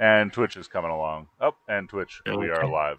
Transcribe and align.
And 0.00 0.32
Twitch 0.32 0.56
is 0.56 0.66
coming 0.66 0.90
along. 0.90 1.26
Oh, 1.42 1.54
and 1.68 1.86
Twitch, 1.86 2.22
okay. 2.26 2.34
we 2.34 2.48
are 2.48 2.66
live. 2.66 2.96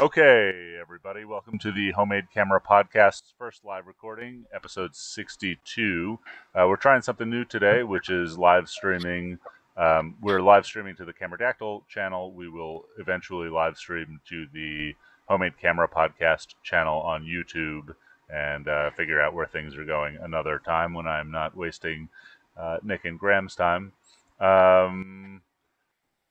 Okay, 0.00 0.76
everybody, 0.80 1.24
welcome 1.24 1.58
to 1.58 1.72
the 1.72 1.90
Homemade 1.90 2.26
Camera 2.32 2.60
Podcast's 2.60 3.34
first 3.36 3.64
live 3.64 3.88
recording, 3.88 4.44
episode 4.54 4.94
62. 4.94 6.16
Uh, 6.54 6.66
we're 6.68 6.76
trying 6.76 7.02
something 7.02 7.28
new 7.28 7.44
today, 7.44 7.82
which 7.82 8.08
is 8.08 8.38
live 8.38 8.68
streaming. 8.68 9.40
Um, 9.76 10.14
we're 10.20 10.40
live 10.40 10.64
streaming 10.64 10.94
to 10.94 11.04
the 11.04 11.12
Cameradactyl 11.12 11.88
channel. 11.88 12.30
We 12.30 12.48
will 12.48 12.84
eventually 13.00 13.48
live 13.48 13.76
stream 13.76 14.20
to 14.28 14.46
the 14.54 14.94
Homemade 15.26 15.58
Camera 15.60 15.88
Podcast 15.88 16.54
channel 16.62 17.00
on 17.00 17.24
YouTube 17.24 17.96
and 18.32 18.68
uh, 18.68 18.92
figure 18.92 19.20
out 19.20 19.34
where 19.34 19.46
things 19.46 19.74
are 19.76 19.84
going 19.84 20.18
another 20.22 20.60
time 20.64 20.94
when 20.94 21.08
I'm 21.08 21.32
not 21.32 21.56
wasting 21.56 22.10
uh, 22.56 22.76
Nick 22.84 23.06
and 23.06 23.18
Graham's 23.18 23.56
time. 23.56 23.90
Um, 24.38 25.42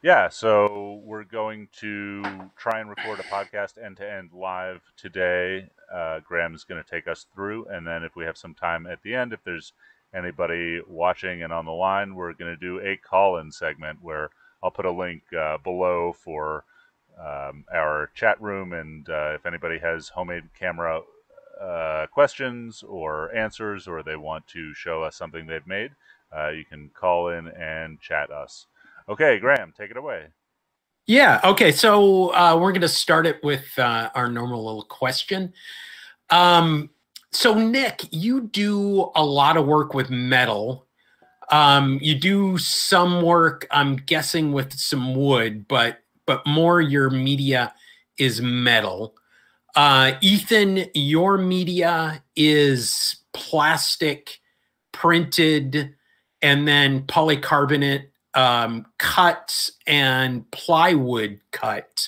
yeah, 0.03 0.27
so 0.27 1.01
we're 1.05 1.23
going 1.23 1.69
to 1.79 2.21
try 2.57 2.81
and 2.81 2.89
record 2.89 3.21
a 3.21 3.23
podcast 3.23 3.81
end 3.81 3.95
to 3.97 4.11
end 4.11 4.31
live 4.33 4.81
today. 4.97 5.69
Uh, 5.91 6.19
Graham 6.19 6.53
is 6.53 6.65
going 6.65 6.83
to 6.83 6.89
take 6.89 7.07
us 7.07 7.25
through, 7.33 7.65
and 7.67 7.87
then 7.87 8.03
if 8.03 8.13
we 8.13 8.25
have 8.25 8.37
some 8.37 8.53
time 8.53 8.85
at 8.85 9.01
the 9.01 9.15
end, 9.15 9.31
if 9.31 9.41
there's 9.45 9.71
anybody 10.13 10.81
watching 10.89 11.41
and 11.41 11.53
on 11.53 11.63
the 11.63 11.71
line, 11.71 12.15
we're 12.15 12.33
going 12.33 12.51
to 12.53 12.57
do 12.57 12.81
a 12.81 12.97
call 12.97 13.37
in 13.37 13.49
segment 13.49 13.99
where 14.01 14.29
I'll 14.61 14.71
put 14.71 14.85
a 14.85 14.91
link 14.91 15.23
uh, 15.33 15.57
below 15.59 16.11
for 16.11 16.65
um, 17.17 17.63
our 17.73 18.11
chat 18.13 18.41
room, 18.41 18.73
and 18.73 19.07
uh, 19.09 19.35
if 19.35 19.45
anybody 19.45 19.79
has 19.79 20.09
homemade 20.09 20.49
camera 20.59 20.99
uh, 21.61 22.07
questions 22.07 22.83
or 22.85 23.33
answers, 23.33 23.87
or 23.87 24.03
they 24.03 24.17
want 24.17 24.47
to 24.47 24.73
show 24.73 25.01
us 25.01 25.15
something 25.15 25.47
they've 25.47 25.65
made, 25.65 25.91
uh, 26.35 26.49
you 26.49 26.65
can 26.65 26.89
call 26.93 27.29
in 27.29 27.47
and 27.47 28.01
chat 28.01 28.29
us. 28.31 28.67
Okay, 29.09 29.39
Graham, 29.39 29.73
take 29.77 29.91
it 29.91 29.97
away. 29.97 30.27
Yeah. 31.05 31.41
Okay. 31.43 31.71
So 31.71 32.33
uh, 32.33 32.55
we're 32.55 32.71
going 32.71 32.81
to 32.81 32.87
start 32.87 33.25
it 33.25 33.43
with 33.43 33.67
uh, 33.77 34.09
our 34.15 34.29
normal 34.29 34.63
little 34.65 34.85
question. 34.85 35.53
Um, 36.29 36.89
so 37.31 37.53
Nick, 37.53 38.05
you 38.11 38.41
do 38.41 39.11
a 39.15 39.25
lot 39.25 39.57
of 39.57 39.65
work 39.65 39.93
with 39.93 40.09
metal. 40.09 40.87
Um, 41.51 41.99
you 42.01 42.15
do 42.15 42.57
some 42.57 43.21
work, 43.21 43.67
I'm 43.69 43.97
guessing, 43.97 44.53
with 44.53 44.73
some 44.73 45.15
wood, 45.15 45.67
but 45.67 45.99
but 46.25 46.45
more 46.47 46.79
your 46.79 47.09
media 47.09 47.73
is 48.17 48.41
metal. 48.41 49.15
Uh, 49.75 50.13
Ethan, 50.21 50.85
your 50.93 51.37
media 51.37 52.23
is 52.35 53.17
plastic 53.33 54.39
printed 54.93 55.95
and 56.41 56.67
then 56.67 57.01
polycarbonate 57.01 58.05
um, 58.35 58.85
cut 58.97 59.69
and 59.87 60.49
plywood 60.51 61.39
cut. 61.51 62.07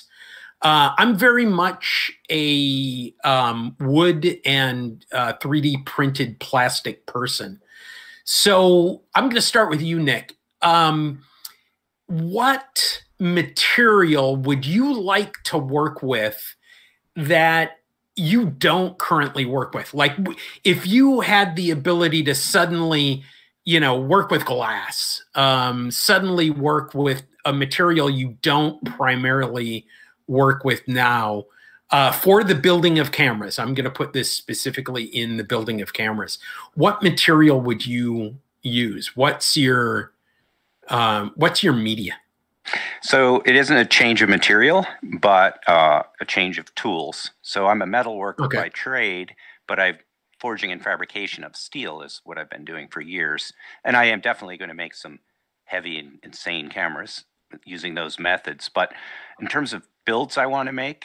Uh, 0.62 0.92
I'm 0.98 1.16
very 1.16 1.46
much 1.46 2.10
a 2.30 3.14
um, 3.24 3.76
wood 3.78 4.38
and 4.44 5.04
uh, 5.12 5.34
3D 5.34 5.84
printed 5.84 6.40
plastic 6.40 7.06
person. 7.06 7.60
So 8.24 9.02
I'm 9.14 9.24
going 9.24 9.36
to 9.36 9.42
start 9.42 9.70
with 9.70 9.82
you, 9.82 10.00
Nick. 10.00 10.34
Um, 10.62 11.22
what 12.06 13.02
material 13.18 14.36
would 14.36 14.66
you 14.66 14.92
like 14.92 15.42
to 15.44 15.58
work 15.58 16.02
with 16.02 16.56
that 17.14 17.78
you 18.16 18.46
don't 18.46 18.98
currently 18.98 19.44
work 19.44 19.74
with? 19.74 19.94
Like, 19.94 20.16
if 20.64 20.86
you 20.86 21.20
had 21.20 21.54
the 21.54 21.70
ability 21.70 22.24
to 22.24 22.34
suddenly 22.34 23.22
you 23.66 23.80
know, 23.80 23.98
work 23.98 24.30
with 24.30 24.46
glass, 24.46 25.22
um, 25.34 25.90
suddenly 25.90 26.50
work 26.50 26.94
with 26.94 27.24
a 27.44 27.52
material 27.52 28.08
you 28.08 28.38
don't 28.40 28.82
primarily 28.96 29.84
work 30.28 30.64
with 30.64 30.86
now 30.86 31.44
uh, 31.90 32.12
for 32.12 32.42
the 32.44 32.54
building 32.54 32.98
of 32.98 33.10
cameras. 33.12 33.58
I'm 33.58 33.74
going 33.74 33.84
to 33.84 33.90
put 33.90 34.12
this 34.12 34.30
specifically 34.30 35.02
in 35.04 35.36
the 35.36 35.44
building 35.44 35.82
of 35.82 35.92
cameras. 35.92 36.38
What 36.74 37.02
material 37.02 37.60
would 37.60 37.84
you 37.84 38.36
use? 38.62 39.16
What's 39.16 39.56
your 39.56 40.12
um, 40.88 41.32
what's 41.34 41.64
your 41.64 41.72
media? 41.72 42.14
So 43.02 43.42
it 43.46 43.56
isn't 43.56 43.76
a 43.76 43.84
change 43.84 44.22
of 44.22 44.28
material, 44.28 44.86
but 45.20 45.58
uh, 45.68 46.02
a 46.20 46.24
change 46.24 46.58
of 46.58 46.72
tools. 46.76 47.32
So 47.42 47.66
I'm 47.66 47.82
a 47.82 47.86
metal 47.86 48.16
worker 48.16 48.44
okay. 48.44 48.58
by 48.58 48.68
trade, 48.68 49.34
but 49.66 49.80
I've 49.80 49.98
forging 50.46 50.70
and 50.70 50.80
fabrication 50.80 51.42
of 51.42 51.56
steel 51.56 52.02
is 52.02 52.20
what 52.22 52.38
I've 52.38 52.48
been 52.48 52.64
doing 52.64 52.86
for 52.86 53.00
years. 53.00 53.52
And 53.84 53.96
I 53.96 54.04
am 54.04 54.20
definitely 54.20 54.56
going 54.56 54.68
to 54.68 54.76
make 54.76 54.94
some 54.94 55.18
heavy 55.64 55.98
and 55.98 56.20
insane 56.22 56.68
cameras 56.68 57.24
using 57.64 57.96
those 57.96 58.20
methods. 58.20 58.70
But 58.72 58.92
in 59.40 59.48
terms 59.48 59.72
of 59.72 59.88
builds 60.04 60.38
I 60.38 60.46
want 60.46 60.68
to 60.68 60.72
make, 60.72 61.04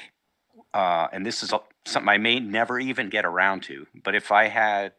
uh, 0.76 1.08
and 1.12 1.26
this 1.26 1.42
is 1.42 1.52
something 1.86 2.08
I 2.08 2.20
may 2.20 2.40
never 2.40 2.80
even 2.80 3.10
get 3.10 3.26
around 3.26 3.64
to, 3.64 3.88
but 4.04 4.14
if 4.14 4.32
I 4.32 4.48
had 4.48 4.92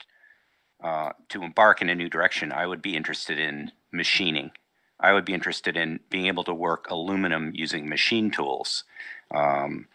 uh, 0.83 1.13
to 1.29 1.45
embark 1.45 1.81
in 1.81 1.89
a 1.89 1.95
new 1.95 2.09
direction, 2.09 2.51
I 2.51 2.67
would 2.67 2.83
be 2.83 2.97
interested 2.97 3.39
in 3.39 3.71
machining. 3.93 4.51
I 4.99 5.13
would 5.13 5.25
be 5.25 5.35
interested 5.35 5.77
in 5.77 6.01
being 6.11 6.27
able 6.27 6.43
to 6.43 6.53
work 6.53 6.91
aluminum 6.91 7.53
using 7.55 7.89
machine 7.89 8.33
tools. 8.33 8.83
Um, 9.33 9.87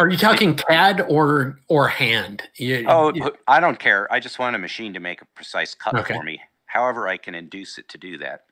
are 0.00 0.08
you 0.08 0.16
talking 0.16 0.54
CAD 0.54 1.02
or 1.08 1.58
or 1.68 1.88
hand? 1.88 2.42
You, 2.56 2.86
oh, 2.88 3.12
you, 3.14 3.30
I 3.46 3.60
don't 3.60 3.78
care. 3.78 4.10
I 4.12 4.18
just 4.18 4.38
want 4.38 4.56
a 4.56 4.58
machine 4.58 4.94
to 4.94 5.00
make 5.00 5.20
a 5.20 5.26
precise 5.34 5.74
cut 5.74 5.94
okay. 5.94 6.14
for 6.14 6.22
me. 6.22 6.40
However, 6.66 7.06
I 7.06 7.16
can 7.16 7.34
induce 7.34 7.76
it 7.76 7.88
to 7.90 7.98
do 7.98 8.16
that. 8.18 8.44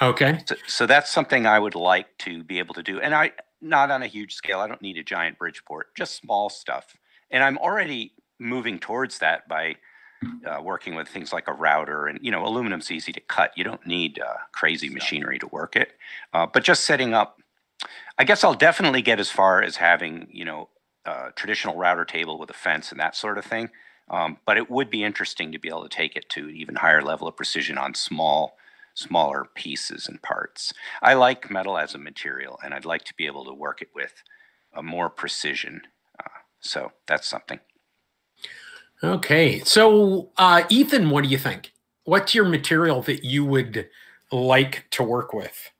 Okay. 0.00 0.42
So, 0.46 0.56
so 0.66 0.86
that's 0.86 1.10
something 1.10 1.46
I 1.46 1.58
would 1.58 1.76
like 1.76 2.06
to 2.18 2.42
be 2.42 2.58
able 2.58 2.74
to 2.74 2.82
do, 2.82 3.00
and 3.00 3.14
I 3.14 3.32
not 3.60 3.90
on 3.92 4.02
a 4.02 4.08
huge 4.08 4.34
scale. 4.34 4.58
I 4.58 4.66
don't 4.66 4.82
need 4.82 4.98
a 4.98 5.04
giant 5.04 5.38
Bridgeport, 5.38 5.94
just 5.94 6.16
small 6.16 6.50
stuff. 6.50 6.96
And 7.30 7.44
I'm 7.44 7.56
already 7.58 8.12
moving 8.40 8.80
towards 8.80 9.18
that 9.20 9.46
by 9.46 9.76
uh, 10.46 10.60
working 10.60 10.96
with 10.96 11.08
things 11.08 11.32
like 11.32 11.48
a 11.48 11.52
router 11.52 12.06
and 12.06 12.18
you 12.22 12.30
know 12.30 12.44
aluminum's 12.44 12.90
easy 12.92 13.12
to 13.12 13.20
cut 13.20 13.50
you 13.56 13.64
don't 13.64 13.84
need 13.84 14.20
uh, 14.20 14.34
crazy 14.52 14.88
machinery 14.88 15.36
to 15.36 15.48
work 15.48 15.74
it 15.74 15.94
uh, 16.32 16.46
but 16.46 16.62
just 16.62 16.84
setting 16.84 17.12
up 17.12 17.41
I 18.18 18.24
guess 18.24 18.44
I'll 18.44 18.54
definitely 18.54 19.02
get 19.02 19.20
as 19.20 19.30
far 19.30 19.62
as 19.62 19.76
having, 19.76 20.28
you 20.30 20.44
know, 20.44 20.68
a 21.04 21.30
traditional 21.34 21.76
router 21.76 22.04
table 22.04 22.38
with 22.38 22.50
a 22.50 22.54
fence 22.54 22.90
and 22.90 23.00
that 23.00 23.16
sort 23.16 23.38
of 23.38 23.44
thing. 23.44 23.70
Um, 24.10 24.38
but 24.44 24.56
it 24.56 24.70
would 24.70 24.90
be 24.90 25.04
interesting 25.04 25.52
to 25.52 25.58
be 25.58 25.68
able 25.68 25.84
to 25.84 25.88
take 25.88 26.16
it 26.16 26.28
to 26.30 26.48
an 26.48 26.56
even 26.56 26.76
higher 26.76 27.02
level 27.02 27.26
of 27.26 27.36
precision 27.36 27.78
on 27.78 27.94
small, 27.94 28.56
smaller 28.94 29.46
pieces 29.54 30.06
and 30.06 30.20
parts. 30.20 30.72
I 31.00 31.14
like 31.14 31.50
metal 31.50 31.78
as 31.78 31.94
a 31.94 31.98
material, 31.98 32.58
and 32.62 32.74
I'd 32.74 32.84
like 32.84 33.04
to 33.04 33.14
be 33.14 33.26
able 33.26 33.44
to 33.46 33.54
work 33.54 33.80
it 33.80 33.88
with 33.94 34.22
a 34.74 34.82
more 34.82 35.08
precision. 35.08 35.82
Uh, 36.20 36.40
so 36.60 36.92
that's 37.06 37.26
something. 37.26 37.60
Okay, 39.02 39.60
so 39.60 40.30
uh, 40.36 40.62
Ethan, 40.68 41.10
what 41.10 41.24
do 41.24 41.30
you 41.30 41.38
think? 41.38 41.72
What's 42.04 42.34
your 42.34 42.44
material 42.44 43.02
that 43.02 43.24
you 43.24 43.44
would 43.44 43.88
like 44.30 44.86
to 44.90 45.02
work 45.02 45.32
with? 45.32 45.71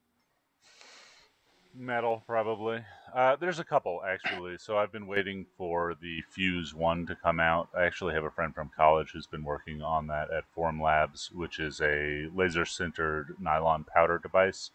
Metal, 1.74 2.22
probably. 2.26 2.84
Uh, 3.14 3.36
there's 3.36 3.58
a 3.58 3.64
couple 3.64 4.02
actually. 4.06 4.58
So 4.58 4.76
I've 4.76 4.92
been 4.92 5.06
waiting 5.06 5.46
for 5.56 5.94
the 6.00 6.22
Fuse 6.30 6.74
One 6.74 7.06
to 7.06 7.14
come 7.14 7.40
out. 7.40 7.68
I 7.76 7.84
actually 7.84 8.14
have 8.14 8.24
a 8.24 8.30
friend 8.30 8.54
from 8.54 8.70
college 8.76 9.10
who's 9.12 9.26
been 9.26 9.44
working 9.44 9.82
on 9.82 10.06
that 10.08 10.30
at 10.30 10.44
Formlabs, 10.56 11.32
which 11.34 11.58
is 11.58 11.80
a 11.80 12.28
laser 12.34 12.64
sintered 12.64 13.38
nylon 13.40 13.84
powder 13.84 14.18
device 14.18 14.70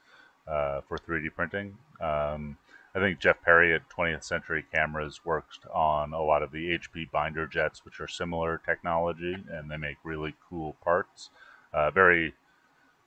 uh, 0.48 0.82
for 0.88 0.98
3D 0.98 1.34
printing. 1.36 1.78
Um, 2.02 2.58
I 2.96 3.00
think 3.00 3.20
Jeff 3.20 3.42
Perry 3.44 3.76
at 3.76 3.90
20th 3.90 4.24
Century 4.24 4.66
Cameras 4.74 5.24
worked 5.24 5.60
on 5.72 6.14
a 6.14 6.22
lot 6.22 6.42
of 6.42 6.52
the 6.52 6.78
HP 6.78 7.12
binder 7.12 7.46
jets, 7.46 7.86
which 7.86 8.00
are 8.00 8.08
similar 8.08 8.60
technology, 8.66 9.38
and 9.52 9.70
they 9.70 9.78
make 9.78 9.98
really 10.04 10.34
cool 10.50 10.76
parts. 10.84 11.30
Uh, 11.74 11.92
very 11.92 12.34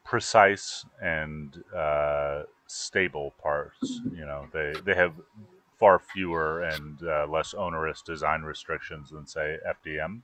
precise 0.05 0.85
and 1.03 1.65
uh, 1.75 2.43
stable 2.71 3.35
parts. 3.43 4.01
You 4.15 4.25
know, 4.27 4.47
they 4.53 4.73
they 4.85 4.95
have 4.95 5.13
far 5.79 5.99
fewer 5.99 6.63
and 6.63 7.03
uh, 7.03 7.27
less 7.29 7.55
onerous 7.55 8.03
design 8.03 8.43
restrictions 8.43 9.11
than 9.11 9.27
say 9.27 9.59
FDM. 9.67 10.23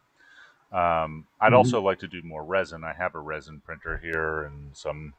Um, 0.72 1.26
I'd 1.40 1.46
mm-hmm. 1.46 1.54
also 1.54 1.80
like 1.80 1.98
to 2.00 2.08
do 2.08 2.22
more 2.22 2.44
resin. 2.44 2.84
I 2.84 2.92
have 2.92 3.14
a 3.14 3.20
resin 3.20 3.62
printer 3.64 3.98
here 3.98 4.44
and 4.44 4.76
some 4.76 5.14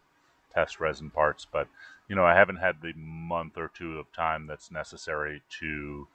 test 0.53 0.79
resin 0.79 1.09
parts, 1.09 1.45
but 1.51 1.67
you 2.07 2.15
know, 2.15 2.25
I 2.25 2.35
haven't 2.35 2.57
had 2.57 2.81
the 2.81 2.93
month 2.93 3.57
or 3.57 3.69
two 3.73 3.97
of 3.97 4.11
time 4.13 4.47
that's 4.47 4.71
necessary 4.71 5.41
to, 5.59 6.07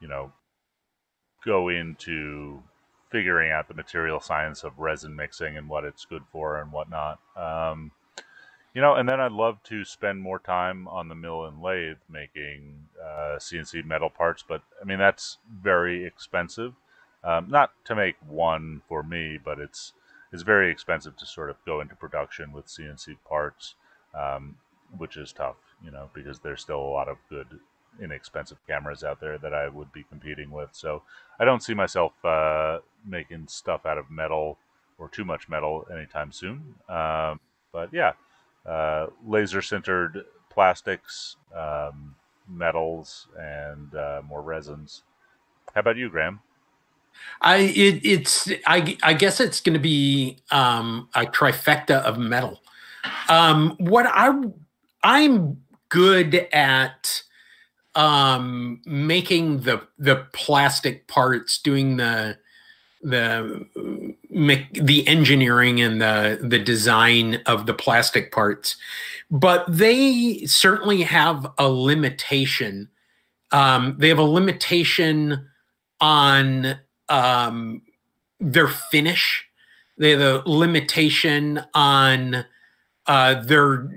you 0.00 0.08
know, 0.08 0.32
go 1.44 1.68
into 1.68 2.62
figuring 3.10 3.52
out 3.52 3.68
the 3.68 3.74
material 3.74 4.18
science 4.18 4.64
of 4.64 4.78
resin 4.78 5.14
mixing 5.14 5.56
and 5.56 5.68
what 5.68 5.84
it's 5.84 6.04
good 6.04 6.24
for 6.32 6.60
and 6.60 6.72
whatnot. 6.72 7.20
Um, 7.36 7.92
you 8.76 8.82
know, 8.82 8.94
and 8.94 9.08
then 9.08 9.22
I'd 9.22 9.32
love 9.32 9.62
to 9.64 9.86
spend 9.86 10.20
more 10.20 10.38
time 10.38 10.86
on 10.88 11.08
the 11.08 11.14
mill 11.14 11.46
and 11.46 11.62
lathe 11.62 11.96
making 12.10 12.74
uh, 13.02 13.38
CNC 13.38 13.86
metal 13.86 14.10
parts, 14.10 14.44
but 14.46 14.60
I 14.78 14.84
mean 14.84 14.98
that's 14.98 15.38
very 15.50 16.04
expensive. 16.04 16.74
Um, 17.24 17.48
not 17.48 17.72
to 17.86 17.94
make 17.94 18.16
one 18.28 18.82
for 18.86 19.02
me, 19.02 19.38
but 19.42 19.58
it's 19.58 19.94
it's 20.30 20.42
very 20.42 20.70
expensive 20.70 21.16
to 21.16 21.24
sort 21.24 21.48
of 21.48 21.56
go 21.64 21.80
into 21.80 21.96
production 21.96 22.52
with 22.52 22.66
CNC 22.66 23.16
parts. 23.26 23.76
Um, 24.14 24.56
which 24.98 25.16
is 25.16 25.32
tough, 25.32 25.56
you 25.82 25.90
know, 25.90 26.10
because 26.14 26.40
there's 26.40 26.60
still 26.60 26.80
a 26.80 26.94
lot 26.98 27.08
of 27.08 27.16
good 27.28 27.58
inexpensive 28.00 28.58
cameras 28.66 29.02
out 29.02 29.20
there 29.20 29.38
that 29.38 29.54
I 29.54 29.68
would 29.68 29.90
be 29.92 30.04
competing 30.04 30.50
with. 30.50 30.70
So 30.72 31.02
I 31.40 31.44
don't 31.46 31.62
see 31.62 31.74
myself 31.74 32.12
uh, 32.24 32.80
making 33.06 33.48
stuff 33.48 33.86
out 33.86 33.98
of 33.98 34.10
metal 34.10 34.58
or 34.98 35.08
too 35.08 35.24
much 35.24 35.48
metal 35.48 35.86
anytime 35.90 36.30
soon. 36.30 36.74
Um, 36.88 37.40
but 37.72 37.88
yeah, 37.92 38.12
uh, 38.66 39.06
laser 39.26 39.60
sintered 39.60 40.24
plastics, 40.50 41.36
um, 41.54 42.14
metals, 42.48 43.28
and 43.38 43.94
uh, 43.94 44.22
more 44.26 44.42
resins. 44.42 45.02
How 45.74 45.80
about 45.80 45.96
you, 45.96 46.08
Graham? 46.08 46.40
I 47.40 47.56
it, 47.56 48.04
it's 48.04 48.50
I 48.66 48.96
I 49.02 49.14
guess 49.14 49.40
it's 49.40 49.60
going 49.60 49.74
to 49.74 49.80
be 49.80 50.38
um, 50.50 51.08
a 51.14 51.24
trifecta 51.24 52.02
of 52.02 52.18
metal. 52.18 52.60
Um, 53.28 53.76
what 53.78 54.06
I 54.06 54.32
I'm 55.02 55.62
good 55.88 56.34
at 56.52 57.22
um, 57.94 58.82
making 58.84 59.60
the 59.60 59.86
the 59.98 60.26
plastic 60.32 61.06
parts, 61.08 61.58
doing 61.58 61.96
the 61.96 62.38
the 63.02 64.05
the 64.36 65.02
engineering 65.06 65.80
and 65.80 66.00
the 66.00 66.38
the 66.42 66.58
design 66.58 67.40
of 67.46 67.64
the 67.64 67.72
plastic 67.72 68.32
parts, 68.32 68.76
but 69.30 69.64
they 69.66 70.44
certainly 70.44 71.02
have 71.02 71.46
a 71.58 71.68
limitation. 71.68 72.90
Um, 73.50 73.96
they 73.98 74.08
have 74.08 74.18
a 74.18 74.22
limitation 74.22 75.48
on 76.00 76.78
um, 77.08 77.80
their 78.38 78.68
finish. 78.68 79.46
They 79.96 80.10
have 80.10 80.20
a 80.20 80.42
limitation 80.44 81.62
on 81.72 82.44
uh, 83.06 83.40
their 83.42 83.88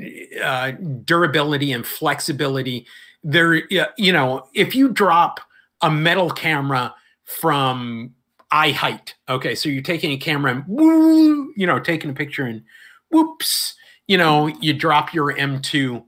uh, 0.41 0.71
durability 1.03 1.73
and 1.73 1.85
flexibility. 1.85 2.87
They're, 3.23 3.63
you 3.97 4.13
know, 4.13 4.47
if 4.53 4.73
you 4.73 4.87
drop 4.87 5.41
a 5.81 5.91
metal 5.91 6.29
camera 6.29 6.95
from 7.25 8.13
eye 8.51 8.71
height, 8.71 9.15
okay, 9.27 9.55
so 9.55 9.69
you're 9.69 9.81
taking 9.81 10.11
a 10.11 10.17
camera 10.17 10.51
and 10.51 10.63
woo, 10.67 11.53
you 11.55 11.67
know, 11.67 11.79
taking 11.79 12.09
a 12.09 12.13
picture 12.13 12.45
and 12.45 12.63
whoops, 13.11 13.75
you 14.07 14.17
know, 14.17 14.47
you 14.47 14.73
drop 14.73 15.13
your 15.13 15.33
M2. 15.33 16.03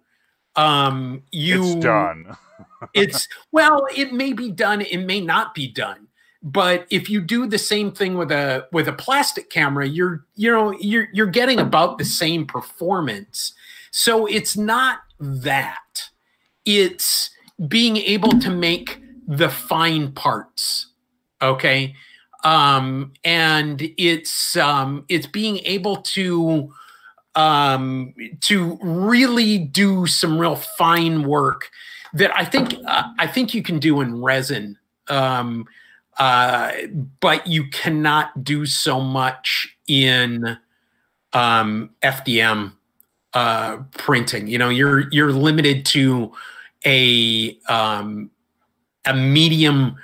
Um, 0.56 1.24
you 1.32 1.64
it's 1.64 1.76
done. 1.76 2.38
it's 2.94 3.28
well, 3.52 3.86
it 3.96 4.14
may 4.14 4.34
be 4.34 4.52
done, 4.52 4.82
it 4.82 5.06
may 5.06 5.22
not 5.22 5.54
be 5.54 5.72
done 5.72 6.08
but 6.44 6.88
if 6.90 7.10
you 7.10 7.22
do 7.22 7.46
the 7.46 7.58
same 7.58 7.92
thing 7.92 8.16
with 8.18 8.32
a 8.32 8.68
with 8.72 8.88
a 8.88 8.94
plastic 8.94 9.50
camera 9.50 9.88
you're 9.88 10.26
you 10.36 10.52
know 10.52 10.72
you're 10.80 11.08
you're 11.14 11.28
getting 11.28 11.60
about 11.60 11.98
the 11.98 12.06
same 12.06 12.46
performance 12.46 13.54
so 13.92 14.26
it's 14.26 14.58
not 14.58 15.00
that 15.20 16.10
it's 16.66 17.30
being 17.68 17.98
able 17.98 18.40
to 18.40 18.50
make 18.50 19.02
the 19.28 19.50
fine 19.50 20.12
parts 20.12 20.88
okay 21.42 21.96
um 22.44 23.12
and 23.24 23.82
it's 23.98 24.56
um 24.58 25.06
it's 25.10 25.28
being 25.28 25.60
able 25.60 25.98
to 25.98 26.72
um 27.36 28.14
to 28.42 28.78
really 28.82 29.58
do 29.58 30.06
some 30.08 30.38
real 30.38 30.56
fine 30.56 31.24
work 31.24 31.70
that 32.14 32.36
i 32.36 32.44
think 32.44 32.76
uh, 32.88 33.04
i 33.20 33.28
think 33.28 33.54
you 33.54 33.64
can 33.64 33.80
do 33.80 34.02
in 34.02 34.22
resin 34.22 34.78
um 35.08 35.66
uh, 36.22 36.72
but 37.20 37.48
you 37.48 37.68
cannot 37.70 38.44
do 38.44 38.66
so 38.66 39.02
much 39.02 39.76
in 39.88 40.58
um, 41.34 41.90
FDM 42.04 42.74
uh, 43.34 43.78
printing. 43.98 44.48
You 44.48 44.58
know, 44.58 44.70
you're 44.70 45.10
you're 45.12 45.32
limited 45.32 45.86
to 45.88 46.32
a 46.86 47.58
um, 47.68 48.30
a 49.06 49.16
medium 49.16 49.96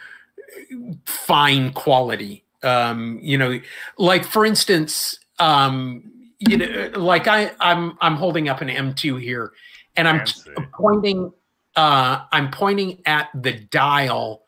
fine 1.05 1.73
quality. 1.73 2.43
Um, 2.63 3.19
you 3.21 3.37
know, 3.37 3.59
like 3.97 4.25
for 4.25 4.45
instance, 4.45 5.19
um, 5.39 6.11
you 6.39 6.57
know, 6.57 6.91
like 6.95 7.27
I 7.27 7.51
I'm 7.59 7.97
I'm 8.01 8.15
holding 8.15 8.49
up 8.49 8.61
an 8.61 8.69
M2 8.69 9.21
here, 9.21 9.53
and 9.95 10.07
I'm 10.07 10.25
pointing 10.73 11.31
uh, 11.75 12.21
I'm 12.31 12.51
pointing 12.51 13.01
at 13.05 13.29
the 13.35 13.53
dial 13.53 14.43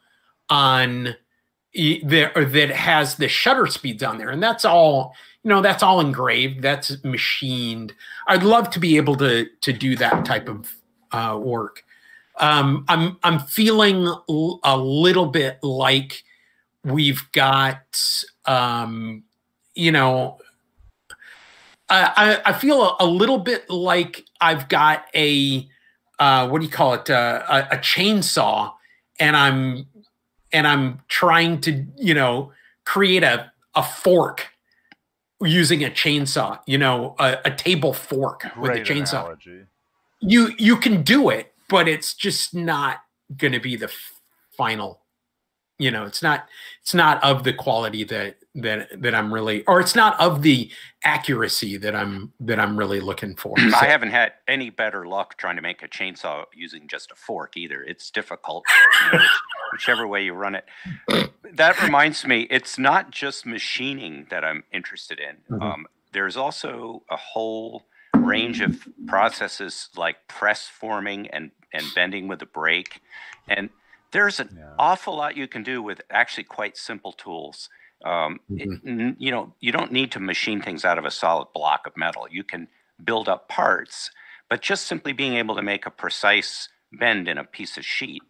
on 0.49 1.15
there 2.03 2.31
that 2.33 2.71
has 2.71 3.15
the 3.15 3.27
shutter 3.27 3.67
speeds 3.67 4.01
on 4.01 4.17
there 4.17 4.31
and 4.31 4.41
that's 4.41 4.65
all 4.65 5.13
you 5.43 5.49
know 5.49 5.61
that's 5.61 5.83
all 5.83 5.99
engraved 5.99 6.63
that's 6.63 7.03
machined. 7.03 7.93
I'd 8.27 8.43
love 8.43 8.71
to 8.71 8.79
be 8.79 8.97
able 8.97 9.15
to 9.17 9.47
to 9.61 9.71
do 9.71 9.95
that 9.97 10.25
type 10.25 10.49
of 10.49 10.73
uh, 11.11 11.37
work 11.39 11.83
um, 12.39 12.85
i'm 12.87 13.17
i'm 13.23 13.39
feeling 13.39 14.07
a 14.63 14.77
little 14.77 15.25
bit 15.25 15.59
like 15.63 16.23
we've 16.83 17.29
got 17.31 17.99
um, 18.45 19.23
you 19.75 19.91
know 19.91 20.37
I, 21.91 22.39
I 22.45 22.53
feel 22.53 22.83
a, 22.83 22.97
a, 22.99 23.05
little 23.07 23.39
bit 23.39 23.67
like 23.67 24.23
I've 24.39 24.69
got 24.69 25.05
a 25.15 25.67
uh, 26.19 26.47
what 26.47 26.59
do 26.59 26.65
you 26.65 26.71
call 26.71 26.93
it 26.93 27.09
uh, 27.09 27.43
a, 27.49 27.75
a 27.75 27.77
chainsaw 27.79 28.73
and 29.19 29.35
I'm 29.35 29.87
and 30.51 30.67
I'm 30.67 31.01
trying 31.07 31.61
to, 31.61 31.85
you 31.95 32.13
know, 32.13 32.51
create 32.85 33.23
a, 33.23 33.51
a 33.75 33.83
fork 33.83 34.47
using 35.41 35.83
a 35.83 35.89
chainsaw, 35.89 36.59
you 36.65 36.77
know, 36.77 37.15
a, 37.19 37.37
a 37.45 37.51
table 37.51 37.93
fork 37.93 38.45
with 38.57 38.71
a 38.71 38.81
chainsaw. 38.81 39.21
Analogy. 39.21 39.65
You 40.21 40.53
you 40.57 40.75
can 40.75 41.03
do 41.03 41.29
it, 41.29 41.48
but 41.69 41.87
it's 41.87 42.13
just 42.13 42.53
not 42.53 42.97
going 43.37 43.53
to 43.53 43.59
be 43.59 43.75
the 43.75 43.91
final. 44.57 45.01
You 45.77 45.91
know, 45.91 46.03
it's 46.03 46.21
not 46.21 46.49
it's 46.81 46.93
not 46.93 47.23
of 47.23 47.45
the 47.45 47.53
quality 47.53 48.03
that 48.05 48.35
that 48.55 49.01
that 49.01 49.15
I'm 49.15 49.33
really 49.33 49.63
or 49.65 49.79
it's 49.79 49.95
not 49.95 50.19
of 50.19 50.41
the 50.41 50.69
accuracy 51.05 51.77
that 51.77 51.95
I'm 51.95 52.33
that 52.41 52.59
I'm 52.59 52.75
really 52.77 52.99
looking 52.99 53.35
for. 53.35 53.55
So. 53.69 53.77
I 53.77 53.85
haven't 53.85 54.11
had 54.11 54.33
any 54.47 54.71
better 54.71 55.07
luck 55.07 55.37
trying 55.37 55.55
to 55.55 55.61
make 55.61 55.81
a 55.83 55.87
chainsaw 55.87 56.43
using 56.53 56.87
just 56.87 57.11
a 57.11 57.15
fork 57.15 57.55
either. 57.55 57.81
It's 57.83 58.11
difficult, 58.11 58.65
you 59.13 59.19
know, 59.19 59.25
whichever 59.71 60.07
way 60.07 60.23
you 60.23 60.33
run 60.33 60.55
it. 60.55 60.65
That 61.53 61.81
reminds 61.81 62.25
me, 62.25 62.47
it's 62.49 62.77
not 62.77 63.11
just 63.11 63.45
machining 63.45 64.27
that 64.29 64.43
I'm 64.43 64.63
interested 64.73 65.19
in. 65.19 65.37
Mm-hmm. 65.49 65.61
Um, 65.61 65.87
there's 66.11 66.35
also 66.35 67.03
a 67.09 67.15
whole 67.15 67.85
range 68.15 68.61
of 68.61 68.87
processes 69.07 69.89
like 69.95 70.27
press 70.27 70.67
forming 70.67 71.27
and 71.27 71.51
and 71.73 71.85
bending 71.95 72.27
with 72.27 72.41
a 72.41 72.45
brake, 72.45 73.01
and 73.47 73.69
there's 74.11 74.39
an 74.39 74.49
yeah. 74.57 74.73
awful 74.77 75.15
lot 75.15 75.37
you 75.37 75.47
can 75.47 75.63
do 75.63 75.81
with 75.81 76.01
actually 76.09 76.43
quite 76.43 76.77
simple 76.77 77.13
tools. 77.13 77.69
Um, 78.03 78.39
mm-hmm. 78.49 78.99
it, 78.99 79.15
you 79.19 79.31
know, 79.31 79.53
you 79.59 79.71
don't 79.71 79.91
need 79.91 80.11
to 80.13 80.19
machine 80.19 80.61
things 80.61 80.85
out 80.85 80.97
of 80.97 81.05
a 81.05 81.11
solid 81.11 81.47
block 81.53 81.85
of 81.85 81.97
metal. 81.97 82.27
You 82.29 82.43
can 82.43 82.67
build 83.03 83.27
up 83.27 83.49
parts, 83.49 84.11
but 84.49 84.61
just 84.61 84.87
simply 84.87 85.13
being 85.13 85.35
able 85.35 85.55
to 85.55 85.61
make 85.61 85.85
a 85.85 85.91
precise 85.91 86.69
bend 86.93 87.27
in 87.27 87.37
a 87.37 87.43
piece 87.43 87.77
of 87.77 87.85
sheet 87.85 88.23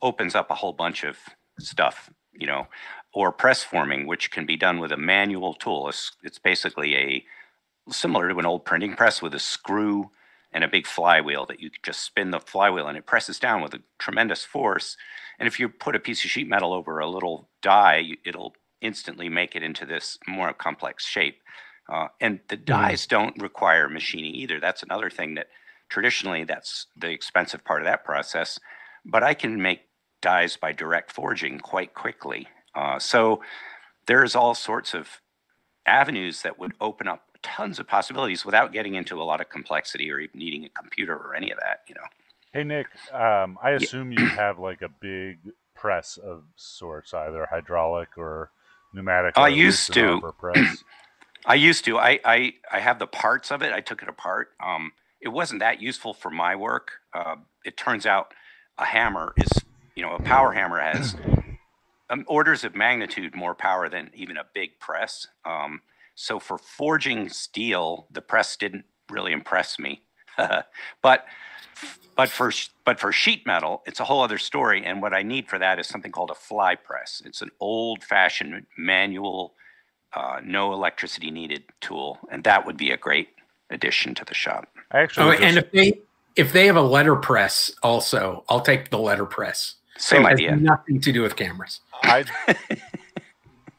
opens 0.00 0.34
up 0.34 0.50
a 0.50 0.54
whole 0.54 0.72
bunch 0.72 1.04
of 1.04 1.18
stuff, 1.58 2.10
you 2.32 2.46
know, 2.46 2.66
or 3.12 3.32
press 3.32 3.62
forming, 3.62 4.06
which 4.06 4.30
can 4.30 4.46
be 4.46 4.56
done 4.56 4.78
with 4.78 4.92
a 4.92 4.96
manual 4.96 5.54
tool. 5.54 5.88
It's, 5.88 6.12
it's 6.22 6.38
basically 6.38 6.94
a 6.96 7.24
similar 7.90 8.28
to 8.28 8.38
an 8.38 8.46
old 8.46 8.64
printing 8.64 8.94
press 8.94 9.22
with 9.22 9.34
a 9.34 9.38
screw 9.38 10.10
and 10.52 10.64
a 10.64 10.68
big 10.68 10.86
flywheel 10.86 11.46
that 11.46 11.60
you 11.60 11.70
just 11.82 12.02
spin 12.02 12.30
the 12.30 12.40
flywheel 12.40 12.88
and 12.88 12.96
it 12.96 13.06
presses 13.06 13.38
down 13.38 13.62
with 13.62 13.74
a 13.74 13.82
tremendous 13.98 14.44
force. 14.44 14.96
And 15.38 15.46
if 15.46 15.60
you 15.60 15.68
put 15.68 15.96
a 15.96 16.00
piece 16.00 16.24
of 16.24 16.30
sheet 16.30 16.48
metal 16.48 16.72
over 16.72 16.98
a 16.98 17.08
little 17.08 17.48
die, 17.62 18.12
it'll 18.24 18.54
instantly 18.80 19.28
make 19.28 19.54
it 19.56 19.62
into 19.62 19.84
this 19.84 20.18
more 20.26 20.52
complex 20.52 21.04
shape. 21.04 21.40
Uh, 21.92 22.08
and 22.20 22.40
the 22.48 22.56
mm-hmm. 22.56 22.64
dies 22.64 23.06
don't 23.06 23.40
require 23.40 23.88
machining 23.88 24.34
either. 24.34 24.60
That's 24.60 24.82
another 24.82 25.10
thing 25.10 25.34
that 25.34 25.48
traditionally 25.88 26.44
that's 26.44 26.86
the 26.96 27.10
expensive 27.10 27.64
part 27.64 27.82
of 27.82 27.86
that 27.86 28.04
process. 28.04 28.58
But 29.04 29.22
I 29.22 29.34
can 29.34 29.60
make 29.60 29.82
dies 30.22 30.56
by 30.56 30.72
direct 30.72 31.12
forging 31.12 31.58
quite 31.58 31.94
quickly. 31.94 32.48
Uh, 32.74 32.98
so 32.98 33.42
there's 34.06 34.34
all 34.34 34.54
sorts 34.54 34.94
of 34.94 35.20
avenues 35.86 36.42
that 36.42 36.58
would 36.58 36.74
open 36.80 37.06
up 37.06 37.22
tons 37.46 37.78
of 37.78 37.86
possibilities 37.86 38.44
without 38.44 38.72
getting 38.72 38.94
into 38.94 39.22
a 39.22 39.24
lot 39.24 39.40
of 39.40 39.48
complexity 39.48 40.10
or 40.10 40.18
even 40.18 40.38
needing 40.38 40.64
a 40.64 40.68
computer 40.70 41.14
or 41.14 41.34
any 41.34 41.50
of 41.52 41.58
that. 41.60 41.82
You 41.88 41.94
know. 41.94 42.06
Hey 42.52 42.64
Nick, 42.64 42.88
um, 43.12 43.56
I 43.62 43.70
assume 43.70 44.12
you 44.12 44.26
have 44.26 44.58
like 44.58 44.82
a 44.82 44.88
big 44.88 45.38
press 45.74 46.16
of 46.16 46.42
sorts, 46.56 47.14
either 47.14 47.46
hydraulic 47.48 48.18
or 48.18 48.50
pneumatic. 48.92 49.38
I 49.38 49.48
used 49.48 49.92
to. 49.92 50.34
I 51.46 51.54
used 51.54 51.84
to. 51.84 51.98
I, 51.98 52.18
I 52.24 52.54
I 52.72 52.80
have 52.80 52.98
the 52.98 53.06
parts 53.06 53.52
of 53.52 53.62
it. 53.62 53.72
I 53.72 53.80
took 53.80 54.02
it 54.02 54.08
apart. 54.08 54.50
Um, 54.64 54.92
it 55.20 55.28
wasn't 55.28 55.60
that 55.60 55.80
useful 55.80 56.12
for 56.12 56.30
my 56.30 56.56
work. 56.56 56.90
Uh, 57.14 57.36
it 57.64 57.76
turns 57.76 58.04
out 58.04 58.34
a 58.78 58.84
hammer 58.84 59.32
is, 59.36 59.64
you 59.94 60.02
know, 60.02 60.14
a 60.14 60.22
power 60.22 60.52
hammer 60.52 60.80
has 60.80 61.14
um, 62.10 62.24
orders 62.26 62.64
of 62.64 62.74
magnitude 62.74 63.34
more 63.34 63.54
power 63.54 63.88
than 63.88 64.10
even 64.14 64.36
a 64.36 64.44
big 64.52 64.80
press. 64.80 65.28
Um, 65.44 65.82
so 66.16 66.40
for 66.40 66.58
forging 66.58 67.28
steel, 67.28 68.08
the 68.10 68.20
press 68.20 68.56
didn't 68.56 68.84
really 69.08 69.32
impress 69.32 69.78
me. 69.78 70.02
but 71.02 71.26
But 72.16 72.30
for 72.30 72.50
but 72.84 72.98
for 72.98 73.12
sheet 73.12 73.46
metal, 73.46 73.82
it's 73.86 74.00
a 74.00 74.04
whole 74.04 74.22
other 74.22 74.38
story. 74.38 74.84
And 74.84 75.02
what 75.02 75.12
I 75.12 75.22
need 75.22 75.48
for 75.48 75.58
that 75.58 75.78
is 75.78 75.86
something 75.86 76.10
called 76.10 76.30
a 76.30 76.34
fly 76.34 76.74
press. 76.74 77.22
It's 77.24 77.42
an 77.42 77.50
old-fashioned 77.60 78.66
manual, 78.78 79.54
uh, 80.14 80.40
no 80.42 80.72
electricity 80.72 81.30
needed 81.30 81.64
tool, 81.80 82.18
and 82.30 82.42
that 82.44 82.64
would 82.64 82.78
be 82.78 82.90
a 82.90 82.96
great 82.96 83.28
addition 83.70 84.14
to 84.14 84.24
the 84.24 84.34
shop. 84.34 84.68
I 84.92 85.00
actually 85.00 85.36
Oh, 85.36 85.42
and 85.42 85.58
if 85.58 85.70
they 85.72 86.00
if 86.36 86.52
they 86.54 86.66
have 86.66 86.76
a 86.76 86.82
letterpress, 86.82 87.70
also, 87.82 88.44
I'll 88.48 88.60
take 88.60 88.90
the 88.90 88.98
letterpress. 88.98 89.74
Same 89.98 90.24
It 90.24 90.30
has 90.30 90.38
idea. 90.38 90.56
Nothing 90.56 91.00
to 91.02 91.12
do 91.12 91.20
with 91.20 91.36
cameras. 91.36 91.80
I 92.02 92.24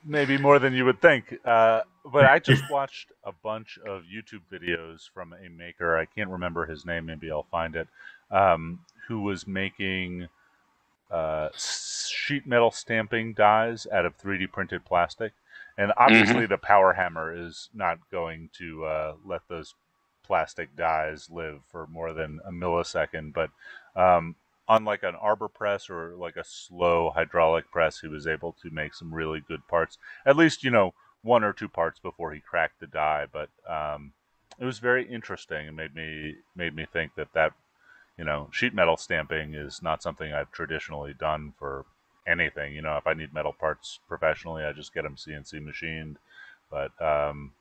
maybe 0.07 0.37
more 0.37 0.59
than 0.59 0.73
you 0.73 0.85
would 0.85 1.01
think. 1.01 1.37
Uh, 1.45 1.81
but 2.11 2.25
I 2.25 2.39
just 2.39 2.63
watched 2.71 3.11
a 3.23 3.31
bunch 3.31 3.77
of 3.85 4.03
YouTube 4.03 4.41
videos 4.51 5.09
from 5.13 5.33
a 5.33 5.49
maker. 5.49 5.97
I 5.97 6.05
can't 6.05 6.29
remember 6.29 6.65
his 6.65 6.85
name. 6.85 7.05
Maybe 7.05 7.29
I'll 7.29 7.47
find 7.51 7.75
it. 7.75 7.87
Um, 8.31 8.79
who 9.07 9.21
was 9.21 9.47
making 9.47 10.27
uh, 11.11 11.49
sheet 11.57 12.45
metal 12.45 12.71
stamping 12.71 13.33
dies 13.33 13.87
out 13.91 14.05
of 14.05 14.17
3D 14.17 14.51
printed 14.51 14.83
plastic, 14.83 15.33
and 15.77 15.93
obviously 15.97 16.45
the 16.45 16.57
power 16.57 16.93
hammer 16.93 17.33
is 17.33 17.69
not 17.73 17.99
going 18.11 18.49
to 18.57 18.85
uh, 18.85 19.13
let 19.25 19.41
those 19.47 19.75
plastic 20.23 20.75
dies 20.75 21.29
live 21.31 21.61
for 21.71 21.87
more 21.87 22.11
than 22.13 22.41
a 22.45 22.51
millisecond. 22.51 23.33
But 23.33 23.49
um, 23.95 24.35
unlike 24.69 25.03
an 25.03 25.15
arbor 25.15 25.47
press 25.47 25.89
or 25.89 26.13
like 26.15 26.35
a 26.35 26.43
slow 26.43 27.11
hydraulic 27.11 27.71
press, 27.71 27.99
he 27.99 28.07
was 28.07 28.27
able 28.27 28.55
to 28.61 28.69
make 28.69 28.93
some 28.93 29.13
really 29.13 29.39
good 29.39 29.67
parts. 29.67 29.97
At 30.25 30.37
least 30.37 30.63
you 30.63 30.71
know 30.71 30.93
one 31.23 31.43
or 31.43 31.53
two 31.53 31.69
parts 31.69 31.99
before 31.99 32.33
he 32.33 32.39
cracked 32.39 32.79
the 32.79 32.87
die. 32.87 33.25
But 33.31 33.49
um, 33.69 34.13
it 34.59 34.65
was 34.65 34.79
very 34.79 35.07
interesting 35.07 35.67
and 35.67 35.77
made 35.77 35.95
me 35.95 36.35
made 36.55 36.75
me 36.75 36.85
think 36.91 37.15
that 37.15 37.33
that 37.33 37.53
you 38.17 38.25
know 38.25 38.49
sheet 38.51 38.73
metal 38.73 38.97
stamping 38.97 39.53
is 39.53 39.81
not 39.81 40.03
something 40.03 40.33
I've 40.33 40.51
traditionally 40.51 41.13
done 41.13 41.53
for 41.57 41.85
anything. 42.27 42.73
You 42.73 42.81
know, 42.81 42.97
if 42.97 43.07
I 43.07 43.13
need 43.13 43.33
metal 43.33 43.53
parts 43.53 43.99
professionally, 44.07 44.63
I 44.63 44.73
just 44.73 44.93
get 44.93 45.03
them 45.03 45.15
CNC 45.15 45.63
machined. 45.63 46.17
But 46.69 46.91
um, 47.01 47.53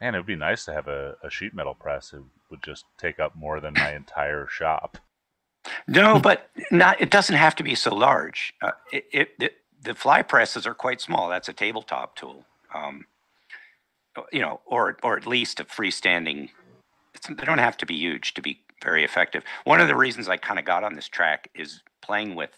man, 0.00 0.14
it 0.14 0.18
would 0.18 0.26
be 0.26 0.36
nice 0.36 0.64
to 0.66 0.72
have 0.72 0.88
a, 0.88 1.16
a 1.22 1.30
sheet 1.30 1.54
metal 1.54 1.74
press. 1.74 2.12
It 2.12 2.22
would 2.50 2.62
just 2.62 2.84
take 2.98 3.18
up 3.18 3.34
more 3.36 3.60
than 3.60 3.74
my 3.74 3.94
entire 3.94 4.46
shop. 4.46 4.98
No, 5.86 6.18
but 6.18 6.50
not. 6.70 7.00
It 7.00 7.10
doesn't 7.10 7.36
have 7.36 7.54
to 7.56 7.62
be 7.62 7.74
so 7.74 7.94
large. 7.94 8.54
Uh, 8.62 8.72
it, 8.92 9.04
it, 9.12 9.28
it, 9.40 9.52
the 9.82 9.94
fly 9.94 10.22
presses 10.22 10.66
are 10.66 10.74
quite 10.74 11.00
small. 11.00 11.28
That's 11.28 11.48
a 11.48 11.52
tabletop 11.52 12.16
tool. 12.16 12.44
Um, 12.74 13.06
you 14.32 14.40
know, 14.40 14.60
or 14.66 14.96
or 15.02 15.16
at 15.16 15.26
least 15.26 15.60
a 15.60 15.64
freestanding. 15.64 16.50
They 17.28 17.44
don't 17.44 17.58
have 17.58 17.76
to 17.78 17.86
be 17.86 17.94
huge 17.96 18.34
to 18.34 18.42
be 18.42 18.60
very 18.82 19.04
effective. 19.04 19.42
One 19.64 19.80
of 19.80 19.88
the 19.88 19.96
reasons 19.96 20.28
I 20.28 20.36
kind 20.36 20.58
of 20.58 20.64
got 20.64 20.84
on 20.84 20.94
this 20.94 21.08
track 21.08 21.50
is 21.54 21.82
playing 22.02 22.34
with 22.34 22.50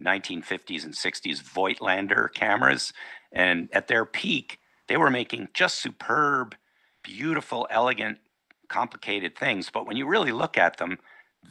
1950s 0.00 0.84
and 0.84 0.94
60s 0.94 1.42
Voigtlander 1.42 2.32
cameras, 2.32 2.92
and 3.32 3.68
at 3.72 3.88
their 3.88 4.04
peak, 4.04 4.60
they 4.86 4.96
were 4.96 5.10
making 5.10 5.48
just 5.54 5.80
superb, 5.80 6.54
beautiful, 7.02 7.66
elegant, 7.70 8.18
complicated 8.68 9.36
things. 9.36 9.70
But 9.70 9.86
when 9.86 9.96
you 9.96 10.06
really 10.06 10.32
look 10.32 10.56
at 10.56 10.76
them, 10.76 10.98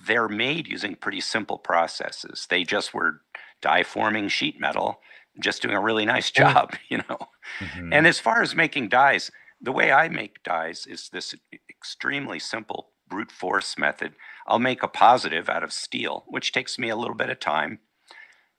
they're 0.05 0.27
made 0.29 0.67
using 0.67 0.95
pretty 0.95 1.21
simple 1.21 1.57
processes. 1.57 2.47
They 2.49 2.63
just 2.63 2.93
were 2.93 3.21
die 3.61 3.83
forming 3.83 4.27
sheet 4.29 4.59
metal, 4.59 5.01
just 5.39 5.61
doing 5.61 5.75
a 5.75 5.81
really 5.81 6.05
nice 6.05 6.31
job, 6.31 6.75
you 6.89 6.97
know. 7.09 7.17
Mhm. 7.59 7.93
And 7.93 8.07
as 8.07 8.19
far 8.19 8.41
as 8.41 8.55
making 8.55 8.89
dies, 8.89 9.31
the 9.61 9.71
way 9.71 9.91
I 9.91 10.09
make 10.09 10.43
dies 10.43 10.85
is 10.87 11.09
this 11.09 11.33
extremely 11.69 12.39
simple 12.39 12.91
brute 13.07 13.31
force 13.31 13.77
method. 13.77 14.13
I'll 14.47 14.59
make 14.59 14.83
a 14.83 14.87
positive 14.87 15.49
out 15.49 15.63
of 15.63 15.73
steel, 15.73 16.25
which 16.27 16.51
takes 16.51 16.77
me 16.77 16.89
a 16.89 16.95
little 16.95 17.15
bit 17.15 17.29
of 17.29 17.39
time. 17.39 17.79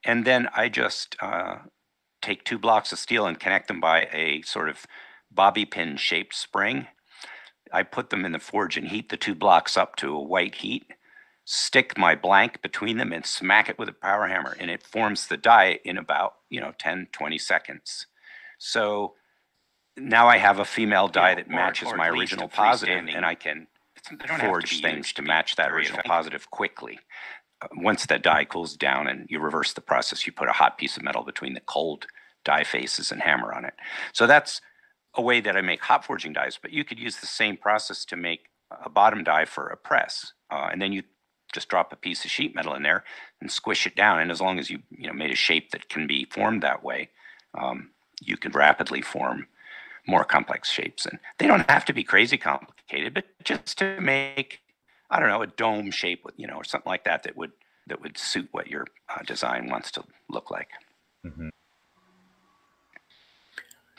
And 0.04 0.25
then 0.25 0.49
I 0.54 0.68
just 0.68 1.16
uh, 1.20 1.58
take 2.23 2.44
two 2.44 2.58
blocks 2.58 2.92
of 2.92 2.99
steel 2.99 3.26
and 3.26 3.38
connect 3.38 3.68
them 3.68 3.80
by 3.80 4.08
a 4.12 4.42
sort 4.42 4.68
of 4.68 4.87
bobby 5.30 5.64
pin 5.64 5.97
shaped 5.97 6.35
spring. 6.35 6.87
I 7.73 7.82
put 7.82 8.11
them 8.11 8.25
in 8.25 8.32
the 8.32 8.38
forge 8.38 8.76
and 8.76 8.88
heat 8.88 9.11
the 9.11 9.16
two 9.16 9.35
blocks 9.35 9.76
up 9.76 9.97
to 9.97 10.14
a 10.14 10.23
white 10.23 10.56
heat, 10.56 10.87
stick 11.50 11.96
my 11.96 12.14
blank 12.14 12.60
between 12.60 12.98
them 12.98 13.10
and 13.10 13.24
smack 13.24 13.70
it 13.70 13.78
with 13.78 13.88
a 13.88 13.92
power 13.94 14.26
hammer, 14.26 14.54
and 14.60 14.70
it 14.70 14.82
forms 14.82 15.28
the 15.28 15.36
die 15.38 15.78
in 15.82 15.96
about, 15.96 16.34
you 16.50 16.60
know, 16.60 16.74
10, 16.78 17.08
20 17.10 17.38
seconds. 17.38 18.04
So 18.58 19.14
now 19.96 20.28
I 20.28 20.36
have 20.36 20.58
a 20.58 20.66
female 20.66 21.08
die 21.08 21.36
that 21.36 21.46
or- 21.46 21.50
matches 21.50 21.88
or 21.88 21.96
my 21.96 22.10
original 22.10 22.48
positive, 22.48 23.08
and 23.08 23.24
I 23.24 23.34
can 23.34 23.66
They 24.10 24.26
to 24.26 24.38
forge 24.38 24.82
things 24.82 25.14
to 25.14 25.22
match 25.22 25.56
that 25.56 25.70
original 25.72 26.00
effective. 26.00 26.10
positive 26.10 26.50
quickly. 26.50 26.98
Uh, 27.62 27.68
once 27.76 28.04
that 28.04 28.20
die 28.22 28.44
cools 28.44 28.76
down 28.76 29.06
and 29.08 29.26
you 29.30 29.40
reverse 29.40 29.72
the 29.72 29.80
process, 29.80 30.26
you 30.26 30.32
put 30.34 30.50
a 30.50 30.52
hot 30.52 30.76
piece 30.76 30.98
of 30.98 31.02
metal 31.02 31.24
between 31.24 31.54
the 31.54 31.60
cold 31.60 32.06
die 32.44 32.62
faces 32.62 33.10
and 33.10 33.22
hammer 33.22 33.54
on 33.54 33.64
it. 33.64 33.74
So 34.12 34.26
that's 34.26 34.60
a 35.14 35.22
way 35.22 35.40
that 35.40 35.56
I 35.56 35.62
make 35.62 35.80
hot 35.80 36.04
forging 36.04 36.34
dies, 36.34 36.58
but 36.60 36.72
you 36.72 36.84
could 36.84 36.98
use 36.98 37.16
the 37.16 37.26
same 37.26 37.56
process 37.56 38.04
to 38.04 38.16
make 38.16 38.50
a 38.84 38.90
bottom 38.90 39.24
die 39.24 39.46
for 39.46 39.68
a 39.68 39.78
press. 39.78 40.34
Uh, 40.50 40.68
and 40.70 40.82
then 40.82 40.92
you 40.92 41.02
just 41.52 41.68
drop 41.68 41.92
a 41.92 41.96
piece 41.96 42.24
of 42.24 42.30
sheet 42.30 42.54
metal 42.54 42.74
in 42.74 42.82
there 42.82 43.04
and 43.40 43.50
squish 43.50 43.86
it 43.86 43.96
down. 43.96 44.20
And 44.20 44.30
as 44.30 44.40
long 44.40 44.58
as 44.58 44.70
you, 44.70 44.80
you 44.90 45.06
know, 45.06 45.12
made 45.12 45.30
a 45.30 45.36
shape 45.36 45.70
that 45.70 45.88
can 45.88 46.06
be 46.06 46.26
formed 46.26 46.62
that 46.62 46.82
way, 46.82 47.10
um, 47.54 47.90
you 48.20 48.36
can 48.36 48.52
rapidly 48.52 49.00
form 49.00 49.46
more 50.06 50.24
complex 50.24 50.70
shapes. 50.70 51.06
And 51.06 51.18
they 51.38 51.46
don't 51.46 51.68
have 51.70 51.84
to 51.86 51.92
be 51.92 52.04
crazy 52.04 52.36
complicated, 52.36 53.14
but 53.14 53.24
just 53.44 53.78
to 53.78 54.00
make, 54.00 54.60
I 55.10 55.20
don't 55.20 55.28
know, 55.28 55.42
a 55.42 55.46
dome 55.46 55.90
shape 55.90 56.24
with, 56.24 56.34
you 56.36 56.46
know, 56.46 56.56
or 56.56 56.64
something 56.64 56.90
like 56.90 57.04
that 57.04 57.22
that 57.24 57.36
would 57.36 57.52
that 57.86 58.02
would 58.02 58.18
suit 58.18 58.48
what 58.52 58.66
your 58.66 58.86
uh, 59.08 59.22
design 59.26 59.70
wants 59.70 59.90
to 59.92 60.04
look 60.28 60.50
like. 60.50 60.68
Mhm. 61.26 61.48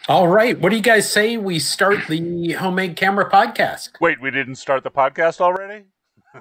All 0.08 0.28
right. 0.28 0.60
What 0.60 0.70
do 0.70 0.76
you 0.76 0.82
guys 0.82 1.12
say 1.12 1.38
we 1.38 1.60
start 1.60 2.08
the 2.08 2.54
homemade 2.54 2.96
camera 2.96 3.30
podcast? 3.30 3.90
Wait, 4.00 4.22
we 4.22 4.32
didn't 4.32 4.56
start 4.56 4.84
the 4.84 4.92
podcast 4.92 5.42
already? 5.42 5.86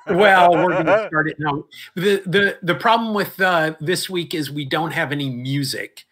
Well, 0.08 0.52
we're 0.52 0.72
going 0.72 0.86
to 0.86 1.06
start 1.08 1.28
it 1.28 1.36
now. 1.38 1.64
The 1.94 2.22
the 2.26 2.58
the 2.62 2.74
problem 2.74 3.14
with 3.14 3.40
uh, 3.40 3.74
this 3.80 4.08
week 4.10 4.34
is 4.34 4.50
we 4.50 4.64
don't 4.64 4.92
have 4.92 5.12
any 5.12 5.30
music 5.30 6.04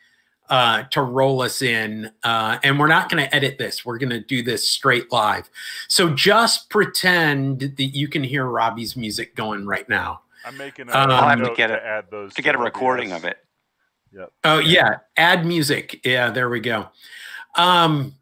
uh, 0.48 0.84
to 0.90 1.02
roll 1.02 1.42
us 1.42 1.60
in, 1.62 2.10
uh, 2.24 2.58
and 2.62 2.78
we're 2.78 2.86
not 2.88 3.10
going 3.10 3.22
to 3.24 3.34
edit 3.34 3.58
this. 3.58 3.84
We're 3.84 3.98
going 3.98 4.10
to 4.10 4.20
do 4.20 4.42
this 4.42 4.68
straight 4.70 5.10
live. 5.12 5.50
So 5.88 6.10
just 6.14 6.70
pretend 6.70 7.60
that 7.60 7.82
you 7.82 8.08
can 8.08 8.22
hear 8.24 8.46
Robbie's 8.46 8.96
music 8.96 9.34
going 9.34 9.66
right 9.66 9.88
now. 9.88 10.20
I'm 10.44 10.56
making 10.56 10.88
a 10.88 10.92
Um, 10.92 11.10
I'll 11.10 11.28
have 11.28 11.38
to 11.38 11.44
note 11.46 11.56
get 11.56 11.70
a- 11.72 11.84
add 11.84 12.04
those 12.10 12.32
To 12.34 12.42
get 12.42 12.54
a 12.54 12.58
OBS. 12.58 12.64
recording 12.64 13.12
of 13.12 13.24
it. 13.24 13.38
Oh 14.44 14.58
yeah, 14.60 14.98
add 15.18 15.44
music. 15.44 16.00
Yeah, 16.04 16.30
there 16.30 16.48
we 16.48 16.60
go. 16.60 16.88
Um, 17.56 18.14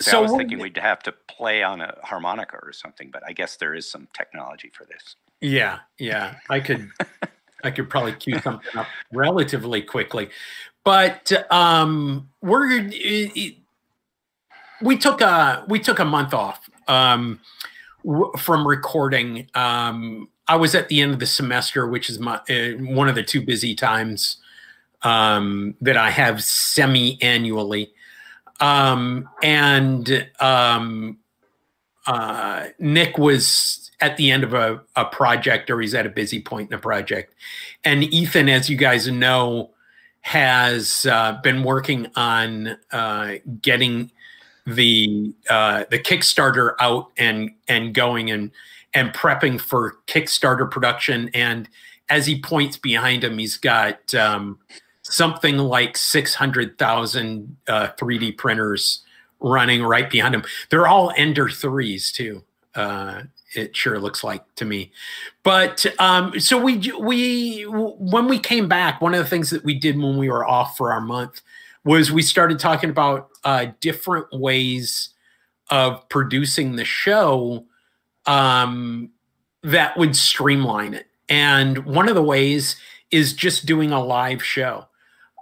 So, 0.00 0.10
so 0.10 0.18
I 0.18 0.20
was 0.22 0.32
thinking 0.32 0.58
we'd 0.58 0.76
have 0.76 1.02
to 1.04 1.12
play 1.28 1.62
on 1.62 1.80
a 1.80 1.96
harmonica 2.02 2.58
or 2.62 2.72
something, 2.72 3.10
but 3.10 3.22
I 3.26 3.32
guess 3.32 3.56
there 3.56 3.74
is 3.74 3.90
some 3.90 4.08
technology 4.12 4.70
for 4.72 4.84
this. 4.84 5.16
Yeah, 5.40 5.78
yeah. 5.98 6.36
I 6.48 6.60
could 6.60 6.90
I 7.64 7.70
could 7.70 7.88
probably 7.90 8.12
cue 8.12 8.38
something 8.40 8.76
up 8.76 8.86
relatively 9.12 9.82
quickly. 9.82 10.30
But 10.84 11.32
um 11.52 12.28
we're 12.42 12.70
it- 12.70 12.92
it- 12.94 13.56
we 14.82 14.96
took 14.96 15.20
a 15.20 15.64
we 15.68 15.78
took 15.78 15.98
a 15.98 16.04
month 16.04 16.32
off 16.34 16.68
um 16.88 17.40
from 18.38 18.66
recording. 18.66 19.48
Um 19.54 20.28
I 20.48 20.56
was 20.56 20.74
at 20.74 20.88
the 20.88 21.00
end 21.00 21.12
of 21.12 21.20
the 21.20 21.26
semester, 21.26 21.86
which 21.86 22.10
is 22.10 22.18
my 22.18 22.36
uh, 22.50 22.72
one 22.80 23.08
of 23.08 23.14
the 23.14 23.22
two 23.22 23.40
busy 23.42 23.74
times 23.74 24.38
um 25.02 25.74
that 25.80 25.96
I 25.96 26.10
have 26.10 26.42
semi-annually. 26.42 27.92
Um 28.60 29.28
and 29.42 30.28
um 30.40 31.18
uh, 32.06 32.68
Nick 32.78 33.18
was 33.18 33.90
at 34.00 34.16
the 34.16 34.30
end 34.30 34.42
of 34.42 34.54
a, 34.54 34.80
a 34.96 35.04
project 35.04 35.70
or 35.70 35.80
he's 35.80 35.94
at 35.94 36.06
a 36.06 36.10
busy 36.10 36.40
point 36.40 36.70
in 36.70 36.74
a 36.74 36.80
project. 36.80 37.34
And 37.84 38.02
Ethan, 38.02 38.48
as 38.48 38.70
you 38.70 38.76
guys 38.76 39.06
know, 39.08 39.70
has 40.22 41.06
uh, 41.06 41.38
been 41.42 41.62
working 41.62 42.08
on 42.16 42.76
uh, 42.92 43.34
getting 43.62 44.10
the 44.66 45.32
uh, 45.48 45.84
the 45.90 45.98
Kickstarter 45.98 46.74
out 46.80 47.10
and 47.16 47.50
and 47.68 47.94
going 47.94 48.30
and 48.30 48.50
and 48.92 49.12
prepping 49.12 49.60
for 49.60 49.96
Kickstarter 50.06 50.70
production. 50.70 51.30
And 51.32 51.68
as 52.08 52.26
he 52.26 52.40
points 52.40 52.76
behind 52.76 53.24
him, 53.24 53.38
he's 53.38 53.56
got 53.56 54.14
um, 54.14 54.58
something 55.10 55.58
like 55.58 55.96
six 55.96 56.34
hundred 56.34 56.78
thousand 56.78 57.56
uh, 57.68 57.88
3D 57.98 58.38
printers 58.38 59.04
running 59.40 59.82
right 59.82 60.10
behind 60.10 60.34
him. 60.34 60.44
They're 60.70 60.86
all 60.86 61.12
Ender 61.16 61.48
threes 61.48 62.12
too. 62.12 62.44
Uh, 62.74 63.22
it 63.54 63.76
sure 63.76 63.98
looks 63.98 64.22
like 64.22 64.42
to 64.56 64.64
me. 64.64 64.92
But 65.42 65.84
um, 65.98 66.38
so 66.38 66.60
we 66.60 66.92
we 66.98 67.62
when 67.64 68.28
we 68.28 68.38
came 68.38 68.68
back, 68.68 69.00
one 69.00 69.14
of 69.14 69.22
the 69.22 69.28
things 69.28 69.50
that 69.50 69.64
we 69.64 69.74
did 69.74 69.98
when 69.98 70.16
we 70.16 70.30
were 70.30 70.46
off 70.46 70.76
for 70.76 70.92
our 70.92 71.00
month 71.00 71.42
was 71.84 72.12
we 72.12 72.22
started 72.22 72.58
talking 72.58 72.90
about 72.90 73.30
uh, 73.44 73.66
different 73.80 74.26
ways 74.32 75.10
of 75.70 76.08
producing 76.08 76.76
the 76.76 76.84
show 76.84 77.64
um, 78.26 79.10
that 79.62 79.96
would 79.96 80.14
streamline 80.14 80.94
it. 80.94 81.06
And 81.28 81.84
one 81.86 82.08
of 82.08 82.14
the 82.14 82.22
ways 82.22 82.76
is 83.10 83.32
just 83.32 83.66
doing 83.66 83.92
a 83.92 84.02
live 84.02 84.42
show. 84.42 84.86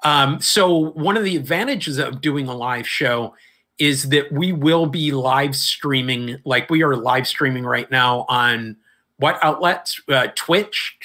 Um, 0.05 0.41
so 0.41 0.91
one 0.93 1.17
of 1.17 1.25
the 1.25 1.37
advantages 1.37 1.99
of 1.99 2.21
doing 2.21 2.49
a 2.49 2.55
live 2.55 2.87
show 2.87 3.35
is 3.79 4.09
that 4.11 4.33
we 4.33 4.53
will 4.53 4.87
be 4.87 5.13
live 5.13 5.55
streaming, 5.55 6.39
like 6.45 6.69
we 6.69 6.83
are 6.83 6.97
live 6.97 7.27
streaming 7.27 7.65
right 7.65 7.91
now 7.91 8.27
on 8.29 8.77
what 9.19 9.39
outlets? 9.43 10.01
Uh, 10.09 10.29
Twitch, 10.35 10.97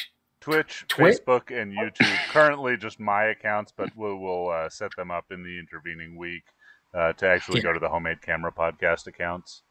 Twitch, 0.42 0.86
Twitch, 0.88 1.18
Facebook, 1.26 1.50
and 1.50 1.74
YouTube. 1.74 2.16
Currently, 2.30 2.78
just 2.78 3.00
my 3.00 3.26
accounts, 3.26 3.74
but 3.76 3.90
we'll, 3.96 4.18
we'll 4.18 4.50
uh, 4.50 4.70
set 4.70 4.92
them 4.98 5.12
up 5.12 5.26
in 5.32 5.44
the 5.44 5.60
intervening 5.60 6.16
week 6.16 6.44
uh, 6.94 7.14
to 7.14 7.28
actually 7.28 7.58
yeah. 7.60 7.64
go 7.64 7.74
to 7.74 7.80
the 7.80 7.90
homemade 7.90 8.22
camera 8.22 8.52
podcast 8.52 9.08
accounts. 9.08 9.64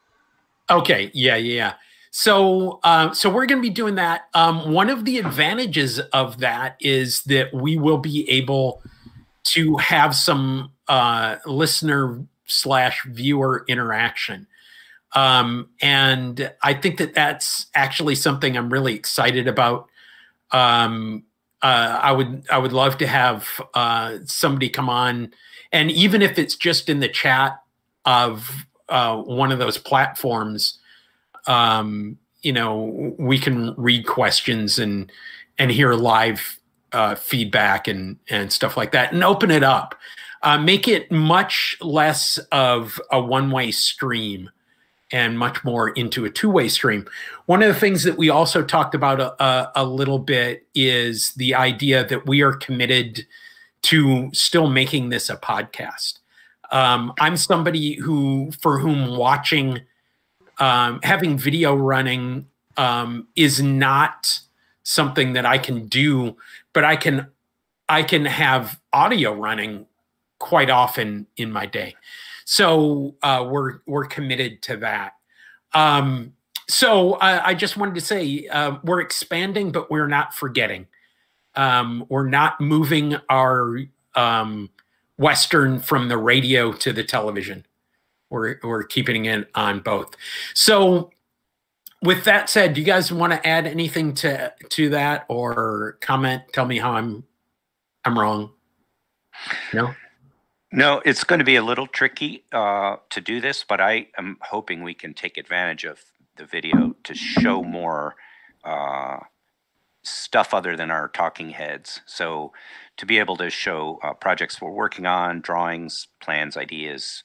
Okay. 0.71 1.11
Yeah. 1.13 1.37
Yeah. 1.37 1.75
So, 2.11 2.79
uh, 2.85 3.13
so 3.15 3.31
we're 3.31 3.47
going 3.47 3.63
to 3.63 3.69
be 3.69 3.71
doing 3.71 3.95
that. 3.95 4.23
Um, 4.35 4.73
one 4.73 4.91
of 4.91 5.05
the 5.05 5.19
advantages 5.19 5.99
of 5.99 6.39
that 6.39 6.77
is 6.79 7.23
that 7.25 7.55
we 7.55 7.79
will 7.79 7.99
be 7.99 8.29
able 8.29 8.83
to 9.45 9.77
have 9.77 10.15
some 10.15 10.73
uh, 10.89 11.37
listener 11.47 12.25
slash 12.47 13.05
viewer 13.05 13.65
interaction. 13.69 14.47
Um, 15.15 15.69
and 15.81 16.53
I 16.63 16.75
think 16.75 16.99
that 16.99 17.15
that's 17.15 17.67
actually 17.75 18.15
something 18.15 18.57
I'm 18.57 18.73
really 18.73 18.95
excited 18.95 19.47
about. 19.47 19.89
Um, 20.53 21.25
uh, 21.63 22.01
I 22.03 22.13
would 22.13 22.45
I 22.51 22.59
would 22.59 22.73
love 22.73 22.99
to 22.99 23.07
have 23.07 23.49
uh, 23.75 24.19
somebody 24.25 24.69
come 24.69 24.89
on, 24.89 25.33
and 25.71 25.91
even 25.91 26.21
if 26.21 26.39
it's 26.39 26.57
just 26.57 26.89
in 26.89 27.01
the 27.01 27.09
chat 27.09 27.63
of 28.05 28.67
uh, 28.89 29.17
one 29.17 29.53
of 29.53 29.59
those 29.61 29.79
platforms, 29.79 30.79
um, 31.47 32.19
you 32.43 32.53
know, 32.53 33.15
we 33.19 33.39
can 33.39 33.75
read 33.77 34.07
questions 34.07 34.79
and 34.79 35.11
and 35.59 35.71
hear 35.71 35.95
live 35.95 36.59
uh, 36.93 37.15
feedback 37.15 37.89
and 37.89 38.19
and 38.29 38.53
stuff 38.53 38.77
like 38.77 38.93
that, 38.93 39.13
and 39.13 39.25
open 39.25 39.51
it 39.51 39.63
up, 39.63 39.95
uh, 40.43 40.59
make 40.59 40.89
it 40.89 41.11
much 41.11 41.77
less 41.81 42.39
of 42.51 43.01
a 43.11 43.21
one 43.21 43.51
way 43.51 43.71
stream 43.71 44.51
and 45.13 45.39
much 45.39 45.63
more 45.63 45.91
into 45.91 46.25
a 46.25 46.31
two-way 46.31 46.69
stream. 46.69 47.07
One 47.47 47.63
of 47.63 47.69
the 47.73 47.79
things 47.79 48.03
that 48.05 48.17
we 48.17 48.31
also 48.31 48.63
talked 48.63 48.95
about 48.95 49.21
a, 49.21 49.45
a, 49.45 49.73
a, 49.77 49.85
little 49.85 50.19
bit 50.19 50.67
is 50.75 51.35
the 51.35 51.55
idea 51.55 52.07
that 52.07 52.27
we 52.27 52.41
are 52.41 52.55
committed 52.55 53.27
to 53.83 54.31
still 54.33 54.69
making 54.69 55.11
this 55.11 55.29
a 55.29 55.37
podcast. 55.37 56.21
Um, 56.71 57.13
I'm 57.21 57.37
somebody 57.37 57.97
who, 57.97 58.51
for 58.53 58.79
whom 58.79 59.17
watching, 59.19 59.81
um, 60.59 61.01
having 61.03 61.37
video 61.37 61.75
running 61.75 62.47
um, 62.79 63.29
is 63.37 63.63
not 63.63 64.41
something 64.83 65.35
that 65.35 65.45
I 65.45 65.59
can 65.59 65.87
do, 65.87 66.37
but 66.73 66.85
I 66.85 66.97
can, 66.97 67.29
I 67.89 68.03
can 68.03 68.25
have 68.25 68.81
audio 68.93 69.35
running 69.35 69.87
quite 70.39 70.71
often 70.71 71.27
in 71.37 71.53
my 71.53 71.67
day. 71.67 71.95
So 72.45 73.15
uh, 73.23 73.47
we're 73.49 73.79
we're 73.87 74.05
committed 74.05 74.63
to 74.63 74.77
that. 74.79 75.13
Um, 75.73 76.35
so 76.69 77.15
I, 77.15 77.49
I, 77.49 77.55
just 77.55 77.77
wanted 77.77 77.95
to 77.95 78.01
say 78.01 78.47
uh, 78.49 78.77
we're 78.85 79.01
expanding, 79.01 79.73
but 79.73 79.91
we're 79.91 80.07
not 80.07 80.35
forgetting. 80.35 80.87
Um, 81.55 82.05
we're 82.09 82.29
not 82.29 82.61
moving 82.61 83.17
our 83.29 83.79
um, 84.15 84.71
Western 85.17 85.81
from 85.81 86.09
the 86.09 86.19
radio 86.19 86.73
to 86.73 86.93
the 86.93 87.05
television. 87.05 87.65
We're 88.31 88.59
we're 88.63 88.85
keeping 88.85 89.27
it 89.27 89.49
on 89.55 89.81
both. 89.81 90.15
So 90.55 91.11
with 92.03 92.25
that 92.25 92.51
said, 92.51 92.75
do 92.75 92.81
you 92.81 92.87
guys 92.87 93.13
want 93.13 93.33
to 93.33 93.47
add 93.47 93.67
anything 93.67 94.15
to 94.15 94.53
to 94.71 94.89
that 94.91 95.25
or 95.29 95.99
comment? 96.01 96.43
Tell 96.53 96.67
me 96.67 96.79
how 96.79 96.93
I'm 96.93 97.25
I'm 98.05 98.19
wrong. 98.19 98.51
No. 99.73 99.95
No, 100.75 101.03
it's 101.05 101.23
going 101.23 101.39
to 101.39 101.45
be 101.45 101.57
a 101.57 101.63
little 101.63 101.87
tricky 101.87 102.45
uh, 102.51 102.97
to 103.11 103.21
do 103.21 103.43
this, 103.43 103.63
but 103.63 103.81
I 103.81 104.09
am 104.17 104.39
hoping 104.41 104.83
we 104.83 104.95
can 104.95 105.13
take 105.13 105.37
advantage 105.37 105.85
of 105.85 106.01
the 106.37 106.47
video 106.47 106.97
to 107.05 107.15
show 107.15 107.63
more 107.63 108.15
uh, 108.65 109.19
stuff 110.03 110.55
other 110.55 110.75
than 110.75 110.91
our 110.91 111.09
talking 111.09 111.51
heads. 111.51 112.01
So 112.07 112.53
to 112.97 113.05
be 113.05 113.19
able 113.19 113.37
to 113.37 113.51
show 113.51 113.99
uh, 114.03 114.15
projects 114.15 114.63
we're 114.63 114.71
working 114.71 115.05
on, 115.05 115.43
drawings, 115.43 116.09
plans, 116.21 116.57
ideas, 116.57 117.23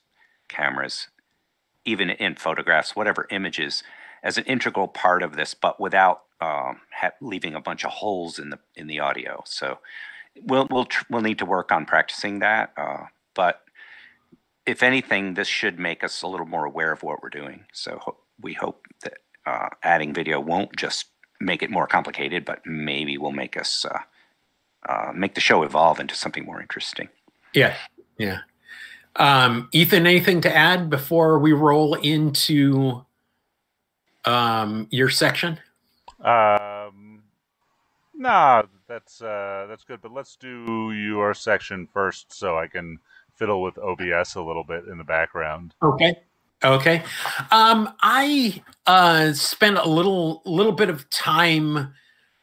cameras, 0.49 1.07
even 1.85 2.09
in 2.09 2.35
photographs, 2.35 2.97
whatever 2.97 3.27
images, 3.31 3.81
as 4.27 4.37
an 4.37 4.43
integral 4.43 4.89
part 4.89 5.23
of 5.23 5.37
this, 5.37 5.53
but 5.53 5.79
without 5.79 6.23
um, 6.41 6.81
leaving 7.21 7.55
a 7.55 7.61
bunch 7.61 7.85
of 7.85 7.91
holes 7.91 8.37
in 8.37 8.49
the 8.49 8.59
in 8.75 8.85
the 8.87 8.99
audio. 8.99 9.41
So 9.45 9.79
we'll 10.43 10.67
we'll 10.69 10.87
we'll 11.09 11.21
need 11.21 11.39
to 11.39 11.45
work 11.45 11.71
on 11.71 11.85
practicing 11.85 12.39
that. 12.39 12.73
Uh, 12.75 13.05
but 13.33 13.61
if 14.65 14.83
anything, 14.83 15.35
this 15.35 15.47
should 15.47 15.79
make 15.79 16.03
us 16.03 16.21
a 16.21 16.27
little 16.27 16.45
more 16.45 16.65
aware 16.65 16.91
of 16.91 17.03
what 17.03 17.23
we're 17.23 17.29
doing. 17.29 17.63
So 17.71 17.99
ho- 18.01 18.17
we 18.41 18.53
hope 18.53 18.85
that 19.03 19.19
uh, 19.45 19.69
adding 19.81 20.13
video 20.13 20.41
won't 20.41 20.75
just 20.75 21.05
make 21.39 21.63
it 21.63 21.71
more 21.71 21.87
complicated, 21.87 22.43
but 22.43 22.59
maybe 22.65 23.17
will 23.17 23.31
make 23.31 23.55
us 23.55 23.85
uh, 23.85 23.99
uh, 24.89 25.13
make 25.15 25.35
the 25.35 25.41
show 25.41 25.63
evolve 25.63 26.01
into 26.01 26.15
something 26.15 26.43
more 26.43 26.61
interesting. 26.61 27.07
Yeah, 27.53 27.75
yeah. 28.17 28.39
Um, 29.15 29.69
Ethan, 29.71 30.05
anything 30.05 30.41
to 30.41 30.55
add 30.55 30.89
before 30.89 31.39
we 31.39 31.53
roll 31.53 31.95
into 31.95 33.05
um, 34.27 34.87
your 34.91 35.09
section? 35.09 35.57
Um, 36.19 37.23
nah, 38.13 38.63
that's 38.87 39.21
uh, 39.21 39.65
that's 39.69 39.83
good. 39.83 40.01
But 40.01 40.11
let's 40.11 40.35
do 40.35 40.91
your 40.91 41.33
section 41.33 41.87
first, 41.91 42.33
so 42.33 42.57
I 42.57 42.67
can 42.67 42.99
fiddle 43.35 43.61
with 43.61 43.77
OBS 43.77 44.35
a 44.35 44.41
little 44.41 44.63
bit 44.63 44.85
in 44.85 44.97
the 44.97 45.03
background. 45.03 45.73
Okay. 45.81 46.15
Okay. 46.63 47.03
Um, 47.51 47.93
I 48.01 48.63
uh, 48.87 49.33
spent 49.33 49.77
a 49.77 49.87
little 49.87 50.41
little 50.45 50.71
bit 50.71 50.89
of 50.89 51.09
time 51.09 51.93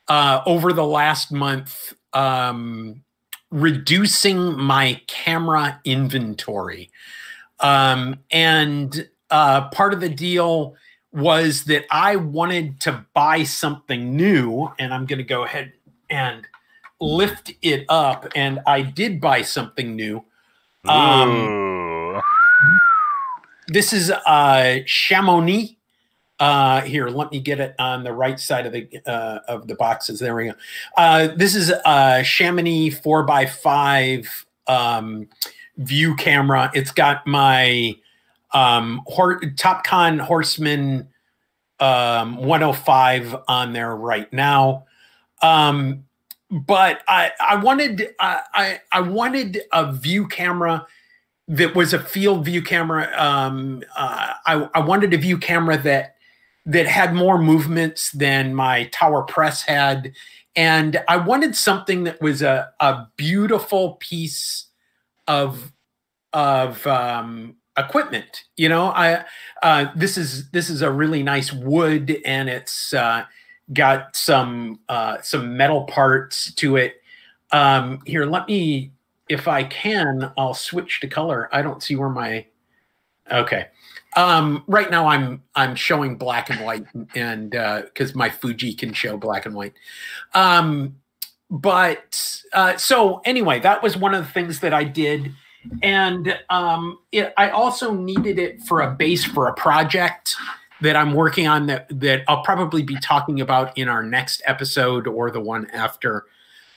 uh, 0.09 0.41
over 0.47 0.73
the 0.73 0.87
last 0.87 1.33
month 1.33 1.93
um, 2.13 3.03
reducing 3.51 4.57
my 4.57 5.01
camera 5.09 5.81
inventory, 5.85 6.91
um, 7.59 8.21
and 8.31 9.09
uh, 9.31 9.69
part 9.71 9.93
of 9.93 10.01
the 10.01 10.09
deal 10.09 10.77
was 11.15 11.65
that 11.65 11.85
I 11.91 12.17
wanted 12.17 12.81
to 12.81 13.07
buy 13.15 13.45
something 13.45 14.17
new, 14.17 14.71
and 14.79 14.93
I'm 14.93 15.07
going 15.07 15.19
to 15.19 15.25
go 15.25 15.45
ahead 15.45 15.73
and 16.11 16.47
lift 17.01 17.53
it 17.63 17.87
up, 17.89 18.27
and 18.35 18.61
I 18.67 18.83
did 18.83 19.21
buy 19.21 19.43
something 19.43 19.95
new. 19.95 20.25
Um, 20.87 22.21
this 23.69 23.93
is 23.93 24.11
uh, 24.11 24.81
Chamonix. 24.87 25.77
Uh, 26.41 26.81
here, 26.81 27.09
let 27.09 27.31
me 27.31 27.39
get 27.39 27.61
it 27.61 27.77
on 27.79 28.03
the 28.03 28.13
right 28.13 28.41
side 28.41 28.67
of 28.67 28.73
the 28.73 28.89
uh, 29.07 29.39
of 29.47 29.69
the 29.69 29.77
boxes. 29.77 30.19
There 30.19 30.35
we 30.35 30.47
go. 30.47 30.55
Uh, 30.97 31.29
this 31.37 31.55
is 31.55 31.71
a 31.71 32.23
Chamonix 32.25 32.91
four 32.91 33.31
x 33.31 33.57
five 33.57 34.47
um, 34.67 35.29
view 35.77 36.17
camera. 36.17 36.71
It's 36.75 36.91
got 36.91 37.27
my 37.27 37.95
um, 38.55 39.03
Hor- 39.07 39.41
Topcon 39.41 40.21
Horseman 40.21 41.09
um, 41.81 42.37
105 42.37 43.37
on 43.49 43.73
there 43.73 43.95
right 43.95 44.33
now. 44.33 44.85
Um, 45.43 46.05
but 46.51 47.03
I 47.09 47.33
I 47.41 47.57
wanted 47.57 48.15
I 48.21 48.81
I 48.93 49.01
wanted 49.01 49.63
a 49.73 49.93
view 49.93 50.29
camera 50.29 50.87
that 51.49 51.75
was 51.75 51.93
a 51.93 51.99
field 51.99 52.45
view 52.45 52.63
camera. 52.63 53.11
Um, 53.17 53.83
uh, 53.97 54.35
I 54.47 54.69
I 54.75 54.81
wanted 54.81 55.13
a 55.15 55.19
view 55.19 55.37
camera 55.37 55.77
that 55.79 56.17
that 56.67 56.87
had 56.87 57.13
more 57.15 57.39
movements 57.39 58.13
than 58.13 58.55
my 58.55 58.85
tower 58.93 59.23
press 59.23 59.63
had, 59.63 60.13
and 60.55 61.03
I 61.09 61.17
wanted 61.17 61.57
something 61.57 62.05
that 62.05 62.21
was 62.23 62.41
a 62.41 62.71
a 62.79 63.07
beautiful 63.17 63.95
piece 63.95 64.67
of 65.27 65.73
of 66.33 66.87
um, 66.87 67.57
equipment. 67.77 68.45
You 68.57 68.69
know, 68.69 68.87
I 68.87 69.25
uh, 69.63 69.87
this 69.97 70.17
is 70.17 70.51
this 70.51 70.71
is 70.71 70.83
a 70.83 70.91
really 70.91 71.23
nice 71.23 71.53
wood, 71.53 72.21
and 72.25 72.49
it's 72.49 72.95
uh, 72.95 73.25
got 73.73 74.17
some 74.17 74.81
uh, 74.89 75.19
some 75.23 75.57
metal 75.57 75.85
parts 75.85 76.53
to 76.55 76.77
it. 76.77 77.01
Um, 77.51 78.01
here, 78.05 78.27
let 78.27 78.49
me, 78.49 78.93
if 79.29 79.47
I 79.47 79.65
can, 79.65 80.33
I'll 80.37 80.55
switch 80.55 81.01
to 81.01 81.09
color. 81.09 81.49
I 81.53 81.63
don't 81.63 81.83
see 81.83 81.95
where 81.95 82.09
my, 82.09 82.47
okay. 83.31 83.69
Um, 84.17 84.65
right 84.67 84.91
now 84.91 85.07
I'm 85.07 85.43
I'm 85.55 85.75
showing 85.75 86.17
black 86.17 86.51
and 86.51 86.61
white, 86.65 86.85
and 87.15 87.51
because 87.51 88.11
uh, 88.11 88.19
my 88.19 88.31
Fuji 88.31 88.75
can 88.75 88.93
show 88.93 89.17
black 89.17 89.47
and 89.47 89.55
white. 89.55 89.75
Um, 90.35 90.97
but 91.51 92.43
uh, 92.53 92.77
so 92.77 93.21
anyway, 93.25 93.61
that 93.61 93.83
was 93.83 93.97
one 93.97 94.15
of 94.15 94.25
the 94.25 94.31
things 94.33 94.61
that 94.61 94.73
I 94.73 94.85
did, 94.85 95.33
and 95.83 96.39
um, 96.51 96.99
it, 97.13 97.33
I 97.37 97.51
also 97.51 97.95
needed 97.95 98.39
it 98.39 98.63
for 98.63 98.83
a 98.83 98.91
base 98.91 99.25
for 99.25 99.49
a 99.49 99.55
project 99.55 100.35
that 100.81 100.97
I'm 100.97 101.15
working 101.15 101.47
on 101.47 101.67
that 101.67 101.87
that 102.01 102.23
I'll 102.29 102.43
probably 102.43 102.83
be 102.83 102.97
talking 102.97 103.41
about 103.41 103.77
in 103.77 103.89
our 103.89 104.03
next 104.03 104.43
episode 104.47 105.07
or 105.07 105.31
the 105.31 105.41
one 105.41 105.71
after. 105.71 106.27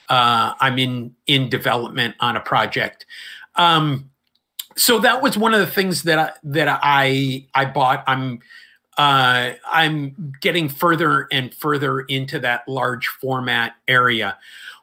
Uh, 0.10 0.54
I'm 0.60 0.80
in 0.80 1.16
in 1.28 1.50
development 1.50 2.16
on 2.20 2.38
a 2.38 2.40
project. 2.40 3.06
Um, 3.56 4.10
so 4.78 5.00
that 5.00 5.22
was 5.22 5.38
one 5.38 5.54
of 5.54 5.60
the 5.60 5.68
things 5.68 6.04
that 6.04 6.20
I, 6.20 6.32
that 6.44 6.80
I 6.82 7.46
I 7.54 7.66
bought. 7.66 8.04
I'm 8.08 8.40
uh, 8.98 9.54
I'm 9.66 10.34
getting 10.42 10.70
further 10.70 11.28
and 11.32 11.54
further 11.54 12.02
into 12.02 12.40
that 12.40 12.68
large 12.68 13.08
format 13.08 13.76
area. 13.88 14.38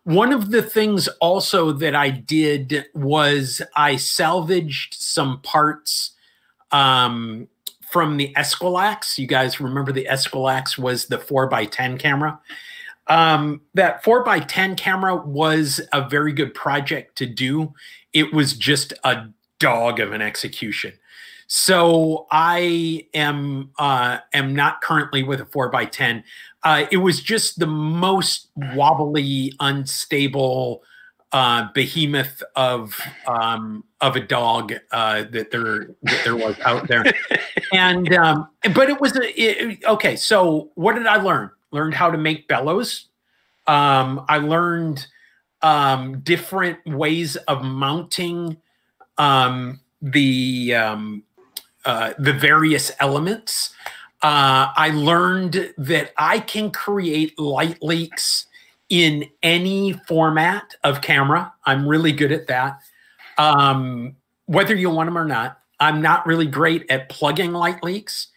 One 0.05 0.33
of 0.33 0.51
the 0.51 0.63
things 0.63 1.09
also 1.21 1.73
that 1.73 1.95
I 1.95 2.11
did 2.11 2.87
was 2.95 3.63
I 3.75 3.97
salvaged 3.97 4.95
some 4.95 5.41
parts 5.41 6.13
um, 6.73 7.49
from 7.91 8.19
the 8.19 8.33
Esquilax. 8.37 9.19
You 9.19 9.27
guys 9.27 9.61
remember 9.61 9.93
the 9.93 10.07
Esquilax 10.11 10.79
was 10.79 11.07
the 11.07 11.17
4x10 11.17 11.99
camera. 11.99 12.39
Um, 13.07 13.63
that 13.75 14.03
4x10 14.05 14.77
camera 14.77 15.17
was 15.17 15.81
a 15.93 16.07
very 16.07 16.33
good 16.33 16.53
project 16.55 17.17
to 17.17 17.27
do. 17.27 17.73
It 18.13 18.33
was 18.33 18.55
just 18.55 18.93
a 19.05 19.27
dog 19.59 20.01
of 20.01 20.13
an 20.13 20.21
execution. 20.21 20.93
So 21.57 22.27
I 22.33 23.07
am 23.15 23.71
uh, 23.79 24.19
am 24.33 24.57
not 24.57 24.81
currently 24.81 25.23
with 25.23 25.41
a 25.41 25.47
four 25.47 25.69
by 25.69 25.85
ten. 25.85 26.25
Uh, 26.65 26.87
it 26.91 26.97
was 26.97 27.23
just 27.23 27.61
the 27.61 27.67
most 27.69 28.49
wobbly, 28.57 29.53
unstable 29.61 30.83
uh, 31.31 31.69
behemoth 31.73 32.43
of 32.57 33.01
um, 33.29 33.85
of 34.01 34.17
a 34.17 34.21
dog 34.21 34.73
uh, 34.91 35.27
that 35.31 35.53
there 35.53 35.91
that 36.03 36.25
there 36.25 36.35
was 36.35 36.59
out 36.65 36.89
there, 36.89 37.05
and 37.73 38.13
um, 38.15 38.49
but 38.75 38.91
it 38.91 39.01
was 39.01 39.17
a, 39.17 39.41
it, 39.41 39.85
okay. 39.85 40.17
So 40.17 40.73
what 40.75 40.97
did 40.97 41.07
I 41.07 41.23
learn? 41.23 41.53
Learned 41.71 41.95
how 41.95 42.11
to 42.11 42.19
make 42.19 42.49
bellows. 42.49 43.07
Um, 43.69 44.27
I 44.29 44.39
learned 44.39 45.07
um, 45.63 46.19
different 46.19 46.85
ways 46.85 47.37
of 47.37 47.63
mounting 47.63 48.57
um, 49.19 49.79
the 50.03 50.75
um, 50.75 51.23
uh, 51.85 52.15
the 52.19 52.33
various 52.33 52.91
elements. 53.01 53.75
Uh, 54.23 54.73
I 54.75 54.91
learned 54.95 55.75
that 55.77 56.13
I 56.17 56.41
can 56.41 56.71
create 56.71 57.39
light 57.39 57.83
leaks 57.83 58.47
in 58.89 59.29
any 59.43 59.93
format 59.93 60.75
of 60.83 61.03
camera. 61.03 61.53
I'm 61.65 61.87
really 61.87 62.13
good 62.13 62.33
at 62.33 62.47
that. 62.47 62.81
Um, 63.39 64.17
whether 64.47 64.75
you 64.75 64.91
want 64.91 65.09
them 65.09 65.19
or 65.19 65.25
not, 65.25 65.61
I'm 65.81 66.01
not 66.01 66.27
really 66.27 66.47
great 66.47 66.87
at 66.91 67.09
plugging 67.09 67.53
light 67.53 67.83
leaks. 67.83 68.29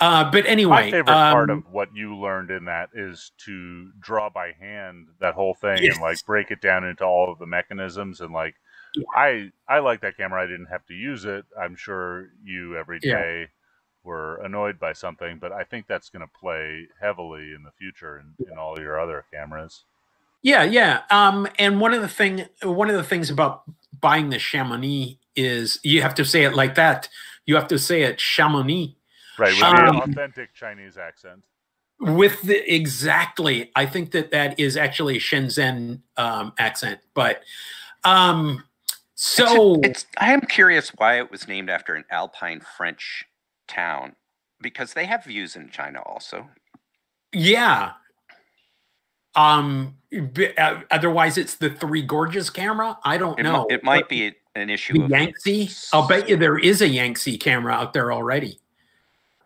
Uh, 0.00 0.28
but 0.30 0.44
anyway, 0.46 0.70
my 0.70 0.90
favorite 0.90 1.14
um, 1.14 1.32
part 1.32 1.50
of 1.50 1.62
what 1.70 1.88
you 1.94 2.16
learned 2.16 2.50
in 2.50 2.64
that 2.64 2.90
is 2.92 3.30
to 3.44 3.88
draw 4.00 4.28
by 4.28 4.50
hand 4.58 5.06
that 5.20 5.34
whole 5.34 5.54
thing 5.54 5.78
yes. 5.80 5.94
and 5.94 6.02
like 6.02 6.18
break 6.26 6.50
it 6.50 6.60
down 6.60 6.82
into 6.82 7.04
all 7.04 7.30
of 7.30 7.38
the 7.38 7.46
mechanisms 7.46 8.20
and 8.20 8.32
like 8.32 8.56
yeah. 8.94 9.04
I 9.14 9.50
I 9.68 9.78
like 9.78 10.00
that 10.02 10.16
camera. 10.16 10.42
I 10.42 10.46
didn't 10.46 10.66
have 10.66 10.84
to 10.86 10.94
use 10.94 11.24
it. 11.24 11.44
I'm 11.60 11.76
sure 11.76 12.28
you 12.44 12.76
every 12.76 12.98
day 12.98 13.40
yeah. 13.40 13.46
were 14.04 14.36
annoyed 14.42 14.78
by 14.78 14.92
something, 14.92 15.38
but 15.40 15.52
I 15.52 15.64
think 15.64 15.86
that's 15.86 16.10
going 16.10 16.20
to 16.26 16.30
play 16.38 16.86
heavily 17.00 17.52
in 17.54 17.62
the 17.62 17.70
future 17.78 18.18
in, 18.18 18.46
in 18.50 18.58
all 18.58 18.78
your 18.78 19.00
other 19.00 19.24
cameras. 19.32 19.84
Yeah, 20.42 20.64
yeah. 20.64 21.02
Um, 21.10 21.46
and 21.58 21.80
one 21.80 21.94
of 21.94 22.02
the 22.02 22.08
thing 22.08 22.46
one 22.62 22.90
of 22.90 22.96
the 22.96 23.04
things 23.04 23.30
about 23.30 23.62
buying 24.00 24.30
the 24.30 24.38
Chamonix 24.38 25.18
is 25.36 25.78
you 25.82 26.02
have 26.02 26.14
to 26.16 26.24
say 26.24 26.44
it 26.44 26.54
like 26.54 26.74
that. 26.74 27.08
You 27.46 27.54
have 27.54 27.68
to 27.68 27.78
say 27.78 28.02
it 28.02 28.18
Chamonix. 28.18 28.96
Right, 29.38 29.54
with 29.54 29.62
um, 29.62 29.96
the 29.96 30.02
authentic 30.02 30.52
Chinese 30.52 30.98
accent. 30.98 31.42
With 31.98 32.42
the 32.42 32.74
exactly, 32.74 33.70
I 33.76 33.86
think 33.86 34.10
that 34.10 34.32
that 34.32 34.58
is 34.58 34.76
actually 34.76 35.16
a 35.16 35.20
Shenzhen 35.20 36.00
um, 36.16 36.52
accent, 36.58 37.00
but 37.14 37.42
um, 38.04 38.64
so 39.24 39.74
it's, 39.82 40.02
it's, 40.02 40.06
I 40.18 40.32
am 40.32 40.40
curious 40.40 40.88
why 40.96 41.18
it 41.18 41.30
was 41.30 41.46
named 41.46 41.70
after 41.70 41.94
an 41.94 42.04
Alpine 42.10 42.60
French 42.76 43.24
town 43.68 44.16
because 44.60 44.94
they 44.94 45.06
have 45.06 45.24
views 45.24 45.54
in 45.54 45.70
China 45.70 46.02
also. 46.04 46.48
Yeah. 47.32 47.92
Um. 49.36 49.96
Uh, 50.58 50.80
otherwise, 50.90 51.38
it's 51.38 51.54
the 51.54 51.70
Three 51.70 52.02
Gorges 52.02 52.50
camera. 52.50 52.98
I 53.04 53.16
don't 53.16 53.38
it 53.38 53.44
know. 53.44 53.66
it 53.70 53.84
might 53.84 54.08
be 54.08 54.34
an 54.56 54.68
issue. 54.68 55.06
The 55.06 55.16
Yangtze. 55.16 55.70
I'll 55.92 56.08
bet 56.08 56.28
you 56.28 56.36
there 56.36 56.58
is 56.58 56.82
a 56.82 56.88
Yangtze 56.88 57.38
camera 57.38 57.74
out 57.74 57.92
there 57.92 58.12
already. 58.12 58.58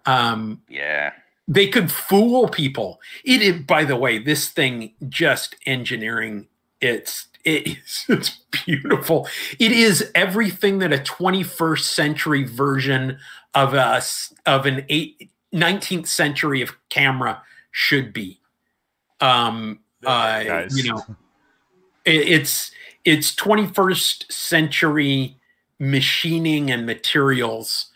Um. 0.07 0.63
Yeah. 0.71 1.13
They 1.49 1.69
could 1.69 1.93
fool 1.93 2.49
people. 2.49 2.99
It 3.25 3.43
is, 3.43 3.61
by 3.61 3.85
the 3.85 3.95
way, 3.95 4.19
this 4.19 4.49
thing 4.49 4.95
just 5.11 5.55
engineering. 5.67 6.49
It's 6.81 7.29
it 7.47 7.69
is 7.69 8.05
it's 8.09 8.41
beautiful. 8.51 9.27
It 9.59 9.73
is 9.73 10.11
everything 10.15 10.81
that 10.81 10.93
a 10.93 10.99
21st 10.99 11.81
century 11.81 12.45
version 12.45 13.19
of 13.55 13.73
a 13.73 14.03
of 14.45 14.67
an 14.67 14.85
eight, 14.91 15.31
19th 15.55 16.09
century 16.09 16.61
of 16.61 16.73
camera 16.91 17.41
should 17.71 18.13
be. 18.13 18.41
Um, 19.21 19.81
uh, 20.05 20.45
nice. 20.47 20.77
you 20.77 20.91
know, 20.91 21.03
it, 22.05 22.29
it's 22.29 22.73
it's 23.05 23.35
21st 23.35 24.31
century 24.31 25.37
machining 25.79 26.71
and 26.71 26.85
materials 26.85 27.87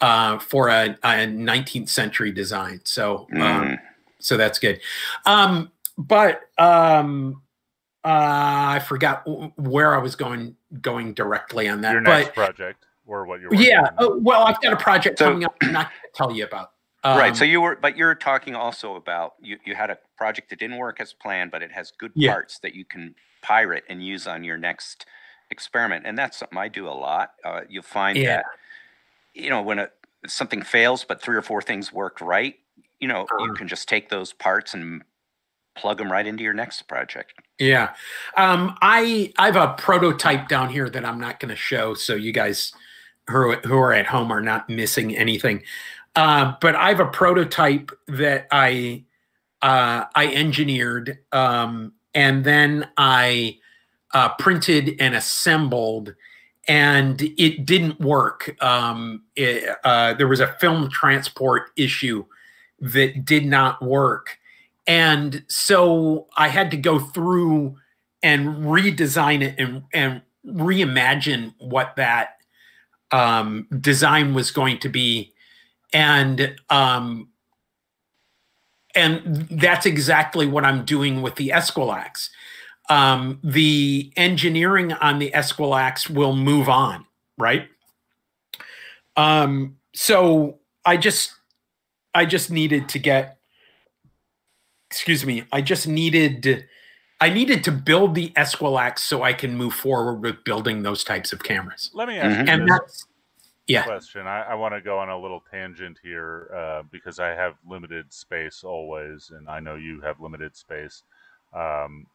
uh, 0.00 0.38
for 0.38 0.68
a, 0.68 0.96
a, 1.04 1.26
19th 1.26 1.88
century 1.88 2.32
design. 2.32 2.80
So, 2.84 3.28
um, 3.32 3.38
mm. 3.38 3.78
so 4.18 4.36
that's 4.36 4.58
good. 4.58 4.80
Um, 5.26 5.70
but 5.96 6.40
um, 6.58 7.42
uh, 8.04 8.78
I 8.78 8.78
forgot 8.86 9.24
where 9.58 9.94
I 9.94 9.98
was 9.98 10.16
going 10.16 10.56
going 10.80 11.14
directly 11.14 11.68
on 11.68 11.82
that. 11.82 11.92
Your 11.92 12.00
next 12.00 12.28
but, 12.28 12.34
project 12.34 12.86
or 13.06 13.26
what 13.26 13.40
you're 13.40 13.54
yeah. 13.54 13.90
Uh, 13.98 14.10
well, 14.16 14.44
I've 14.46 14.60
got 14.60 14.72
a 14.72 14.76
project 14.76 15.18
so, 15.18 15.26
coming 15.26 15.44
up. 15.44 15.54
I'm 15.60 15.72
not 15.72 15.90
going 15.90 16.00
to 16.12 16.16
tell 16.16 16.32
you 16.32 16.44
about. 16.44 16.72
Um, 17.02 17.18
right. 17.18 17.36
So 17.36 17.44
you 17.44 17.60
were, 17.60 17.76
but 17.76 17.96
you're 17.96 18.14
talking 18.14 18.54
also 18.54 18.94
about 18.94 19.34
you. 19.40 19.58
You 19.64 19.74
had 19.74 19.90
a 19.90 19.98
project 20.16 20.50
that 20.50 20.58
didn't 20.58 20.78
work 20.78 21.00
as 21.00 21.12
planned, 21.12 21.50
but 21.50 21.62
it 21.62 21.72
has 21.72 21.90
good 21.90 22.12
yeah. 22.14 22.32
parts 22.32 22.58
that 22.60 22.74
you 22.74 22.84
can 22.84 23.14
pirate 23.42 23.84
and 23.88 24.04
use 24.04 24.26
on 24.26 24.44
your 24.44 24.56
next 24.56 25.06
experiment, 25.50 26.06
and 26.06 26.16
that's 26.16 26.38
something 26.38 26.58
I 26.58 26.68
do 26.68 26.88
a 26.88 26.90
lot. 26.90 27.32
Uh, 27.44 27.62
you'll 27.68 27.82
find 27.82 28.16
yeah. 28.16 28.36
that 28.36 28.44
you 29.34 29.50
know 29.50 29.62
when 29.62 29.78
a, 29.78 29.90
something 30.26 30.62
fails, 30.62 31.04
but 31.04 31.20
three 31.22 31.36
or 31.36 31.42
four 31.42 31.62
things 31.62 31.92
worked 31.92 32.20
right. 32.20 32.56
You 32.98 33.08
know, 33.08 33.22
uh-huh. 33.22 33.44
you 33.44 33.52
can 33.54 33.66
just 33.66 33.88
take 33.88 34.10
those 34.10 34.32
parts 34.34 34.74
and 34.74 35.02
plug 35.80 35.98
them 35.98 36.12
right 36.12 36.26
into 36.26 36.42
your 36.42 36.52
next 36.52 36.82
project. 36.82 37.32
Yeah. 37.58 37.90
Um, 38.36 38.76
I 38.82 39.32
I 39.38 39.46
have 39.46 39.56
a 39.56 39.74
prototype 39.74 40.48
down 40.48 40.68
here 40.68 40.90
that 40.90 41.04
I'm 41.04 41.18
not 41.18 41.40
going 41.40 41.50
to 41.50 41.56
show, 41.56 41.94
so 41.94 42.14
you 42.14 42.32
guys 42.32 42.72
who, 43.28 43.54
who 43.56 43.78
are 43.78 43.92
at 43.92 44.06
home 44.06 44.30
are 44.30 44.42
not 44.42 44.68
missing 44.68 45.16
anything. 45.16 45.62
Uh, 46.16 46.54
but 46.60 46.74
I 46.74 46.88
have 46.88 47.00
a 47.00 47.06
prototype 47.06 47.90
that 48.08 48.46
I 48.50 49.04
uh, 49.62 50.04
I 50.14 50.26
engineered, 50.34 51.18
um, 51.32 51.92
and 52.14 52.44
then 52.44 52.88
I 52.96 53.58
uh, 54.12 54.30
printed 54.30 54.96
and 54.98 55.14
assembled, 55.14 56.14
and 56.66 57.20
it 57.38 57.66
didn't 57.66 58.00
work. 58.00 58.56
Um, 58.62 59.24
it, 59.36 59.76
uh, 59.84 60.14
there 60.14 60.28
was 60.28 60.40
a 60.40 60.54
film 60.54 60.90
transport 60.90 61.70
issue 61.76 62.24
that 62.80 63.24
did 63.24 63.44
not 63.44 63.82
work 63.82 64.38
and 64.86 65.44
so 65.48 66.26
I 66.36 66.48
had 66.48 66.70
to 66.72 66.76
go 66.76 66.98
through 66.98 67.76
and 68.22 68.64
redesign 68.64 69.42
it 69.42 69.54
and, 69.58 69.84
and 69.92 70.22
reimagine 70.46 71.54
what 71.58 71.96
that 71.96 72.36
um, 73.10 73.66
design 73.80 74.34
was 74.34 74.50
going 74.50 74.78
to 74.78 74.88
be. 74.88 75.32
And 75.92 76.56
um, 76.68 77.28
and 78.94 79.48
that's 79.50 79.86
exactly 79.86 80.46
what 80.46 80.64
I'm 80.64 80.84
doing 80.84 81.22
with 81.22 81.36
the 81.36 81.48
Esquilax. 81.50 82.30
Um, 82.88 83.38
the 83.44 84.12
engineering 84.16 84.92
on 84.92 85.20
the 85.20 85.30
Esquilax 85.30 86.10
will 86.10 86.34
move 86.34 86.68
on, 86.68 87.06
right? 87.38 87.68
Um, 89.16 89.76
so 89.94 90.58
I 90.84 90.96
just 90.96 91.32
I 92.14 92.24
just 92.24 92.50
needed 92.50 92.88
to 92.90 92.98
get 92.98 93.39
excuse 94.90 95.24
me, 95.24 95.44
I 95.52 95.60
just 95.62 95.86
needed 95.86 96.66
I 97.20 97.28
needed 97.28 97.62
to 97.64 97.72
build 97.72 98.14
the 98.14 98.30
Esquilax 98.30 99.00
so 99.00 99.22
I 99.22 99.34
can 99.34 99.54
move 99.56 99.74
forward 99.74 100.22
with 100.22 100.42
building 100.44 100.82
those 100.82 101.04
types 101.04 101.32
of 101.32 101.42
cameras. 101.42 101.90
Let 101.92 102.08
me 102.08 102.16
ask 102.16 102.38
mm-hmm. 102.38 102.46
you 102.46 102.52
and 102.52 102.68
that's 102.68 103.06
yeah. 103.66 103.84
question. 103.84 104.26
I, 104.26 104.42
I 104.42 104.54
want 104.54 104.74
to 104.74 104.80
go 104.80 104.98
on 104.98 105.10
a 105.10 105.18
little 105.18 105.42
tangent 105.50 105.98
here 106.02 106.50
uh, 106.56 106.82
because 106.90 107.18
I 107.20 107.28
have 107.28 107.54
limited 107.68 108.12
space 108.12 108.64
always, 108.64 109.30
and 109.36 109.48
I 109.48 109.60
know 109.60 109.76
you 109.76 110.00
have 110.00 110.20
limited 110.20 110.56
space. 110.56 111.02
Um, 111.54 112.06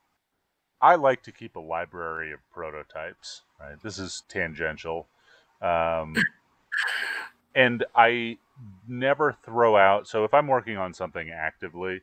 I 0.81 0.95
like 0.95 1.23
to 1.23 1.31
keep 1.31 1.55
a 1.55 1.59
library 1.59 2.33
of 2.33 2.39
prototypes. 2.51 3.43
Right, 3.59 3.81
this 3.81 3.99
is 3.99 4.23
tangential, 4.27 5.07
um, 5.61 6.15
and 7.55 7.85
I 7.95 8.37
never 8.87 9.37
throw 9.45 9.77
out. 9.77 10.07
So 10.07 10.25
if 10.25 10.33
I'm 10.33 10.47
working 10.47 10.77
on 10.77 10.93
something 10.93 11.29
actively, 11.29 12.01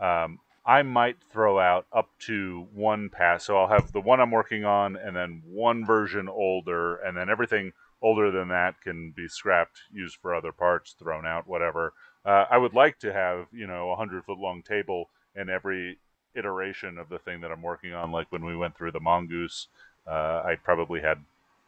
um, 0.00 0.38
I 0.64 0.82
might 0.82 1.16
throw 1.32 1.58
out 1.58 1.86
up 1.92 2.10
to 2.26 2.66
one 2.72 3.08
pass. 3.08 3.44
So 3.44 3.56
I'll 3.58 3.68
have 3.68 3.92
the 3.92 4.00
one 4.00 4.20
I'm 4.20 4.30
working 4.30 4.64
on, 4.64 4.96
and 4.96 5.16
then 5.16 5.42
one 5.46 5.84
version 5.84 6.28
older, 6.28 6.96
and 6.96 7.16
then 7.16 7.30
everything 7.30 7.72
older 8.02 8.30
than 8.30 8.48
that 8.48 8.80
can 8.82 9.12
be 9.16 9.28
scrapped, 9.28 9.80
used 9.92 10.16
for 10.16 10.34
other 10.34 10.52
parts, 10.52 10.94
thrown 10.98 11.26
out, 11.26 11.46
whatever. 11.46 11.92
Uh, 12.24 12.44
I 12.50 12.58
would 12.58 12.74
like 12.74 12.98
to 13.00 13.12
have 13.12 13.46
you 13.52 13.66
know 13.66 13.90
a 13.90 13.96
hundred 13.96 14.24
foot 14.24 14.38
long 14.38 14.62
table 14.62 15.08
in 15.34 15.48
every 15.48 15.98
iteration 16.34 16.98
of 16.98 17.08
the 17.08 17.18
thing 17.18 17.40
that 17.40 17.50
I'm 17.50 17.62
working 17.62 17.92
on. 17.92 18.12
Like 18.12 18.30
when 18.30 18.44
we 18.44 18.56
went 18.56 18.76
through 18.76 18.92
the 18.92 19.00
mongoose, 19.00 19.68
uh, 20.06 20.42
I 20.44 20.56
probably 20.62 21.00
had 21.00 21.18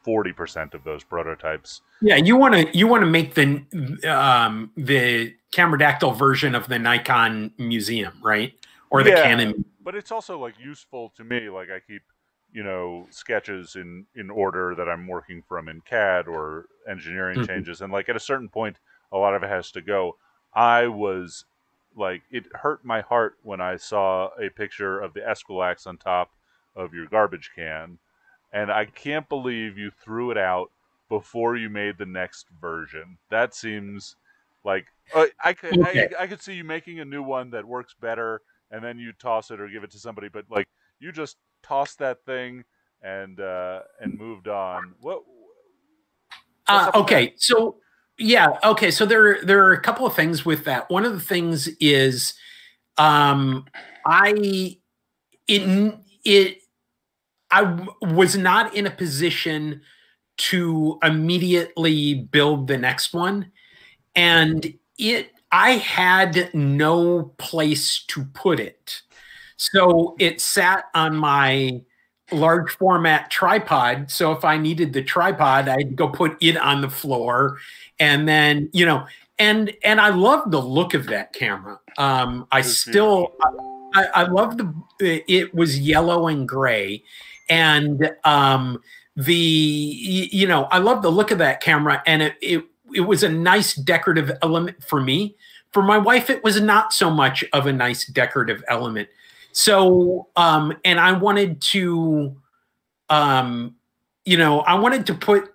forty 0.02 0.32
percent 0.32 0.74
of 0.74 0.84
those 0.84 1.04
prototypes. 1.04 1.82
Yeah, 2.00 2.16
you 2.16 2.36
want 2.36 2.54
to 2.54 2.76
you 2.76 2.86
want 2.86 3.02
to 3.02 3.06
make 3.06 3.34
the 3.34 3.64
um, 4.10 4.70
the 4.76 5.34
Cameradactyl 5.52 6.16
version 6.18 6.54
of 6.54 6.66
the 6.68 6.78
Nikon 6.78 7.52
museum, 7.58 8.14
right? 8.22 8.52
Or 8.90 9.02
the 9.02 9.10
Yeah, 9.10 9.22
Canon. 9.22 9.64
But 9.84 9.94
it's 9.94 10.12
also 10.12 10.38
like 10.38 10.54
useful 10.58 11.12
to 11.16 11.24
me. 11.24 11.48
Like 11.48 11.70
I 11.70 11.80
keep 11.80 12.02
you 12.52 12.62
know 12.62 13.06
sketches 13.10 13.76
in 13.76 14.06
in 14.14 14.30
order 14.30 14.74
that 14.74 14.88
I'm 14.88 15.06
working 15.06 15.42
from 15.48 15.68
in 15.68 15.80
CAD 15.82 16.28
or 16.28 16.66
engineering 16.88 17.38
Mhm. 17.40 17.46
changes, 17.46 17.80
and 17.80 17.92
like 17.92 18.08
at 18.08 18.16
a 18.16 18.20
certain 18.20 18.48
point, 18.48 18.78
a 19.12 19.18
lot 19.18 19.34
of 19.34 19.42
it 19.42 19.48
has 19.48 19.70
to 19.72 19.80
go. 19.80 20.16
I 20.54 20.86
was 20.88 21.44
like 21.94 22.22
it 22.30 22.46
hurt 22.54 22.84
my 22.84 23.00
heart 23.02 23.36
when 23.42 23.60
I 23.60 23.76
saw 23.76 24.28
a 24.40 24.48
picture 24.50 24.98
of 25.00 25.14
the 25.14 25.20
Esquilax 25.20 25.86
on 25.86 25.98
top 25.98 26.30
of 26.74 26.94
your 26.94 27.06
garbage 27.06 27.50
can, 27.54 27.98
and 28.52 28.70
I 28.70 28.84
can't 28.86 29.28
believe 29.28 29.78
you 29.78 29.90
threw 29.90 30.30
it 30.30 30.38
out 30.38 30.70
before 31.08 31.56
you 31.56 31.68
made 31.68 31.98
the 31.98 32.06
next 32.06 32.46
version. 32.60 33.18
That 33.30 33.54
seems 33.54 34.16
like 34.64 34.86
uh, 35.14 35.26
I 35.42 35.52
could 35.52 35.78
Okay. 35.82 36.08
I, 36.18 36.22
I 36.22 36.26
could 36.26 36.42
see 36.42 36.54
you 36.54 36.64
making 36.64 37.00
a 37.00 37.04
new 37.04 37.22
one 37.22 37.50
that 37.50 37.64
works 37.64 37.94
better, 38.00 38.42
and 38.70 38.82
then 38.82 38.98
you 38.98 39.12
toss 39.12 39.50
it 39.50 39.60
or 39.60 39.68
give 39.68 39.84
it 39.84 39.90
to 39.92 39.98
somebody. 39.98 40.28
But 40.28 40.46
like 40.50 40.68
you 41.00 41.12
just 41.12 41.36
tossed 41.62 41.98
that 41.98 42.24
thing 42.24 42.64
and 43.02 43.40
uh, 43.40 43.80
and 44.00 44.18
moved 44.18 44.48
on. 44.48 44.94
What? 45.00 45.22
Uh, 46.68 46.90
okay, 46.94 47.34
so 47.36 47.76
yeah, 48.18 48.58
okay, 48.64 48.90
so 48.90 49.04
there 49.04 49.42
there 49.44 49.64
are 49.64 49.72
a 49.72 49.80
couple 49.80 50.06
of 50.06 50.14
things 50.14 50.46
with 50.46 50.64
that. 50.64 50.88
One 50.90 51.04
of 51.04 51.12
the 51.12 51.20
things 51.20 51.68
is, 51.80 52.34
um, 52.96 53.66
I 54.06 54.78
it 55.48 55.94
it 56.24 56.61
I 57.52 57.64
w- 57.64 57.92
was 58.00 58.36
not 58.36 58.74
in 58.74 58.86
a 58.86 58.90
position 58.90 59.82
to 60.38 60.98
immediately 61.02 62.14
build 62.14 62.66
the 62.66 62.78
next 62.78 63.12
one, 63.12 63.52
and 64.16 64.74
it 64.98 65.30
I 65.52 65.72
had 65.72 66.52
no 66.54 67.34
place 67.36 68.02
to 68.08 68.24
put 68.24 68.58
it, 68.58 69.02
so 69.56 70.16
it 70.18 70.40
sat 70.40 70.86
on 70.94 71.14
my 71.14 71.82
large 72.32 72.70
format 72.70 73.30
tripod. 73.30 74.10
So 74.10 74.32
if 74.32 74.44
I 74.44 74.56
needed 74.56 74.94
the 74.94 75.02
tripod, 75.02 75.68
I'd 75.68 75.94
go 75.94 76.08
put 76.08 76.42
it 76.42 76.56
on 76.56 76.80
the 76.80 76.90
floor, 76.90 77.58
and 78.00 78.26
then 78.26 78.70
you 78.72 78.86
know, 78.86 79.06
and 79.38 79.72
and 79.84 80.00
I 80.00 80.08
love 80.08 80.50
the 80.50 80.60
look 80.60 80.94
of 80.94 81.06
that 81.06 81.32
camera. 81.32 81.78
Um, 81.98 82.46
I 82.50 82.60
It's 82.60 82.78
still, 82.78 83.32
I, 83.94 84.06
I 84.14 84.22
love 84.22 84.56
the. 84.56 84.72
It 85.00 85.54
was 85.54 85.78
yellow 85.78 86.28
and 86.28 86.48
gray, 86.48 87.04
and 87.52 88.10
um, 88.24 88.82
the 89.14 89.34
you 89.34 90.46
know, 90.46 90.64
I 90.64 90.78
love 90.78 91.02
the 91.02 91.10
look 91.10 91.30
of 91.30 91.38
that 91.38 91.60
camera, 91.60 92.02
and 92.06 92.22
it 92.22 92.34
it 92.40 92.64
it 92.94 93.02
was 93.02 93.22
a 93.22 93.28
nice 93.28 93.74
decorative 93.74 94.32
element 94.42 94.82
for 94.82 95.00
me. 95.00 95.36
For 95.70 95.82
my 95.82 95.98
wife, 95.98 96.30
it 96.30 96.42
was 96.42 96.60
not 96.60 96.94
so 96.94 97.10
much 97.10 97.44
of 97.52 97.66
a 97.66 97.72
nice 97.72 98.06
decorative 98.06 98.64
element. 98.68 99.08
So, 99.52 100.28
um, 100.36 100.74
and 100.84 100.98
I 100.98 101.12
wanted 101.12 101.60
to, 101.62 102.36
um, 103.10 103.76
you 104.24 104.38
know, 104.38 104.60
I 104.60 104.74
wanted 104.74 105.06
to 105.06 105.14
put 105.14 105.54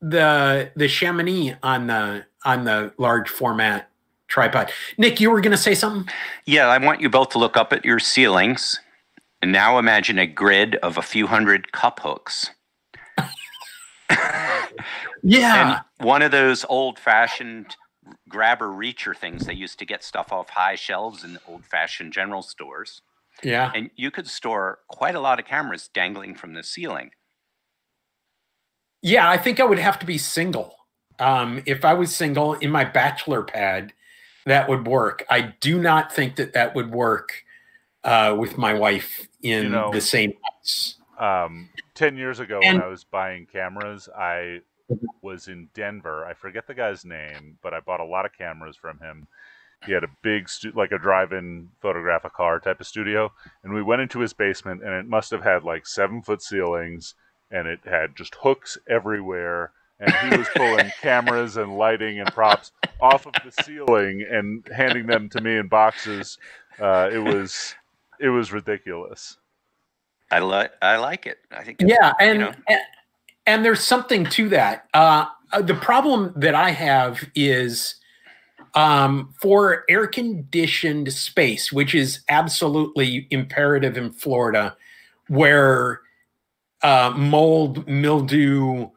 the 0.00 0.72
the 0.74 0.88
Chamonix 0.88 1.56
on 1.62 1.86
the 1.86 2.26
on 2.44 2.64
the 2.64 2.92
large 2.98 3.28
format 3.28 3.88
tripod. 4.26 4.72
Nick, 4.98 5.20
you 5.20 5.30
were 5.30 5.40
going 5.40 5.52
to 5.52 5.56
say 5.58 5.76
something? 5.76 6.12
Yeah, 6.46 6.66
I 6.66 6.78
want 6.78 7.00
you 7.00 7.08
both 7.08 7.28
to 7.30 7.38
look 7.38 7.56
up 7.56 7.72
at 7.72 7.84
your 7.84 8.00
ceilings 8.00 8.80
and 9.42 9.52
now 9.52 9.78
imagine 9.78 10.18
a 10.18 10.26
grid 10.26 10.76
of 10.76 10.98
a 10.98 11.02
few 11.02 11.26
hundred 11.26 11.72
cup 11.72 12.00
hooks. 12.00 12.50
Yeah. 15.22 15.84
And 15.98 16.06
one 16.06 16.22
of 16.22 16.30
those 16.30 16.64
old 16.68 16.98
fashioned 16.98 17.76
grabber 18.28 18.68
reacher 18.68 19.16
things 19.16 19.46
they 19.46 19.54
used 19.54 19.78
to 19.78 19.84
get 19.84 20.02
stuff 20.02 20.32
off 20.32 20.48
high 20.50 20.74
shelves 20.74 21.24
in 21.24 21.38
old 21.46 21.64
fashioned 21.64 22.12
general 22.12 22.42
stores. 22.42 23.02
yeah. 23.42 23.70
And 23.74 23.90
you 23.96 24.10
could 24.10 24.26
store 24.28 24.78
quite 24.88 25.14
a 25.14 25.20
lot 25.20 25.38
of 25.38 25.46
cameras 25.46 25.90
dangling 25.92 26.34
from 26.34 26.54
the 26.54 26.62
ceiling. 26.62 27.10
Yeah, 29.02 29.28
I 29.28 29.38
think 29.38 29.60
I 29.60 29.64
would 29.64 29.78
have 29.78 29.98
to 30.00 30.06
be 30.06 30.18
single. 30.18 30.76
Um, 31.18 31.62
if 31.66 31.84
I 31.84 31.94
was 31.94 32.14
single 32.14 32.54
in 32.54 32.70
my 32.70 32.84
bachelor 32.84 33.42
pad, 33.42 33.92
that 34.46 34.68
would 34.68 34.86
work. 34.86 35.24
I 35.30 35.54
do 35.60 35.80
not 35.80 36.12
think 36.12 36.36
that 36.36 36.52
that 36.54 36.74
would 36.74 36.90
work 36.90 37.44
uh, 38.04 38.34
with 38.38 38.56
my 38.58 38.74
wife 38.74 39.26
in 39.42 39.64
You 39.64 39.68
know- 39.70 39.92
the 39.92 40.00
same 40.00 40.34
house. 40.44 40.96
Um, 41.18 41.68
Ten 41.94 42.16
years 42.16 42.40
ago, 42.40 42.60
And- 42.62 42.78
when 42.78 42.86
I 42.86 42.88
was 42.90 43.04
buying 43.04 43.46
cameras, 43.46 44.08
I 44.16 44.62
was 45.22 45.48
in 45.48 45.68
Denver. 45.74 46.24
I 46.24 46.32
forget 46.32 46.66
the 46.66 46.74
guy's 46.74 47.04
name, 47.04 47.58
but 47.62 47.74
I 47.74 47.80
bought 47.80 48.00
a 48.00 48.04
lot 48.04 48.24
of 48.24 48.32
cameras 48.32 48.76
from 48.76 48.98
him. 49.00 49.26
He 49.86 49.92
had 49.92 50.02
a 50.04 50.08
big, 50.22 50.48
stu- 50.48 50.72
like 50.72 50.92
a 50.92 50.98
drive-in 50.98 51.68
photograph 51.80 52.24
a 52.24 52.30
car 52.30 52.58
type 52.58 52.80
of 52.80 52.86
studio, 52.86 53.32
and 53.62 53.72
we 53.72 53.82
went 53.82 54.02
into 54.02 54.18
his 54.20 54.32
basement, 54.32 54.82
and 54.82 54.92
it 54.94 55.06
must 55.06 55.30
have 55.30 55.42
had 55.42 55.62
like 55.64 55.86
seven-foot 55.86 56.42
ceilings, 56.42 57.14
and 57.50 57.66
it 57.68 57.80
had 57.84 58.16
just 58.16 58.34
hooks 58.36 58.76
everywhere. 58.88 59.72
And 59.98 60.12
he 60.14 60.38
was 60.38 60.48
pulling 60.56 60.90
cameras 61.02 61.56
and 61.58 61.76
lighting 61.76 62.18
and 62.20 62.32
props 62.32 62.72
off 63.00 63.26
of 63.26 63.34
the 63.44 63.62
ceiling 63.62 64.22
and 64.28 64.66
handing 64.74 65.06
them 65.06 65.28
to 65.30 65.40
me 65.42 65.56
in 65.56 65.68
boxes. 65.68 66.38
Uh, 66.78 67.10
it 67.12 67.18
was, 67.18 67.74
it 68.20 68.28
was 68.28 68.52
ridiculous. 68.52 69.36
I 70.30 70.38
like 70.38 70.72
I 70.80 70.96
like 70.96 71.26
it. 71.26 71.38
I 71.50 71.64
think 71.64 71.82
it's- 71.82 71.98
Yeah, 72.00 72.12
and, 72.20 72.38
know? 72.40 72.52
and 72.68 72.80
and 73.46 73.64
there's 73.64 73.80
something 73.82 74.24
to 74.26 74.48
that. 74.50 74.86
Uh, 74.94 75.26
uh, 75.52 75.62
the 75.62 75.74
problem 75.74 76.32
that 76.36 76.54
I 76.54 76.70
have 76.70 77.24
is 77.34 77.96
um, 78.74 79.34
for 79.40 79.84
air 79.88 80.06
conditioned 80.06 81.12
space, 81.12 81.72
which 81.72 81.94
is 81.94 82.20
absolutely 82.28 83.26
imperative 83.30 83.96
in 83.96 84.12
Florida, 84.12 84.76
where 85.26 86.02
uh, 86.82 87.12
mold, 87.16 87.88
mildew, 87.88 88.90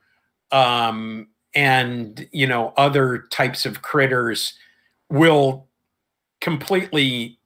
um, 0.52 1.28
and 1.56 2.28
you 2.32 2.46
know 2.46 2.74
other 2.78 3.26
types 3.32 3.66
of 3.66 3.82
critters 3.82 4.54
will 5.10 5.68
completely 6.42 7.40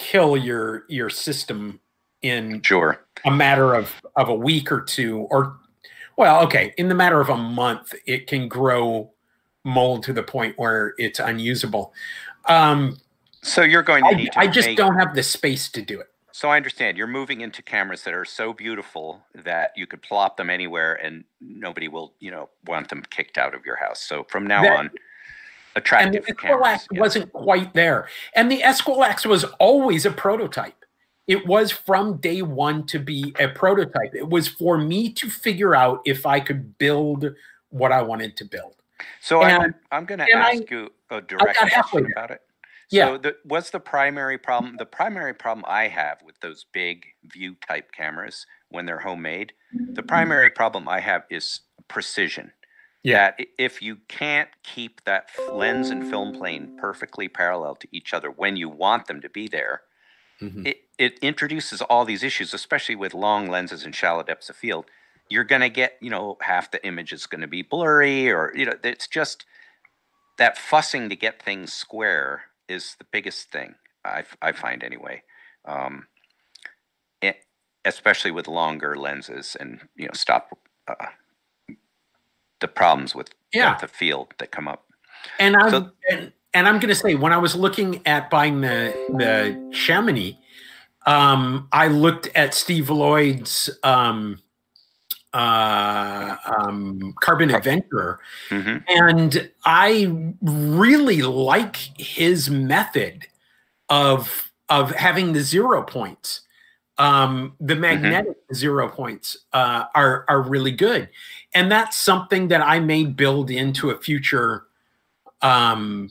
kill 0.00 0.34
your 0.36 0.84
your 0.88 1.10
system 1.10 1.78
in 2.22 2.62
Sure. 2.62 3.04
a 3.26 3.30
matter 3.30 3.74
of 3.74 3.92
of 4.16 4.28
a 4.30 4.34
week 4.34 4.72
or 4.72 4.80
two 4.80 5.28
or 5.30 5.58
well 6.16 6.42
okay 6.42 6.72
in 6.78 6.88
the 6.88 6.94
matter 6.94 7.20
of 7.20 7.28
a 7.28 7.36
month 7.36 7.94
it 8.06 8.26
can 8.26 8.48
grow 8.48 9.10
mold 9.64 10.02
to 10.04 10.14
the 10.14 10.22
point 10.22 10.54
where 10.58 10.94
it's 10.96 11.18
unusable 11.20 11.92
um 12.48 12.96
So 13.42 13.60
you're 13.62 13.82
going 13.82 14.02
to 14.04 14.08
i, 14.10 14.12
need 14.14 14.32
to 14.32 14.38
I 14.40 14.46
just 14.46 14.68
make- 14.68 14.78
don't 14.78 14.96
have 14.98 15.14
the 15.14 15.22
space 15.22 15.68
to 15.72 15.82
do 15.82 16.00
it 16.00 16.08
So 16.32 16.48
I 16.48 16.56
understand 16.56 16.96
you're 16.96 17.06
moving 17.20 17.42
into 17.42 17.62
cameras 17.62 18.02
that 18.04 18.14
are 18.14 18.24
so 18.24 18.54
beautiful 18.54 19.22
that 19.34 19.72
you 19.76 19.86
could 19.86 20.00
plop 20.00 20.36
them 20.38 20.48
anywhere 20.48 20.94
and 21.04 21.24
nobody 21.40 21.88
will, 21.88 22.14
you 22.20 22.30
know, 22.30 22.48
want 22.66 22.88
them 22.88 23.02
kicked 23.10 23.36
out 23.36 23.52
of 23.54 23.66
your 23.66 23.76
house. 23.76 24.00
So 24.00 24.24
from 24.32 24.46
now 24.46 24.62
That- 24.62 24.78
on, 24.78 24.90
and 25.74 25.82
attractive 25.82 26.26
the 26.26 26.34
cameras. 26.34 26.66
Esquilax 26.66 26.86
yeah. 26.92 27.00
wasn't 27.00 27.32
quite 27.32 27.74
there 27.74 28.08
and 28.34 28.50
the 28.50 28.60
Esquilax 28.60 29.26
was 29.26 29.44
always 29.58 30.06
a 30.06 30.10
prototype 30.10 30.84
it 31.26 31.46
was 31.46 31.70
from 31.70 32.16
day 32.18 32.42
one 32.42 32.84
to 32.86 32.98
be 32.98 33.34
a 33.38 33.48
prototype 33.48 34.14
it 34.14 34.28
was 34.28 34.48
for 34.48 34.78
me 34.78 35.12
to 35.12 35.28
figure 35.30 35.74
out 35.74 36.00
if 36.04 36.26
i 36.26 36.40
could 36.40 36.76
build 36.78 37.26
what 37.68 37.92
i 37.92 38.02
wanted 38.02 38.36
to 38.36 38.44
build 38.44 38.74
So 39.20 39.42
I'm, 39.42 39.74
I'm 39.92 40.04
going 40.04 40.18
to 40.18 40.26
and 40.30 40.42
I- 40.42 40.52
ask 40.52 40.70
you 40.70 40.90
a 41.10 41.20
direct 41.20 41.58
question 41.58 42.02
there. 42.02 42.12
about 42.12 42.30
it. 42.30 42.40
Yeah. 42.90 43.06
So 43.06 43.18
the, 43.18 43.36
what's 43.44 43.70
the 43.70 43.80
primary 43.80 44.36
problem? 44.38 44.76
The 44.76 44.86
primary 44.86 45.32
problem 45.32 45.64
I 45.68 45.86
have 45.88 46.18
with 46.24 46.38
those 46.40 46.66
big 46.72 47.04
view 47.32 47.54
type 47.66 47.92
cameras 47.92 48.46
when 48.70 48.84
they're 48.86 48.98
homemade, 48.98 49.52
the 49.92 50.02
primary 50.02 50.50
problem 50.50 50.88
I 50.88 51.00
have 51.00 51.22
is 51.30 51.60
precision. 51.88 52.52
Yeah. 53.02 53.32
I- 53.38 53.46
if 53.58 53.80
you 53.82 53.96
can't 54.08 54.50
keep 54.62 55.02
that 55.04 55.30
f- 55.36 55.48
lens 55.52 55.90
and 55.90 56.08
film 56.08 56.32
plane 56.32 56.76
perfectly 56.78 57.28
parallel 57.28 57.76
to 57.76 57.88
each 57.92 58.12
other 58.14 58.30
when 58.30 58.56
you 58.56 58.68
want 58.68 59.06
them 59.06 59.20
to 59.22 59.28
be 59.28 59.48
there, 59.48 59.82
Mhm. 60.40 60.66
it, 60.66 60.88
it 60.98 61.18
introduces 61.20 61.82
all 61.82 62.04
these 62.04 62.22
issues, 62.22 62.54
especially 62.54 62.96
with 62.96 63.12
long 63.14 63.48
lenses 63.48 63.84
and 63.84 63.94
shallow 63.94 64.22
depths 64.22 64.48
of 64.50 64.56
field. 64.56 64.86
You're 65.28 65.44
going 65.44 65.60
to 65.60 65.68
get, 65.68 65.96
you 66.00 66.10
know, 66.10 66.38
half 66.40 66.70
the 66.70 66.84
image 66.86 67.12
is 67.12 67.26
going 67.26 67.42
to 67.42 67.46
be 67.46 67.62
blurry, 67.62 68.30
or, 68.30 68.52
you 68.56 68.64
know, 68.66 68.74
it's 68.82 69.06
just 69.06 69.44
that 70.38 70.56
fussing 70.58 71.08
to 71.10 71.16
get 71.16 71.42
things 71.42 71.72
square 71.72 72.44
is 72.68 72.96
the 72.98 73.04
biggest 73.04 73.50
thing 73.50 73.74
I, 74.04 74.20
f- 74.20 74.36
I 74.40 74.52
find 74.52 74.82
anyway. 74.82 75.22
Um, 75.66 76.06
it, 77.20 77.44
especially 77.84 78.30
with 78.30 78.48
longer 78.48 78.96
lenses 78.96 79.56
and 79.60 79.86
you 79.96 80.06
know 80.06 80.12
stop 80.14 80.58
uh, 80.88 81.06
the 82.60 82.68
problems 82.68 83.14
with 83.14 83.30
Yeah. 83.52 83.78
of 83.82 83.90
field 83.90 84.34
that 84.38 84.50
come 84.52 84.68
up. 84.68 84.84
And 85.38 85.56
I 85.56 85.70
So- 85.70 85.90
and, 86.10 86.32
and 86.54 86.66
I'm 86.68 86.78
going 86.78 86.88
to 86.88 86.94
say 86.94 87.14
when 87.14 87.32
I 87.32 87.38
was 87.38 87.54
looking 87.54 88.00
at 88.06 88.30
buying 88.30 88.60
the 88.60 88.92
the 89.18 89.70
Chamonix, 89.72 90.38
um, 91.06 91.68
I 91.72 91.88
looked 91.88 92.28
at 92.34 92.54
Steve 92.54 92.90
Lloyd's 92.90 93.70
um, 93.82 94.40
uh, 95.32 96.36
um, 96.58 97.14
Carbon 97.20 97.50
Adventurer, 97.54 98.18
hmm 98.48 98.78
and 98.88 99.50
I 99.64 100.12
really 100.42 101.22
like 101.22 101.76
his 101.98 102.50
method 102.50 103.26
of 103.88 104.50
of 104.68 104.92
having 104.92 105.32
the 105.32 105.40
zero 105.40 105.82
points. 105.82 106.40
Um, 107.00 107.54
the 107.60 107.74
magnetic 107.76 108.36
zero 108.52 108.86
points 108.88 109.36
uh, 109.54 109.84
are 109.94 110.26
are 110.28 110.42
really 110.42 110.70
good, 110.72 111.08
and 111.54 111.72
that's 111.72 111.96
something 111.96 112.48
that 112.48 112.60
I 112.60 112.78
may 112.78 113.04
build 113.04 113.50
into 113.50 113.90
a 113.90 113.98
future 113.98 114.64
um, 115.40 116.10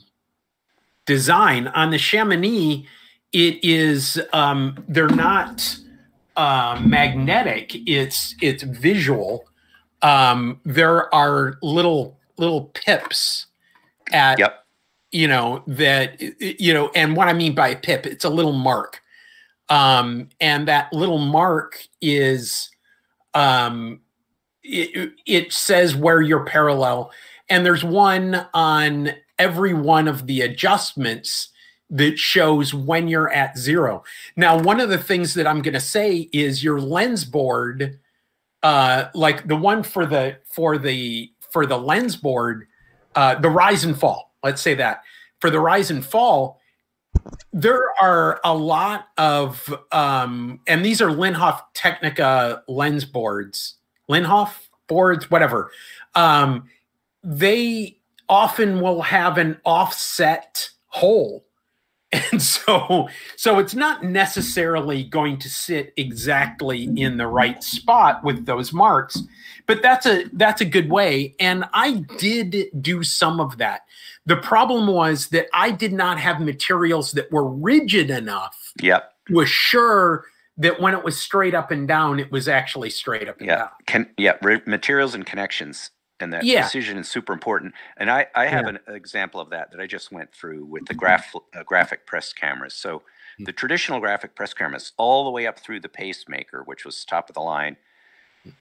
design 1.06 1.68
on 1.68 1.90
the 1.90 1.98
Chamonix. 1.98 2.86
It 3.32 3.62
is 3.64 4.20
um, 4.32 4.84
they're 4.88 5.08
not 5.08 5.76
uh, 6.36 6.80
magnetic. 6.84 7.70
It's 7.86 8.34
it's 8.42 8.64
visual. 8.64 9.44
Um, 10.02 10.60
there 10.64 11.14
are 11.14 11.56
little 11.62 12.18
little 12.36 12.64
pips 12.74 13.46
at 14.12 14.38
Yep. 14.40 14.64
you 15.12 15.28
know 15.28 15.62
that 15.68 16.20
you 16.40 16.74
know, 16.74 16.90
and 16.96 17.16
what 17.16 17.28
I 17.28 17.32
mean 17.32 17.54
by 17.54 17.68
a 17.68 17.76
pip, 17.76 18.06
it's 18.06 18.24
a 18.24 18.30
little 18.30 18.52
mark, 18.52 18.99
um, 19.70 20.28
and 20.40 20.68
that 20.68 20.92
little 20.92 21.18
mark 21.18 21.86
is 22.02 22.70
um, 23.34 24.00
it, 24.62 25.12
it 25.26 25.52
says 25.52 25.96
where 25.96 26.20
you're 26.20 26.44
parallel, 26.44 27.12
and 27.48 27.64
there's 27.64 27.84
one 27.84 28.46
on 28.52 29.12
every 29.38 29.72
one 29.72 30.08
of 30.08 30.26
the 30.26 30.42
adjustments 30.42 31.48
that 31.88 32.18
shows 32.18 32.74
when 32.74 33.08
you're 33.08 33.32
at 33.32 33.58
zero. 33.58 34.04
Now, 34.36 34.60
one 34.60 34.80
of 34.80 34.90
the 34.90 34.98
things 34.98 35.34
that 35.34 35.46
I'm 35.46 35.62
going 35.62 35.74
to 35.74 35.80
say 35.80 36.28
is 36.32 36.62
your 36.62 36.80
lens 36.80 37.24
board, 37.24 37.98
uh, 38.62 39.06
like 39.14 39.48
the 39.48 39.56
one 39.56 39.82
for 39.82 40.04
the 40.04 40.38
for 40.44 40.78
the 40.78 41.32
for 41.50 41.64
the 41.64 41.78
lens 41.78 42.16
board, 42.16 42.66
uh, 43.14 43.36
the 43.36 43.50
rise 43.50 43.84
and 43.84 43.98
fall. 43.98 44.34
Let's 44.42 44.62
say 44.62 44.74
that 44.74 45.02
for 45.40 45.50
the 45.50 45.60
rise 45.60 45.90
and 45.90 46.04
fall, 46.04 46.59
there 47.52 47.84
are 48.00 48.40
a 48.44 48.54
lot 48.54 49.08
of, 49.18 49.72
um, 49.92 50.60
and 50.66 50.84
these 50.84 51.00
are 51.00 51.08
Linhof 51.08 51.60
Technica 51.74 52.62
lens 52.68 53.04
boards, 53.04 53.76
Linhof 54.08 54.52
boards, 54.88 55.30
whatever. 55.30 55.70
Um, 56.14 56.64
they 57.22 57.98
often 58.28 58.80
will 58.80 59.02
have 59.02 59.38
an 59.38 59.60
offset 59.64 60.70
hole 60.86 61.44
and 62.32 62.42
so 62.42 63.08
so 63.36 63.58
it's 63.58 63.74
not 63.74 64.02
necessarily 64.04 65.04
going 65.04 65.38
to 65.38 65.48
sit 65.48 65.92
exactly 65.96 66.84
in 66.96 67.16
the 67.16 67.26
right 67.26 67.62
spot 67.62 68.22
with 68.24 68.46
those 68.46 68.72
marks 68.72 69.22
but 69.66 69.80
that's 69.82 70.06
a 70.06 70.24
that's 70.32 70.60
a 70.60 70.64
good 70.64 70.90
way 70.90 71.34
and 71.38 71.64
i 71.72 72.04
did 72.18 72.66
do 72.80 73.02
some 73.04 73.38
of 73.40 73.58
that 73.58 73.82
the 74.26 74.36
problem 74.36 74.88
was 74.88 75.28
that 75.28 75.46
i 75.54 75.70
did 75.70 75.92
not 75.92 76.18
have 76.18 76.40
materials 76.40 77.12
that 77.12 77.30
were 77.30 77.48
rigid 77.48 78.10
enough 78.10 78.72
Yep. 78.82 79.12
was 79.30 79.48
sure 79.48 80.24
that 80.56 80.80
when 80.80 80.94
it 80.94 81.04
was 81.04 81.16
straight 81.18 81.54
up 81.54 81.70
and 81.70 81.86
down 81.86 82.18
it 82.18 82.32
was 82.32 82.48
actually 82.48 82.90
straight 82.90 83.28
up 83.28 83.38
and 83.38 83.46
Yeah. 83.48 83.56
down 83.56 83.68
Can 83.86 84.10
yeah. 84.18 84.32
Materials 84.66 85.14
and 85.14 85.24
connections 85.24 85.90
and 86.22 86.32
that 86.32 86.54
Yeah. 86.54 86.54
decision 86.54 86.98
is 86.98 87.08
super 87.08 87.32
important. 87.32 87.74
And 87.96 88.10
I 88.10 88.26
I 88.34 88.46
have 88.46 88.66
Yeah. 88.66 88.68
an 88.68 88.78
example 88.88 89.40
of 89.40 89.50
that 89.50 89.70
that 89.72 89.80
I 89.80 89.86
just 89.86 90.12
went 90.12 90.32
through 90.34 90.64
with 90.66 90.86
the 90.86 90.94
graph 90.94 91.34
uh, 91.54 91.62
graphic 91.64 92.06
press 92.06 92.32
cameras. 92.32 92.74
So 92.74 93.02
Hmm. 93.38 93.46
the 93.46 93.52
traditional 93.52 94.00
graphic 94.00 94.34
press 94.36 94.54
cameras, 94.54 94.92
all 94.98 95.24
the 95.24 95.30
way 95.30 95.46
up 95.46 95.58
through 95.58 95.80
the 95.80 95.88
pacemaker, 95.88 96.62
which 96.64 96.84
was 96.84 97.04
top 97.04 97.28
of 97.30 97.34
the 97.34 97.40
line 97.40 97.76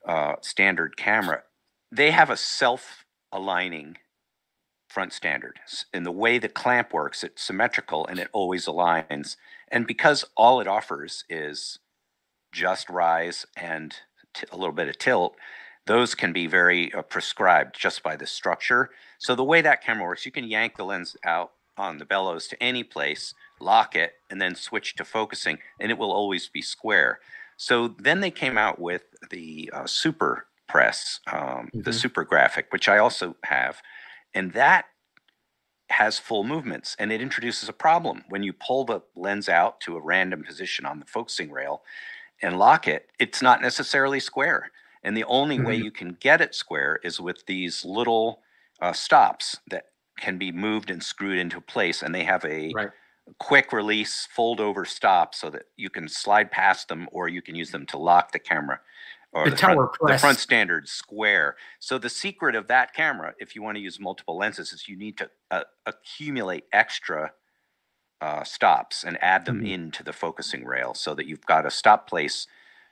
uh, 0.06 0.36
standard 0.42 0.98
camera, 0.98 1.44
they 1.92 2.12
have 2.12 2.30
a 2.30 2.38
self 2.38 3.06
aligning 3.32 3.98
front 4.90 5.14
standard. 5.14 5.60
In 5.94 6.04
the 6.04 6.12
way 6.12 6.38
the 6.40 6.50
clamp 6.50 6.94
works, 6.94 7.24
it's 7.24 7.44
symmetrical 7.44 8.08
and 8.08 8.20
it 8.20 8.30
always 8.34 8.66
aligns. 8.66 9.38
And 9.70 9.86
because 9.86 10.26
all 10.36 10.60
it 10.60 10.68
offers 10.68 11.26
is 11.30 11.80
just 12.54 12.90
rise 12.90 13.46
and 13.58 13.96
a 14.52 14.58
little 14.58 14.74
bit 14.76 14.90
of 14.90 14.98
tilt, 14.98 15.38
those 15.90 16.16
can 16.16 16.34
be 16.34 16.48
very 16.48 16.94
uh, 16.94 17.04
prescribed 17.04 17.76
just 17.80 18.04
by 18.04 18.16
the 18.18 18.28
structure. 18.28 18.92
So 19.20 19.36
the 19.36 19.46
way 19.46 19.62
that 19.62 19.84
camera 19.84 20.06
works, 20.06 20.26
you 20.26 20.34
can 20.34 20.46
yank 20.46 20.78
the 20.78 20.86
lens 20.86 21.18
out 21.26 21.54
on 21.78 22.00
the 22.00 22.06
bellows 22.06 22.48
to 22.50 22.64
any 22.64 22.84
place, 22.86 23.36
lock 23.60 23.96
it, 23.96 24.16
and 24.32 24.42
then 24.42 24.56
switch 24.56 24.96
to 24.98 25.06
focusing, 25.06 25.60
and 25.82 25.92
it 25.92 26.00
will 26.00 26.14
always 26.14 26.50
be 26.50 26.62
square. 26.64 27.20
So 27.58 27.90
then 27.90 28.22
they 28.22 28.32
came 28.32 28.58
out 28.58 28.80
with 28.80 29.04
the 29.32 29.72
uh, 29.74 29.88
super 29.88 30.48
press, 30.70 31.22
um, 31.34 31.72
the 31.84 31.94
Mhm. 31.94 31.94
super 31.94 32.26
graphic, 32.26 32.72
which 32.72 32.90
I 32.90 33.00
also 33.00 33.36
have, 33.46 33.82
and 34.36 34.54
that 34.54 34.88
has 35.90 36.20
full 36.20 36.44
movements 36.44 36.96
and 37.00 37.12
it 37.12 37.22
introduces 37.22 37.68
a 37.68 37.74
problem 37.74 38.24
when 38.30 38.44
you 38.44 38.54
pull 38.54 38.86
the 38.86 39.02
lens 39.16 39.50
out 39.50 39.82
to 39.82 39.98
a 39.98 40.02
random 40.02 40.44
position 40.44 40.86
on 40.86 41.00
the 41.00 41.06
focusing 41.06 41.52
rail 41.52 41.84
and 42.42 42.60
lock 42.60 42.88
it 42.88 43.10
it's 43.20 43.42
not 43.42 43.62
necessarily 43.62 44.20
square 44.20 44.72
and 45.04 45.16
the 45.18 45.24
only 45.26 45.60
way 45.60 45.76
Mhm. 45.76 45.84
you 45.84 45.92
can 45.92 46.10
get 46.16 46.42
it 46.42 46.56
square 46.56 47.00
is 47.04 47.20
with 47.20 47.46
these 47.48 47.86
little 47.86 48.42
uh, 48.82 48.94
stops 48.94 49.58
that 49.70 49.86
can 50.20 50.38
be 50.38 50.52
moved 50.52 50.92
and 50.92 51.04
screwed 51.04 51.38
into 51.40 51.62
place 51.62 52.04
and 52.04 52.14
they 52.16 52.24
have 52.24 52.44
a 52.46 52.76
Right. 52.76 52.92
quick 53.40 53.74
release 53.74 54.28
fold 54.28 54.60
over 54.60 54.86
stop 54.86 55.36
so 55.36 55.50
that 55.50 55.66
you 55.78 55.90
can 55.90 56.08
slide 56.10 56.52
past 56.52 56.88
them 56.90 57.08
or 57.12 57.28
you 57.30 57.42
can 57.42 57.56
use 57.56 57.72
them 57.72 57.86
to 57.86 57.98
lock 57.98 58.32
the 58.32 58.40
camera 58.40 58.80
or 59.34 59.52
The 59.52 59.58
front, 59.64 59.82
tower 59.82 59.92
the 60.04 60.14
front 60.16 60.40
standard 60.40 60.88
square 60.90 61.56
so 61.80 61.98
the 62.00 62.10
secret 62.10 62.56
of 62.56 62.68
that 62.68 62.94
camera 62.94 63.34
if 63.40 63.56
you 63.56 63.64
want 63.64 63.76
to 63.78 63.82
use 63.82 64.00
multiple 64.00 64.38
lenses 64.38 64.74
is 64.74 64.88
you 64.88 64.98
need 64.98 65.18
to 65.18 65.30
uh, 65.52 65.64
accumulate 65.86 66.66
extra 66.74 67.32
uh, 68.22 68.44
stops 68.44 69.04
and 69.04 69.22
add 69.24 69.46
them 69.46 69.62
Mhm. 69.62 69.64
into 69.64 70.04
the 70.04 70.14
focusing 70.14 70.66
rail 70.66 70.94
so 70.94 71.16
that 71.16 71.28
you've 71.28 71.46
got 71.46 71.66
a 71.66 71.72
stop 71.72 72.08
place 72.10 72.48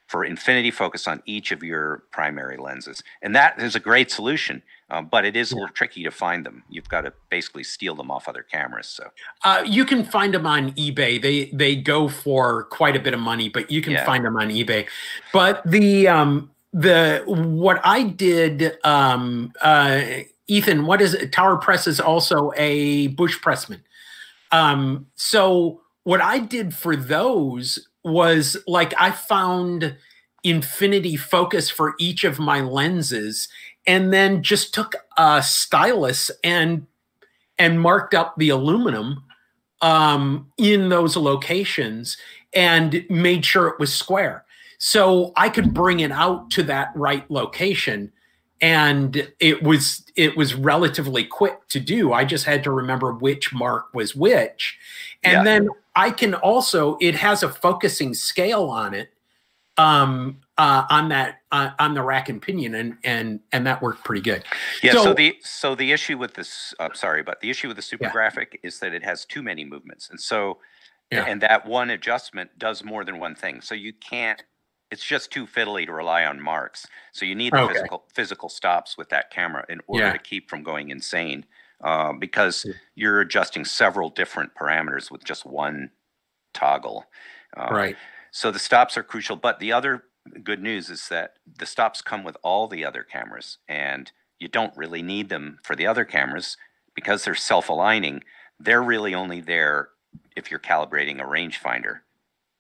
for 0.07 0.23
infinity 0.25 0.71
focus 0.71 1.07
on 1.07 1.21
each 1.25 1.51
of 1.51 1.61
your 1.63 2.03
primary 2.11 2.57
lenses 2.57 3.03
and 3.21 3.35
that 3.35 3.59
is 3.61 3.75
a 3.75 3.79
great 3.79 4.09
solution 4.11 4.61
um, 4.89 5.05
but 5.11 5.25
it 5.25 5.35
is 5.35 5.51
a 5.51 5.55
little 5.55 5.69
tricky 5.73 6.03
to 6.03 6.11
find 6.11 6.45
them 6.45 6.63
you've 6.69 6.87
got 6.89 7.01
to 7.01 7.11
basically 7.29 7.63
steal 7.63 7.93
them 7.95 8.09
off 8.09 8.27
other 8.27 8.41
cameras 8.43 8.87
so 8.87 9.09
Uh, 9.43 9.63
you 9.65 9.83
can 9.85 10.03
find 10.03 10.33
them 10.33 10.45
on 10.45 10.71
eBay. 10.73 11.21
They 11.21 11.45
they 11.53 11.75
go 11.75 12.07
for 12.07 12.63
quite 12.65 12.95
a 12.95 12.99
bit 12.99 13.13
of 13.13 13.19
money, 13.19 13.49
but 13.49 13.69
you 13.69 13.81
can 13.81 13.93
Yeah. 13.93 14.05
find 14.05 14.23
them 14.25 14.35
on 14.37 14.49
eBay. 14.49 14.87
But 15.33 15.61
the 15.65 16.07
um 16.07 16.49
the 16.73 17.23
what 17.25 17.79
I 17.83 18.03
did, 18.03 18.77
um, 18.83 19.51
uh, 19.61 20.01
Ethan, 20.47 20.85
what 20.85 21.01
is 21.01 21.13
it? 21.13 21.31
Tower 21.31 21.57
Press 21.57 21.87
is 21.87 21.99
also 21.99 22.51
a 22.55 23.07
Busch 23.07 23.37
Pressman. 23.41 23.81
Um, 24.51 25.07
so 25.15 25.81
what 26.03 26.21
I 26.21 26.39
did 26.39 26.73
for 26.73 26.95
those 26.95 27.87
was 28.07 28.57
like 28.67 28.93
I 28.99 29.11
found 29.11 29.95
infinity 30.43 31.15
focus 31.15 31.69
for 31.69 31.93
each 31.99 32.23
of 32.23 32.39
my 32.39 32.61
lenses, 32.61 33.49
and 33.85 34.13
then 34.13 34.43
just 34.43 34.73
took 34.73 34.95
a 35.17 35.43
stylus 35.43 36.31
and 36.43 36.87
and 37.60 37.81
marked 37.81 38.13
up 38.13 38.35
the 38.37 38.49
aluminum 38.49 39.23
um, 39.81 40.51
in 40.58 40.89
those 40.89 41.15
locations 41.15 42.17
and 42.53 43.05
made 43.10 43.45
sure 43.45 43.67
it 43.67 43.79
was 43.79 43.93
square. 43.93 44.45
So 44.79 45.33
I 45.35 45.49
could 45.49 45.73
bring 45.73 46.01
it 46.01 46.12
out 46.12 46.51
to 46.51 46.63
that 46.63 46.91
right 46.95 47.29
location 47.31 48.12
and 48.62 49.31
it 49.39 49.63
was 49.63 50.03
it 50.15 50.35
was 50.35 50.55
relatively 50.55 51.23
quick 51.23 51.67
to 51.69 51.79
do. 51.79 52.13
I 52.13 52.25
just 52.25 52.45
had 52.45 52.63
to 52.63 52.71
remember 52.71 53.13
which 53.13 53.53
mark 53.53 53.93
was 53.93 54.15
which. 54.15 54.77
And 55.23 55.33
Yeah. 55.33 55.43
then 55.43 55.69
I 55.95 56.12
can 56.12 56.33
also 56.35 56.97
it 57.01 57.15
has 57.15 57.43
a 57.43 57.49
focusing 57.49 58.13
scale 58.13 58.65
on 58.65 58.93
it 58.93 59.10
um 59.77 60.39
uh 60.58 60.85
on 60.89 61.10
that 61.10 61.35
uh, 61.51 61.69
on 61.77 61.93
the 61.93 62.01
rack 62.01 62.29
and 62.29 62.41
pinion 62.41 62.73
and 62.75 62.97
and 63.03 63.39
and 63.51 63.65
that 63.67 63.81
worked 63.81 64.03
pretty 64.03 64.21
good. 64.21 64.43
Yeah. 64.81 64.93
So, 64.93 65.03
So- 65.03 65.13
the 65.13 65.35
so 65.41 65.75
the 65.75 65.91
issue 65.91 66.17
with 66.17 66.33
this, 66.33 66.73
uh, 66.79 66.89
sorry, 66.93 67.21
but 67.23 67.39
the 67.41 67.49
issue 67.49 67.67
with 67.67 67.77
the 67.77 67.83
super 67.83 68.05
Yeah. 68.05 68.12
graphic 68.12 68.60
is 68.63 68.79
that 68.79 68.93
it 68.93 69.03
has 69.03 69.23
too 69.25 69.43
many 69.43 69.63
movements, 69.65 70.10
and 70.10 70.19
so 70.19 70.60
Yeah. 71.12 71.25
and 71.25 71.39
that 71.41 71.65
one 71.65 71.91
adjustment 71.91 72.58
does 72.58 72.83
more 72.83 73.05
than 73.05 73.19
one 73.19 73.35
thing. 73.35 73.62
So 73.62 73.75
you 73.75 73.93
can't. 73.93 74.41
It's 74.92 75.04
just 75.06 75.31
too 75.31 75.46
fiddly 75.46 75.85
to 75.85 75.92
rely 75.94 76.25
on 76.25 76.42
marks. 76.42 76.85
So 77.12 77.25
you 77.25 77.35
need 77.35 77.56
the 77.56 77.62
Okay. 77.62 77.63
physical 77.63 78.06
physical 78.13 78.50
stops 78.50 78.98
with 78.98 79.10
that 79.10 79.31
camera 79.31 79.65
in 79.69 79.81
order 79.88 80.12
Yeah. 80.12 80.13
to 80.13 80.19
keep 80.19 80.50
from 80.50 80.63
going 80.63 80.90
insane 80.90 81.46
uh, 81.83 82.13
because 82.13 82.65
you're 82.96 83.19
adjusting 83.21 83.65
several 83.65 84.10
different 84.10 84.56
parameters 84.56 85.12
with 85.12 85.23
just 85.25 85.46
one 85.46 85.92
toggle. 86.54 87.06
Uh, 87.56 87.75
right. 87.75 87.98
So 88.31 88.52
the 88.52 88.60
stops 88.60 88.98
are 88.98 89.04
crucial. 89.04 89.35
But 89.35 89.60
the 89.60 89.73
other 89.73 90.06
good 90.44 90.62
news 90.62 90.90
is 90.90 91.10
that 91.10 91.38
the 91.46 91.65
stops 91.65 92.02
come 92.02 92.23
with 92.23 92.38
all 92.44 92.67
the 92.67 92.85
other 92.85 93.04
cameras, 93.04 93.60
and 93.67 94.12
you 94.40 94.48
don't 94.48 94.75
really 94.77 95.02
need 95.02 95.29
them 95.29 95.60
for 95.63 95.75
the 95.75 95.88
other 95.88 96.06
cameras 96.06 96.58
because 96.96 97.25
they're 97.25 97.35
self-aligning. 97.35 98.23
They're 98.60 98.83
really 98.83 99.15
only 99.15 99.42
there 99.42 99.90
if 100.35 100.52
you're 100.52 100.60
calibrating 100.60 101.19
a 101.21 101.25
rangefinder 101.25 102.02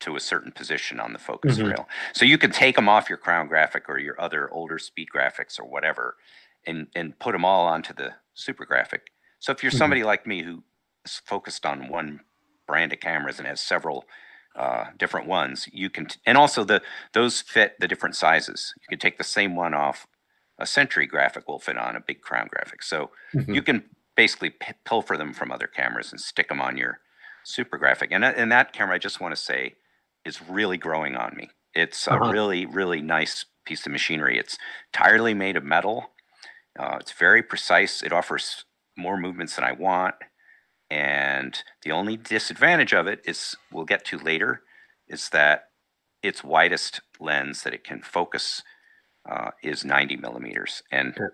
to 0.01 0.15
a 0.15 0.19
certain 0.19 0.51
position 0.51 0.99
on 0.99 1.13
the 1.13 1.19
focus 1.19 1.63
Mhm. 1.63 1.65
rail. 1.65 1.87
So 2.13 2.25
you 2.25 2.37
can 2.37 2.51
take 2.51 2.75
them 2.75 2.89
off 2.89 3.09
your 3.09 3.17
crown 3.17 3.47
graphic 3.47 3.89
or 3.89 3.97
your 3.99 4.19
other 4.21 4.51
older 4.51 4.77
speed 4.79 5.09
graphics 5.13 5.59
or 5.59 5.65
whatever 5.65 6.17
and 6.65 6.87
and 6.95 7.17
put 7.19 7.31
them 7.33 7.45
all 7.45 7.65
onto 7.67 7.93
the 7.93 8.15
super 8.33 8.65
graphic. 8.65 9.07
So 9.39 9.51
if 9.51 9.63
you're 9.63 9.71
Mhm. 9.71 9.79
somebody 9.81 10.03
like 10.03 10.27
me 10.27 10.43
who 10.43 10.63
is 11.05 11.17
focused 11.25 11.65
on 11.65 11.89
one 11.89 12.21
brand 12.67 12.93
of 12.93 12.99
cameras 12.99 13.39
and 13.39 13.47
has 13.47 13.61
several 13.61 14.05
uh, 14.55 14.85
different 14.97 15.27
ones, 15.27 15.69
you 15.71 15.89
can 15.89 16.07
t- 16.07 16.19
and 16.25 16.37
also 16.37 16.63
the 16.63 16.81
those 17.13 17.41
fit 17.41 17.75
the 17.79 17.87
different 17.87 18.15
sizes. 18.15 18.73
You 18.81 18.87
can 18.89 18.99
take 18.99 19.17
the 19.17 19.23
same 19.23 19.55
one 19.55 19.73
off 19.73 20.07
a 20.59 20.65
Century 20.65 21.05
graphic 21.05 21.47
will 21.47 21.59
fit 21.59 21.77
on 21.77 21.95
a 21.95 21.99
big 22.01 22.21
crown 22.21 22.47
graphic. 22.51 22.81
So 22.83 23.11
Mhm. 23.33 23.57
you 23.57 23.61
can 23.61 23.89
basically 24.15 24.49
p- 24.51 24.73
pilfer 24.85 25.15
them 25.15 25.33
from 25.33 25.51
other 25.51 25.67
cameras 25.67 26.11
and 26.11 26.19
stick 26.19 26.47
them 26.49 26.61
on 26.61 26.77
your 26.77 26.99
super 27.43 27.77
graphic. 27.77 28.11
And, 28.11 28.23
that- 28.23 28.37
and 28.37 28.51
that 28.51 28.73
camera, 28.73 28.95
I 28.95 28.99
just 28.99 29.21
want 29.21 29.35
to 29.35 29.41
say, 29.41 29.75
is 30.27 30.41
really 30.47 30.77
growing 30.77 31.15
on 31.15 31.35
me. 31.35 31.49
It's 31.73 32.07
a 32.07 32.13
Uh-huh. 32.13 32.31
really, 32.31 32.65
really 32.65 33.01
nice 33.01 33.45
piece 33.65 33.85
of 33.85 33.91
machinery. 33.91 34.37
It's 34.37 34.57
entirely 34.93 35.33
made 35.33 35.55
of 35.57 35.63
metal. 35.63 36.13
Uh, 36.79 36.97
it's 36.99 37.11
very 37.13 37.41
precise. 37.41 38.03
It 38.03 38.13
offers 38.13 38.65
more 38.95 39.17
movements 39.17 39.55
than 39.55 39.63
I 39.65 39.71
want. 39.71 40.15
And 40.89 41.61
the 41.83 41.91
only 41.91 42.17
disadvantage 42.17 42.93
of 42.93 43.07
it 43.07 43.21
is, 43.25 43.55
we'll 43.71 43.85
get 43.85 44.05
to 44.05 44.17
later, 44.17 44.63
is 45.07 45.29
that 45.29 45.69
its 46.23 46.43
widest 46.43 47.01
lens 47.19 47.63
that 47.63 47.73
it 47.73 47.83
can 47.83 48.01
focus 48.01 48.63
uh, 49.29 49.51
is 49.61 49.83
90 49.83 50.15
millimeters. 50.17 50.81
And 50.91 51.13
Sure. 51.15 51.33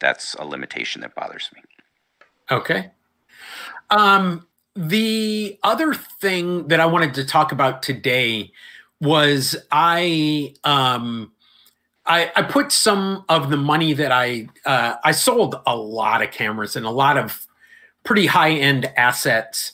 that's 0.00 0.34
a 0.34 0.44
limitation 0.44 1.02
that 1.02 1.14
bothers 1.14 1.50
me. 1.54 1.62
Okay. 2.50 2.90
Um, 3.90 4.46
the 4.76 5.58
other 5.62 5.94
thing 5.94 6.68
that 6.68 6.80
I 6.80 6.86
wanted 6.86 7.14
to 7.14 7.24
talk 7.24 7.52
about 7.52 7.82
today 7.82 8.52
was 9.00 9.56
I 9.70 10.54
um, 10.64 11.32
I, 12.06 12.32
I 12.34 12.42
put 12.42 12.72
some 12.72 13.24
of 13.28 13.50
the 13.50 13.56
money 13.56 13.92
that 13.94 14.12
I 14.12 14.48
uh, 14.66 14.96
I 15.04 15.12
sold 15.12 15.56
a 15.66 15.76
lot 15.76 16.22
of 16.22 16.30
cameras 16.30 16.76
and 16.76 16.86
a 16.86 16.90
lot 16.90 17.16
of 17.16 17.46
pretty 18.04 18.26
high 18.26 18.52
end 18.52 18.90
assets 18.96 19.72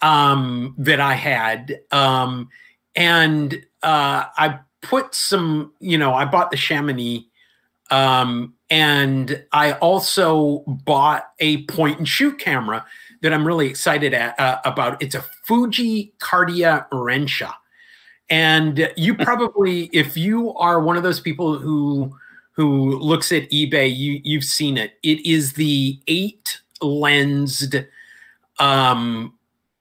um, 0.00 0.74
that 0.78 1.00
I 1.00 1.14
had, 1.14 1.80
um, 1.92 2.48
and 2.96 3.54
uh, 3.82 4.24
I 4.36 4.58
put 4.80 5.14
some. 5.14 5.72
You 5.78 5.98
know, 5.98 6.14
I 6.14 6.24
bought 6.24 6.50
the 6.50 6.56
Chamonix 6.56 7.28
um, 7.92 8.54
and 8.70 9.44
I 9.52 9.72
also 9.74 10.64
bought 10.66 11.26
a 11.40 11.64
point 11.64 11.98
and 11.98 12.08
shoot 12.08 12.38
camera 12.38 12.86
that 13.22 13.32
I'm 13.32 13.46
really 13.46 13.68
excited 13.68 14.12
at, 14.12 14.38
uh, 14.38 14.60
about. 14.64 15.00
It's 15.02 15.14
a 15.14 15.22
Fuji 15.44 16.12
Cardia 16.18 16.88
Rensha. 16.90 17.54
And 18.28 18.92
you 18.96 19.14
probably, 19.28 19.84
if 19.92 20.16
you 20.16 20.54
are 20.54 20.80
one 20.80 20.96
of 20.96 21.02
those 21.02 21.20
people 21.20 21.58
who 21.58 22.16
who 22.54 22.98
looks 22.98 23.32
at 23.32 23.48
eBay, 23.50 23.96
you 23.96 24.20
you've 24.24 24.44
seen 24.44 24.76
it. 24.76 24.98
It 25.02 25.24
is 25.24 25.54
the 25.54 25.98
eight 26.06 26.60
lensed 26.82 27.76
um, 28.58 29.34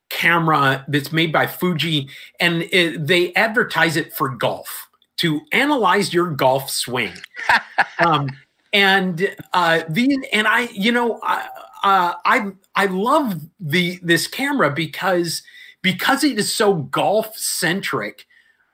camera 0.10 0.86
that's 0.88 1.12
made 1.12 1.34
by 1.34 1.48
Fuji, 1.48 2.10
and 2.40 2.64
it, 2.72 3.08
they 3.08 3.34
advertise 3.34 3.98
it 3.98 4.14
for 4.14 4.30
golf 4.30 4.88
to 5.18 5.42
analyze 5.52 6.14
your 6.14 6.32
golf 6.32 6.70
swing. 6.70 7.14
um, 8.00 8.30
and 8.74 9.36
uh, 9.54 9.82
the 9.90 10.18
and 10.32 10.48
I, 10.48 10.62
you 10.72 10.92
know, 10.92 11.20
I, 11.24 11.48
uh, 11.84 12.14
I 12.26 12.52
I 12.76 12.86
love 12.86 13.42
the 13.60 14.00
this 14.04 14.28
camera 14.28 14.72
because 14.72 15.44
because 15.82 16.24
it 16.24 16.38
is 16.38 16.54
so 16.54 16.76
golf 16.76 17.36
centric. 17.38 18.26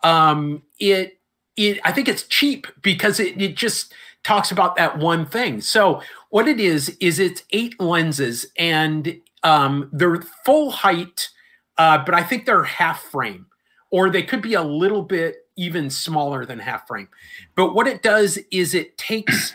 Um, 0.03 0.63
it 0.79 1.19
it 1.55 1.79
I 1.83 1.91
think 1.91 2.07
it's 2.07 2.23
cheap 2.23 2.67
because 2.81 3.19
it 3.19 3.41
it 3.41 3.55
just 3.55 3.93
talks 4.23 4.51
about 4.51 4.75
that 4.75 4.97
one 4.97 5.25
thing. 5.25 5.61
So 5.61 6.01
what 6.29 6.47
it 6.47 6.59
is 6.59 6.95
is 6.99 7.19
it's 7.19 7.43
eight 7.51 7.79
lenses 7.79 8.45
and 8.57 9.19
um, 9.43 9.89
they're 9.93 10.21
full 10.45 10.71
height, 10.71 11.29
uh, 11.77 12.03
but 12.03 12.13
I 12.13 12.23
think 12.23 12.45
they're 12.45 12.63
half 12.63 13.01
frame, 13.03 13.45
or 13.91 14.09
they 14.09 14.23
could 14.23 14.41
be 14.41 14.55
a 14.55 14.61
little 14.61 15.03
bit 15.03 15.37
even 15.55 15.89
smaller 15.89 16.45
than 16.45 16.59
half 16.59 16.87
frame. 16.87 17.07
But 17.55 17.73
what 17.73 17.87
it 17.87 18.03
does 18.03 18.37
is 18.51 18.73
it 18.73 18.97
takes 18.97 19.53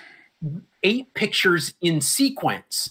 eight 0.83 1.13
pictures 1.15 1.75
in 1.83 2.01
sequence. 2.01 2.91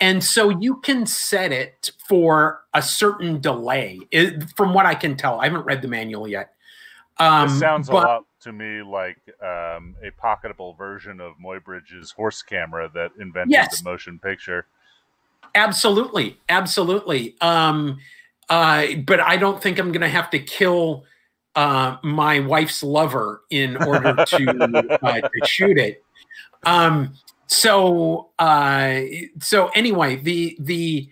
And 0.00 0.24
so 0.24 0.48
you 0.48 0.76
can 0.76 1.04
set 1.04 1.52
it 1.52 1.90
for 2.08 2.62
a 2.72 2.80
certain 2.80 3.40
delay, 3.40 4.00
it, 4.10 4.44
from 4.56 4.72
what 4.72 4.86
I 4.86 4.94
can 4.94 5.16
tell. 5.16 5.40
I 5.40 5.44
haven't 5.44 5.64
read 5.64 5.82
the 5.82 5.88
manual 5.88 6.26
yet. 6.26 6.54
Um, 7.18 7.48
this 7.48 7.58
sounds 7.58 7.88
but- 7.88 8.04
a 8.04 8.06
lot 8.06 8.24
to 8.40 8.52
me 8.52 8.80
like 8.82 9.18
um, 9.42 9.94
a 10.02 10.10
pocketable 10.18 10.76
version 10.78 11.20
of 11.20 11.34
Muybridge's 11.38 12.10
horse 12.10 12.42
camera 12.42 12.90
that 12.94 13.10
invented 13.20 13.52
Yes. 13.52 13.82
the 13.82 13.90
motion 13.90 14.18
picture. 14.18 14.66
Absolutely, 15.54 16.40
absolutely. 16.48 17.36
Um, 17.42 17.98
uh, 18.48 18.86
but 19.06 19.20
I 19.20 19.36
don't 19.36 19.62
think 19.62 19.78
I'm 19.78 19.92
going 19.92 20.00
to 20.00 20.08
have 20.08 20.30
to 20.30 20.38
kill 20.38 21.04
uh, 21.54 21.96
my 22.02 22.40
wife's 22.40 22.82
lover 22.82 23.42
in 23.50 23.76
order 23.76 24.14
to, 24.24 24.98
uh, 25.02 25.20
to 25.20 25.46
shoot 25.46 25.76
it. 25.76 26.02
Um, 26.64 27.14
so, 27.50 28.30
uh, 28.38 29.00
so 29.40 29.70
anyway, 29.74 30.14
the 30.14 30.56
the 30.60 31.10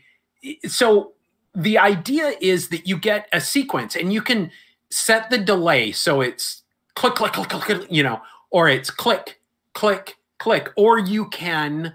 so 0.69 1.15
the 1.53 1.79
idea 1.79 2.35
is 2.41 2.69
that 2.69 2.87
you 2.87 2.97
get 2.97 3.27
a 3.33 3.41
sequence, 3.41 3.97
and 3.97 4.13
you 4.13 4.23
can 4.23 4.53
set 4.89 5.31
the 5.31 5.39
delay. 5.39 5.91
So 5.91 6.21
it's 6.21 6.63
click, 6.95 7.17
click, 7.17 7.33
click, 7.33 7.49
click, 7.49 7.63
click, 7.65 7.89
you 7.91 8.05
know, 8.05 8.23
or 8.53 8.69
it's 8.69 8.89
click, 8.89 9.41
click, 9.75 10.17
click, 10.39 10.71
or 10.77 11.01
you 11.01 11.29
can 11.31 11.95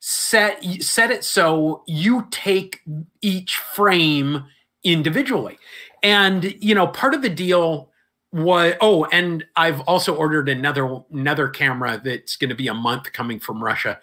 set 0.00 0.64
set 0.82 1.12
it 1.12 1.22
so 1.22 1.84
you 1.86 2.26
take 2.32 2.80
each 3.22 3.54
frame 3.72 4.46
individually. 4.82 5.58
And 6.02 6.56
you 6.60 6.74
know 6.74 6.88
part 6.88 7.14
of 7.14 7.22
the 7.22 7.30
deal 7.30 7.92
was 8.36 8.74
oh 8.80 9.04
and 9.06 9.44
i've 9.56 9.80
also 9.82 10.14
ordered 10.14 10.48
another 10.48 11.00
another 11.12 11.48
camera 11.48 12.00
that's 12.04 12.36
going 12.36 12.48
to 12.50 12.54
be 12.54 12.68
a 12.68 12.74
month 12.74 13.12
coming 13.12 13.40
from 13.40 13.62
russia 13.62 13.98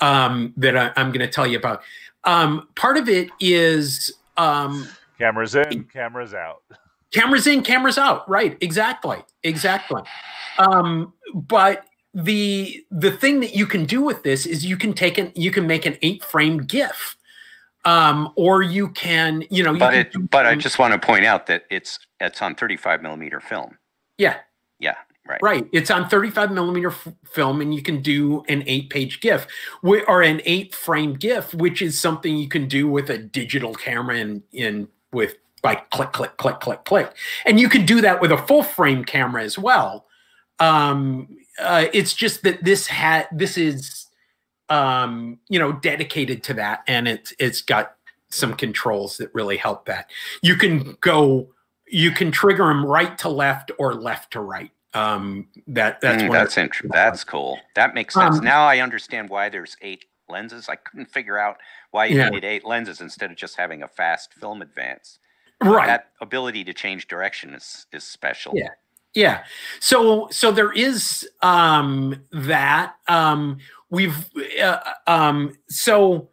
um 0.00 0.52
that 0.56 0.76
I, 0.76 0.92
i'm 0.96 1.08
going 1.10 1.20
to 1.20 1.28
tell 1.28 1.46
you 1.46 1.58
about. 1.58 1.82
Um 2.24 2.68
part 2.76 2.96
of 2.96 3.08
it 3.08 3.30
is 3.40 4.12
um 4.36 4.86
Cameras 5.18 5.54
in, 5.54 5.84
cameras 5.84 6.34
out. 6.34 6.62
cameras 7.12 7.46
in 7.46 7.62
cameras 7.62 7.98
out. 7.98 8.28
Right. 8.28 8.56
Exactly. 8.60 9.18
Exactly. 9.42 10.02
Um 10.58 11.12
but 11.34 11.84
the 12.14 12.84
the 12.90 13.10
thing 13.10 13.40
that 13.40 13.54
you 13.54 13.66
can 13.66 13.84
do 13.84 14.02
with 14.02 14.22
this 14.22 14.46
is 14.46 14.64
you 14.66 14.76
can 14.76 14.92
take 14.92 15.18
an 15.18 15.32
you 15.34 15.50
can 15.50 15.66
make 15.66 15.86
an 15.86 15.96
eight 16.02 16.22
frame 16.24 16.58
gif 16.58 17.16
um 17.84 18.32
or 18.36 18.62
you 18.62 18.88
can 18.90 19.44
you 19.50 19.62
know 19.62 19.72
you 19.72 19.78
But 19.80 19.94
it, 19.94 20.30
but 20.30 20.46
I 20.46 20.54
just 20.54 20.78
want 20.78 20.92
to 20.94 21.04
point 21.04 21.24
out 21.24 21.46
that 21.46 21.64
it's 21.70 21.98
it's 22.20 22.40
on 22.42 22.54
35 22.54 23.02
millimeter 23.02 23.40
film. 23.40 23.76
yeah 24.18 24.38
Yeah, 24.78 24.94
right. 25.28 25.40
right 25.42 25.66
it's 25.72 25.90
on 25.90 26.08
35 26.08 26.52
millimeter 26.52 26.90
f- 26.90 27.08
film 27.26 27.60
and 27.60 27.74
you 27.74 27.82
can 27.82 28.00
do 28.02 28.44
an 28.48 28.62
eight 28.66 28.90
page 28.90 29.20
gif 29.20 29.46
or 29.82 30.22
an 30.22 30.40
eight 30.44 30.74
frame 30.74 31.14
gif 31.14 31.54
which 31.54 31.82
is 31.82 31.98
something 31.98 32.36
you 32.36 32.48
can 32.48 32.68
do 32.68 32.88
with 32.88 33.10
a 33.10 33.18
digital 33.18 33.74
camera 33.74 34.16
in 34.16 34.42
in 34.52 34.88
with 35.12 35.36
by 35.62 35.74
click 35.90 36.12
click 36.12 36.36
click 36.36 36.60
click 36.60 36.84
click 36.84 37.12
and 37.46 37.58
you 37.60 37.68
can 37.68 37.84
do 37.84 38.00
that 38.00 38.20
with 38.20 38.30
a 38.32 38.38
full 38.38 38.62
frame 38.62 39.04
camera 39.04 39.42
as 39.42 39.58
well 39.58 40.06
um 40.60 41.28
uh, 41.60 41.86
it's 41.92 42.14
just 42.14 42.42
that 42.42 42.64
this 42.64 42.86
had 42.86 43.28
this 43.32 43.58
is 43.58 44.01
um 44.72 45.38
you 45.48 45.58
know 45.58 45.72
dedicated 45.72 46.42
to 46.42 46.54
that 46.54 46.82
and 46.88 47.06
it's 47.06 47.34
it's 47.38 47.60
got 47.60 47.96
some 48.30 48.54
controls 48.54 49.18
that 49.18 49.28
really 49.34 49.58
help 49.58 49.84
that 49.84 50.10
you 50.42 50.56
can 50.56 50.96
go 51.02 51.46
you 51.86 52.10
can 52.10 52.30
trigger 52.32 52.64
them 52.68 52.84
right 52.86 53.18
to 53.18 53.28
left 53.28 53.70
or 53.78 53.92
left 53.94 54.32
to 54.32 54.40
right 54.40 54.70
um 54.94 55.46
that 55.66 56.00
that's 56.00 56.22
Mm, 56.22 56.32
that's 56.32 56.56
interesting. 56.56 56.90
That's 56.90 57.22
cool. 57.24 57.58
That 57.74 57.94
makes 57.94 58.14
sense. 58.14 58.38
Um, 58.38 58.44
now 58.44 58.64
I 58.64 58.78
understand 58.80 59.28
why 59.28 59.50
there's 59.50 59.76
eight 59.82 60.06
lenses. 60.30 60.68
I 60.70 60.76
couldn't 60.76 61.10
figure 61.10 61.38
out 61.38 61.58
why 61.90 62.06
you 62.06 62.16
Yeah. 62.16 62.30
needed 62.30 62.44
eight 62.44 62.64
lenses 62.64 63.00
instead 63.02 63.30
of 63.30 63.36
just 63.36 63.56
having 63.56 63.82
a 63.82 63.88
fast 63.88 64.32
film 64.34 64.62
advance. 64.62 65.18
right 65.62 65.86
That 65.86 66.12
ability 66.22 66.64
to 66.64 66.72
change 66.74 67.08
direction 67.08 67.52
is 67.54 67.86
is 67.92 68.04
special. 68.04 68.54
Yeah. 68.56 68.70
Yeah 69.14 69.44
so 69.80 70.28
so 70.30 70.50
there 70.50 70.72
is 70.72 71.28
um 71.42 72.20
that 72.32 72.94
um 73.08 73.58
we've 73.90 74.28
uh, 74.62 74.78
um 75.06 75.56
so 75.68 76.28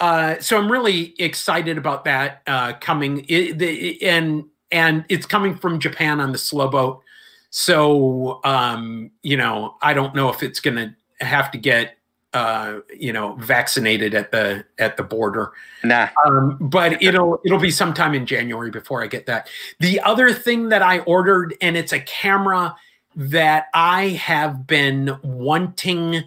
uh, 0.00 0.40
so 0.40 0.56
I'm 0.56 0.72
really 0.72 1.14
excited 1.18 1.76
about 1.76 2.04
that 2.04 2.40
uh, 2.46 2.72
coming. 2.80 3.24
It, 3.28 3.58
the, 3.58 4.02
and 4.02 4.44
and 4.72 5.04
it's 5.08 5.26
coming 5.26 5.56
from 5.56 5.78
Japan 5.78 6.20
on 6.20 6.32
the 6.32 6.38
slow 6.38 6.68
boat. 6.68 7.02
So 7.50 8.40
um, 8.44 9.10
you 9.22 9.36
know, 9.36 9.76
I 9.82 9.92
don't 9.92 10.14
know 10.14 10.30
if 10.30 10.42
it's 10.42 10.60
going 10.60 10.76
to 10.76 11.24
have 11.24 11.50
to 11.50 11.58
get 11.58 11.96
uh, 12.32 12.80
you 12.96 13.12
know 13.12 13.34
vaccinated 13.34 14.14
at 14.14 14.30
the 14.30 14.64
at 14.78 14.96
the 14.96 15.02
border. 15.02 15.52
Nah. 15.82 16.08
Um, 16.24 16.56
but 16.60 17.02
it'll 17.02 17.40
it'll 17.44 17.58
be 17.58 17.70
sometime 17.70 18.14
in 18.14 18.26
January 18.26 18.70
before 18.70 19.02
I 19.02 19.06
get 19.06 19.26
that. 19.26 19.48
The 19.80 20.00
other 20.00 20.32
thing 20.32 20.68
that 20.68 20.82
I 20.82 21.00
ordered, 21.00 21.54
and 21.60 21.76
it's 21.76 21.92
a 21.92 22.00
camera 22.00 22.76
that 23.16 23.66
I 23.74 24.08
have 24.10 24.66
been 24.66 25.16
wanting 25.22 26.24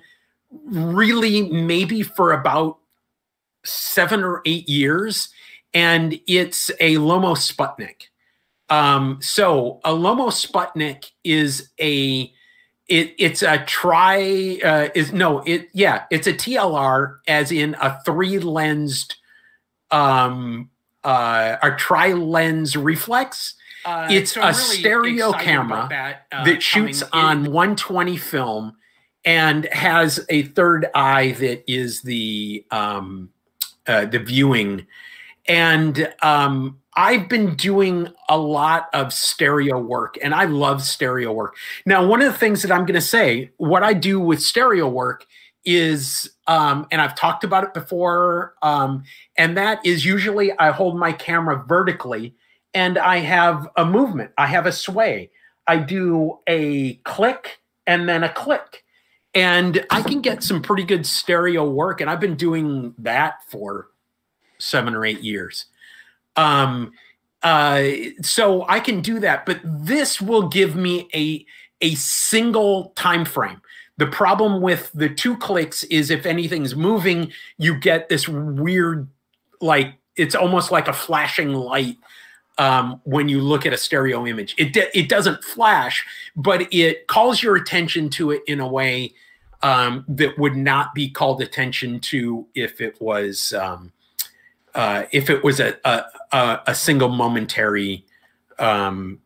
really 0.65 1.49
maybe 1.49 2.03
for 2.03 2.33
about 2.33 2.79
seven 3.63 4.23
or 4.23 4.41
eight 4.45 4.67
years, 4.67 5.29
and 5.73 6.19
it's 6.27 6.69
a 6.79 6.95
Lomo 6.95 7.35
Sputnik. 7.35 8.09
Um, 8.69 9.19
so 9.21 9.79
a 9.85 9.91
Lomo 9.91 10.29
Sputnik 10.29 11.11
is 11.23 11.69
a 11.79 12.33
it, 12.87 13.15
it's 13.17 13.41
a 13.41 13.63
tri 13.65 14.59
uh, 14.63 14.89
is 14.93 15.13
no 15.13 15.39
it 15.45 15.69
yeah 15.73 16.03
it's 16.11 16.27
a 16.27 16.33
TLR 16.33 17.17
as 17.27 17.51
in 17.51 17.75
a 17.81 17.99
three 18.03 18.39
lensed 18.39 19.15
um 19.91 20.69
uh 21.03 21.57
a 21.61 21.71
tri 21.71 22.13
lens 22.13 22.75
reflex. 22.75 23.55
Uh, 23.85 24.07
it's 24.09 24.33
so 24.33 24.41
a 24.41 24.47
really 24.47 24.79
stereo 24.79 25.33
camera 25.33 25.87
that, 25.89 26.25
uh, 26.31 26.45
that 26.45 26.63
shoots 26.63 27.03
on 27.11 27.51
120 27.51 28.15
film 28.15 28.73
and 29.25 29.65
has 29.73 30.25
a 30.29 30.43
third 30.43 30.87
eye 30.95 31.31
that 31.33 31.69
is 31.71 32.01
the 32.01 32.65
um 32.71 33.29
uh, 33.87 34.05
the 34.05 34.19
viewing 34.19 34.85
and 35.47 36.13
um 36.21 36.79
I've 36.95 37.27
been 37.27 37.55
doing 37.55 38.09
a 38.29 38.37
lot 38.37 38.89
of 38.93 39.13
stereo 39.13 39.79
work 39.79 40.17
and 40.21 40.33
I 40.33 40.45
love 40.45 40.83
stereo 40.83 41.31
work. 41.31 41.55
Now, 41.85 42.05
one 42.05 42.21
of 42.21 42.31
the 42.31 42.37
things 42.37 42.61
that 42.61 42.71
I'm 42.71 42.85
going 42.85 42.93
to 42.95 43.01
say, 43.01 43.51
what 43.57 43.83
I 43.83 43.93
do 43.93 44.19
with 44.19 44.41
stereo 44.41 44.87
work 44.87 45.25
is, 45.65 46.29
um, 46.47 46.87
and 46.91 47.01
I've 47.01 47.15
talked 47.15 47.43
about 47.43 47.63
it 47.63 47.73
before, 47.73 48.53
um, 48.61 49.03
and 49.37 49.57
that 49.57 49.85
is 49.85 50.05
usually 50.05 50.51
I 50.59 50.71
hold 50.71 50.97
my 50.97 51.13
camera 51.13 51.63
vertically 51.67 52.35
and 52.73 52.97
I 52.97 53.17
have 53.17 53.67
a 53.75 53.85
movement, 53.85 54.31
I 54.37 54.47
have 54.47 54.65
a 54.65 54.71
sway. 54.71 55.31
I 55.67 55.77
do 55.77 56.39
a 56.47 56.95
click 57.05 57.61
and 57.87 58.07
then 58.09 58.23
a 58.23 58.29
click. 58.29 58.83
And 59.35 59.85
I 59.89 60.03
can 60.03 60.21
get 60.21 60.43
some 60.43 60.61
pretty 60.61 60.83
good 60.83 61.05
stereo 61.05 61.67
work. 61.67 62.01
And 62.01 62.09
I've 62.09 62.19
been 62.19 62.35
doing 62.35 62.93
that 62.99 63.39
for 63.47 63.87
seven 64.59 64.93
or 64.93 65.05
eight 65.05 65.21
years. 65.21 65.65
Um, 66.35 66.91
uh, 67.41 67.89
so 68.21 68.65
I 68.67 68.79
can 68.79 69.01
do 69.01 69.19
that, 69.19 69.45
but 69.45 69.59
this 69.63 70.21
will 70.21 70.47
give 70.47 70.75
me 70.75 71.09
a 71.13 71.45
a 71.81 71.95
single 71.95 72.93
time 72.95 73.25
frame. 73.25 73.61
The 73.97 74.07
problem 74.07 74.61
with 74.61 74.89
the 74.93 75.09
two 75.09 75.37
clicks 75.37 75.83
is 75.83 76.09
if 76.09 76.25
anything's 76.25 76.75
moving, 76.75 77.31
you 77.57 77.77
get 77.77 78.07
this 78.09 78.27
weird, 78.27 79.07
like 79.59 79.95
it's 80.15 80.35
almost 80.35 80.71
like 80.71 80.87
a 80.87 80.93
flashing 80.93 81.53
light 81.53 81.97
um, 82.57 83.01
when 83.03 83.27
you 83.27 83.41
look 83.41 83.65
at 83.65 83.73
a 83.73 83.77
stereo 83.77 84.25
image. 84.25 84.55
It 84.57 84.75
it 84.93 85.09
doesn't 85.09 85.43
flash, 85.43 86.05
but 86.35 86.73
it 86.73 87.07
calls 87.07 87.43
your 87.43 87.55
attention 87.55 88.09
to 88.11 88.31
it 88.31 88.41
in 88.47 88.59
a 88.59 88.67
way 88.67 89.13
um, 89.61 90.05
that 90.07 90.37
would 90.37 90.55
not 90.55 90.93
be 90.93 91.09
called 91.09 91.41
attention 91.41 91.99
to 92.01 92.47
if 92.55 92.81
it 92.81 92.99
was 93.01 93.53
um, 93.53 93.91
uh, 94.75 95.03
if 95.11 95.29
it 95.29 95.43
was 95.43 95.59
a, 95.59 95.77
a, 95.83 96.59
a 96.67 96.75
single 96.75 97.09
momentary 97.09 98.05
um, 98.59 99.19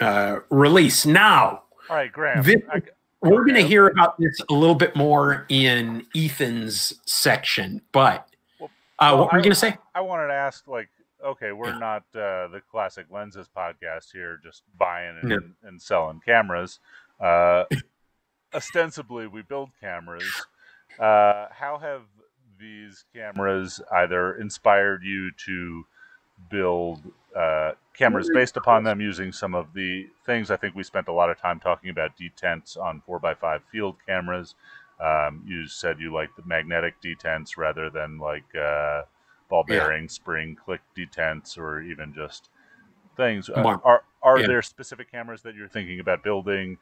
uh, 0.00 0.40
release. 0.50 1.06
Now, 1.06 1.62
all 1.88 1.96
right, 1.96 2.12
Graham, 2.12 2.42
this, 2.42 2.56
I, 2.72 2.82
we're 3.22 3.44
going 3.44 3.56
to 3.56 3.66
hear 3.66 3.88
about 3.88 4.18
this 4.18 4.40
a 4.48 4.54
little 4.54 4.74
bit 4.74 4.96
more 4.96 5.44
in 5.48 6.06
Ethan's 6.16 6.94
section, 7.04 7.82
but 7.92 8.28
well, 8.58 8.70
uh, 8.98 9.16
what 9.16 9.32
were 9.32 9.38
you 9.38 9.44
going 9.44 9.52
to 9.52 9.58
say? 9.58 9.76
I 9.94 10.00
wanted 10.00 10.28
to 10.28 10.34
ask, 10.34 10.66
like, 10.66 10.88
okay, 11.24 11.52
we're 11.52 11.72
yeah. 11.72 11.78
not 11.78 12.02
uh, 12.14 12.48
the 12.48 12.62
classic 12.70 13.06
lenses 13.10 13.48
podcast 13.54 14.12
here, 14.12 14.40
just 14.42 14.62
buying 14.78 15.18
and, 15.20 15.28
no. 15.28 15.38
and 15.64 15.80
selling 15.80 16.20
cameras. 16.24 16.78
Uh, 17.20 17.64
ostensibly, 18.54 19.26
we 19.26 19.42
build 19.42 19.70
cameras. 19.80 20.46
Uh, 20.98 21.46
how 21.50 21.78
have 21.78 22.02
these 22.60 23.04
cameras 23.14 23.80
either 23.92 24.34
inspired 24.34 25.02
you 25.02 25.30
to 25.46 25.84
build 26.50 27.00
uh, 27.36 27.72
cameras 27.94 28.30
based 28.32 28.56
upon 28.56 28.84
them 28.84 29.00
using 29.00 29.32
some 29.32 29.54
of 29.54 29.72
the 29.74 30.08
things. 30.26 30.50
I 30.50 30.56
think 30.56 30.74
we 30.74 30.82
spent 30.82 31.08
a 31.08 31.12
lot 31.12 31.30
of 31.30 31.38
time 31.38 31.60
talking 31.60 31.90
about 31.90 32.12
detents 32.18 32.76
on 32.78 33.02
4x5 33.08 33.60
field 33.70 33.96
cameras. 34.06 34.54
Um, 35.00 35.42
you 35.46 35.66
said 35.66 35.98
you 35.98 36.12
like 36.12 36.30
the 36.36 36.42
magnetic 36.44 37.00
detents 37.02 37.56
rather 37.56 37.88
than 37.88 38.18
like 38.18 38.54
uh, 38.54 39.02
ball 39.48 39.64
bearing, 39.64 40.04
yeah. 40.04 40.08
spring, 40.08 40.56
click 40.62 40.80
detents, 40.96 41.56
or 41.56 41.80
even 41.80 42.12
just 42.12 42.50
things. 43.16 43.48
Uh, 43.48 43.78
are 43.84 44.04
are 44.22 44.40
yeah. 44.40 44.46
there 44.46 44.62
specific 44.62 45.10
cameras 45.10 45.42
that 45.42 45.54
you're 45.54 45.68
thinking 45.68 46.00
about 46.00 46.22
building? 46.22 46.76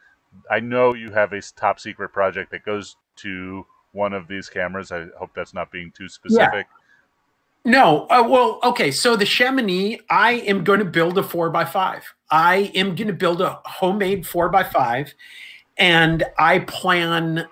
I 0.50 0.60
know 0.60 0.94
you 0.94 1.12
have 1.12 1.32
a 1.32 1.40
top 1.40 1.78
secret 1.78 2.10
project 2.12 2.50
that 2.50 2.64
goes 2.64 2.96
to 3.16 3.66
one 3.92 4.12
of 4.12 4.28
these 4.28 4.48
cameras. 4.48 4.92
I 4.92 5.06
hope 5.18 5.30
that's 5.34 5.54
not 5.54 5.70
being 5.70 5.92
too 5.96 6.08
specific. 6.08 6.66
Yeah. 6.70 7.70
No, 7.70 8.06
uh, 8.08 8.26
well, 8.26 8.60
okay. 8.62 8.90
So 8.90 9.16
the 9.16 9.26
Chamonix, 9.26 10.00
I 10.08 10.32
am 10.32 10.64
going 10.64 10.78
to 10.78 10.84
build 10.84 11.18
a 11.18 11.22
four 11.22 11.50
by 11.50 11.64
five. 11.64 12.02
I 12.30 12.70
am 12.74 12.94
going 12.94 13.08
to 13.08 13.12
build 13.14 13.40
a 13.40 13.60
homemade 13.64 14.26
four 14.26 14.48
by 14.48 14.62
five, 14.62 15.12
and 15.76 16.24
I 16.38 16.60
plan 16.60 17.46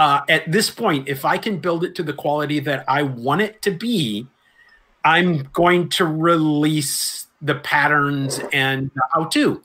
uh, 0.00 0.22
at 0.30 0.50
this 0.50 0.70
point, 0.70 1.06
if 1.08 1.26
I 1.26 1.36
can 1.36 1.58
build 1.58 1.84
it 1.84 1.94
to 1.96 2.02
the 2.02 2.14
quality 2.14 2.58
that 2.60 2.86
I 2.88 3.02
want 3.02 3.42
it 3.42 3.60
to 3.62 3.70
be, 3.70 4.26
I'm 5.04 5.42
going 5.52 5.90
to 5.90 6.06
release 6.06 7.26
the 7.42 7.56
patterns 7.56 8.40
and 8.50 8.90
how 9.12 9.24
to. 9.24 9.62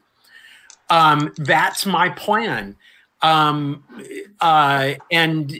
Um, 0.90 1.34
that's 1.38 1.86
my 1.86 2.10
plan. 2.10 2.76
Um, 3.22 3.86
uh, 4.42 4.96
and 5.10 5.58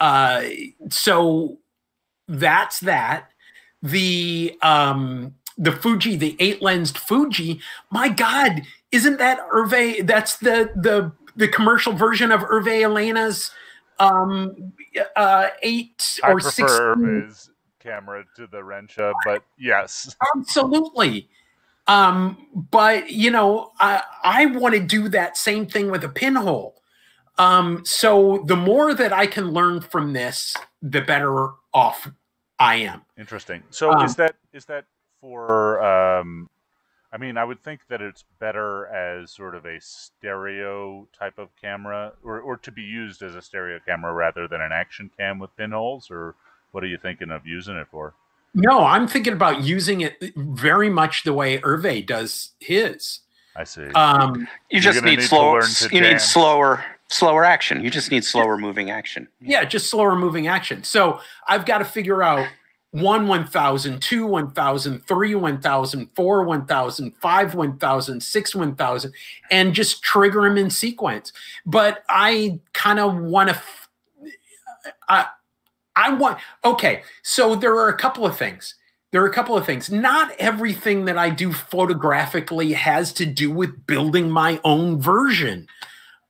uh, 0.00 0.44
so 0.90 1.58
that's 2.26 2.80
that. 2.80 3.30
The 3.82 4.56
um, 4.62 5.34
the 5.56 5.72
Fuji, 5.72 6.16
the 6.16 6.36
eight 6.38 6.62
lensed 6.62 6.98
Fuji. 6.98 7.60
My 7.90 8.08
God, 8.08 8.62
isn't 8.92 9.18
that 9.18 9.38
Hervé? 9.50 10.06
That's 10.06 10.36
the 10.36 10.70
the 10.74 11.12
the 11.36 11.48
commercial 11.48 11.92
version 11.92 12.32
of 12.32 12.40
Hervé 12.40 12.82
Elena's 12.82 13.50
um, 13.98 14.72
uh, 15.16 15.48
eight 15.62 16.18
or 16.24 16.40
six. 16.40 16.72
Hervé's 16.72 17.50
camera 17.80 18.24
to 18.36 18.46
the 18.46 18.58
Rensha, 18.58 19.12
but 19.24 19.42
yes, 19.58 20.14
absolutely. 20.36 21.28
Um, 21.86 22.46
but 22.70 23.10
you 23.10 23.30
know, 23.30 23.72
I, 23.80 24.02
I 24.22 24.46
want 24.46 24.74
to 24.74 24.80
do 24.80 25.08
that 25.08 25.36
same 25.36 25.66
thing 25.66 25.90
with 25.90 26.04
a 26.04 26.08
pinhole. 26.08 26.77
Um, 27.38 27.84
so 27.84 28.42
the 28.46 28.56
more 28.56 28.94
that 28.94 29.12
I 29.12 29.26
can 29.26 29.52
learn 29.52 29.80
from 29.80 30.12
this, 30.12 30.56
the 30.82 31.00
better 31.00 31.50
off 31.72 32.10
I 32.58 32.76
am. 32.76 33.02
Interesting. 33.16 33.62
So 33.70 33.92
um, 33.92 34.04
is 34.04 34.16
that 34.16 34.34
is 34.52 34.64
that 34.66 34.84
for? 35.20 35.82
Um, 35.82 36.50
I 37.12 37.16
mean, 37.16 37.38
I 37.38 37.44
would 37.44 37.62
think 37.62 37.80
that 37.88 38.02
it's 38.02 38.24
better 38.38 38.86
as 38.88 39.30
sort 39.30 39.54
of 39.54 39.64
a 39.64 39.80
stereo 39.80 41.06
type 41.16 41.38
of 41.38 41.48
camera, 41.60 42.12
or 42.24 42.40
or 42.40 42.56
to 42.58 42.72
be 42.72 42.82
used 42.82 43.22
as 43.22 43.34
a 43.34 43.42
stereo 43.42 43.78
camera 43.86 44.12
rather 44.12 44.48
than 44.48 44.60
an 44.60 44.72
action 44.72 45.10
cam 45.16 45.38
with 45.38 45.56
pinholes. 45.56 46.10
Or 46.10 46.34
what 46.72 46.82
are 46.82 46.88
you 46.88 46.98
thinking 46.98 47.30
of 47.30 47.46
using 47.46 47.76
it 47.76 47.86
for? 47.90 48.14
No, 48.54 48.84
I'm 48.84 49.06
thinking 49.06 49.34
about 49.34 49.62
using 49.62 50.00
it 50.00 50.32
very 50.34 50.90
much 50.90 51.22
the 51.22 51.32
way 51.32 51.58
Hervé 51.58 52.04
does 52.04 52.52
his. 52.58 53.20
I 53.54 53.64
see. 53.64 53.86
Um, 53.88 54.48
you 54.70 54.80
just 54.80 55.02
need, 55.04 55.18
need 55.18 55.24
slower. 55.24 55.62
You 55.92 56.00
need 56.00 56.20
slower 56.20 56.84
slower 57.08 57.44
action. 57.44 57.82
You 57.82 57.90
just 57.90 58.10
need 58.10 58.24
slower 58.24 58.56
moving 58.56 58.90
action. 58.90 59.28
Yeah, 59.40 59.64
just 59.64 59.90
slower 59.90 60.16
moving 60.16 60.46
action. 60.46 60.84
So 60.84 61.20
I've 61.46 61.64
got 61.64 61.78
to 61.78 61.84
figure 61.84 62.22
out 62.22 62.48
one 62.90 63.28
1000, 63.28 64.00
two 64.00 64.26
1000, 64.26 65.00
three 65.00 65.34
1000, 65.34 66.10
four 66.14 66.44
1000, 66.44 67.14
five 67.16 67.54
1000, 67.54 68.22
six 68.22 68.54
1000, 68.54 69.12
and 69.50 69.74
just 69.74 70.02
trigger 70.02 70.42
them 70.42 70.56
in 70.56 70.70
sequence. 70.70 71.32
But 71.66 72.02
I 72.08 72.60
kind 72.72 72.98
of 72.98 73.16
want 73.16 73.50
to. 73.50 73.60
I, 75.08 75.26
I 75.96 76.14
want. 76.14 76.38
Okay, 76.64 77.02
so 77.22 77.54
there 77.54 77.74
are 77.74 77.88
a 77.88 77.96
couple 77.96 78.24
of 78.24 78.36
things. 78.38 78.74
There 79.10 79.22
are 79.22 79.26
a 79.26 79.32
couple 79.32 79.56
of 79.56 79.64
things. 79.64 79.90
Not 79.90 80.32
everything 80.38 81.06
that 81.06 81.16
I 81.16 81.30
do 81.30 81.52
photographically 81.52 82.72
has 82.74 83.12
to 83.14 83.24
do 83.24 83.50
with 83.50 83.86
building 83.86 84.30
my 84.30 84.60
own 84.64 85.00
version 85.00 85.66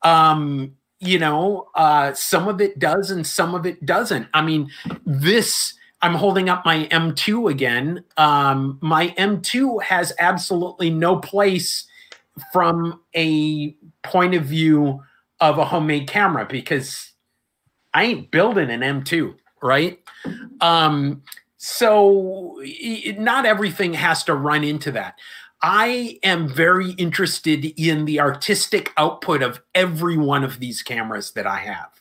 um 0.02 0.74
you 1.00 1.18
know 1.18 1.68
uh 1.74 2.12
some 2.14 2.48
of 2.48 2.60
it 2.60 2.78
does 2.78 3.10
and 3.10 3.26
some 3.26 3.54
of 3.54 3.66
it 3.66 3.84
doesn't 3.84 4.26
i 4.34 4.42
mean 4.42 4.70
this 5.04 5.74
I'm 6.00 6.14
holding 6.14 6.48
up 6.48 6.64
my 6.64 6.84
M2 6.86 7.50
again. 7.50 8.04
Um, 8.16 8.78
my 8.80 9.08
M2 9.18 9.82
has 9.82 10.12
absolutely 10.18 10.90
no 10.90 11.16
place 11.16 11.86
from 12.52 13.00
a 13.16 13.74
point 14.04 14.34
of 14.34 14.44
view 14.44 15.02
of 15.40 15.58
a 15.58 15.64
homemade 15.64 16.08
camera 16.08 16.46
because 16.48 17.12
I 17.94 18.04
ain't 18.04 18.30
building 18.30 18.70
an 18.70 18.80
M2, 18.80 19.34
right? 19.60 19.98
Um, 20.60 21.22
so 21.56 22.60
it, 22.62 23.18
not 23.18 23.44
everything 23.44 23.92
has 23.94 24.22
to 24.24 24.34
run 24.34 24.62
into 24.62 24.92
that. 24.92 25.18
I 25.62 26.18
am 26.22 26.48
very 26.48 26.92
interested 26.92 27.64
in 27.64 28.04
the 28.04 28.20
artistic 28.20 28.92
output 28.96 29.42
of 29.42 29.60
every 29.74 30.16
one 30.16 30.44
of 30.44 30.60
these 30.60 30.82
cameras 30.82 31.32
that 31.32 31.46
I 31.46 31.58
have. 31.58 32.00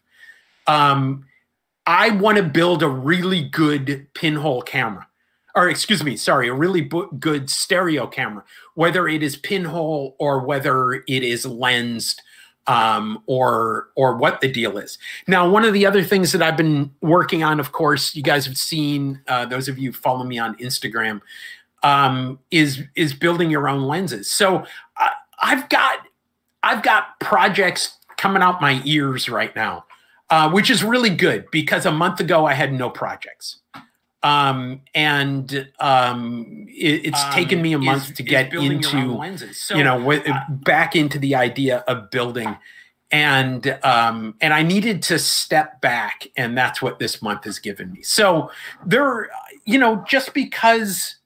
Um, 0.68 1.26
I 1.88 2.10
want 2.12 2.38
to 2.38 2.44
build 2.44 2.84
a 2.84 2.90
really 2.90 3.42
good 3.42 4.08
pinhole 4.14 4.62
camera, 4.62 5.08
or 5.56 5.70
excuse 5.70 6.04
me, 6.04 6.18
sorry, 6.18 6.50
a 6.50 6.54
really 6.54 6.82
good 6.82 7.50
stereo 7.50 8.06
camera, 8.06 8.44
whether 8.76 9.08
it 9.08 9.24
is 9.24 9.38
pinhole 9.38 10.16
or 10.20 10.46
whether 10.46 10.94
it 10.94 11.24
is 11.24 11.46
lensed 11.46 12.22
um, 12.68 13.24
or 13.26 13.90
or 13.96 14.18
what 14.18 14.42
the 14.42 14.52
deal 14.52 14.78
is. 14.78 14.98
Now, 15.26 15.50
one 15.50 15.64
of 15.64 15.74
the 15.74 15.86
other 15.86 16.04
things 16.04 16.34
that 16.34 16.42
I've 16.42 16.58
been 16.58 16.92
working 17.02 17.42
on, 17.42 17.60
of 17.60 17.72
course, 17.72 18.14
you 18.14 18.22
guys 18.22 18.46
have 18.46 18.58
seen 18.58 19.22
uh, 19.28 19.46
those 19.46 19.68
of 19.70 19.78
you 19.78 19.94
follow 19.94 20.26
me 20.26 20.38
on 20.38 20.56
Instagram, 20.58 21.22
um, 21.84 22.40
is 22.52 22.82
is 22.96 23.14
building 23.14 23.50
your 23.50 23.68
own 23.68 23.84
lenses. 23.84 24.30
So 24.30 24.66
I, 24.98 25.12
I've 25.42 25.70
got 25.70 26.00
I've 26.64 26.84
got 26.84 27.20
projects 27.20 27.98
coming 28.18 28.42
out 28.42 28.62
my 28.62 28.82
ears 28.84 29.30
right 29.30 29.56
now, 29.56 29.86
uh, 30.30 30.50
which 30.50 30.70
is 30.70 30.84
really 30.84 31.10
good 31.10 31.46
because 31.52 31.86
a 31.86 31.92
month 31.92 32.20
ago 32.20 32.46
I 32.46 32.54
had 32.54 32.74
no 32.74 32.90
projects. 32.90 33.60
Um, 34.24 34.82
and 34.96 35.70
um, 35.80 36.66
it, 36.68 37.06
it's 37.06 37.24
um, 37.24 37.32
taken 37.34 37.62
me 37.62 37.74
a 37.74 37.78
month 37.78 38.10
is, 38.10 38.18
to 38.18 38.24
get 38.24 38.52
into 38.52 39.54
so, 39.54 39.78
you 39.78 39.84
know 39.84 40.00
w- 40.00 40.22
uh, 40.26 40.40
back 40.50 40.96
into 40.96 41.20
the 41.20 41.36
idea 41.36 41.84
of 41.88 42.10
building 42.10 42.58
and 43.12 43.80
um 43.84 44.36
and 44.42 44.54
i 44.54 44.62
needed 44.62 45.02
to 45.02 45.18
step 45.18 45.80
back 45.80 46.28
and 46.36 46.58
that's 46.58 46.82
what 46.82 47.00
this 47.00 47.22
month 47.22 47.46
has 47.46 47.58
given 47.58 47.90
me 47.94 48.02
so 48.02 48.52
there 48.86 49.30
you 49.66 49.78
know 49.78 50.04
just 50.06 50.34
because 50.34 51.17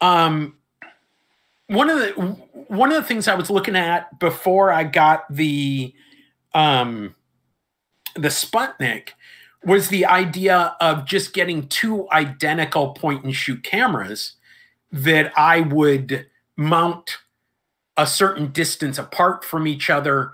um 0.00 0.54
one 1.66 1.90
of 1.90 1.98
the 1.98 2.12
one 2.68 2.90
of 2.90 2.96
the 2.96 3.06
things 3.06 3.28
i 3.28 3.34
was 3.34 3.50
looking 3.50 3.76
at 3.76 4.18
before 4.18 4.70
i 4.72 4.84
got 4.84 5.24
the 5.30 5.92
um 6.54 7.14
the 8.14 8.28
sputnik 8.28 9.10
was 9.64 9.88
the 9.88 10.06
idea 10.06 10.76
of 10.80 11.04
just 11.04 11.32
getting 11.32 11.68
two 11.68 12.08
identical 12.10 12.92
point 12.94 13.24
and 13.24 13.34
shoot 13.34 13.62
cameras 13.62 14.32
that 14.92 15.32
I 15.36 15.60
would 15.60 16.26
mount 16.56 17.18
a 17.96 18.06
certain 18.06 18.52
distance 18.52 18.98
apart 18.98 19.44
from 19.44 19.66
each 19.66 19.90
other 19.90 20.32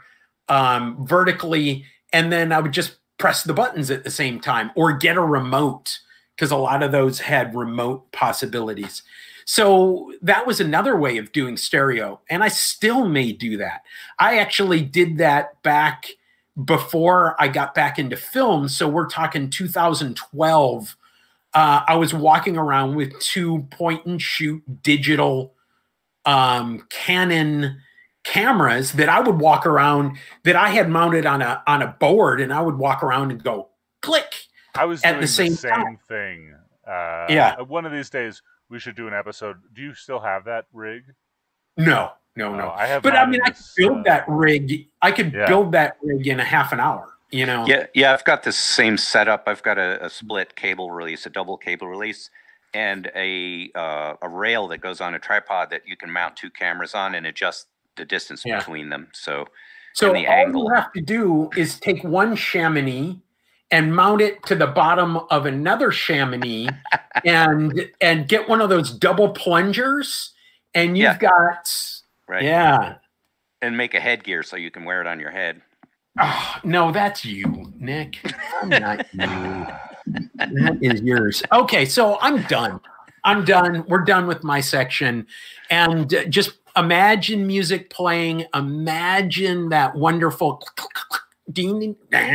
um, 0.48 1.06
vertically, 1.06 1.84
and 2.12 2.30
then 2.30 2.52
I 2.52 2.60
would 2.60 2.72
just 2.72 2.96
press 3.18 3.42
the 3.42 3.54
buttons 3.54 3.90
at 3.90 4.04
the 4.04 4.10
same 4.10 4.40
time 4.40 4.70
or 4.74 4.92
get 4.92 5.16
a 5.16 5.22
remote 5.22 5.98
because 6.36 6.50
a 6.50 6.56
lot 6.56 6.82
of 6.82 6.92
those 6.92 7.20
had 7.20 7.54
remote 7.54 8.10
possibilities. 8.12 9.02
So 9.44 10.12
that 10.22 10.46
was 10.46 10.60
another 10.60 10.96
way 10.96 11.18
of 11.18 11.32
doing 11.32 11.56
stereo, 11.56 12.20
and 12.30 12.42
I 12.42 12.48
still 12.48 13.06
may 13.06 13.32
do 13.32 13.56
that. 13.58 13.82
I 14.18 14.38
actually 14.38 14.80
did 14.82 15.18
that 15.18 15.62
back 15.62 16.06
before 16.62 17.36
I 17.38 17.48
got 17.48 17.74
back 17.74 17.98
into 17.98 18.16
film. 18.16 18.68
So 18.68 18.88
we're 18.88 19.08
talking 19.08 19.50
2012. 19.50 20.96
Uh, 21.52 21.82
I 21.86 21.96
was 21.96 22.14
walking 22.14 22.56
around 22.56 22.94
with 22.94 23.18
two 23.20 23.66
point 23.70 24.06
and 24.06 24.20
shoot 24.20 24.62
digital 24.82 25.54
um, 26.24 26.86
Canon 26.90 27.80
cameras 28.24 28.92
that 28.92 29.08
I 29.10 29.20
would 29.20 29.38
walk 29.38 29.66
around 29.66 30.16
that 30.44 30.56
I 30.56 30.70
had 30.70 30.88
mounted 30.88 31.26
on 31.26 31.42
a 31.42 31.62
on 31.66 31.82
a 31.82 31.88
board, 31.88 32.40
and 32.40 32.52
I 32.52 32.60
would 32.60 32.76
walk 32.76 33.02
around 33.02 33.30
and 33.30 33.42
go 33.42 33.68
click. 34.00 34.46
I 34.74 34.86
was 34.86 35.02
at 35.04 35.20
the 35.20 35.26
same, 35.26 35.52
the 35.52 35.58
same 35.58 35.98
thing. 36.08 36.54
Uh, 36.86 37.26
yeah. 37.28 37.60
One 37.60 37.86
of 37.86 37.92
these 37.92 38.10
days, 38.10 38.42
we 38.74 38.80
should 38.80 38.96
do 38.96 39.06
an 39.06 39.14
episode. 39.14 39.58
Do 39.72 39.80
you 39.80 39.94
still 39.94 40.18
have 40.18 40.44
that 40.46 40.66
rig? 40.72 41.04
No, 41.76 42.10
no, 42.34 42.54
no. 42.54 42.70
I 42.70 42.86
have, 42.86 43.04
but 43.04 43.14
I 43.14 43.24
mean, 43.24 43.40
I 43.44 43.50
could 43.50 43.64
build 43.76 43.98
uh, 43.98 44.02
that 44.06 44.24
rig. 44.28 44.88
I 45.00 45.12
could 45.12 45.32
yeah. 45.32 45.46
build 45.46 45.70
that 45.72 45.96
rig 46.02 46.26
in 46.26 46.40
a 46.40 46.44
half 46.44 46.72
an 46.72 46.80
hour. 46.80 47.14
You 47.30 47.46
know. 47.46 47.64
Yeah, 47.68 47.86
yeah. 47.94 48.12
I've 48.12 48.24
got 48.24 48.42
the 48.42 48.50
same 48.50 48.98
setup. 48.98 49.44
I've 49.46 49.62
got 49.62 49.78
a, 49.78 50.04
a 50.04 50.10
split 50.10 50.56
cable 50.56 50.90
release, 50.90 51.24
a 51.24 51.30
double 51.30 51.56
cable 51.56 51.86
release, 51.86 52.30
and 52.74 53.12
a 53.14 53.70
uh, 53.76 54.14
a 54.20 54.28
rail 54.28 54.66
that 54.68 54.78
goes 54.78 55.00
on 55.00 55.14
a 55.14 55.20
tripod 55.20 55.70
that 55.70 55.86
you 55.86 55.96
can 55.96 56.10
mount 56.10 56.36
two 56.36 56.50
cameras 56.50 56.94
on 56.96 57.14
and 57.14 57.26
adjust 57.26 57.68
the 57.96 58.04
distance 58.04 58.42
yeah. 58.44 58.58
between 58.58 58.88
them. 58.88 59.06
So, 59.12 59.46
so 59.94 60.08
all 60.08 60.16
angle. 60.16 60.64
you 60.64 60.74
have 60.74 60.92
to 60.94 61.00
do 61.00 61.48
is 61.56 61.78
take 61.78 62.02
one 62.02 62.34
Chamonix 62.34 63.20
and 63.74 63.92
mount 63.92 64.20
it 64.20 64.40
to 64.46 64.54
the 64.54 64.68
bottom 64.68 65.16
of 65.30 65.46
another 65.46 65.90
Chamonix, 65.90 66.68
and 67.24 67.90
and 68.00 68.28
get 68.28 68.48
one 68.48 68.60
of 68.60 68.68
those 68.68 68.90
double 68.90 69.30
plungers, 69.30 70.32
and 70.74 70.96
you've 70.96 71.04
yeah. 71.04 71.18
got 71.18 71.68
right? 72.28 72.44
Yeah. 72.44 72.94
And 73.62 73.76
make 73.76 73.94
a 73.94 74.00
headgear 74.00 74.44
so 74.44 74.56
you 74.56 74.70
can 74.70 74.84
wear 74.84 75.00
it 75.00 75.08
on 75.08 75.18
your 75.18 75.32
head. 75.32 75.60
Oh, 76.20 76.56
no, 76.62 76.92
that's 76.92 77.24
you, 77.24 77.72
Nick. 77.76 78.18
I'm 78.62 78.68
not 78.68 79.06
you. 79.12 79.66
That 80.36 80.78
is 80.80 81.00
yours. 81.00 81.42
Okay, 81.50 81.84
so 81.84 82.18
I'm 82.20 82.42
done. 82.42 82.78
I'm 83.24 83.44
done. 83.44 83.84
We're 83.88 84.04
done 84.04 84.28
with 84.28 84.44
my 84.44 84.60
section. 84.60 85.26
And 85.70 86.14
uh, 86.14 86.26
just 86.26 86.58
imagine 86.76 87.46
music 87.46 87.90
playing. 87.90 88.44
Imagine 88.54 89.70
that 89.70 89.96
wonderful. 89.96 90.62
Okay. 92.08 92.30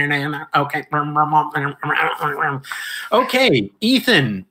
Okay, 3.11 3.71
Ethan, 3.81 4.45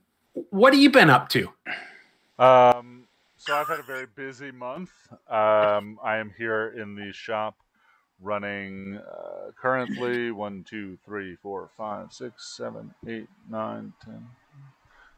what 0.51 0.73
have 0.73 0.83
you 0.83 0.91
been 0.91 1.11
up 1.11 1.29
to? 1.31 1.49
Um, 2.39 3.05
so 3.37 3.55
I've 3.55 3.69
had 3.69 3.79
a 3.81 3.85
very 3.85 4.07
busy 4.15 4.51
month. 4.51 4.91
Um, 5.29 5.99
I 6.03 6.17
am 6.17 6.33
here 6.37 6.75
in 6.77 6.95
the 6.95 7.13
shop 7.13 7.57
running 8.21 8.99
uh, 8.99 9.53
currently 9.61 10.33
one, 10.33 10.65
two, 10.69 10.99
three, 11.05 11.37
four, 11.37 11.71
five, 11.77 12.13
six, 12.13 12.57
seven, 12.57 12.93
eight, 13.07 13.29
nine, 13.49 13.93
ten, 14.05 14.27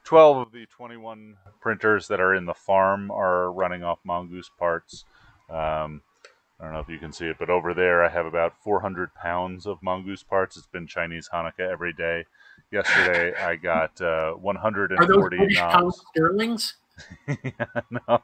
twelve 0.05 0.36
of 0.36 0.53
the 0.53 0.66
21 0.66 1.36
printers 1.61 2.09
that 2.09 2.20
are 2.20 2.34
in 2.34 2.45
the 2.45 2.55
farm 2.55 3.11
are 3.11 3.51
running 3.53 3.82
off 3.82 3.99
Mongoose 4.05 4.51
parts. 4.59 5.05
Um, 5.49 6.03
I 6.61 6.65
don't 6.65 6.75
know 6.75 6.81
if 6.81 6.89
you 6.89 6.99
can 6.99 7.13
see 7.13 7.27
it, 7.27 7.37
but 7.39 7.49
over 7.49 7.73
there 7.73 8.05
I 8.05 8.11
have 8.11 8.27
about 8.27 8.53
400 8.63 9.15
pounds 9.15 9.67
of 9.67 9.83
Mongoose 9.83 10.23
parts. 10.23 10.59
It's 10.59 10.67
been 10.67 10.87
Chinese 10.87 11.31
Hanukkah 11.33 11.71
every 11.71 11.95
day. 11.95 12.27
Yesterday 12.71 13.35
I 13.43 13.57
got 13.57 14.01
uh, 14.01 14.33
140 14.33 14.95
Are 14.95 15.07
those 15.07 15.29
British 15.39 15.59
pounds 15.59 16.03
sterlings? 16.11 16.75
no, 17.91 18.23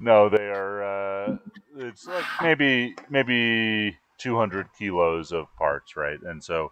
no, 0.00 0.28
they 0.28 0.48
are. 0.48 0.82
Uh, 0.84 1.36
it's 1.78 2.06
like 2.06 2.24
maybe 2.40 2.94
maybe 3.10 3.96
200 4.18 4.68
kilos 4.78 5.32
of 5.32 5.46
parts, 5.56 5.96
right? 5.96 6.20
And 6.22 6.44
so 6.44 6.70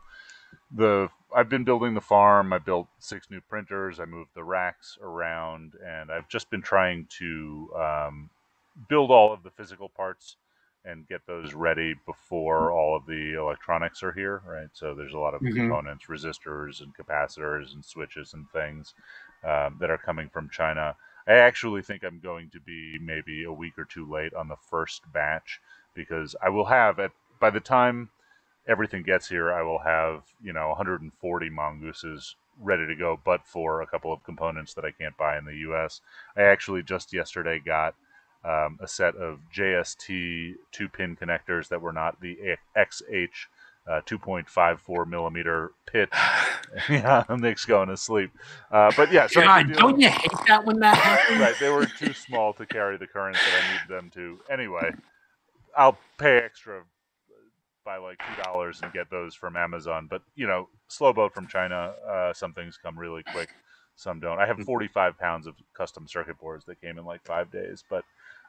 the 0.73 1.09
I've 1.35 1.49
been 1.49 1.65
building 1.65 1.95
the 1.95 2.01
farm. 2.01 2.53
I 2.53 2.59
built 2.59 2.87
six 3.01 3.29
new 3.29 3.41
printers. 3.41 3.99
I 3.99 4.05
moved 4.05 4.31
the 4.35 4.45
racks 4.45 4.97
around, 5.03 5.75
and 5.85 6.13
I've 6.13 6.29
just 6.29 6.49
been 6.49 6.63
trying 6.63 7.09
to 7.19 7.71
um, 7.77 8.31
build 8.89 9.11
all 9.11 9.33
of 9.33 9.43
the 9.43 9.51
physical 9.51 9.89
parts 9.89 10.37
and 10.85 11.07
get 11.09 11.27
those 11.27 11.53
ready 11.53 11.95
before 12.07 12.73
all 12.73 12.97
of 12.97 13.07
the 13.07 13.35
electronics 13.35 14.03
are 14.03 14.13
here, 14.13 14.43
right? 14.47 14.69
So 14.73 14.95
there's 14.95 15.15
a 15.15 15.19
lot 15.19 15.35
of 15.35 15.41
mm-hmm. 15.41 15.57
components, 15.57 16.07
resistors 16.09 16.81
and 16.81 16.95
capacitors 16.97 17.75
and 17.75 17.85
switches 17.85 18.33
and 18.33 18.49
things 18.51 18.95
um, 19.45 19.77
that 19.81 19.91
are 19.91 19.99
coming 19.99 20.29
from 20.29 20.49
China. 20.51 20.97
I 21.27 21.35
actually 21.35 21.83
think 21.83 22.03
I'm 22.03 22.21
going 22.21 22.51
to 22.51 22.61
be 22.61 22.99
maybe 23.01 23.45
a 23.45 23.53
week 23.53 23.79
or 23.79 23.85
two 23.85 24.11
late 24.11 24.35
on 24.35 24.49
the 24.49 24.57
first 24.71 25.03
batch 25.13 25.61
because 25.95 26.35
I 26.43 26.49
will 26.49 26.65
have 26.67 26.99
at 26.99 27.13
by 27.41 27.51
the 27.51 27.61
time 27.61 28.11
everything 28.69 29.03
gets 29.03 29.29
here, 29.29 29.53
I 29.53 29.63
will 29.63 29.81
have 29.81 30.23
you 30.43 30.53
know 30.53 30.69
140 30.69 31.51
mongooses 31.51 32.37
ready 32.59 32.87
to 32.87 32.95
go, 32.95 33.19
but 33.25 33.47
for 33.47 33.81
a 33.81 33.87
couple 33.87 34.13
of 34.13 34.25
components 34.25 34.75
that 34.75 34.85
I 34.85 34.91
can't 34.91 35.17
buy 35.17 35.39
in 35.39 35.45
the 35.45 35.57
U.S. 35.57 36.01
I 36.37 36.43
actually 36.43 36.83
just 36.83 37.13
yesterday 37.13 37.61
got 37.65 37.95
um, 38.45 38.79
a 38.81 38.89
set 38.89 39.17
of 39.17 39.41
JST 39.55 40.55
two 40.73 40.89
pin 40.89 41.17
connectors 41.17 41.69
that 41.69 41.81
were 41.81 41.93
not 41.93 42.21
the 42.21 42.57
XH 42.77 43.47
uh, 43.89 44.01
2.54 44.03 45.07
millimeter 45.07 45.73
pit. 45.87 46.09
yeah, 46.89 47.25
Nick's 47.31 47.65
going 47.65 47.89
to 47.89 47.97
sleep. 47.97 48.31
Uh, 48.71 48.93
but 48.97 49.11
yeah, 49.11 49.27
so 49.27 49.41
God, 49.41 49.73
don't 49.73 49.99
you 49.99 50.09
hate 50.09 50.31
that 50.47 50.65
when 50.65 50.79
that 50.79 50.97
happens? 50.97 51.41
right, 51.41 51.55
they 51.59 51.69
were 51.69 51.85
too 51.85 52.13
small 52.13 52.53
to 52.53 52.65
carry 52.65 52.97
the 52.97 53.09
current 53.09 53.37
that 53.37 53.63
I 53.65 53.73
need 53.73 53.97
them 53.97 54.11
to. 54.15 54.39
Anyway, 54.49 54.93
I'll 55.77 55.99
pay 56.17 56.39
extra 56.39 56.83
by 57.85 57.97
like 57.97 58.19
two 58.19 58.43
dollars 58.45 58.79
and 58.83 58.93
get 58.93 59.11
those 59.11 59.35
from 59.35 59.57
Amazon. 59.57 60.07
But 60.09 60.23
you 60.37 60.47
know, 60.47 60.69
slow 60.87 61.13
boat 61.13 61.35
from 61.35 61.49
China. 61.49 61.95
Uh, 62.09 62.33
some 62.33 62.53
things 62.53 62.79
come 62.81 62.97
really 62.97 63.25
quick, 63.33 63.49
some 63.97 64.21
don't. 64.21 64.39
I 64.39 64.47
have 64.47 64.61
45 64.61 65.19
pounds 65.19 65.49
of 65.49 65.57
custom 65.75 66.07
circuit 66.07 66.39
boards 66.39 66.65
that 66.67 66.81
came 66.81 66.99
in 66.99 67.05
like 67.05 67.25
five 67.25 67.51
days. 67.51 67.83
But 67.91 68.05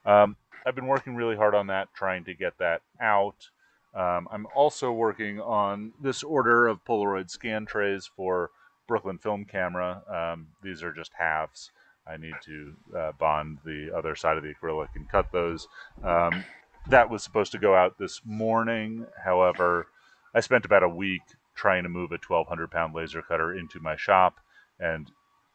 um, 0.05 0.35
I've 0.65 0.75
been 0.75 0.87
working 0.87 1.15
really 1.15 1.35
hard 1.35 1.55
on 1.55 1.67
that, 1.67 1.89
trying 1.93 2.23
to 2.25 2.33
get 2.33 2.57
that 2.59 2.81
out. 2.99 3.49
Um, 3.93 4.27
I'm 4.31 4.47
also 4.55 4.91
working 4.91 5.39
on 5.41 5.93
this 6.01 6.23
order 6.23 6.67
of 6.67 6.83
Polaroid 6.85 7.29
scan 7.29 7.65
trays 7.65 8.09
for 8.15 8.51
Brooklyn 8.87 9.17
Film 9.17 9.45
Camera. 9.45 10.01
Um, 10.07 10.47
these 10.63 10.83
are 10.83 10.93
just 10.93 11.11
halves. 11.17 11.71
I 12.07 12.17
need 12.17 12.35
to 12.45 12.73
uh, 12.97 13.11
bond 13.19 13.59
the 13.65 13.91
other 13.95 14.15
side 14.15 14.37
of 14.37 14.43
the 14.43 14.53
acrylic 14.53 14.89
and 14.95 15.09
cut 15.09 15.31
those. 15.31 15.67
Um, 16.03 16.43
that 16.89 17.09
was 17.09 17.23
supposed 17.23 17.51
to 17.51 17.59
go 17.59 17.75
out 17.75 17.97
this 17.99 18.21
morning. 18.25 19.05
However, 19.23 19.87
I 20.33 20.39
spent 20.39 20.65
about 20.65 20.83
a 20.83 20.89
week 20.89 21.21
trying 21.53 21.83
to 21.83 21.89
move 21.89 22.11
a 22.11 22.19
1,200 22.25 22.71
pound 22.71 22.95
laser 22.95 23.21
cutter 23.21 23.53
into 23.53 23.79
my 23.79 23.95
shop 23.95 24.39
and 24.79 25.11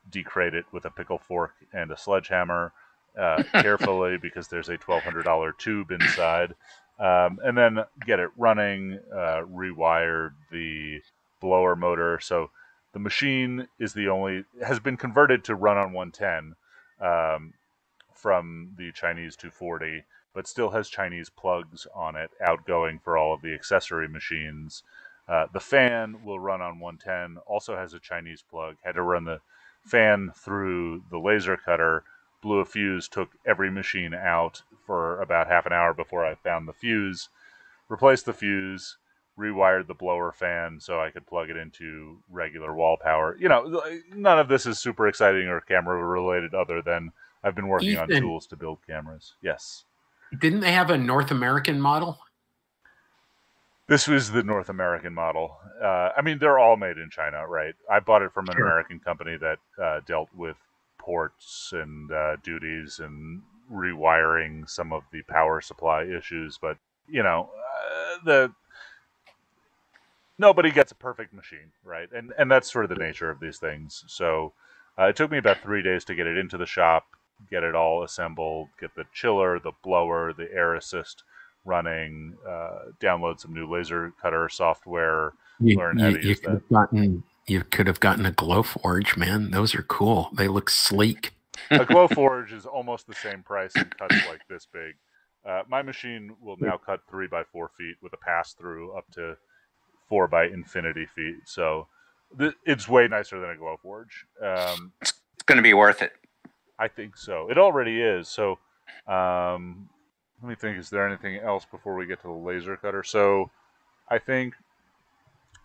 decrate 0.09 0.55
it 0.55 0.66
with 0.72 0.84
a 0.84 0.90
pickle 0.90 1.18
fork 1.18 1.55
and 1.72 1.90
a 1.90 1.97
sledgehammer 1.97 2.72
uh, 3.17 3.43
carefully 3.53 4.19
because 4.19 4.49
there's 4.49 4.69
a 4.69 4.79
$1,200 4.79 5.59
tube 5.59 5.91
inside. 5.91 6.55
Um, 6.99 7.39
and 7.45 7.57
then 7.57 7.79
get 8.07 8.21
it 8.21 8.31
running, 8.37 8.99
uh, 9.12 9.43
rewired 9.43 10.33
the 10.51 11.01
blower 11.41 11.77
motor. 11.77 12.19
So 12.23 12.51
the 12.93 12.99
machine 12.99 13.69
is 13.79 13.93
the 13.93 14.09
only 14.09 14.45
has 14.67 14.81
been 14.81 14.97
converted 14.97 15.45
to 15.45 15.55
run 15.55 15.77
on 15.77 15.93
110 15.93 16.55
um, 17.07 17.53
from 18.14 18.71
the 18.79 18.91
Chinese 18.93 19.37
240, 19.37 20.05
but 20.35 20.49
still 20.49 20.71
has 20.71 20.89
Chinese 20.89 21.29
plugs 21.29 21.87
on 21.95 22.17
it, 22.17 22.31
outgoing 22.41 22.99
for 22.99 23.19
all 23.19 23.35
of 23.35 23.43
the 23.43 23.53
accessory 23.53 24.09
machines. 24.09 24.83
Uh, 25.29 25.47
the 25.53 25.61
fan 25.61 26.25
will 26.25 26.41
run 26.41 26.62
on 26.62 26.81
110, 26.81 27.43
also 27.47 27.77
has 27.77 27.93
a 27.93 27.99
Chinese 27.99 28.43
plug. 28.43 28.77
Had 28.83 28.95
to 28.95 29.03
run 29.03 29.25
the 29.25 29.41
fan 29.85 30.33
through 30.35 31.03
the 31.11 31.19
laser 31.19 31.57
cutter, 31.59 32.05
blew 32.47 32.61
a 32.61 32.64
fuse, 32.64 33.09
took 33.09 33.30
every 33.44 33.72
machine 33.72 34.14
out 34.14 34.62
for 34.86 35.20
about 35.20 35.49
half 35.49 35.66
an 35.66 35.72
hour 35.72 35.92
before 35.92 36.24
I 36.24 36.36
found 36.36 36.68
the 36.68 36.72
fuse, 36.72 37.28
replaced 37.88 38.24
the 38.24 38.32
fuse, 38.32 38.99
rewired 39.36 39.88
the 39.88 39.94
blower 39.94 40.30
fan 40.30 40.78
so 40.80 41.01
I 41.01 41.11
could 41.11 41.26
plug 41.26 41.51
it 41.51 41.57
into 41.57 42.18
regular 42.30 42.72
wall 42.72 42.97
power. 43.03 43.36
You 43.40 43.49
know, 43.49 43.82
none 44.14 44.38
of 44.38 44.49
this 44.49 44.64
is 44.64 44.78
super 44.78 45.09
exciting 45.09 45.49
or 45.49 45.61
camera 45.61 46.01
related 46.03 46.55
other 46.55 46.80
than 46.82 47.11
I've 47.42 47.57
been 47.57 47.66
working 47.66 47.90
Ethan, 47.90 48.14
on 48.14 48.20
tools 48.20 48.47
to 48.47 48.57
build 48.57 48.78
cameras. 48.86 49.34
Yes. 49.42 49.84
Didn't 50.38 50.61
they 50.61 50.72
have 50.72 50.90
a 50.90 50.97
North 50.97 51.32
American 51.32 51.80
model? 51.80 52.18
This 53.88 54.07
was 54.07 54.30
the 54.30 54.44
North 54.44 54.68
American 54.68 55.14
model. 55.14 55.57
Uh, 55.82 56.11
I 56.16 56.22
mean, 56.22 56.38
they're 56.38 56.61
all 56.61 56.76
made 56.76 56.97
in 56.97 57.11
China, 57.11 57.44
right? 57.47 57.74
I 57.90 57.99
bought 57.99 58.22
it 58.22 58.32
from 58.32 58.47
an 58.49 58.55
sure. 58.55 58.66
American 58.66 59.01
company 59.01 59.36
that 59.36 59.59
uh, 59.82 60.01
dealt 60.07 60.28
with 60.34 60.57
ports 61.07 61.73
and 61.73 62.11
uh, 62.11 62.37
duties 62.43 62.99
and 62.99 63.41
rewiring 63.73 64.69
some 64.69 64.93
of 64.93 65.05
the 65.13 65.23
power 65.23 65.61
supply 65.61 66.03
issues. 66.03 66.59
But 66.61 66.77
you 67.09 67.23
know, 67.23 67.49
uh, 67.55 68.25
the 68.25 68.53
nobody 70.37 70.73
gets 70.73 70.91
a 70.91 70.97
perfect 70.97 71.33
machine, 71.33 71.71
right? 71.85 72.09
And 72.13 72.33
and 72.37 72.51
that's 72.51 72.71
sort 72.71 72.85
of 72.85 72.89
the 72.91 73.03
nature 73.03 73.31
of 73.31 73.39
these 73.39 73.59
things. 73.59 74.05
So 74.09 74.53
uh, 74.99 75.05
it 75.05 75.17
took 75.17 75.31
me 75.31 75.39
about 75.39 75.63
three 75.63 75.83
days 75.83 76.05
to 76.07 76.15
get 76.17 76.27
it 76.27 76.37
into 76.37 76.59
the 76.59 76.67
shop, 76.67 77.07
get 77.49 77.63
it 77.63 77.77
all 77.77 78.03
assembled, 78.03 78.69
get 78.81 78.95
the 78.97 79.05
chiller, 79.15 79.61
the 79.61 79.73
blower, 79.85 80.33
the 80.33 80.53
air 80.53 80.75
assist 80.75 81.23
running, 81.65 82.35
uh, 82.49 82.91
download 83.01 83.41
some 83.41 83.55
new 83.55 83.71
laser 83.71 84.13
cutter 84.21 84.49
software, 84.49 85.33
you, 85.61 85.77
learn 85.77 85.99
how 85.99 86.09
you, 86.09 86.19
to 86.19 86.27
use 86.27 86.41
that. 86.41 86.69
Gotten, 86.69 87.23
you 87.47 87.62
could 87.62 87.86
have 87.86 88.01
gotten 88.01 88.26
a 88.26 88.32
Glowforge, 88.32 89.16
man. 89.16 89.51
Those 89.51 89.74
are 89.74 89.82
cool. 89.82 90.30
They 90.32 90.49
look 90.49 90.68
sleek. 90.70 91.32
a 91.70 91.78
Glowforge 91.86 92.53
is 92.53 92.66
almost 92.66 93.07
the 93.07 93.14
same 93.14 93.42
price 93.42 93.72
and 93.76 93.97
cuts 93.97 94.16
like 94.28 94.40
this 94.49 94.66
big. 94.72 94.94
Uh, 95.49 95.62
my 95.68 95.80
machine 95.80 96.34
will 96.40 96.57
now 96.59 96.76
cut 96.76 97.01
three 97.09 97.28
by 97.28 97.44
four 97.44 97.70
feet 97.78 97.97
with 98.03 98.12
a 98.12 98.16
pass 98.16 98.53
through 98.55 98.92
up 98.97 99.09
to 99.12 99.36
four 100.09 100.26
by 100.26 100.47
infinity 100.47 101.07
feet. 101.07 101.36
So 101.44 101.86
th- 102.36 102.55
it's 102.64 102.88
way 102.88 103.07
nicer 103.07 103.38
than 103.40 103.51
a 103.51 103.55
Glowforge. 103.55 104.24
Um, 104.42 104.92
it's 105.01 105.12
going 105.47 105.57
to 105.57 105.62
be 105.62 105.74
worth 105.74 106.03
it. 106.03 106.12
I 106.78 106.88
think 106.88 107.16
so. 107.16 107.49
It 107.49 107.59
already 107.59 108.03
is. 108.03 108.28
So 108.28 108.59
um, 109.07 109.88
let 110.42 110.49
me 110.49 110.55
think. 110.57 110.78
Is 110.78 110.90
there 110.90 111.07
anything 111.07 111.36
else 111.36 111.64
before 111.64 111.94
we 111.94 112.07
get 112.07 112.20
to 112.22 112.28
the 112.28 112.32
laser 112.32 112.76
cutter? 112.76 113.05
So 113.05 113.51
I 114.11 114.18
think 114.18 114.55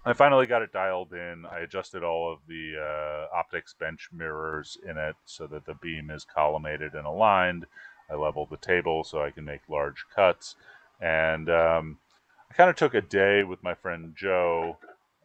I 0.03 0.13
finally 0.13 0.47
got 0.47 0.63
it 0.63 0.73
dialed 0.73 1.13
in. 1.13 1.45
I 1.45 1.59
adjusted 1.59 2.03
all 2.03 2.31
of 2.31 2.39
the 2.47 2.73
uh, 2.79 3.35
optics 3.35 3.75
bench 3.75 4.09
mirrors 4.11 4.77
in 4.87 4.97
it 4.97 5.15
so 5.25 5.45
that 5.47 5.65
the 5.65 5.75
beam 5.75 6.09
is 6.09 6.25
collimated 6.25 6.95
and 6.95 7.05
aligned. 7.05 7.67
I 8.09 8.15
leveled 8.15 8.49
the 8.49 8.57
table 8.57 9.03
so 9.03 9.21
I 9.21 9.29
can 9.29 9.45
make 9.45 9.61
large 9.69 10.05
cuts. 10.15 10.55
And 10.99 11.49
um, 11.49 11.99
I 12.49 12.55
kind 12.55 12.69
of 12.69 12.75
took 12.75 12.95
a 12.95 13.01
day 13.01 13.43
with 13.43 13.63
my 13.63 13.75
friend 13.75 14.15
Joe 14.15 14.77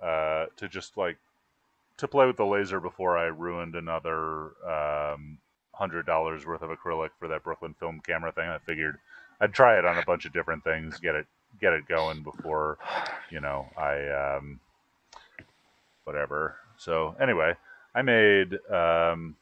uh, 0.02 0.46
to 0.56 0.68
just 0.68 0.96
like 0.98 1.16
to 1.96 2.06
play 2.06 2.26
with 2.26 2.36
the 2.36 2.44
laser 2.44 2.78
before 2.78 3.16
I 3.16 3.24
ruined 3.24 3.74
another 3.74 4.52
um, 4.68 5.38
hundred 5.72 6.04
dollars 6.04 6.44
worth 6.44 6.60
of 6.62 6.70
acrylic 6.70 7.10
for 7.18 7.28
that 7.28 7.42
Brooklyn 7.42 7.74
film 7.80 8.00
camera 8.06 8.30
thing. 8.30 8.48
I 8.48 8.58
figured 8.58 8.98
I'd 9.40 9.54
try 9.54 9.78
it 9.78 9.86
on 9.86 9.96
a 9.96 10.04
bunch 10.04 10.26
of 10.26 10.34
different 10.34 10.64
things, 10.64 10.98
get 10.98 11.14
it 11.14 11.26
get 11.60 11.72
it 11.72 11.88
going 11.88 12.22
before 12.22 12.76
you 13.30 13.40
know 13.40 13.66
I 13.78 14.08
um, 14.36 14.60
whatever. 16.06 16.56
So 16.76 17.14
anyway, 17.20 17.54
I 17.94 18.02
made 18.02 18.54
um, 18.70 19.36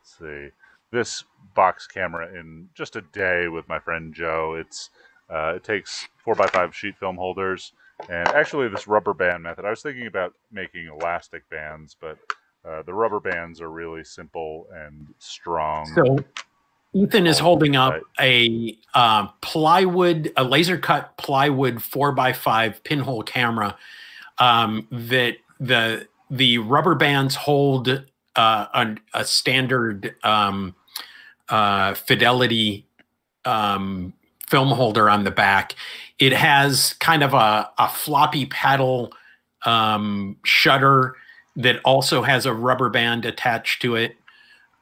let's 0.00 0.18
see 0.18 0.48
this 0.90 1.24
box 1.54 1.86
camera 1.86 2.28
in 2.38 2.68
just 2.74 2.96
a 2.96 3.00
day 3.00 3.48
with 3.48 3.68
my 3.68 3.78
friend 3.78 4.14
Joe. 4.14 4.56
It's 4.58 4.90
uh, 5.30 5.54
it 5.56 5.64
takes 5.64 6.08
four 6.24 6.34
by 6.34 6.46
five 6.48 6.74
sheet 6.74 6.96
film 6.98 7.16
holders, 7.16 7.72
and 8.08 8.28
actually 8.28 8.68
this 8.68 8.86
rubber 8.86 9.14
band 9.14 9.42
method. 9.42 9.64
I 9.64 9.70
was 9.70 9.82
thinking 9.82 10.06
about 10.06 10.34
making 10.50 10.88
elastic 10.88 11.48
bands, 11.48 11.96
but 11.98 12.18
uh, 12.64 12.82
the 12.82 12.92
rubber 12.92 13.20
bands 13.20 13.60
are 13.60 13.70
really 13.70 14.04
simple 14.04 14.66
and 14.74 15.08
strong. 15.18 15.86
So 15.94 16.18
Ethan 16.94 17.26
is 17.26 17.38
holding 17.38 17.74
up 17.74 18.00
a 18.20 18.76
uh, 18.94 19.28
plywood, 19.40 20.32
a 20.36 20.44
laser 20.44 20.76
cut 20.76 21.16
plywood 21.16 21.82
four 21.82 22.12
by 22.12 22.32
five 22.32 22.84
pinhole 22.84 23.22
camera 23.22 23.76
um, 24.38 24.86
that 24.90 25.36
the 25.62 26.06
the 26.30 26.58
rubber 26.58 26.94
bands 26.94 27.34
hold 27.34 27.88
uh, 27.88 28.66
a, 28.74 28.96
a, 29.14 29.24
standard 29.24 30.14
um, 30.24 30.74
uh, 31.50 31.94
fidelity 31.94 32.86
um, 33.44 34.14
film 34.48 34.70
holder 34.70 35.10
on 35.10 35.24
the 35.24 35.30
back. 35.30 35.74
It 36.18 36.32
has 36.32 36.94
kind 36.94 37.22
of 37.22 37.34
a, 37.34 37.70
a 37.78 37.88
floppy 37.88 38.46
paddle 38.46 39.12
um, 39.66 40.38
shutter 40.44 41.14
that 41.56 41.80
also 41.84 42.22
has 42.22 42.46
a 42.46 42.54
rubber 42.54 42.88
band 42.88 43.26
attached 43.26 43.82
to 43.82 43.96
it. 43.96 44.16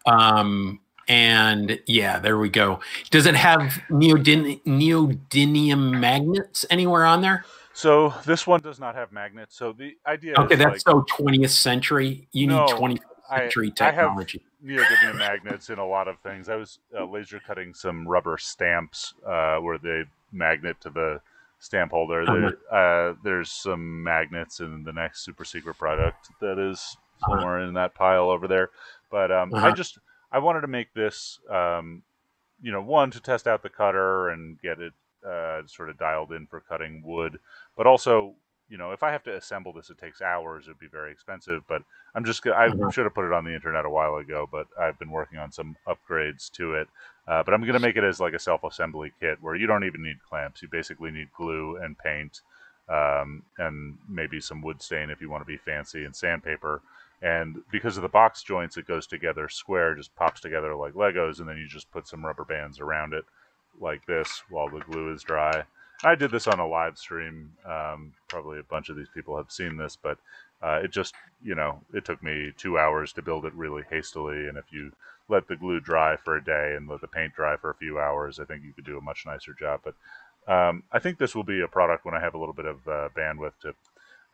Um, 0.06 0.78
and 1.08 1.80
yeah, 1.86 2.20
there 2.20 2.38
we 2.38 2.48
go. 2.48 2.78
Does 3.10 3.26
it 3.26 3.34
have 3.34 3.80
neodymium 3.90 5.98
magnets 5.98 6.64
anywhere 6.70 7.04
on 7.04 7.22
there? 7.22 7.44
So 7.80 8.12
this 8.26 8.46
one 8.46 8.60
does 8.60 8.78
not 8.78 8.94
have 8.94 9.10
magnets. 9.10 9.56
So 9.56 9.72
the 9.72 9.96
idea. 10.06 10.34
Okay, 10.38 10.54
that's 10.54 10.86
like, 10.86 10.94
so 10.94 11.02
20th 11.18 11.48
century. 11.48 12.28
You 12.30 12.46
no, 12.46 12.66
need 12.66 12.74
20th 12.74 13.00
century 13.30 13.68
I, 13.68 13.70
technology. 13.70 14.42
I 14.62 14.72
have 14.72 14.86
neodymium 14.86 15.18
magnets 15.18 15.70
in 15.70 15.78
a 15.78 15.86
lot 15.86 16.06
of 16.06 16.18
things. 16.18 16.50
I 16.50 16.56
was 16.56 16.78
uh, 16.94 17.06
laser 17.06 17.40
cutting 17.40 17.72
some 17.72 18.06
rubber 18.06 18.36
stamps 18.36 19.14
uh, 19.26 19.56
where 19.60 19.78
they 19.78 20.02
magnet 20.30 20.76
to 20.82 20.90
the 20.90 21.22
stamp 21.58 21.92
holder. 21.92 22.20
Uh-huh. 22.20 22.50
There, 22.70 23.10
uh, 23.10 23.14
there's 23.24 23.50
some 23.50 24.02
magnets 24.02 24.60
in 24.60 24.84
the 24.84 24.92
next 24.92 25.24
super 25.24 25.46
secret 25.46 25.78
product 25.78 26.28
that 26.42 26.58
is 26.58 26.98
uh-huh. 27.22 27.38
somewhere 27.38 27.60
uh-huh. 27.60 27.68
in 27.68 27.74
that 27.74 27.94
pile 27.94 28.28
over 28.28 28.46
there. 28.46 28.68
But 29.10 29.32
um, 29.32 29.54
uh-huh. 29.54 29.68
I 29.68 29.72
just 29.72 29.98
I 30.30 30.38
wanted 30.38 30.60
to 30.60 30.68
make 30.68 30.92
this, 30.92 31.38
um, 31.48 32.02
you 32.60 32.72
know, 32.72 32.82
one 32.82 33.10
to 33.12 33.20
test 33.20 33.46
out 33.46 33.62
the 33.62 33.70
cutter 33.70 34.28
and 34.28 34.60
get 34.60 34.80
it 34.80 34.92
uh, 35.26 35.62
sort 35.66 35.90
of 35.90 35.98
dialed 35.98 36.32
in 36.32 36.46
for 36.46 36.60
cutting 36.60 37.02
wood, 37.04 37.38
but 37.76 37.86
also 37.86 38.34
you 38.70 38.78
know, 38.78 38.92
if 38.92 39.02
I 39.02 39.10
have 39.10 39.24
to 39.24 39.36
assemble 39.36 39.72
this, 39.72 39.90
it 39.90 39.98
takes 39.98 40.22
hours. 40.22 40.66
It'd 40.66 40.78
be 40.78 40.86
very 40.86 41.10
expensive. 41.10 41.64
But 41.68 41.82
I'm 42.14 42.24
just 42.24 42.46
I 42.46 42.68
mm-hmm. 42.68 42.88
should 42.90 43.04
have 43.04 43.14
put 43.14 43.26
it 43.26 43.32
on 43.32 43.44
the 43.44 43.52
internet 43.52 43.84
a 43.84 43.90
while 43.90 44.16
ago, 44.16 44.48
but 44.50 44.68
I've 44.80 44.98
been 44.98 45.10
working 45.10 45.38
on 45.38 45.50
some 45.50 45.76
upgrades 45.88 46.50
to 46.52 46.74
it. 46.74 46.88
Uh, 47.26 47.42
but 47.42 47.52
I'm 47.52 47.60
going 47.62 47.74
to 47.74 47.80
make 47.80 47.96
it 47.96 48.04
as 48.04 48.20
like 48.20 48.32
a 48.32 48.38
self-assembly 48.38 49.12
kit 49.20 49.38
where 49.40 49.56
you 49.56 49.66
don't 49.66 49.84
even 49.84 50.02
need 50.02 50.22
clamps. 50.26 50.62
You 50.62 50.68
basically 50.68 51.10
need 51.10 51.28
glue 51.36 51.76
and 51.82 51.98
paint, 51.98 52.40
um, 52.88 53.42
and 53.58 53.98
maybe 54.08 54.40
some 54.40 54.62
wood 54.62 54.80
stain 54.80 55.10
if 55.10 55.20
you 55.20 55.28
want 55.28 55.42
to 55.42 55.46
be 55.46 55.56
fancy 55.56 56.04
and 56.04 56.14
sandpaper. 56.14 56.80
And 57.22 57.62
because 57.70 57.96
of 57.96 58.02
the 58.02 58.08
box 58.08 58.42
joints, 58.42 58.76
it 58.76 58.86
goes 58.86 59.06
together 59.06 59.48
square, 59.48 59.94
just 59.96 60.14
pops 60.14 60.40
together 60.40 60.74
like 60.76 60.94
Legos, 60.94 61.40
and 61.40 61.48
then 61.48 61.58
you 61.58 61.66
just 61.66 61.90
put 61.90 62.06
some 62.06 62.24
rubber 62.24 62.44
bands 62.44 62.80
around 62.80 63.14
it 63.14 63.24
like 63.80 64.04
this 64.06 64.42
while 64.50 64.68
the 64.68 64.80
glue 64.80 65.12
is 65.12 65.22
dry 65.22 65.64
I 66.02 66.14
did 66.14 66.30
this 66.30 66.46
on 66.46 66.60
a 66.60 66.66
live 66.66 66.96
stream. 66.98 67.52
Um, 67.64 68.12
probably 68.28 68.58
a 68.58 68.64
bunch 68.64 68.88
of 68.88 68.96
these 68.96 69.08
people 69.12 69.36
have 69.36 69.50
seen 69.50 69.76
this, 69.76 69.96
but 69.96 70.18
uh, 70.62 70.80
it 70.82 70.90
just, 70.90 71.14
you 71.42 71.54
know, 71.54 71.80
it 71.92 72.04
took 72.04 72.22
me 72.22 72.52
two 72.56 72.78
hours 72.78 73.12
to 73.14 73.22
build 73.22 73.44
it 73.44 73.54
really 73.54 73.82
hastily. 73.90 74.48
And 74.48 74.56
if 74.56 74.64
you 74.70 74.92
let 75.28 75.46
the 75.46 75.56
glue 75.56 75.80
dry 75.80 76.16
for 76.16 76.36
a 76.36 76.44
day 76.44 76.74
and 76.76 76.88
let 76.88 77.00
the 77.00 77.06
paint 77.06 77.34
dry 77.34 77.56
for 77.56 77.70
a 77.70 77.74
few 77.74 77.98
hours, 77.98 78.40
I 78.40 78.44
think 78.44 78.64
you 78.64 78.72
could 78.72 78.84
do 78.84 78.98
a 78.98 79.02
much 79.02 79.24
nicer 79.26 79.52
job. 79.52 79.80
But 79.84 79.94
um, 80.52 80.82
I 80.90 80.98
think 80.98 81.18
this 81.18 81.34
will 81.34 81.44
be 81.44 81.60
a 81.60 81.68
product 81.68 82.04
when 82.04 82.14
I 82.14 82.20
have 82.20 82.34
a 82.34 82.38
little 82.38 82.54
bit 82.54 82.66
of 82.66 82.76
uh, 82.88 83.08
bandwidth 83.16 83.58
to 83.62 83.74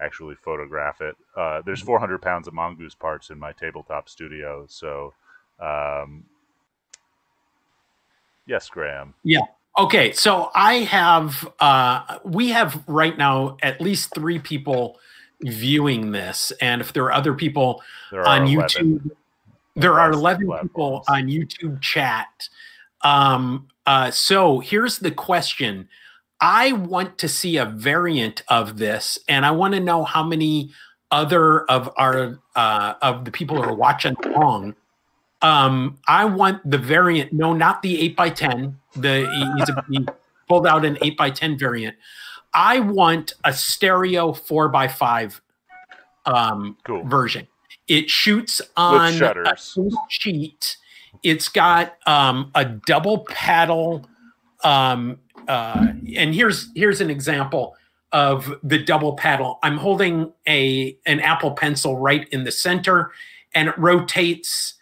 actually 0.01 0.37
photograph 0.37 1.01
it. 1.01 1.17
Uh, 1.37 1.63
there's 1.65 1.81
mm-hmm. 1.81 1.87
400 1.87 2.23
pounds 2.23 2.47
of 2.47 2.55
mongoose 2.55 2.95
parts 2.95 3.31
in 3.31 3.39
my 3.39 3.53
tabletop 3.53 4.09
studio, 4.09 4.67
so 4.69 5.15
um, 5.59 6.25
yes, 8.47 8.69
Graham. 8.69 9.15
Yeah. 9.23 9.41
Okay. 9.79 10.13
So 10.13 10.51
I 10.55 10.75
have, 10.77 11.49
uh, 11.61 12.19
we 12.25 12.49
have 12.51 12.83
right 12.87 13.17
now 13.17 13.57
at 13.63 13.81
least 13.81 14.15
three 14.15 14.39
people 14.39 14.99
viewing 15.43 16.13
this, 16.13 16.53
and 16.61 16.81
if 16.81 16.93
there 16.93 17.05
are 17.05 17.13
other 17.13 17.35
people 17.35 17.83
on 18.13 18.47
11. 18.47 18.69
YouTube, 18.69 19.11
there 19.75 20.01
are 20.01 20.11
11 20.11 20.51
people 20.63 21.05
on 21.09 21.25
YouTube 21.27 21.81
chat. 21.83 22.49
Um, 23.03 23.69
uh, 23.85 24.11
so 24.11 24.61
here's 24.61 24.99
the 24.99 25.11
question. 25.11 25.89
I 26.41 26.73
want 26.73 27.19
to 27.19 27.29
see 27.29 27.57
a 27.57 27.65
variant 27.65 28.43
of 28.49 28.79
this, 28.79 29.19
and 29.29 29.47
I 29.47 29.51
want 29.51 29.75
to 29.75 29.81
know 29.81 30.05
how 30.05 30.23
many 30.23 30.71
other 31.11 31.63
of 31.71 31.91
our 31.97 32.39
uh, 32.57 32.95
of 33.01 33.25
the 33.25 33.31
people 33.31 33.57
who 33.57 33.63
are 33.63 33.75
watching 33.75 34.17
along. 34.25 34.75
Um, 35.43 35.99
I 36.09 36.25
want 36.25 36.69
the 36.69 36.79
variant. 36.79 37.33
No, 37.33 37.53
not 37.53 37.83
the 37.83 38.01
eight 38.01 38.17
by 38.17 38.31
ten. 38.31 38.79
The 38.95 39.29
he's 39.59 39.69
a, 39.69 39.85
he 39.91 40.07
pulled 40.49 40.67
out 40.67 40.85
an 40.85 40.99
eight 41.03 41.17
by 41.17 41.31
ten 41.31 41.59
variant. 41.59 41.97
I 42.55 42.81
want 42.81 43.35
a 43.45 43.53
stereo 43.53 44.33
four 44.33 44.69
by 44.69 44.89
five 44.89 45.41
um, 46.25 46.77
cool. 46.85 47.05
version. 47.05 47.47
It 47.87 48.09
shoots 48.11 48.61
on 48.77 49.23
a 49.23 49.57
single 49.57 50.07
sheet. 50.09 50.79
It's 51.23 51.49
got 51.49 51.97
um, 52.07 52.51
a 52.55 52.65
double 52.65 53.25
paddle 53.27 54.07
um, 54.65 55.19
uh, 55.49 55.87
and 56.17 56.35
here's 56.35 56.71
here's 56.75 57.01
an 57.01 57.11
example 57.11 57.77
of 58.13 58.59
the 58.63 58.79
double 58.79 59.15
paddle. 59.15 59.59
I'm 59.63 59.77
holding 59.77 60.33
a 60.49 60.97
an 61.07 61.21
Apple 61.21 61.53
Pencil 61.53 61.97
right 61.97 62.29
in 62.31 62.45
the 62.45 62.53
center, 62.53 63.13
and 63.55 63.69
it 63.69 63.79
rotates 63.79 64.75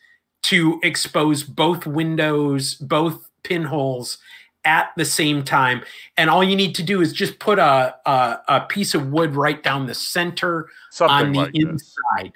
to 0.44 0.80
expose 0.82 1.42
both 1.42 1.86
windows, 1.86 2.74
both 2.76 3.30
pinholes 3.42 4.18
at 4.64 4.90
the 4.96 5.04
same 5.04 5.42
time. 5.42 5.82
And 6.16 6.30
all 6.30 6.42
you 6.42 6.56
need 6.56 6.74
to 6.76 6.82
do 6.82 7.00
is 7.00 7.12
just 7.12 7.38
put 7.38 7.58
a 7.58 7.94
a, 8.06 8.38
a 8.48 8.60
piece 8.62 8.94
of 8.94 9.08
wood 9.08 9.36
right 9.36 9.62
down 9.62 9.86
the 9.86 9.94
center 9.94 10.68
Something 10.90 11.14
on 11.14 11.32
the 11.32 11.38
like 11.40 11.54
inside. 11.54 12.24
This. 12.24 12.32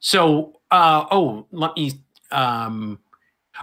So, 0.00 0.60
uh, 0.70 1.06
oh, 1.10 1.46
let 1.50 1.76
me. 1.76 1.92
Um, 2.30 2.98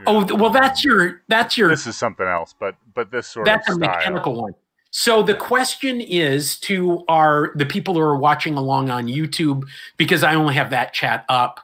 Oh 0.08 0.24
well, 0.36 0.50
that's 0.50 0.84
your 0.84 1.24
that's 1.28 1.58
your. 1.58 1.70
This 1.70 1.88
is 1.88 1.97
something 1.97 2.26
else, 2.26 2.56
but 2.58 2.76
but 2.93 3.12
this 3.12 3.28
sort 3.28 3.45
that's 3.45 3.70
of 3.70 3.80
that's 3.80 3.91
a 3.93 3.97
mechanical 3.97 4.34
one. 4.34 4.54
So 4.91 5.22
the 5.22 5.36
question 5.36 6.02
is 6.02 6.60
to 6.62 7.04
our 7.08 7.52
the 7.56 7.66
people 7.66 7.93
who 7.93 8.00
are 8.00 8.18
watching 8.18 8.56
along 8.56 8.89
on 8.89 9.08
YouTube 9.08 9.66
because 9.97 10.24
I 10.24 10.36
only 10.36 10.56
have 10.56 10.70
that 10.72 10.93
chat 10.93 11.26
up. 11.30 11.60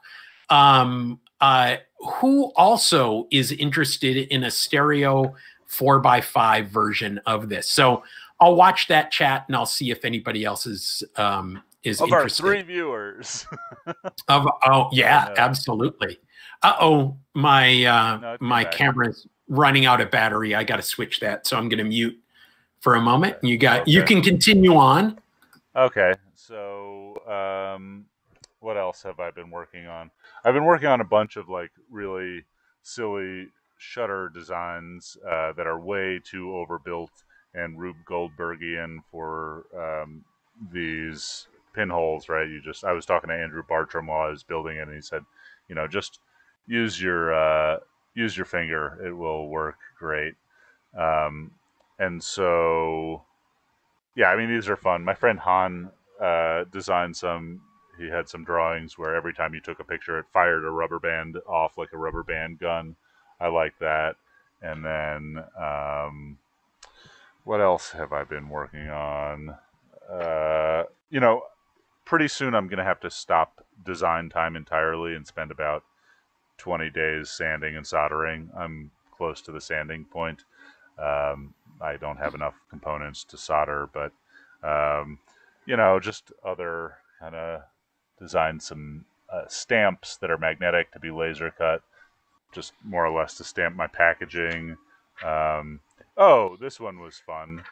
Um, 0.50 1.20
uh, 1.42 1.78
who 2.06 2.52
also 2.56 3.28
is 3.32 3.52
interested 3.52 4.18
in 4.18 4.44
a 4.44 4.52
stereo 4.52 5.36
four 5.66 6.00
by 6.00 6.22
five 6.22 6.70
version 6.70 7.20
of 7.26 7.50
this? 7.50 7.70
So 7.70 8.04
I'll 8.40 8.56
watch 8.56 8.88
that 8.88 9.12
chat 9.12 9.46
and 9.48 9.56
I'll 9.56 9.66
see 9.66 9.92
if 9.92 10.06
anybody 10.06 10.44
else 10.44 10.66
is 10.66 11.04
um, 11.16 11.62
is 11.84 12.02
of 12.02 12.10
interested. 12.10 12.44
our 12.46 12.52
three 12.52 12.62
viewers. 12.64 13.46
of 14.28 14.48
oh 14.68 14.90
yeah, 14.92 15.34
absolutely. 15.38 16.20
Uh 16.64 16.76
oh, 16.82 17.18
my 17.34 17.86
uh, 17.86 18.18
no, 18.18 18.38
my 18.40 18.64
bad. 18.64 18.74
camera's 18.74 19.28
running 19.48 19.86
out 19.86 20.02
of 20.02 20.12
battery. 20.12 20.56
I 20.56 20.64
got 20.64 20.78
to 20.78 20.82
switch 20.82 21.20
that, 21.20 21.48
so 21.48 21.58
I'm 21.58 21.70
going 21.70 21.78
to 21.78 21.84
mute 21.84 22.20
for 22.80 22.96
a 22.96 23.02
moment. 23.02 23.38
You 23.42 23.58
got 23.58 23.82
okay. 23.82 23.92
you 23.92 24.04
can 24.04 24.22
continue 24.22 24.76
on. 24.76 25.20
Okay, 25.76 26.14
so 26.36 27.22
um, 27.28 28.06
what 28.66 28.78
else 28.78 29.04
have 29.04 29.20
I 29.20 29.30
been 29.30 29.52
working 29.52 29.86
on? 29.86 30.10
I've 30.44 30.56
been 30.56 30.66
working 30.66 30.88
on 30.88 31.00
a 31.00 31.06
bunch 31.06 31.38
of 31.38 31.48
like 31.48 31.70
really 31.92 32.44
silly 32.82 33.50
shutter 33.78 34.30
designs 34.34 35.18
uh, 35.24 35.54
that 35.54 35.68
are 35.68 35.80
way 35.80 36.20
too 36.24 36.56
overbuilt 36.56 37.12
and 37.54 37.80
Rube 37.80 38.04
Goldbergian 38.10 39.04
for 39.12 39.66
um, 39.78 40.26
these 40.74 41.48
pinholes. 41.76 42.28
Right? 42.28 42.50
You 42.50 42.60
just 42.60 42.84
I 42.84 42.92
was 42.94 43.06
talking 43.06 43.30
to 43.30 43.36
Andrew 43.36 43.62
Bartram 43.70 44.08
while 44.08 44.28
I 44.28 44.30
was 44.32 44.42
building 44.42 44.78
it, 44.78 44.88
and 44.88 44.96
he 44.96 45.02
said, 45.02 45.24
you 45.70 45.76
know, 45.76 45.88
just 45.88 46.20
use 46.68 47.00
your 47.00 47.36
uh, 47.36 47.78
use 48.16 48.36
your 48.36 48.48
finger; 48.48 49.00
it 49.06 49.12
will 49.12 49.48
work 49.48 49.78
great. 50.00 50.34
Um, 50.98 51.52
and 52.00 52.22
so, 52.22 53.22
yeah, 54.16 54.30
I 54.30 54.36
mean 54.36 54.50
these 54.50 54.70
are 54.70 54.76
fun. 54.76 55.04
My 55.04 55.14
friend 55.14 55.38
Han 55.40 55.92
uh, 56.20 56.64
designed 56.72 57.16
some. 57.16 57.62
He 57.98 58.10
had 58.10 58.30
some 58.30 58.44
drawings 58.44 58.98
where 58.98 59.16
every 59.16 59.34
time 59.34 59.54
you 59.54 59.62
took 59.62 59.80
a 59.80 59.84
picture, 59.84 60.20
it 60.20 60.26
fired 60.34 60.66
a 60.66 60.70
rubber 60.70 61.00
band 61.00 61.38
off 61.48 61.78
like 61.78 61.94
a 61.94 61.98
rubber 61.98 62.24
band 62.24 62.60
gun. 62.60 62.96
I 63.40 63.48
like 63.48 63.78
that. 63.80 64.16
And 64.62 64.84
then, 64.84 65.44
um, 65.60 66.38
what 67.44 67.62
else 67.62 67.92
have 67.92 68.12
I 68.12 68.24
been 68.24 68.50
working 68.50 68.90
on? 68.90 69.56
Uh, 70.12 70.84
you 71.10 71.20
know, 71.20 71.44
pretty 72.04 72.28
soon 72.28 72.56
I'm 72.56 72.68
going 72.68 72.80
to 72.80 72.84
have 72.84 73.00
to 73.02 73.12
stop 73.12 73.64
design 73.84 74.30
time 74.30 74.56
entirely 74.56 75.16
and 75.16 75.26
spend 75.26 75.52
about 75.52 75.84
20 76.58 76.90
days 76.90 77.30
sanding 77.30 77.76
and 77.76 77.86
soldering. 77.86 78.50
I'm 78.58 78.92
close 79.12 79.42
to 79.42 79.52
the 79.52 79.62
sanding 79.62 80.06
point. 80.06 80.44
Um, 80.98 81.54
I 81.82 81.98
don't 81.98 82.18
have 82.18 82.36
enough 82.36 82.56
components 82.70 83.24
to 83.26 83.38
solder, 83.38 83.90
but 83.94 84.12
um, 84.64 85.20
you 85.66 85.78
know, 85.78 86.00
just 86.00 86.32
other 86.44 86.96
kind 87.20 87.36
of 87.36 87.62
design 88.20 88.60
some 88.60 89.06
uh, 89.32 89.44
stamps 89.48 90.18
that 90.18 90.32
are 90.32 90.38
magnetic 90.38 90.92
to 90.92 91.00
be 91.00 91.12
laser 91.12 91.52
cut, 91.52 91.82
just 92.52 92.74
more 92.84 93.06
or 93.06 93.18
less 93.18 93.36
to 93.38 93.44
stamp 93.44 93.76
my 93.76 93.88
packaging. 93.88 94.78
Um, 95.24 95.80
oh, 96.18 96.58
this 96.60 96.80
one 96.80 97.00
was 97.00 97.18
fun. 97.18 97.64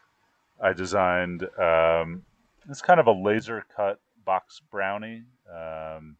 I 0.61 0.73
designed 0.73 1.43
um, 1.59 2.23
it's 2.69 2.81
kind 2.81 2.99
of 2.99 3.07
a 3.07 3.11
laser 3.11 3.65
cut 3.75 3.99
box 4.25 4.61
brownie. 4.71 5.23
Um, 5.53 6.15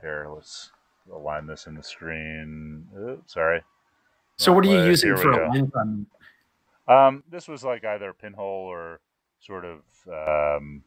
here, 0.00 0.28
let's 0.32 0.70
align 1.12 1.46
this 1.46 1.66
in 1.66 1.74
the 1.74 1.82
screen. 1.82 2.86
Oops, 2.98 3.32
sorry. 3.32 3.62
So 4.36 4.52
what 4.52 4.64
are 4.64 4.68
you 4.68 4.84
using 4.84 5.16
for 5.16 5.32
a 5.32 5.48
on? 5.48 6.06
Um, 6.86 7.24
this 7.30 7.48
was 7.48 7.64
like 7.64 7.84
either 7.84 8.12
pinhole 8.12 8.66
or 8.66 9.00
sort 9.40 9.64
of, 9.64 9.80
um, 10.08 10.82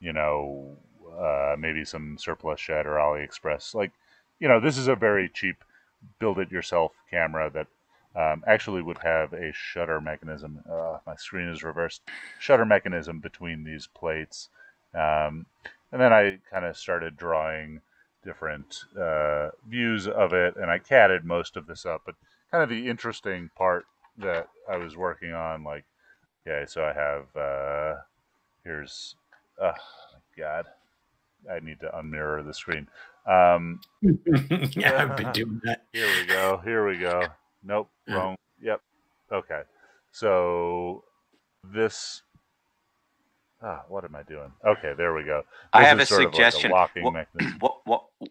you 0.00 0.12
know, 0.12 0.76
uh, 1.18 1.56
maybe 1.58 1.84
some 1.84 2.16
surplus 2.18 2.60
shed 2.60 2.86
or 2.86 2.96
AliExpress. 2.96 3.74
Like, 3.74 3.92
you 4.38 4.48
know, 4.48 4.60
this 4.60 4.78
is 4.78 4.88
a 4.88 4.96
very 4.96 5.28
cheap 5.28 5.64
build-it-yourself 6.18 6.92
camera 7.10 7.50
that 7.50 7.66
um, 8.14 8.44
actually 8.46 8.82
would 8.82 8.98
have 8.98 9.32
a 9.32 9.52
shutter 9.52 10.00
mechanism. 10.00 10.60
Uh, 10.70 10.98
my 11.06 11.16
screen 11.16 11.48
is 11.48 11.62
reversed. 11.62 12.02
Shutter 12.38 12.64
mechanism 12.64 13.20
between 13.20 13.64
these 13.64 13.86
plates. 13.86 14.48
Um, 14.94 15.46
and 15.92 16.00
then 16.00 16.12
I 16.12 16.38
kind 16.50 16.64
of 16.64 16.76
started 16.76 17.16
drawing 17.16 17.80
different 18.24 18.84
uh, 18.98 19.50
views 19.68 20.08
of 20.08 20.32
it, 20.32 20.56
and 20.56 20.70
I 20.70 20.78
catted 20.78 21.24
most 21.24 21.56
of 21.56 21.66
this 21.66 21.86
up. 21.86 22.02
But 22.06 22.16
kind 22.50 22.62
of 22.62 22.68
the 22.68 22.88
interesting 22.88 23.50
part 23.56 23.84
that 24.18 24.48
I 24.68 24.76
was 24.76 24.96
working 24.96 25.32
on, 25.32 25.62
like, 25.62 25.84
okay, 26.46 26.64
so 26.66 26.84
I 26.84 26.92
have 26.92 27.36
uh, 27.36 28.00
here's, 28.64 29.14
oh 29.60 29.72
God, 30.36 30.66
I 31.50 31.60
need 31.60 31.80
to 31.80 31.88
unmirror 31.88 32.44
the 32.44 32.54
screen. 32.54 32.88
Um, 33.26 33.80
yeah, 34.02 35.02
I've 35.02 35.16
been 35.16 35.32
doing 35.32 35.60
that. 35.64 35.84
Here 35.92 36.06
we 36.06 36.26
go. 36.26 36.60
Here 36.64 36.88
we 36.88 36.98
go. 36.98 37.22
Nope, 37.64 37.90
wrong. 38.08 38.36
Yep. 38.60 38.80
Okay. 39.32 39.62
So 40.12 41.04
this 41.64 42.22
Ah, 43.62 43.82
what 43.88 44.04
am 44.04 44.14
I 44.14 44.22
doing? 44.22 44.52
Okay, 44.66 44.92
there 44.96 45.14
we 45.14 45.24
go. 45.24 45.38
This 45.38 45.46
I 45.72 45.84
have 45.84 45.98
a 45.98 46.06
suggestion. 46.06 46.70
Like 46.70 46.90
a 46.96 47.00
what, 47.02 47.86
what, 47.86 48.04
what, 48.18 48.25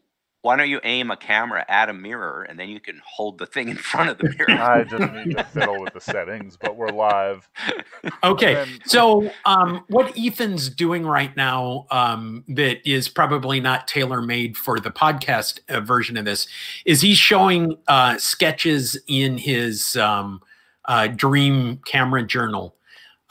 why 0.45 0.55
don't 0.55 0.69
you 0.69 0.79
aim 0.83 1.09
a 1.09 1.17
camera 1.17 1.65
at 1.67 1.89
a 1.89 1.93
mirror 1.93 2.43
and 2.43 2.59
then 2.59 2.69
you 2.69 2.79
can 2.79 3.01
hold 3.03 3.39
the 3.39 3.47
thing 3.47 3.67
in 3.67 3.75
front 3.75 4.11
of 4.11 4.19
the 4.19 4.29
mirror? 4.37 4.61
I 4.61 4.83
just 4.83 5.11
need 5.11 5.35
to 5.35 5.43
fiddle 5.43 5.81
with 5.81 5.95
the 5.95 5.99
settings, 5.99 6.55
but 6.55 6.75
we're 6.75 6.89
live. 6.89 7.49
Okay, 8.23 8.53
then... 8.53 8.79
so 8.85 9.31
um, 9.45 9.83
what 9.87 10.15
Ethan's 10.15 10.69
doing 10.69 11.03
right 11.03 11.35
now 11.35 11.87
um, 11.89 12.43
that 12.47 12.87
is 12.87 13.09
probably 13.09 13.59
not 13.59 13.87
tailor 13.87 14.21
made 14.21 14.55
for 14.55 14.79
the 14.79 14.91
podcast 14.91 15.61
uh, 15.67 15.79
version 15.79 16.15
of 16.15 16.25
this 16.25 16.47
is 16.85 17.01
he's 17.01 17.17
showing 17.17 17.75
uh, 17.87 18.15
sketches 18.19 18.99
in 19.07 19.39
his 19.39 19.95
um, 19.95 20.43
uh, 20.85 21.07
dream 21.07 21.81
camera 21.87 22.21
journal 22.21 22.75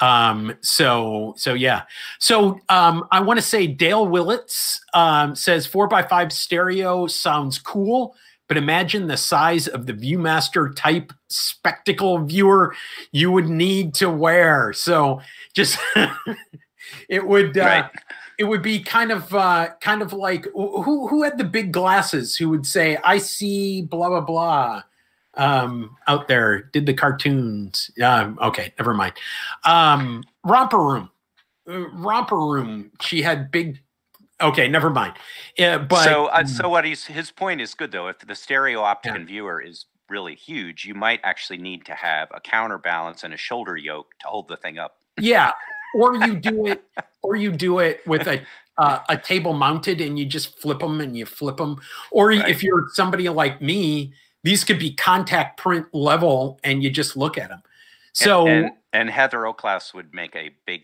Um, 0.05 0.55
so 0.61 1.35
so 1.37 1.55
yeah. 1.55 1.83
So 2.19 2.61
um, 2.69 3.05
I 3.11 3.21
want 3.21 3.39
to 3.39 3.47
say 3.47 3.67
Dale 3.67 4.07
Willits 4.07 4.81
um, 4.93 5.35
says 5.35 5.67
four 5.67 5.89
by 5.89 6.03
five 6.03 6.31
stereo 6.33 7.07
sounds 7.07 7.59
cool, 7.59 8.15
but 8.49 8.57
imagine 8.57 9.07
the 9.07 9.17
size 9.17 9.67
of 9.69 9.87
the 9.87 9.95
ViewMaster 9.95 10.75
type 10.77 11.13
spectacle 11.29 12.19
viewer 12.19 12.75
you 13.13 13.31
would 13.33 13.49
need 13.49 13.95
to 13.95 14.11
wear. 14.11 14.73
So 14.75 15.21
just 15.55 15.79
it 17.09 17.27
would 17.27 17.57
uh, 17.57 17.65
Right. 17.65 17.91
it 18.39 18.45
would 18.45 18.63
be 18.63 18.81
kind 18.81 19.11
of 19.11 19.35
uh, 19.35 19.69
kind 19.81 20.03
of 20.03 20.13
like 20.13 20.47
who 20.55 21.07
who 21.09 21.23
had 21.23 21.39
the 21.39 21.45
big 21.45 21.73
glasses 21.73 22.37
who 22.37 22.51
would 22.51 22.67
say 22.67 22.99
I 23.05 23.19
see 23.19 23.83
blah 23.83 24.09
blah 24.09 24.21
blah 24.21 24.83
um, 25.37 25.97
out 26.07 26.29
there 26.29 26.63
did 26.73 26.87
the 26.87 26.95
cartoons. 26.95 27.91
Um, 28.03 28.39
okay, 28.43 28.73
never 28.79 28.95
mind. 28.95 29.15
Um, 29.65 30.25
Romper 30.45 30.79
Room, 30.79 31.11
Uh, 31.69 31.89
Romper 31.91 32.37
Room. 32.39 32.91
She 33.01 33.23
had 33.23 33.51
big. 33.51 33.81
Okay, 34.41 34.69
never 34.69 34.91
mind. 34.91 35.15
Yeah, 35.57 35.79
but 35.79 36.05
so, 36.05 36.27
uh, 36.27 36.45
so 36.45 36.69
what 36.69 36.85
he's 36.85 37.05
his 37.07 37.31
point 37.31 37.61
is 37.61 37.75
good 37.75 37.93
though. 37.93 38.09
If 38.09 38.19
the 38.19 38.35
stereo 38.35 38.81
optic 38.81 39.15
Yeah. 39.15 39.25
viewer 39.25 39.61
is 39.61 39.87
really 40.11 40.35
huge, 40.35 40.85
you 40.85 40.95
might 40.95 41.21
actually 41.23 41.59
need 41.59 41.85
to 41.87 41.95
have 41.95 42.29
a 42.35 42.41
counterbalance 42.41 43.23
and 43.25 43.33
a 43.33 43.37
shoulder 43.39 43.77
yoke 43.77 44.13
to 44.21 44.27
hold 44.27 44.49
the 44.49 44.57
thing 44.57 44.79
up. 44.79 44.97
yeah, 45.19 45.53
or 45.95 46.17
you 46.17 46.35
do 46.37 46.67
it, 46.73 46.83
or 47.23 47.37
you 47.37 47.53
do 47.53 47.79
it 47.79 48.07
with 48.07 48.27
a 48.27 48.43
uh, 48.77 48.99
a 49.09 49.17
table 49.17 49.53
mounted, 49.55 50.01
and 50.01 50.19
you 50.19 50.27
just 50.27 50.59
flip 50.61 50.81
them 50.81 51.01
and 51.01 51.17
you 51.17 51.25
flip 51.25 51.57
them. 51.59 51.81
Or 52.11 52.29
Right. 52.31 52.49
if 52.49 52.61
you're 52.63 52.87
somebody 52.93 53.29
like 53.29 53.63
me, 53.63 54.13
these 54.45 54.63
could 54.63 54.79
be 54.79 54.93
contact 54.95 55.59
print 55.59 55.87
level, 55.93 56.61
and 56.63 56.83
you 56.85 56.91
just 56.91 57.17
look 57.17 57.37
at 57.37 57.49
them. 57.49 57.63
So 58.13 58.47
and, 58.47 58.71
and 58.93 59.11
Heather 59.11 59.49
Oklaus 59.49 59.93
would 59.93 60.15
make 60.15 60.37
a 60.37 60.51
big, 60.67 60.83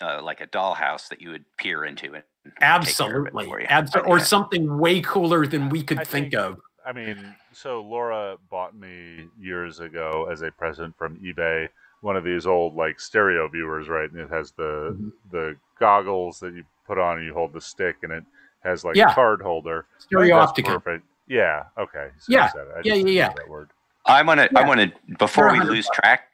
uh, 0.00 0.22
like 0.22 0.40
a 0.40 0.46
dollhouse 0.46 1.08
that 1.08 1.20
you 1.20 1.30
would 1.30 1.44
peer 1.56 1.84
into 1.84 2.04
and 2.14 2.22
take 2.44 2.52
it 2.52 2.62
absolutely, 2.62 3.46
for 3.46 3.58
you. 3.60 3.66
absolutely, 3.68 4.12
or 4.12 4.20
something 4.20 4.78
way 4.78 5.00
cooler 5.00 5.46
than 5.46 5.68
we 5.68 5.82
could 5.82 5.98
I 5.98 6.04
think 6.04 6.30
think- 6.30 6.34
of. 6.42 6.60
I 6.86 6.92
mean, 6.92 7.34
so 7.52 7.82
Laura 7.82 8.36
bought 8.48 8.76
me 8.76 9.26
years 9.40 9.80
ago 9.80 10.28
as 10.30 10.42
a 10.42 10.52
present 10.52 10.96
from 10.96 11.16
eBay 11.18 11.68
one 12.02 12.14
of 12.14 12.22
these 12.22 12.46
old 12.46 12.76
like 12.76 13.00
stereo 13.00 13.48
viewers, 13.48 13.88
right? 13.88 14.08
And 14.08 14.20
it 14.20 14.30
has 14.30 14.52
the 14.52 14.94
Mhm. 14.96 15.10
the 15.32 15.56
goggles 15.80 16.38
that 16.38 16.54
you 16.54 16.62
put 16.86 16.96
on 16.98 17.16
and 17.16 17.26
you 17.26 17.32
hold 17.34 17.52
the 17.52 17.60
stick, 17.60 17.96
and 18.04 18.12
it 18.12 18.22
has 18.62 18.84
like 18.84 18.94
Yeah. 18.94 19.10
a 19.10 19.14
card 19.14 19.42
holder. 19.42 19.86
I 19.88 19.98
think 19.98 20.02
Stereo 20.02 20.38
that's 20.38 20.52
optica. 20.52 20.74
Perfect. 20.74 21.04
Yeah. 21.28 21.64
Okay. 21.78 22.08
So 22.18 22.32
Yeah. 22.32 22.44
you 22.44 22.50
said 22.50 22.66
it. 22.68 22.74
I 22.76 22.80
Yeah, 22.84 22.94
yeah, 22.94 23.06
yeah. 23.06 23.32
That 23.36 23.48
word. 23.48 23.70
I 24.06 24.22
want 24.22 24.40
to. 24.40 24.48
I 24.56 24.60
Yeah. 24.60 24.66
want 24.68 24.80
to. 24.80 24.92
Before 25.18 25.52
we 25.52 25.60
lose 25.60 25.88
track, 25.92 26.28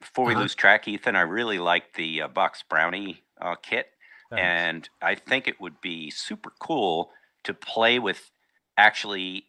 before 0.00 0.26
we 0.26 0.32
Uh-huh. 0.34 0.42
lose 0.42 0.54
track, 0.54 0.86
Ethan, 0.86 1.16
I 1.16 1.22
really 1.22 1.58
like 1.58 1.94
the 1.94 2.22
uh, 2.22 2.28
Box 2.28 2.62
Brownie 2.62 3.22
uh, 3.40 3.56
kit, 3.56 3.90
Thanks. 4.30 4.42
and 4.42 4.88
I 5.02 5.14
think 5.14 5.48
it 5.48 5.60
would 5.60 5.80
be 5.80 6.10
super 6.10 6.52
cool 6.60 7.12
to 7.44 7.54
play 7.54 7.98
with. 7.98 8.30
Actually, 8.76 9.46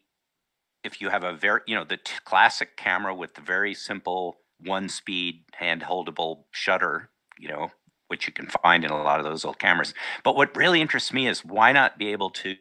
if 0.84 1.00
you 1.00 1.10
have 1.10 1.24
a 1.24 1.32
very, 1.34 1.60
you 1.66 1.74
know, 1.74 1.84
the 1.84 1.96
t- 1.96 2.12
classic 2.24 2.76
camera 2.76 3.14
with 3.14 3.34
the 3.34 3.40
very 3.40 3.74
simple 3.74 4.38
one-speed 4.60 5.44
hand-holdable 5.54 6.44
shutter, 6.52 7.10
you 7.38 7.48
know, 7.48 7.70
which 8.08 8.26
you 8.26 8.32
can 8.32 8.46
find 8.46 8.84
in 8.84 8.90
a 8.90 9.02
lot 9.02 9.18
of 9.18 9.24
those 9.24 9.44
old 9.44 9.58
cameras. 9.58 9.92
But 10.22 10.36
what 10.36 10.56
really 10.56 10.80
interests 10.80 11.12
me 11.12 11.26
is 11.26 11.44
why 11.44 11.72
not 11.72 11.98
be 11.98 12.12
able 12.12 12.30
to 12.30 12.56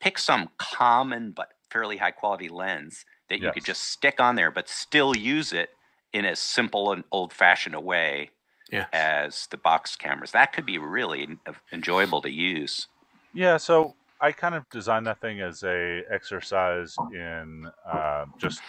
pick 0.00 0.18
some 0.18 0.48
common 0.58 1.30
but 1.32 1.48
fairly 1.70 1.96
high-quality 1.98 2.48
lens 2.48 3.04
that 3.28 3.40
you 3.40 3.52
could 3.52 3.64
just 3.64 3.84
stick 3.84 4.18
on 4.20 4.34
there, 4.34 4.50
but 4.50 4.68
still 4.68 5.16
use 5.16 5.52
it 5.52 5.70
in 6.12 6.24
as 6.24 6.38
simple 6.40 6.90
and 6.92 7.04
old-fashioned 7.12 7.74
a 7.76 7.80
way 7.80 8.30
Yeah. 8.72 8.86
as 8.92 9.46
the 9.48 9.56
box 9.56 9.94
cameras. 9.96 10.32
That 10.32 10.52
could 10.52 10.66
be 10.66 10.78
really 10.78 11.38
enjoyable 11.72 12.20
to 12.22 12.30
use. 12.30 12.88
Yeah, 13.32 13.56
so 13.56 13.94
I 14.20 14.32
kind 14.32 14.54
of 14.56 14.68
designed 14.70 15.06
that 15.06 15.20
thing 15.20 15.40
as 15.40 15.62
a 15.62 16.02
exercise 16.10 16.96
in 17.12 17.70
uh, 17.86 18.24
just 18.38 18.60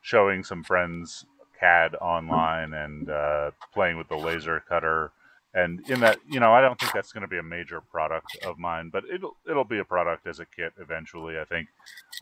showing 0.00 0.42
some 0.42 0.64
friends 0.64 1.24
CAD 1.60 1.94
online 2.00 2.72
and 2.74 3.08
uh, 3.10 3.50
playing 3.72 3.96
with 3.98 4.08
the 4.08 4.16
laser 4.16 4.60
cutter. 4.68 5.12
And 5.54 5.80
in 5.88 6.00
that, 6.00 6.18
you 6.28 6.40
know, 6.40 6.52
I 6.52 6.60
don't 6.60 6.78
think 6.78 6.92
that's 6.92 7.12
going 7.12 7.22
to 7.22 7.28
be 7.28 7.38
a 7.38 7.42
major 7.42 7.80
product 7.80 8.36
of 8.44 8.58
mine, 8.58 8.90
but 8.90 9.04
it'll 9.12 9.36
it'll 9.48 9.64
be 9.64 9.78
a 9.78 9.84
product 9.84 10.26
as 10.26 10.40
a 10.40 10.46
kit 10.46 10.72
eventually. 10.78 11.38
I 11.38 11.44
think 11.44 11.68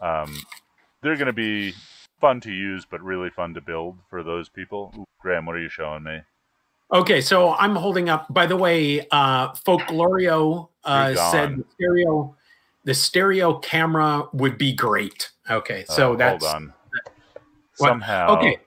um, 0.01 0.41
they're 1.03 1.17
going 1.17 1.27
to 1.27 1.33
be 1.33 1.75
fun 2.21 2.41
to 2.43 2.53
use, 2.53 2.87
but 2.89 3.03
really 3.03 3.31
fun 3.31 3.53
to 3.55 3.61
build 3.61 3.99
for 4.09 4.23
those 4.23 4.49
people. 4.49 4.95
Ooh, 4.97 5.05
Graham, 5.21 5.47
what 5.47 5.57
are 5.57 5.61
you 5.61 5.69
showing 5.69 6.05
me? 6.05 6.21
Okay, 6.93 7.21
so 7.21 7.55
I'm 7.55 7.75
holding 7.75 8.09
up. 8.09 8.33
By 8.33 8.47
the 8.47 8.57
way, 8.57 9.07
uh, 9.11 9.53
Folklorico 9.55 10.69
uh, 10.85 11.15
said 11.33 11.57
the 11.57 11.65
stereo, 11.75 12.37
the 12.85 12.95
stereo 12.95 13.59
camera 13.59 14.29
would 14.33 14.57
be 14.57 14.73
great. 14.73 15.31
Okay, 15.51 15.85
so 15.89 16.13
Oh, 16.13 16.17
that's 16.17 16.45
hold 16.45 16.55
on. 16.55 16.75
What? 17.79 17.89
Somehow, 17.89 18.39
okay. 18.39 18.59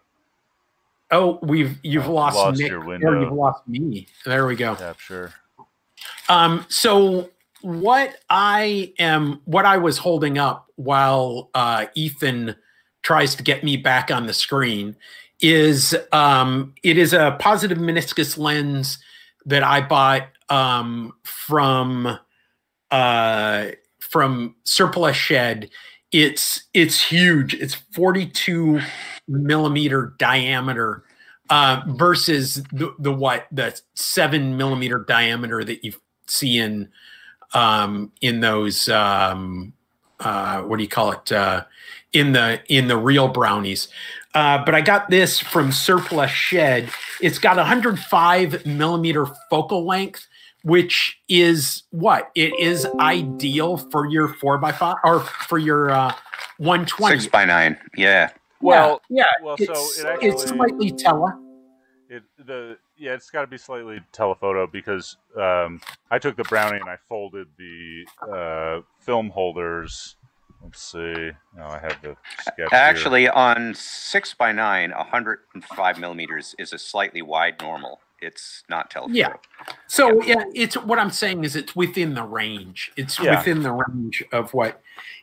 Oh, 1.11 1.39
we've 1.41 1.77
you've 1.83 2.07
Oh, 2.07 2.13
lost, 2.13 2.35
lost 2.35 2.59
Nick, 2.59 2.69
your 2.69 2.83
or 2.83 3.21
you've 3.21 3.33
lost 3.33 3.67
me. 3.67 4.07
There 4.25 4.45
we 4.45 4.55
go. 4.55 4.77
Yeah, 4.79 4.93
sure. 4.97 5.33
Um, 6.27 6.65
so 6.69 7.29
what 7.61 8.15
I 8.29 8.93
am, 8.99 9.41
what 9.45 9.65
I 9.65 9.77
was 9.77 9.97
holding 9.97 10.37
up 10.37 10.67
while 10.75 11.49
uh, 11.53 11.87
Ethan 11.95 12.55
tries 13.01 13.35
to 13.35 13.43
get 13.43 13.63
me 13.63 13.75
back 13.77 14.11
on 14.11 14.27
the 14.27 14.33
screen 14.33 14.95
is 15.41 15.95
um, 16.11 16.73
it 16.83 16.97
is 16.97 17.13
a 17.13 17.35
positive 17.39 17.77
meniscus 17.77 18.37
lens 18.37 18.99
that 19.45 19.63
I 19.63 19.81
bought 19.81 20.27
um, 20.49 21.13
from 21.23 22.19
uh, 22.91 23.65
from 23.99 24.55
Surplus 24.63 25.15
Shed. 25.15 25.69
It's 26.11 26.63
it's 26.73 27.01
huge. 27.01 27.53
It's 27.53 27.75
42 27.75 28.81
millimeter 29.29 30.13
diameter 30.17 31.03
uh, 31.49 31.81
versus 31.87 32.55
the, 32.71 32.93
the 32.99 33.11
what 33.11 33.47
the 33.51 33.79
seven 33.93 34.57
millimeter 34.57 35.05
diameter 35.07 35.63
that 35.63 35.83
you 35.83 35.93
see 36.27 36.57
in 36.57 36.89
um, 37.53 38.11
in 38.21 38.41
those 38.41 38.89
um, 38.89 39.73
uh, 40.19 40.61
what 40.61 40.77
do 40.77 40.83
you 40.83 40.89
call 40.89 41.11
it 41.11 41.31
uh, 41.31 41.63
in 42.13 42.33
the 42.33 42.61
in 42.67 42.87
the 42.87 42.97
real 42.97 43.27
brownies. 43.27 43.87
Uh, 44.35 44.63
but 44.63 44.75
I 44.75 44.81
got 44.81 45.09
this 45.09 45.39
from 45.39 45.71
Surplus 45.71 46.29
Shed. 46.29 46.89
It's 47.21 47.39
got 47.39 47.57
105 47.57 48.65
millimeter 48.65 49.25
focal 49.49 49.87
length, 49.87 50.27
which 50.63 51.19
is 51.27 51.83
what 51.89 52.29
it 52.35 52.57
is 52.59 52.85
ideal 52.99 53.77
for 53.77 54.05
your 54.05 54.27
four 54.27 54.59
by 54.59 54.71
five 54.71 54.97
or 55.03 55.21
for 55.21 55.57
your 55.57 55.89
uh, 55.89 56.13
120. 56.57 57.19
Six 57.19 57.31
by 57.31 57.45
nine. 57.45 57.77
Yeah. 57.97 58.29
Well, 58.61 59.01
yeah, 59.09 59.25
well, 59.41 59.57
so 59.57 59.63
it's, 59.71 59.99
it 59.99 60.17
it's 60.21 60.49
slightly 60.49 60.91
tele. 60.91 61.31
It 62.09 62.23
the 62.45 62.77
yeah, 62.97 63.13
it's 63.13 63.29
got 63.29 63.41
to 63.41 63.47
be 63.47 63.57
slightly 63.57 64.01
telephoto 64.11 64.67
because 64.67 65.15
um, 65.37 65.79
I 66.11 66.19
took 66.19 66.35
the 66.35 66.43
brownie 66.43 66.79
and 66.79 66.89
I 66.89 66.97
folded 67.07 67.47
the 67.57 68.05
uh, 68.21 68.81
film 68.99 69.29
holders. 69.29 70.15
Let's 70.61 70.81
see. 70.81 71.31
No, 71.55 71.63
I 71.63 71.79
have 71.79 72.01
the 72.01 72.17
sketch. 72.41 72.55
here. 72.57 72.67
Actually, 72.73 73.29
on 73.29 73.73
six 73.73 74.33
by 74.33 74.51
nine, 74.51 74.91
105 74.91 75.99
millimeters 75.99 76.53
is 76.59 76.73
a 76.73 76.77
slightly 76.77 77.21
wide 77.21 77.61
normal. 77.61 78.01
It's 78.21 78.63
not 78.69 78.89
telephoto. 78.89 79.17
Yeah. 79.17 79.33
So 79.87 80.21
yeah, 80.23 80.43
it's 80.53 80.75
what 80.75 80.99
I'm 80.99 81.11
saying 81.11 81.43
is 81.43 81.55
it's 81.55 81.75
within 81.75 82.13
the 82.13 82.23
range. 82.23 82.91
It's 82.97 83.19
Yeah. 83.19 83.37
within 83.37 83.63
the 83.63 83.71
range 83.71 84.23
of 84.31 84.53
what. 84.53 84.81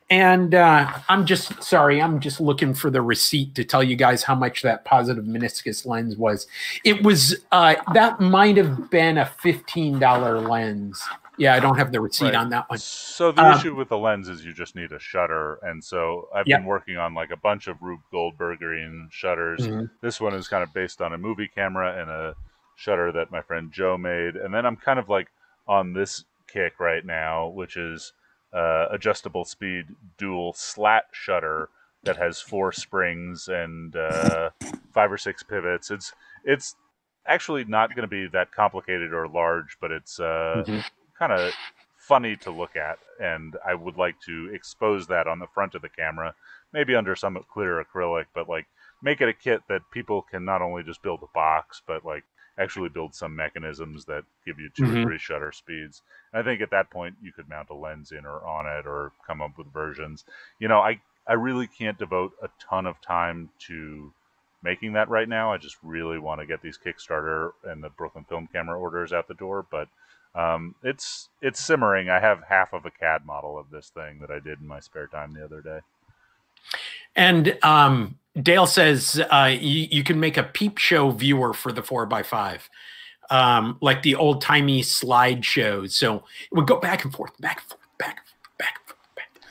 And 0.08 0.54
uh, 0.54 0.92
I'm 1.08 1.26
just 1.26 1.62
sorry, 1.64 2.00
I'm 2.00 2.20
just 2.20 2.40
looking 2.40 2.74
for 2.74 2.90
the 2.90 3.02
receipt 3.02 3.54
to 3.56 3.64
tell 3.64 3.82
you 3.82 3.96
guys 3.96 4.22
how 4.22 4.36
much 4.36 4.62
that 4.62 4.84
positive 4.84 5.24
meniscus 5.24 5.84
lens 5.84 6.16
was. 6.16 6.46
It 6.84 7.02
was 7.02 7.34
uh, 7.50 7.74
that 7.92 8.20
might 8.20 8.56
have 8.56 8.88
been 8.90 9.18
a 9.18 9.26
fifteen 9.26 9.98
dollar 9.98 10.40
lens. 10.40 11.02
Yeah, 11.38 11.54
I 11.54 11.60
don't 11.60 11.76
have 11.76 11.92
the 11.92 12.00
receipt 12.00 12.26
Right. 12.26 12.34
on 12.36 12.48
that 12.50 12.70
one. 12.70 12.78
So 12.78 13.30
the 13.30 13.42
Um, 13.44 13.58
issue 13.58 13.74
with 13.74 13.90
the 13.90 13.98
lens 13.98 14.28
is 14.30 14.42
you 14.42 14.54
just 14.54 14.74
need 14.74 14.92
a 14.92 14.98
shutter, 14.98 15.56
and 15.62 15.84
so 15.84 16.28
I've 16.34 16.46
Yeah. 16.46 16.58
been 16.58 16.66
working 16.66 16.96
on 16.96 17.12
like 17.12 17.30
a 17.30 17.36
bunch 17.36 17.66
of 17.66 17.76
Rube 17.82 18.00
Goldbergerian 18.12 19.10
shutters. 19.12 19.66
Mhm. 19.66 19.90
This 20.00 20.18
one 20.20 20.32
is 20.34 20.48
kind 20.48 20.62
of 20.62 20.72
based 20.72 21.02
on 21.02 21.12
a 21.12 21.18
movie 21.18 21.48
camera 21.48 22.00
and 22.00 22.08
a 22.08 22.34
shutter 22.76 23.10
that 23.12 23.32
my 23.32 23.42
friend 23.42 23.72
Joe 23.72 23.96
made, 23.98 24.36
and 24.36 24.54
then 24.54 24.64
I'm 24.64 24.76
kind 24.76 24.98
of 24.98 25.08
like 25.08 25.28
on 25.66 25.94
this 25.94 26.24
kick 26.46 26.78
right 26.78 27.04
now, 27.04 27.48
which 27.48 27.76
is 27.76 28.12
uh, 28.52 28.86
adjustable 28.90 29.44
speed 29.44 29.86
dual 30.16 30.52
slat 30.52 31.06
shutter 31.12 31.68
that 32.04 32.16
has 32.16 32.40
four 32.40 32.70
springs 32.72 33.48
and 33.48 33.96
uh, 33.96 34.50
five 34.92 35.10
or 35.10 35.18
six 35.18 35.42
pivots. 35.42 35.90
It's 35.90 36.12
it's 36.44 36.76
actually 37.26 37.64
not 37.64 37.90
going 37.96 38.08
to 38.08 38.08
be 38.08 38.28
that 38.28 38.52
complicated 38.52 39.12
or 39.12 39.26
large, 39.26 39.76
but 39.80 39.90
it's 39.90 40.20
uh, 40.20 40.64
Mhm. 40.68 40.84
kind 41.18 41.32
of 41.32 41.52
funny 41.98 42.36
to 42.36 42.50
look 42.52 42.76
at, 42.76 42.98
and 43.20 43.56
I 43.66 43.74
would 43.74 43.96
like 43.96 44.20
to 44.26 44.50
expose 44.54 45.08
that 45.08 45.26
on 45.26 45.40
the 45.40 45.48
front 45.48 45.74
of 45.74 45.82
the 45.82 45.88
camera, 45.88 46.34
maybe 46.72 46.94
under 46.94 47.16
some 47.16 47.36
clear 47.52 47.84
acrylic, 47.84 48.26
but 48.32 48.48
like 48.48 48.66
make 49.02 49.20
it 49.20 49.28
a 49.28 49.32
kit 49.32 49.62
that 49.68 49.90
people 49.90 50.22
can 50.22 50.44
not 50.44 50.62
only 50.62 50.84
just 50.84 51.02
build 51.02 51.20
a 51.22 51.32
box, 51.34 51.82
but 51.84 52.04
like 52.04 52.22
actually 52.58 52.88
build 52.88 53.14
some 53.14 53.36
mechanisms 53.36 54.04
that 54.06 54.24
give 54.44 54.58
you 54.58 54.68
2 54.70 54.84
Mhm. 54.84 55.00
or 55.00 55.02
three 55.04 55.18
shutter 55.18 55.52
speeds. 55.52 56.02
And 56.32 56.40
I 56.40 56.44
think 56.44 56.60
at 56.60 56.70
that 56.70 56.90
point 56.90 57.16
you 57.20 57.32
could 57.32 57.48
mount 57.48 57.70
a 57.70 57.74
lens 57.74 58.12
in 58.12 58.24
or 58.24 58.44
on 58.44 58.66
it 58.66 58.86
or 58.86 59.12
come 59.26 59.42
up 59.42 59.58
with 59.58 59.72
versions. 59.72 60.24
You 60.58 60.68
know, 60.68 60.80
I 60.80 61.00
I 61.28 61.32
really 61.34 61.66
can't 61.66 61.98
devote 61.98 62.34
a 62.40 62.48
ton 62.60 62.86
of 62.86 63.00
time 63.00 63.50
to 63.58 64.12
making 64.62 64.92
that 64.94 65.08
right 65.08 65.28
now. 65.28 65.52
I 65.52 65.58
just 65.58 65.76
really 65.82 66.18
want 66.18 66.40
to 66.40 66.46
get 66.46 66.62
these 66.62 66.78
Kickstarter 66.78 67.52
and 67.64 67.82
the 67.82 67.90
Brooklyn 67.90 68.24
Film 68.24 68.46
Camera 68.46 68.78
orders 68.78 69.12
out 69.12 69.26
the 69.28 69.34
door, 69.34 69.64
but 69.68 69.88
um, 70.34 70.74
it's 70.82 71.28
it's 71.40 71.60
simmering. 71.60 72.08
I 72.10 72.20
have 72.20 72.44
half 72.44 72.72
of 72.72 72.86
a 72.86 72.90
CAD 72.90 73.24
model 73.26 73.58
of 73.58 73.70
this 73.70 73.90
thing 73.90 74.20
that 74.20 74.30
I 74.30 74.38
did 74.38 74.60
in 74.60 74.66
my 74.68 74.80
spare 74.80 75.06
time 75.06 75.32
the 75.34 75.44
other 75.44 75.60
day. 75.60 75.80
And 77.16 77.58
um, 77.62 78.18
Dale 78.40 78.66
says 78.66 79.20
uh, 79.30 79.56
you, 79.58 79.88
you 79.90 80.04
can 80.04 80.20
make 80.20 80.36
a 80.36 80.42
peep 80.42 80.78
show 80.78 81.10
viewer 81.10 81.54
for 81.54 81.72
the 81.72 81.82
four 81.82 82.04
by 82.06 82.22
five, 82.22 82.68
um, 83.30 83.78
like 83.80 84.02
the 84.02 84.14
old 84.14 84.42
timey 84.42 84.82
slide 84.82 85.44
shows. 85.44 85.96
So 85.96 86.16
it 86.16 86.52
would 86.52 86.66
go 86.66 86.78
back 86.78 87.04
and 87.04 87.12
forth, 87.12 87.32
back 87.40 87.60
and 87.62 87.68
forth, 87.68 87.80
back 87.98 88.18
and 88.18 88.26
forth, 88.28 88.58
back 88.58 88.74
and 88.76 88.86
forth, 88.86 89.14
back. 89.16 89.42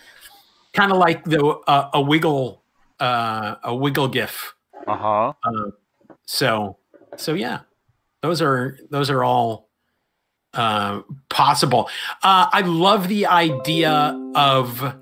Kind 0.74 0.92
of 0.92 1.00
like 1.00 1.24
the 1.26 1.44
uh, 1.44 1.90
a 1.94 2.02
wiggle, 2.02 2.62
uh, 3.00 3.56
a 3.64 3.76
wiggle 3.76 4.08
gif. 4.08 4.54
Uh 4.88 4.98
huh. 4.98 5.34
Uh, 5.44 5.72
so 6.26 6.78
so 7.18 7.34
yeah, 7.34 7.62
those 8.22 8.42
are 8.42 8.78
those 8.92 9.10
are 9.10 9.24
all 9.24 9.70
uh, 10.54 11.02
possible. 11.30 11.90
Uh, 12.24 12.48
I 12.52 12.62
love 12.62 13.08
the 13.08 13.26
idea 13.26 14.18
of 14.36 14.96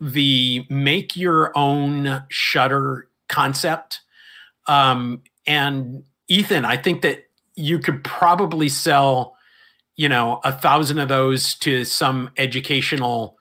the 0.00 0.66
make 0.68 1.16
your 1.16 1.56
own 1.56 2.24
shutter 2.28 3.08
concept. 3.28 4.00
Um, 4.66 5.22
and 5.46 6.04
Ethan, 6.28 6.64
I 6.64 6.76
think 6.76 7.02
that 7.02 7.24
you 7.54 7.78
could 7.78 8.04
probably 8.04 8.68
sell, 8.68 9.36
you 9.96 10.08
know, 10.08 10.40
a 10.44 10.52
thousand 10.52 10.98
of 10.98 11.08
those 11.08 11.54
to 11.56 11.84
some 11.84 12.30
educational, 12.36 13.38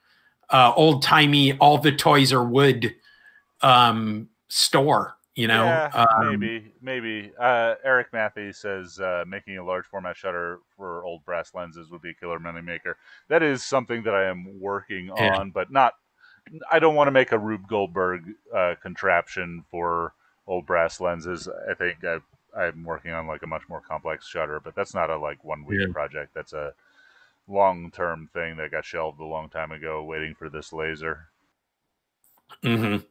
uh, 0.50 0.72
old 0.76 1.04
timey, 1.04 1.58
all 1.58 1.78
the 1.78 1.92
toys 1.92 2.32
are 2.32 2.44
wood 2.44 2.96
um, 3.62 4.30
store. 4.48 5.18
You 5.36 5.50
know, 5.50 5.66
yeah, 5.66 5.90
Um, 6.18 6.40
maybe, 6.40 6.72
maybe. 6.82 7.32
Uh, 7.38 7.76
Eric 7.84 8.08
Matthew 8.14 8.54
says 8.54 9.02
uh, 9.02 9.26
making 9.28 9.58
a 9.58 9.66
large 9.66 9.86
format 9.86 10.16
shutter 10.16 10.60
for 10.78 11.04
old 11.04 11.26
brass 11.26 11.54
lenses 11.54 11.90
would 11.90 12.02
be 12.02 12.12
a 12.12 12.14
killer 12.14 12.40
money 12.40 12.62
maker. 12.62 12.98
That 13.28 13.44
is 13.44 13.62
something 13.62 14.02
that 14.04 14.16
I 14.16 14.30
am 14.30 14.62
working 14.62 15.08
Yeah. 15.08 15.14
on, 15.14 15.52
but 15.52 15.70
not. 15.70 15.96
I 16.72 16.80
don't 16.80 16.96
want 16.96 17.08
to 17.08 17.12
make 17.12 17.32
a 17.32 17.40
Rube 17.40 17.68
Goldberg 17.68 18.24
uh, 18.56 18.76
contraption 18.82 19.64
for 19.72 20.14
old 20.48 20.66
brass 20.66 21.00
lenses. 21.02 21.48
I 21.70 21.74
think 21.74 21.98
I, 22.04 22.20
I'm 22.56 22.84
working 22.84 23.12
on 23.12 23.28
like 23.28 23.44
a 23.44 23.48
much 23.48 23.64
more 23.68 23.82
complex 23.82 24.28
shutter, 24.28 24.60
but 24.60 24.76
that's 24.76 24.94
not 24.94 25.10
a 25.10 25.18
like 25.18 25.44
one 25.44 25.66
week 25.66 25.80
Yeah. 25.82 25.92
project. 25.92 26.34
That's 26.34 26.54
a 26.54 26.74
long 27.48 27.92
term 27.92 28.30
thing 28.34 28.58
that 28.58 28.72
got 28.72 28.86
shelved 28.86 29.20
a 29.20 29.26
long 29.26 29.50
time 29.50 29.72
ago, 29.72 30.04
waiting 30.04 30.36
for 30.36 30.50
this 30.50 30.72
laser. 30.74 31.28
mhm. 32.64 33.04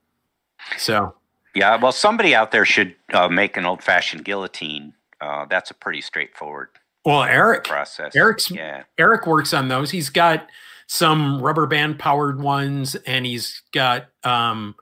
So 0.79 1.15
Yeah, 1.55 1.77
well, 1.77 1.93
somebody 1.93 2.35
out 2.35 2.51
there 2.51 2.65
should 2.65 2.95
uh, 3.13 3.29
make 3.29 3.57
an 3.57 3.65
old-fashioned 3.67 4.25
guillotine. 4.25 4.93
Uh, 5.21 5.45
that's 5.47 5.71
a 5.71 5.75
pretty 5.75 6.01
straightforward 6.01 6.69
well, 7.05 7.23
Eric, 7.23 7.65
process. 7.65 8.17
Eric's 8.17 8.51
yeah, 8.51 8.85
Eric 8.99 9.27
works 9.27 9.53
on 9.53 9.69
those. 9.69 9.91
He's 9.91 10.09
got 10.09 10.49
some 10.87 11.41
rubber 11.41 11.67
band 11.67 11.99
powered 11.99 12.41
ones, 12.41 12.95
and 13.07 13.25
he's 13.27 13.63
got 13.73 14.07
um, 14.23 14.75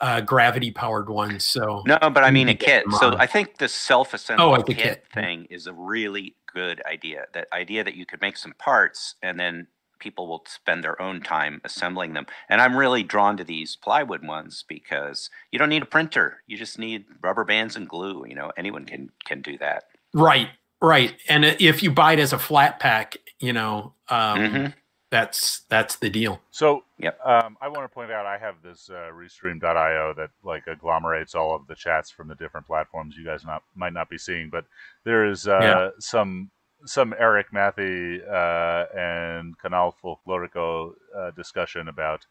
uh, 0.00 0.20
gravity 0.20 0.70
powered 0.70 1.08
ones. 1.08 1.44
So 1.44 1.82
no, 1.86 1.98
but 2.00 2.24
I 2.24 2.30
mean 2.30 2.48
a 2.48 2.52
You 2.52 2.56
can 2.58 2.66
get 2.66 2.84
kit. 2.84 2.92
So. 3.00 3.16
I 3.18 3.26
think 3.26 3.58
the 3.58 3.68
self-assembly 3.68 4.44
Oh, 4.44 4.50
like 4.50 4.66
kit, 4.66 4.76
kit. 4.76 5.04
thing 5.14 5.46
is 5.50 5.66
a 5.66 5.72
really 5.72 6.34
good 6.52 6.82
idea. 6.90 7.26
That 7.32 7.48
idea 7.52 7.82
that 7.84 7.94
you 7.94 8.06
could 8.06 8.20
make 8.20 8.36
some 8.36 8.54
parts 8.58 9.14
and 9.22 9.38
then 9.38 9.66
people 10.00 10.26
will 10.28 10.44
spend 10.46 10.84
their 10.84 11.00
own 11.00 11.20
time 11.22 11.60
assembling 11.64 12.12
them. 12.12 12.26
And 12.50 12.60
I'm 12.60 12.76
really 12.76 13.02
drawn 13.02 13.36
to 13.38 13.44
these 13.44 13.74
plywood 13.76 14.26
ones 14.26 14.64
because 14.68 15.30
you 15.50 15.58
don't 15.58 15.70
need 15.70 15.82
a 15.82 15.86
printer. 15.86 16.42
You 16.46 16.58
just 16.58 16.78
need 16.78 17.04
rubber 17.22 17.44
bands 17.44 17.74
and 17.76 17.88
glue. 17.88 18.24
You 18.28 18.34
know, 18.34 18.52
anyone 18.56 18.84
can 18.84 19.10
can 19.24 19.40
do 19.40 19.56
that. 19.58 19.84
right, 20.12 20.48
right. 20.82 21.14
And 21.28 21.44
if 21.44 21.82
you 21.82 21.90
buy 21.90 22.12
it 22.14 22.18
as 22.18 22.32
a 22.34 22.38
flat 22.38 22.78
pack, 22.80 23.16
you 23.40 23.52
know, 23.52 23.94
um, 24.08 24.38
Mhm. 24.38 24.74
That's 25.14 25.62
that's 25.70 25.96
the 25.96 26.10
deal. 26.10 26.42
So, 26.50 26.84
Yep. 26.98 27.20
um, 27.24 27.56
I 27.62 27.68
want 27.68 27.84
to 27.90 27.94
point 27.94 28.10
out 28.12 28.26
I 28.26 28.38
have 28.38 28.56
this 28.64 28.90
uh, 28.90 29.10
Restream.io 29.14 30.14
that 30.16 30.30
like 30.44 30.64
agglomerates 30.68 31.36
all 31.36 31.54
of 31.54 31.68
the 31.68 31.76
chats 31.76 32.10
from 32.10 32.28
the 32.28 32.36
different 32.36 32.66
platforms 32.66 33.16
you 33.16 33.24
guys 33.24 33.44
not 33.46 33.62
might 33.76 33.94
not 33.94 34.10
be 34.10 34.18
seeing, 34.18 34.50
but 34.50 34.66
there 35.04 35.26
is 35.26 35.48
uh, 35.48 35.62
Yeah. 35.62 35.90
some 36.00 36.50
some 36.86 37.14
Eric 37.18 37.48
Matthew 37.52 38.24
uh, 38.24 38.86
and 38.96 39.56
Canal 39.60 39.96
Folklorico 40.04 40.94
uh, 41.16 41.30
discussion 41.32 41.88
about 41.88 42.26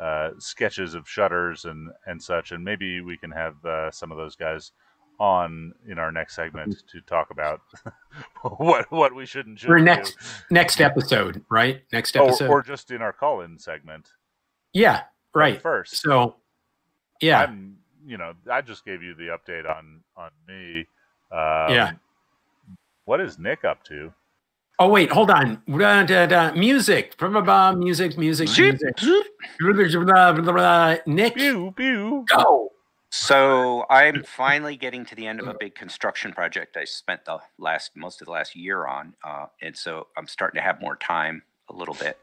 uh, 0.00 0.30
sketches 0.38 0.94
of 0.94 1.08
shutters 1.08 1.66
and 1.66 1.90
and 2.06 2.22
such, 2.22 2.52
and 2.52 2.64
maybe 2.64 3.00
we 3.02 3.18
can 3.18 3.32
have 3.32 3.64
uh, 3.64 3.90
some 3.90 4.12
of 4.12 4.18
those 4.18 4.36
guys 4.36 4.72
on 5.20 5.72
in 5.88 5.98
our 5.98 6.12
next 6.12 6.36
segment 6.36 6.82
to 6.92 7.00
talk 7.00 7.30
about 7.30 7.60
what 8.58 8.90
what 8.92 9.14
we 9.14 9.26
should 9.26 9.46
and 9.46 9.58
For 9.58 9.66
shouldn't 9.78 9.84
next 9.84 10.12
do. 10.14 10.54
next 10.54 10.80
episode, 10.80 11.44
right? 11.50 11.82
Next 11.92 12.16
Or, 12.16 12.24
episode. 12.28 12.50
or 12.50 12.62
just 12.62 12.90
in 12.90 13.02
our 13.02 13.12
call-in 13.12 13.58
segment. 13.58 14.12
yeah, 14.72 15.02
right. 15.34 15.60
First, 15.60 15.96
So 15.96 16.36
yeah, 17.20 17.40
I'm, 17.42 17.78
you 18.06 18.16
know, 18.16 18.32
I 18.50 18.60
just 18.60 18.84
gave 18.84 19.02
you 19.02 19.14
the 19.14 19.36
update 19.36 19.68
on 19.68 20.00
on 20.16 20.30
me. 20.46 20.86
Um, 21.32 21.74
Yeah. 21.74 21.92
What 23.04 23.20
is 23.20 23.38
Nick 23.38 23.64
up 23.64 23.82
to? 23.84 24.12
Oh 24.78 24.88
wait, 24.88 25.10
hold 25.10 25.30
on. 25.30 25.60
Da, 25.66 26.04
da, 26.04 26.26
da. 26.26 26.52
Music, 26.52 27.16
music, 27.76 28.16
music, 28.16 28.48
Zoop, 28.48 28.80
music. 28.80 28.96
Nick, 31.06 31.34
Pew 31.34 31.72
pew. 31.76 32.24
go. 32.28 32.67
So 33.10 33.86
I'm 33.88 34.22
finally 34.22 34.76
getting 34.76 35.04
to 35.06 35.14
the 35.14 35.26
end 35.26 35.40
of 35.40 35.46
a 35.48 35.54
big 35.58 35.74
construction 35.74 36.32
project 36.32 36.76
I 36.76 36.84
spent 36.84 37.24
the 37.24 37.38
last 37.58 37.92
most 37.96 38.20
of 38.20 38.26
the 38.26 38.32
last 38.32 38.54
year 38.54 38.86
on, 38.86 39.14
uh, 39.24 39.46
and 39.62 39.76
so 39.76 40.08
I'm 40.16 40.26
starting 40.26 40.58
to 40.58 40.62
have 40.62 40.80
more 40.80 40.96
time 40.96 41.42
a 41.70 41.72
little 41.72 41.94
bit. 41.94 42.18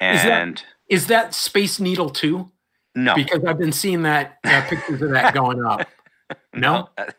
Is 0.00 0.22
that- 0.22 0.42
And 0.42 0.64
Is 0.88 1.06
that 1.06 1.34
Space 1.34 1.78
Needle 1.80 2.10
too? 2.10 2.50
no, 2.96 3.14
Because 3.14 3.44
I've 3.44 3.58
been 3.58 3.72
seeing 3.72 4.02
that 4.02 4.38
uh, 4.44 4.62
pictures 4.68 5.02
of 5.02 5.10
that 5.10 5.34
going 5.34 5.64
up. 5.64 5.88
No? 6.52 6.88
that- 6.96 7.16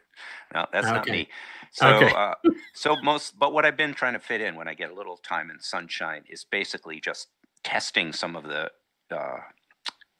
no, 0.53 0.65
that's 0.73 0.87
not 0.87 1.07
me. 1.07 1.27
So, 1.71 1.87
Okay. 1.95 2.13
uh, 2.15 2.33
so 2.73 2.95
most, 3.03 3.37
but 3.37 3.51
what 3.53 3.65
I've 3.65 3.75
been 3.77 3.93
trying 3.93 4.13
to 4.13 4.19
fit 4.19 4.39
in 4.41 4.55
when 4.55 4.67
I 4.67 4.73
get 4.73 4.89
a 4.89 4.93
little 4.93 5.17
time 5.17 5.49
and 5.49 5.61
sunshine 5.61 6.23
is 6.29 6.43
basically 6.45 6.99
just 7.01 7.27
testing 7.63 8.11
some 8.13 8.35
of 8.37 8.45
the 8.45 8.71
uh, 9.11 9.37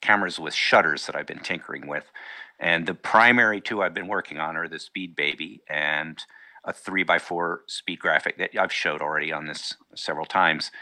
cameras 0.02 0.38
with 0.38 0.52
shutters 0.54 1.06
that 1.06 1.16
I've 1.16 1.26
been 1.26 1.40
tinkering 1.40 1.86
with. 1.86 2.04
And 2.58 2.86
the 2.86 2.94
primary 2.94 3.60
two 3.60 3.82
I've 3.82 3.94
been 3.94 4.08
working 4.08 4.38
on 4.38 4.56
are 4.56 4.68
the 4.68 4.78
Speed 4.78 5.14
Baby 5.14 5.62
and 5.68 6.18
a 6.64 6.72
three 6.72 7.04
by 7.04 7.18
four 7.18 7.62
speed 7.66 8.00
graphic 8.00 8.38
that 8.38 8.56
I've 8.58 8.72
showed 8.72 9.00
already 9.00 9.32
on 9.32 9.46
this 9.46 9.76
several 9.94 10.26
times. 10.26 10.72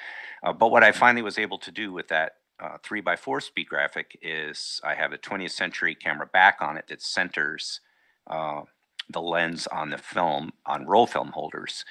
Uh, 0.42 0.52
but 0.52 0.70
what 0.70 0.82
I 0.82 0.92
finally 0.92 1.22
was 1.22 1.38
able 1.38 1.58
to 1.58 1.70
do 1.70 1.92
with 1.92 2.08
that 2.08 2.36
uh, 2.60 2.78
three 2.82 3.00
by 3.00 3.16
four 3.16 3.40
speed 3.40 3.68
graphic 3.68 4.18
is 4.22 4.80
I 4.84 4.94
have 4.94 5.12
a 5.12 5.18
20th 5.18 5.50
century 5.50 5.94
camera 5.94 6.26
back 6.26 6.58
on 6.60 6.76
it 6.76 6.86
that 6.88 7.02
centers 7.02 7.80
uh, 8.26 8.62
the 9.10 9.20
lens 9.20 9.66
on 9.66 9.90
the 9.90 9.98
film 9.98 10.52
on 10.64 10.86
roll 10.86 11.06
film 11.06 11.28
holders. 11.28 11.84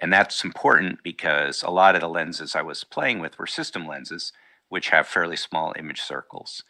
And 0.00 0.12
that's 0.12 0.44
important 0.44 1.02
because 1.02 1.62
a 1.62 1.70
lot 1.70 1.94
of 1.94 2.02
the 2.02 2.08
lenses 2.08 2.54
I 2.54 2.62
was 2.62 2.84
playing 2.84 3.20
with 3.20 3.38
were 3.38 3.46
system 3.46 3.86
lenses, 3.86 4.32
which 4.68 4.90
have 4.90 5.08
fairly 5.08 5.36
small 5.36 5.72
image 5.78 6.02
circles. 6.02 6.62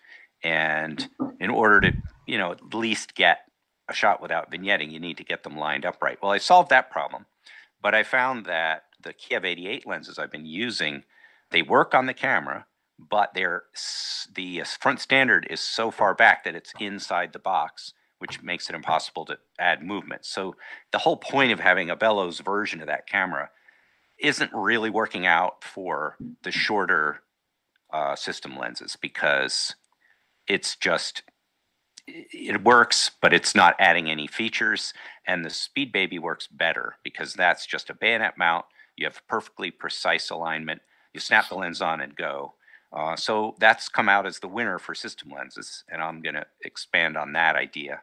And 0.45 1.09
in 1.41 1.51
order 1.51 1.81
to, 1.81 1.93
you 2.29 2.37
know, 2.37 2.53
at 2.53 2.75
least 2.75 3.15
get 3.15 3.41
a 3.89 3.95
shot 3.95 4.21
without 4.21 4.53
vignetting, 4.53 4.93
you 4.93 5.01
need 5.01 5.17
to 5.17 5.25
get 5.25 5.43
them 5.43 5.57
lined 5.57 5.87
up 5.87 6.01
right. 6.03 6.19
Well, 6.23 6.31
I 6.31 6.39
solved 6.39 6.69
that 6.71 6.91
problem, 6.91 7.25
but 7.83 7.95
I 7.95 8.03
found 8.03 8.45
that 8.45 8.85
the 9.03 9.15
Kiev 9.15 9.45
88 9.45 9.87
lenses 9.87 10.19
I've 10.19 10.31
been 10.31 10.45
using, 10.45 11.05
they 11.51 11.63
work 11.63 11.95
on 11.95 12.05
the 12.05 12.15
camera, 12.15 12.67
but 12.99 13.33
they're 13.35 13.65
the 14.35 14.61
uh, 14.61 14.65
front 14.65 15.01
standard 15.01 15.47
is 15.49 15.61
so 15.61 15.91
far 15.91 16.15
back 16.15 16.45
that 16.45 16.55
it's 16.55 16.75
inside 16.79 17.33
the 17.33 17.39
box, 17.39 17.95
which 18.19 18.43
makes 18.43 18.69
it 18.69 18.77
impossible 18.77 19.25
to 19.25 19.39
add 19.59 19.83
movement. 19.83 20.27
So 20.27 20.55
the 20.93 20.99
whole 20.99 21.17
point 21.17 21.53
of 21.53 21.61
having 21.61 21.89
a 21.89 21.97
bellows 21.97 22.41
version 22.41 22.83
of 22.83 22.89
that 22.89 23.07
camera 23.07 23.51
isn't 24.19 24.51
really 24.53 24.91
working 24.91 25.25
out 25.25 25.65
for 25.65 26.17
the 26.43 26.51
shorter 26.51 27.21
uh, 27.91 28.17
system 28.17 28.59
lenses 28.59 28.97
because 29.01 29.77
it's 30.47 30.77
just 30.77 31.23
it 32.33 32.65
works, 32.65 33.11
but 33.21 33.33
it's 33.33 33.55
not 33.55 33.77
adding 33.79 34.11
any 34.11 34.27
features. 34.27 34.93
And 35.27 35.45
the 35.45 35.51
Speed 35.51 35.93
Baby 35.93 36.19
works 36.19 36.47
better 36.47 36.97
because 37.03 37.35
that's 37.35 37.67
just 37.67 37.91
a 37.91 37.95
bayonet 37.95 38.39
mount. 38.39 38.65
You 38.97 39.07
have 39.07 39.27
perfectly 39.29 39.71
precise 39.71 40.31
alignment. 40.31 40.81
You 41.13 41.21
snap 41.21 41.49
the 41.49 41.55
lens 41.55 41.81
on 41.81 42.01
and 42.01 42.15
go. 42.17 42.55
Uh, 42.93 43.17
so 43.17 43.55
that's 43.59 43.89
come 43.89 44.09
out 44.09 44.27
as 44.27 44.39
the 44.39 44.49
winner 44.49 44.79
for 44.79 44.95
system 44.95 45.31
lenses, 45.31 45.85
and 45.91 46.01
I'm 46.01 46.23
going 46.23 46.35
to 46.35 46.47
expand 46.65 47.17
on 47.17 47.33
that 47.35 47.55
idea. 47.55 48.01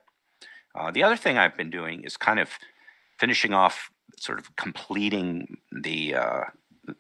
Uh, 0.76 0.92
the 0.92 1.04
other 1.04 1.16
thing 1.18 1.38
I've 1.38 1.58
been 1.58 1.72
doing 1.72 2.04
is 2.04 2.18
kind 2.18 2.40
of 2.40 2.50
finishing 3.18 3.54
off 3.54 3.90
sort 4.18 4.38
of 4.40 4.56
completing 4.56 5.58
the 5.72 6.16
uh, 6.16 6.42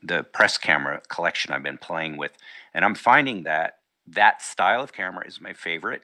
the 0.02 0.24
press 0.24 0.58
camera 0.58 1.02
collection 1.10 1.54
I've 1.54 1.62
been 1.62 1.78
playing 1.78 2.18
with, 2.18 2.32
and 2.74 2.84
I'm 2.84 2.96
finding 2.96 3.44
that 3.44 3.78
that 4.08 4.42
style 4.42 4.82
of 4.82 4.94
camera 4.94 5.28
is 5.28 5.40
my 5.40 5.54
favorite. 5.54 6.02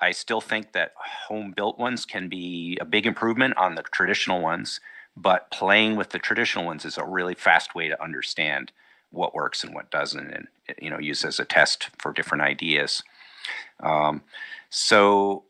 I 0.00 0.12
still 0.12 0.40
think 0.40 0.72
that 0.72 0.92
home 1.28 1.52
built 1.56 1.78
ones 1.78 2.04
can 2.04 2.28
be 2.28 2.78
a 2.80 2.84
big 2.84 3.06
improvement 3.06 3.56
on 3.56 3.74
the 3.74 3.82
traditional 3.82 4.40
ones, 4.40 4.80
but 5.16 5.50
playing 5.50 5.96
with 5.96 6.10
the 6.10 6.18
traditional 6.18 6.64
ones 6.64 6.84
is 6.84 6.98
a 6.98 7.04
really 7.04 7.34
fast 7.34 7.74
way 7.74 7.88
to 7.88 8.02
understand 8.02 8.72
what 9.10 9.34
works 9.34 9.64
and 9.64 9.74
what 9.74 9.90
doesn't, 9.90 10.30
and 10.30 10.48
you 10.80 10.90
know, 10.90 10.98
use 10.98 11.24
as 11.24 11.40
a 11.40 11.44
test 11.44 11.90
for 11.98 12.12
different 12.12 12.42
ideas. 12.42 13.02
Um, 13.80 14.22
so 14.70 15.44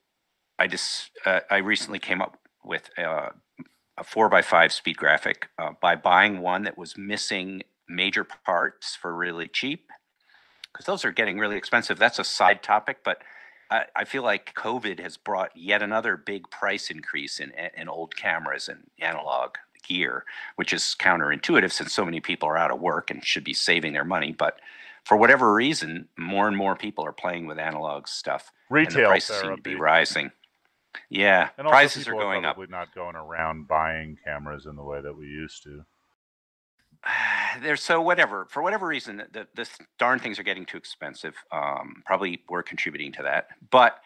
I 0.58 0.66
just 0.66 1.10
uh, 1.26 1.40
I 1.50 1.58
recently 1.58 1.98
came 1.98 2.22
up 2.22 2.38
with 2.64 2.90
uh, 2.96 3.30
a 3.96 4.04
four 4.04 4.28
by 4.28 4.42
five 4.42 4.72
speed 4.72 4.96
graphic 4.96 5.48
uh, 5.58 5.72
by 5.80 5.96
buying 5.96 6.40
one 6.40 6.62
that 6.62 6.78
was 6.78 6.96
missing 6.96 7.62
major 7.88 8.24
parts 8.24 8.94
for 8.94 9.14
really 9.14 9.48
cheap 9.48 9.90
because 10.72 10.86
those 10.86 11.04
are 11.04 11.12
getting 11.12 11.38
really 11.38 11.56
expensive. 11.56 11.98
That's 11.98 12.18
a 12.18 12.24
side 12.24 12.62
topic, 12.62 12.98
but 13.04 13.22
I, 13.70 13.84
I, 13.94 14.04
feel 14.04 14.22
like 14.22 14.54
COVID 14.54 14.98
has 15.00 15.16
brought 15.16 15.56
yet 15.56 15.82
another 15.82 16.16
big 16.16 16.50
price 16.50 16.90
increase 16.90 17.38
in, 17.38 17.52
in 17.76 17.88
old 17.88 18.16
cameras 18.16 18.68
and 18.68 18.84
analog 18.98 19.56
gear, 19.86 20.24
which 20.56 20.72
is 20.72 20.96
counterintuitive 20.98 21.72
since 21.72 21.92
so 21.92 22.04
many 22.04 22.20
people 22.20 22.48
are 22.48 22.56
out 22.56 22.70
of 22.70 22.80
work 22.80 23.10
and 23.10 23.24
should 23.24 23.44
be 23.44 23.54
saving 23.54 23.92
their 23.92 24.04
money. 24.04 24.32
But 24.32 24.60
for 25.04 25.16
whatever 25.16 25.52
reason, 25.52 26.08
more 26.16 26.48
and 26.48 26.56
more 26.56 26.76
people 26.76 27.04
are 27.04 27.12
playing 27.12 27.46
with 27.46 27.58
analog 27.58 28.08
stuff. 28.08 28.52
Retail 28.70 28.98
and 28.98 29.06
prices 29.06 29.40
seem 29.40 29.56
to 29.56 29.62
be 29.62 29.74
rising. 29.74 30.30
Yeah, 31.10 31.50
and 31.58 31.68
prices 31.68 32.08
are 32.08 32.12
going 32.12 32.44
are 32.44 32.50
up. 32.50 32.70
Not 32.70 32.94
going 32.94 33.16
around 33.16 33.68
buying 33.68 34.18
cameras 34.24 34.66
in 34.66 34.76
the 34.76 34.82
way 34.82 35.00
that 35.00 35.16
we 35.16 35.26
used 35.26 35.62
to. 35.64 35.84
They're 37.62 37.76
so 37.76 38.00
whatever 38.00 38.46
for 38.50 38.62
whatever 38.62 38.86
reason 38.86 39.22
the, 39.32 39.46
the 39.54 39.68
darn 39.98 40.18
things 40.18 40.38
are 40.38 40.44
getting 40.44 40.66
too 40.66 40.76
expensive. 40.76 41.34
Um, 41.52 42.02
probably 42.04 42.42
we're 42.48 42.62
contributing 42.62 43.12
to 43.12 43.22
that, 43.22 43.48
but 43.70 44.00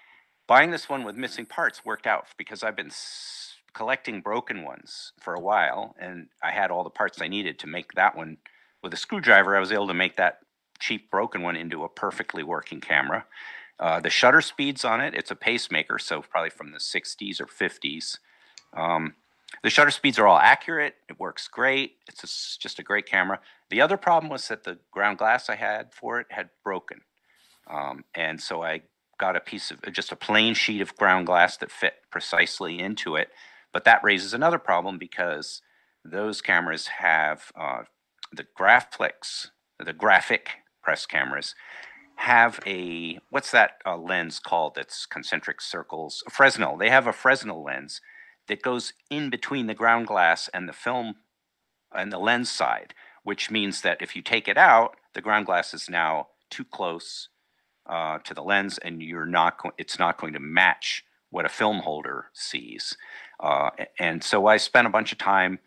buying 0.47 0.71
this 0.71 0.89
one 0.89 1.05
with 1.05 1.17
missing 1.17 1.47
parts 1.47 1.85
worked 1.85 2.07
out 2.07 2.27
because 2.37 2.63
I've 2.63 2.77
been 2.77 2.87
s- 2.87 3.55
collecting 3.75 4.21
broken 4.21 4.65
ones 4.65 5.13
for 5.21 5.35
a 5.35 5.41
while, 5.41 5.95
and 5.99 6.29
I 6.43 6.51
had 6.51 6.71
all 6.71 6.85
the 6.85 6.91
parts 6.91 7.21
I 7.23 7.29
needed 7.29 7.59
to 7.61 7.67
make 7.67 7.93
that 7.95 8.17
one 8.17 8.39
with 8.83 8.93
a 8.93 8.99
screwdriver. 8.99 9.57
I 9.57 9.61
was 9.61 9.73
able 9.73 9.87
to 9.89 9.95
make 9.95 10.17
that 10.17 10.41
cheap 10.79 11.11
broken 11.11 11.43
one 11.43 11.57
into 11.57 11.85
a 11.85 11.89
perfectly 11.89 12.43
working 12.43 12.81
camera. 12.81 13.25
Uh, 13.79 14.01
the 14.01 14.11
shutter 14.11 14.41
speeds 14.41 14.85
on 14.85 15.01
it, 15.01 15.15
it's 15.15 15.31
a 15.31 15.37
pacemaker, 15.37 15.99
so 15.99 16.23
probably 16.23 16.51
from 16.51 16.73
the 16.73 16.79
60s 16.79 17.41
or 17.41 17.47
50s. 17.47 18.19
Um, 18.75 19.15
the 19.63 19.71
shutter 19.71 19.91
speeds 19.91 20.19
are 20.19 20.27
all 20.27 20.39
accurate. 20.39 20.95
It 21.09 21.21
works 21.21 21.49
great. 21.49 21.97
It's 22.09 22.25
a, 22.25 22.61
just 22.61 22.79
a 22.79 22.83
great 22.83 23.07
camera. 23.07 23.41
The 23.71 23.81
other 23.81 23.97
problem 23.97 24.31
was 24.31 24.49
that 24.49 24.65
the 24.65 24.79
ground 24.91 25.19
glass 25.19 25.49
I 25.49 25.57
had 25.57 25.93
for 25.93 26.21
it 26.21 26.27
had 26.31 26.51
broken. 26.65 27.03
Um, 27.71 28.05
and 28.15 28.41
so 28.41 28.63
I 28.63 28.83
got 29.19 29.37
a 29.37 29.41
piece 29.41 29.71
of 29.71 29.81
just 29.93 30.13
a 30.13 30.17
plain 30.17 30.55
sheet 30.55 30.81
of 30.81 30.97
ground 30.97 31.27
glass 31.27 31.57
that 31.59 31.71
fit 31.71 31.95
precisely 32.11 32.81
into 32.81 33.17
it. 33.17 33.29
But 33.73 33.85
that 33.85 34.03
raises 34.03 34.35
another 34.35 34.59
problem 34.59 34.99
because 34.99 35.63
those 36.05 36.43
cameras 36.43 36.89
have 36.89 37.53
uh, 37.59 37.83
the 38.33 38.47
Graflex, 38.59 39.49
the 39.79 39.93
graphic 39.93 40.49
press 40.83 41.07
cameras 41.07 41.55
have 42.17 42.61
a 42.67 43.19
what's 43.31 43.51
that 43.51 43.73
uh, 43.87 43.97
lens 43.97 44.39
called 44.39 44.75
that's 44.75 45.07
concentric 45.07 45.61
circles 45.61 46.23
fresnel 46.31 46.77
they 46.77 46.91
have 46.91 47.07
a 47.07 47.13
fresnel 47.13 47.65
lens 47.65 48.01
that 48.49 48.63
goes 48.63 48.93
in 49.11 49.31
between 49.31 49.67
the 49.67 49.75
ground 49.75 50.07
glass 50.07 50.49
and 50.53 50.69
the 50.69 50.73
film 50.73 51.15
and 51.95 52.13
the 52.13 52.19
lens 52.19 52.51
side 52.51 52.95
which 53.25 53.51
means 53.51 53.83
that 53.83 54.03
if 54.03 54.17
you 54.17 54.23
take 54.23 54.49
it 54.49 54.59
out 54.59 54.97
the 55.15 55.21
ground 55.21 55.47
glass 55.47 55.75
is 55.75 55.89
now 55.89 56.29
too 56.51 56.65
close 56.65 57.29
uh, 57.87 58.19
to 58.19 58.35
the 58.35 58.43
lens 58.43 58.79
and 58.79 59.03
you're 59.03 59.27
not 59.27 59.59
it's 59.79 59.99
not 59.99 60.19
going 60.21 60.33
to 60.33 60.41
match 60.41 61.05
what 61.31 61.47
a 61.47 61.49
film 61.49 61.79
holder 61.79 62.27
sees. 62.35 62.97
Uh, 63.41 63.71
and 63.99 64.23
so 64.23 64.47
i 64.47 64.57
spent 64.57 64.87
a 64.87 64.91
bunch 64.91 65.13
of 65.13 65.19
time 65.19 65.59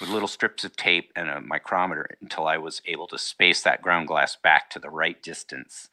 with 0.00 0.10
little 0.10 0.28
strips 0.28 0.64
of 0.64 0.76
tape 0.76 1.12
and 1.16 1.28
a 1.28 1.40
micrometer 1.40 2.08
until 2.20 2.46
i 2.46 2.56
was 2.56 2.80
able 2.86 3.06
to 3.06 3.18
space 3.18 3.62
that 3.62 3.82
ground 3.82 4.06
glass 4.06 4.36
back 4.36 4.70
to 4.70 4.78
the 4.78 4.90
right 4.90 5.22
distance 5.22 5.88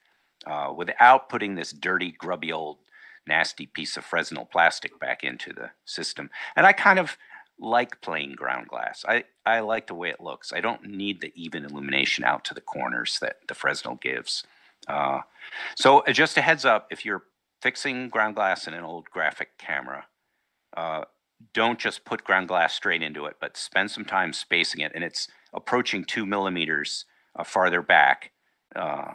uh, 0.45 0.73
without 0.76 1.30
putting 1.30 1.55
this 1.55 1.72
dirty, 1.72 2.11
grubby 2.11 2.51
old 2.51 2.77
nasty 3.27 3.68
piece 3.68 3.98
of 3.98 4.06
Fresnel 4.06 4.45
plastic 4.45 4.99
back 4.99 5.23
into 5.23 5.53
the 5.53 5.72
system. 5.85 6.30
And 6.56 6.65
I 6.65 6.73
kind 6.73 6.99
of 6.99 7.18
like 7.60 8.02
plain 8.02 8.34
ground 8.34 8.68
glass. 8.68 9.06
I, 9.07 9.23
I 9.45 9.60
like 9.60 9.88
the 9.88 9.95
way 9.95 10.10
it 10.10 10.19
looks. 10.19 10.52
I 10.52 10.61
don't 10.61 10.84
need 10.84 11.22
the 11.22 11.31
even 11.35 11.64
illumination 11.64 12.23
out 12.23 12.43
to 12.45 12.53
the 12.53 12.61
corners 12.61 13.19
that 13.22 13.38
the 13.48 13.53
Fresnel 13.53 13.95
gives. 14.02 14.43
Uh, 14.88 15.19
so 15.76 15.99
uh, 15.99 16.11
just 16.11 16.38
a 16.38 16.41
heads 16.41 16.65
up, 16.65 16.88
if 16.89 17.06
you're 17.06 17.23
fixing 17.61 18.10
ground 18.10 18.35
glass 18.35 18.68
in 18.68 18.73
an 18.73 18.84
old 18.84 19.10
graphic 19.11 19.57
camera, 19.60 20.06
uh, 20.76 21.03
don't 21.53 21.80
just 21.80 22.06
put 22.06 22.23
ground 22.23 22.48
glass 22.48 22.73
straight 22.73 23.03
into 23.03 23.26
it, 23.26 23.35
but 23.39 23.57
spend 23.57 23.91
some 23.91 24.06
time 24.06 24.34
spacing 24.34 24.81
it. 24.81 24.91
And 24.95 25.03
it's 25.03 25.27
approaching 25.53 26.03
two 26.03 26.26
millimeters 26.26 27.06
uh, 27.35 27.43
farther 27.43 27.81
back. 27.81 28.31
Uh, 28.76 29.14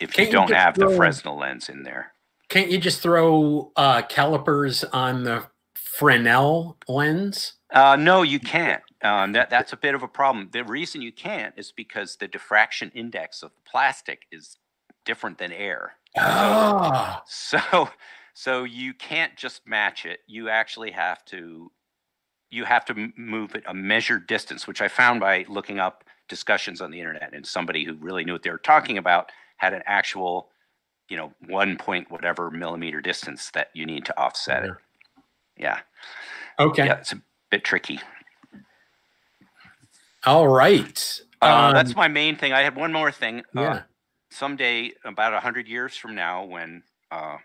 if 0.00 0.12
Can't 0.12 0.18
you 0.18 0.24
you 0.26 0.32
don't 0.32 0.48
just 0.48 0.58
have 0.58 0.74
the 0.74 0.88
Fresnel 0.96 1.38
lens 1.38 1.68
in 1.68 1.82
there. 1.82 2.12
Can't 2.48 2.70
you 2.70 2.78
just 2.78 3.00
throw 3.02 3.72
uh, 3.76 4.02
calipers 4.02 4.84
on 4.84 5.24
the 5.24 5.46
Fresnel 5.74 6.78
lens? 6.88 7.54
Uh, 7.72 7.96
no, 7.96 8.22
you 8.22 8.40
can't. 8.40 8.82
Um, 9.02 9.32
that 9.32 9.50
that's 9.50 9.72
a 9.72 9.76
bit 9.76 9.94
of 9.94 10.02
a 10.02 10.08
problem. 10.08 10.48
The 10.52 10.64
reason 10.64 11.02
you 11.02 11.12
can't 11.12 11.54
is 11.56 11.72
because 11.72 12.16
the 12.16 12.26
diffraction 12.26 12.90
index 12.94 13.42
of 13.42 13.50
the 13.50 13.70
plastic 13.70 14.22
is 14.32 14.56
different 15.04 15.38
than 15.38 15.52
air. 15.52 15.92
Ah, 16.16 17.22
So 17.26 17.90
so 18.34 18.64
you 18.64 18.94
can't 18.94 19.36
just 19.36 19.66
match 19.66 20.06
it. 20.06 20.20
You 20.26 20.48
actually 20.48 20.92
have 20.92 21.24
to 21.26 21.70
you 22.50 22.64
have 22.64 22.84
to 22.86 23.12
move 23.16 23.54
it 23.54 23.64
a 23.66 23.74
measured 23.74 24.26
distance, 24.26 24.66
which 24.66 24.80
I 24.80 24.88
found 24.88 25.20
by 25.20 25.44
looking 25.48 25.78
up 25.78 26.04
discussions 26.28 26.80
on 26.80 26.90
the 26.90 26.98
internet 26.98 27.34
and 27.34 27.46
somebody 27.46 27.84
who 27.84 27.94
really 27.94 28.24
knew 28.24 28.32
what 28.32 28.42
they 28.42 28.50
were 28.50 28.58
talking 28.58 28.98
about 28.98 29.30
had 29.58 29.74
an 29.74 29.82
actual, 29.86 30.50
you 31.08 31.16
know, 31.16 31.32
one 31.46 31.76
point 31.76 32.10
whatever 32.10 32.50
millimeter 32.50 33.00
distance 33.00 33.50
that 33.54 33.70
you 33.74 33.86
need 33.86 34.04
to 34.04 34.18
offset 34.20 34.64
it. 34.64 34.70
Yeah. 35.56 35.80
okay. 36.58 36.86
Yeah, 36.86 36.98
it's 36.98 37.12
a 37.12 37.20
bit 37.50 37.64
tricky. 37.64 38.00
All 40.24 40.48
right. 40.48 41.20
Uh, 41.40 41.72
that's 41.72 41.90
Um, 41.90 41.96
my 41.96 42.08
main 42.08 42.36
thing. 42.36 42.52
I 42.52 42.60
had 42.62 42.76
one 42.76 42.92
more 42.92 43.10
thing. 43.12 43.42
yeah. 43.54 43.62
Uh, 43.62 43.82
someday, 44.30 44.92
about 45.04 45.32
a 45.34 45.40
hundred 45.40 45.66
years 45.68 45.96
from 45.96 46.14
now, 46.14 46.44
when 46.44 46.82
uh, 47.10 47.38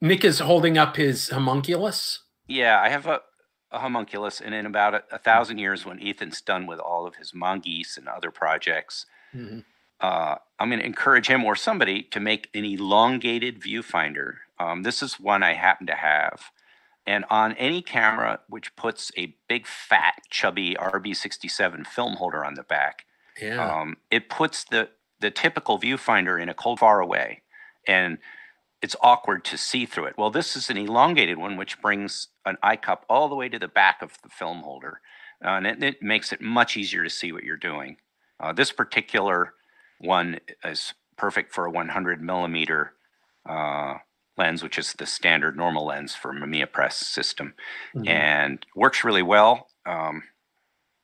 Nick 0.00 0.24
is 0.24 0.38
holding 0.38 0.78
up 0.78 0.96
his 0.96 1.28
homunculus. 1.28 2.20
yeah, 2.46 2.80
I 2.80 2.88
have 2.88 3.06
a, 3.06 3.20
a 3.70 3.78
homunculus, 3.80 4.40
and 4.40 4.54
in 4.54 4.64
about 4.66 4.94
a, 4.94 5.02
a 5.12 5.18
thousand 5.18 5.58
years, 5.58 5.84
when 5.84 6.00
Ethan's 6.02 6.40
done 6.40 6.66
with 6.66 6.78
all 6.80 7.06
of 7.06 7.16
his 7.16 7.34
mongoose 7.34 7.96
and 7.96 8.08
other 8.08 8.30
projects, 8.30 9.06
Mhm. 9.34 9.64
Uh, 10.00 10.36
I'm 10.58 10.68
going 10.70 10.80
to 10.80 10.86
encourage 10.86 11.28
him 11.28 11.44
or 11.44 11.56
somebody 11.56 12.02
to 12.04 12.20
make 12.20 12.48
an 12.54 12.64
elongated 12.64 13.60
viewfinder. 13.60 14.36
Um, 14.58 14.82
this 14.82 15.02
is 15.02 15.20
one 15.20 15.42
I 15.42 15.54
happen 15.54 15.86
to 15.88 15.94
have. 15.94 16.50
And 17.06 17.24
on 17.30 17.54
any 17.54 17.82
camera 17.82 18.40
which 18.48 18.76
puts 18.76 19.10
a 19.16 19.34
big, 19.48 19.66
fat, 19.66 20.22
chubby 20.30 20.76
RB67 20.78 21.86
film 21.86 22.14
holder 22.14 22.44
on 22.44 22.54
the 22.54 22.62
back, 22.62 23.06
Yeah. 23.40 23.80
um, 23.80 23.96
it 24.10 24.28
puts 24.28 24.64
the 24.64 24.90
the 25.20 25.30
typical 25.30 25.78
viewfinder 25.78 26.40
in 26.40 26.48
a 26.48 26.54
cold 26.54 26.78
far 26.78 26.98
away 27.00 27.42
and 27.86 28.16
it's 28.80 28.96
awkward 29.02 29.44
to 29.44 29.58
see 29.58 29.84
through 29.84 30.06
it 30.06 30.16
well 30.16 30.30
this 30.30 30.56
is 30.56 30.70
an 30.70 30.78
elongated 30.78 31.36
one 31.36 31.58
which 31.58 31.78
brings 31.82 32.28
an 32.46 32.56
eye 32.62 32.76
cup 32.76 33.04
all 33.08 33.28
the 33.28 33.34
way 33.34 33.46
to 33.46 33.58
the 33.58 33.68
back 33.68 34.00
of 34.00 34.14
the 34.22 34.30
film 34.30 34.60
holder 34.62 35.00
uh, 35.44 35.48
and 35.50 35.66
it, 35.66 35.82
it 35.84 36.02
makes 36.02 36.32
it 36.32 36.40
much 36.40 36.74
easier 36.74 37.04
to 37.04 37.10
see 37.10 37.32
what 37.32 37.44
you're 37.44 37.56
doing 37.58 37.98
uh, 38.40 38.50
this 38.50 38.72
particular 38.72 39.52
one 40.00 40.40
is 40.64 40.94
perfect 41.16 41.52
for 41.52 41.66
a 41.66 41.70
100 41.70 42.20
millimeter 42.22 42.92
uh, 43.48 43.94
lens 44.38 44.62
which 44.62 44.78
is 44.78 44.94
the 44.94 45.06
standard 45.06 45.56
normal 45.56 45.84
lens 45.86 46.14
for 46.14 46.32
Mamiya 46.32 46.70
press 46.70 46.96
system 46.96 47.54
Mhm. 47.94 48.08
and 48.08 48.66
works 48.74 49.04
really 49.04 49.22
well. 49.22 49.68
Um, 49.86 50.22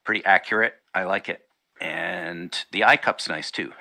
pretty 0.04 0.24
accurate. 0.24 0.74
I 0.94 1.04
like 1.04 1.28
it, 1.28 1.42
and 1.80 2.56
the 2.72 2.84
eye 2.84 2.96
cup's 2.96 3.28
nice 3.28 3.50
too. 3.50 3.72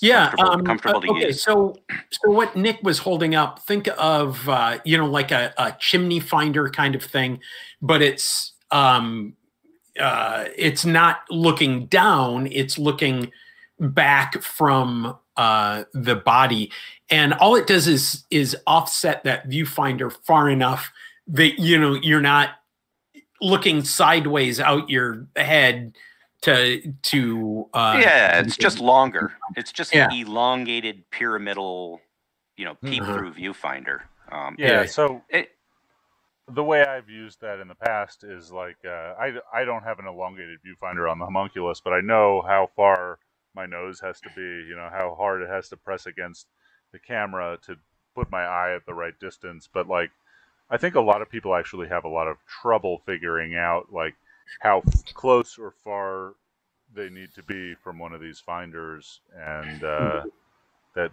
yeah. 0.00 0.26
comfortable- 0.28 0.52
um, 0.52 0.64
comfortable 0.66 1.00
to 1.00 1.10
okay. 1.12 1.26
use. 1.28 1.42
So, 1.42 1.74
so 2.10 2.30
what 2.30 2.54
Nick 2.54 2.78
was 2.82 2.98
holding 2.98 3.34
up, 3.34 3.60
think 3.60 3.88
of 3.98 4.46
uh, 4.48 4.78
you 4.84 4.98
know 4.98 5.06
like 5.06 5.30
a, 5.32 5.54
a 5.58 5.74
chimney 5.78 6.20
finder 6.20 6.68
kind 6.68 6.94
of 6.94 7.02
thing, 7.02 7.40
but 7.80 8.02
it's 8.02 8.52
um, 8.70 9.34
uh, 9.98 10.44
it's 10.56 10.84
not 10.84 11.20
looking 11.30 11.86
down; 11.86 12.46
it's 12.52 12.78
looking 12.78 13.32
back 13.80 14.42
from 14.42 15.16
uh, 15.36 15.84
the 15.92 16.16
body, 16.16 16.70
and 17.10 17.34
all 17.34 17.56
it 17.56 17.66
does 17.66 17.86
is 17.86 18.24
is 18.30 18.56
offset 18.66 19.24
that 19.24 19.48
viewfinder 19.48 20.12
far 20.24 20.48
enough 20.48 20.90
that 21.28 21.58
you 21.60 21.78
know 21.78 21.94
you're 21.94 22.20
not 22.22 22.50
looking 23.40 23.84
sideways 23.84 24.58
out 24.60 24.88
your 24.88 25.26
head 25.36 25.94
to 26.42 26.80
to 27.02 27.68
uh 27.74 27.98
yeah, 28.00 28.40
it's 28.40 28.56
just 28.56 28.78
longer. 28.80 29.36
It's 29.56 29.72
just 29.72 29.94
Yeah. 29.94 30.06
an 30.10 30.12
elongated 30.12 31.08
pyramidal, 31.10 32.00
you 32.56 32.64
know, 32.64 32.74
peep 32.76 33.02
Mhm. 33.02 33.14
through 33.14 33.34
viewfinder. 33.34 34.02
Um, 34.30 34.54
Yeah, 34.58 34.82
Yeah. 34.82 34.86
so 34.86 35.22
It- 35.28 35.52
the 36.48 36.62
way 36.62 36.84
I've 36.84 37.10
used 37.10 37.40
that 37.40 37.58
in 37.58 37.68
the 37.68 37.74
past 37.74 38.22
is 38.24 38.52
like 38.52 38.76
uh, 38.84 39.14
I, 39.18 39.34
I 39.52 39.64
don't 39.64 39.82
have 39.82 39.98
an 39.98 40.06
elongated 40.06 40.60
viewfinder 40.62 41.10
on 41.10 41.18
the 41.18 41.24
homunculus, 41.24 41.80
but 41.80 41.92
I 41.92 42.00
know 42.00 42.42
how 42.46 42.70
far 42.76 43.18
my 43.56 43.66
nose 43.66 43.98
has 44.00 44.20
to 44.20 44.28
be, 44.36 44.68
you 44.68 44.76
know, 44.76 44.88
how 44.92 45.16
hard 45.18 45.42
it 45.42 45.48
has 45.48 45.68
to 45.70 45.76
press 45.76 46.06
against 46.06 46.46
the 46.92 46.98
camera 46.98 47.58
to 47.66 47.76
put 48.14 48.30
my 48.30 48.42
eye 48.42 48.74
at 48.76 48.86
the 48.86 48.94
right 48.94 49.18
distance. 49.18 49.68
But 49.72 49.88
like, 49.88 50.10
I 50.70 50.76
think 50.76 50.94
a 50.94 51.00
lot 51.00 51.22
of 51.22 51.30
people 51.30 51.54
actually 51.54 51.88
have 51.88 52.04
a 52.04 52.08
lot 52.08 52.28
of 52.28 52.36
trouble 52.46 53.02
figuring 53.06 53.56
out 53.56 53.92
like 53.92 54.14
how 54.60 54.82
close 55.14 55.58
or 55.58 55.72
far 55.82 56.34
they 56.94 57.08
need 57.08 57.34
to 57.34 57.42
be 57.42 57.74
from 57.74 57.98
one 57.98 58.12
of 58.12 58.20
these 58.20 58.40
finders, 58.40 59.20
and 59.36 59.82
uh, 59.82 60.22
that 60.94 61.10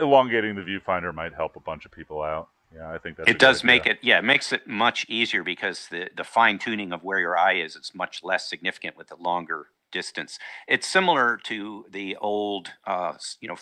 elongating 0.00 0.54
the 0.54 0.62
viewfinder 0.62 1.14
might 1.14 1.34
help 1.34 1.56
a 1.56 1.60
bunch 1.60 1.84
of 1.84 1.90
people 1.90 2.22
out. 2.22 2.48
Yeah, 2.74 2.90
I 2.90 2.98
think 2.98 3.16
that's. 3.16 3.28
a 3.28 3.30
it 3.30 3.38
does 3.38 3.62
make 3.64 3.86
it 3.86 3.98
yeah 4.02 4.18
it 4.18 4.24
makes 4.24 4.52
it 4.52 4.66
much 4.66 5.04
easier 5.08 5.42
because 5.42 5.88
the 5.90 6.08
the 6.16 6.24
fine 6.24 6.58
tuning 6.58 6.92
of 6.92 7.04
where 7.04 7.20
your 7.20 7.36
eye 7.36 7.54
is 7.54 7.76
it's 7.76 7.94
much 7.94 8.22
less 8.24 8.48
significant 8.48 8.96
with 8.96 9.08
the 9.08 9.16
longer 9.16 9.66
distance 9.92 10.38
it's 10.66 10.86
similar 10.86 11.38
to 11.44 11.84
the 11.90 12.16
old 12.16 12.70
uh 12.86 13.12
you 13.40 13.48
know 13.48 13.56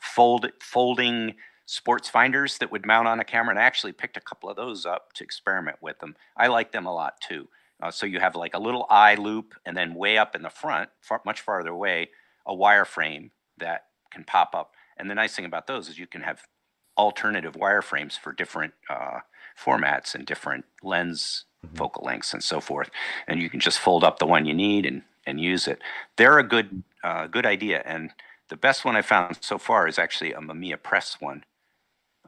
fold 0.00 0.50
folding 0.60 1.34
sports 1.64 2.08
finders 2.08 2.58
that 2.58 2.70
would 2.70 2.86
mount 2.86 3.08
on 3.08 3.18
a 3.20 3.24
camera 3.24 3.50
and 3.50 3.58
i 3.58 3.62
actually 3.62 3.92
picked 3.92 4.16
a 4.16 4.20
couple 4.20 4.48
of 4.50 4.56
those 4.56 4.84
up 4.86 5.12
to 5.14 5.24
experiment 5.24 5.78
with 5.80 5.98
them 6.00 6.14
i 6.36 6.46
like 6.46 6.72
them 6.72 6.86
a 6.86 6.94
lot 6.94 7.14
too 7.20 7.48
uh, 7.82 7.90
so 7.90 8.06
you 8.06 8.20
have 8.20 8.34
like 8.34 8.54
a 8.54 8.58
little 8.58 8.86
eye 8.88 9.14
loop 9.16 9.54
and 9.64 9.76
then 9.76 9.94
way 9.94 10.16
up 10.16 10.34
in 10.34 10.42
the 10.42 10.50
front 10.50 10.88
far, 11.00 11.20
much 11.24 11.40
farther 11.40 11.70
away 11.70 12.08
a 12.46 12.54
wireframe 12.54 13.30
that 13.58 13.86
can 14.10 14.24
pop 14.24 14.54
up 14.54 14.72
and 14.96 15.10
the 15.10 15.14
nice 15.14 15.34
thing 15.34 15.44
about 15.44 15.66
those 15.66 15.88
is 15.88 15.98
you 15.98 16.06
can 16.06 16.22
have 16.22 16.42
alternative 16.96 17.54
wireframes 17.54 18.18
for 18.18 18.32
different 18.32 18.72
uh, 18.88 19.18
formats 19.62 20.14
and 20.14 20.24
different 20.26 20.64
lens 20.82 21.44
Mhm. 21.66 21.76
focal 21.78 22.04
lengths 22.04 22.32
and 22.32 22.44
so 22.44 22.60
forth. 22.60 22.90
And 23.26 23.40
you 23.40 23.50
can 23.50 23.60
just 23.60 23.78
fold 23.78 24.04
up 24.04 24.18
the 24.18 24.26
one 24.26 24.46
you 24.46 24.54
need 24.54 24.86
and, 24.86 25.02
and 25.26 25.40
use 25.40 25.66
it. 25.66 25.80
They're 26.16 26.38
a 26.38 26.44
good 26.44 26.82
uh, 27.02 27.26
good 27.26 27.46
idea. 27.46 27.82
And 27.84 28.10
the 28.48 28.56
best 28.56 28.84
one 28.84 28.96
I 28.96 29.02
found 29.02 29.38
so 29.40 29.58
far 29.58 29.88
is 29.88 29.98
actually 29.98 30.32
a 30.32 30.40
Mamiya 30.40 30.82
Press 30.82 31.16
one. 31.20 31.44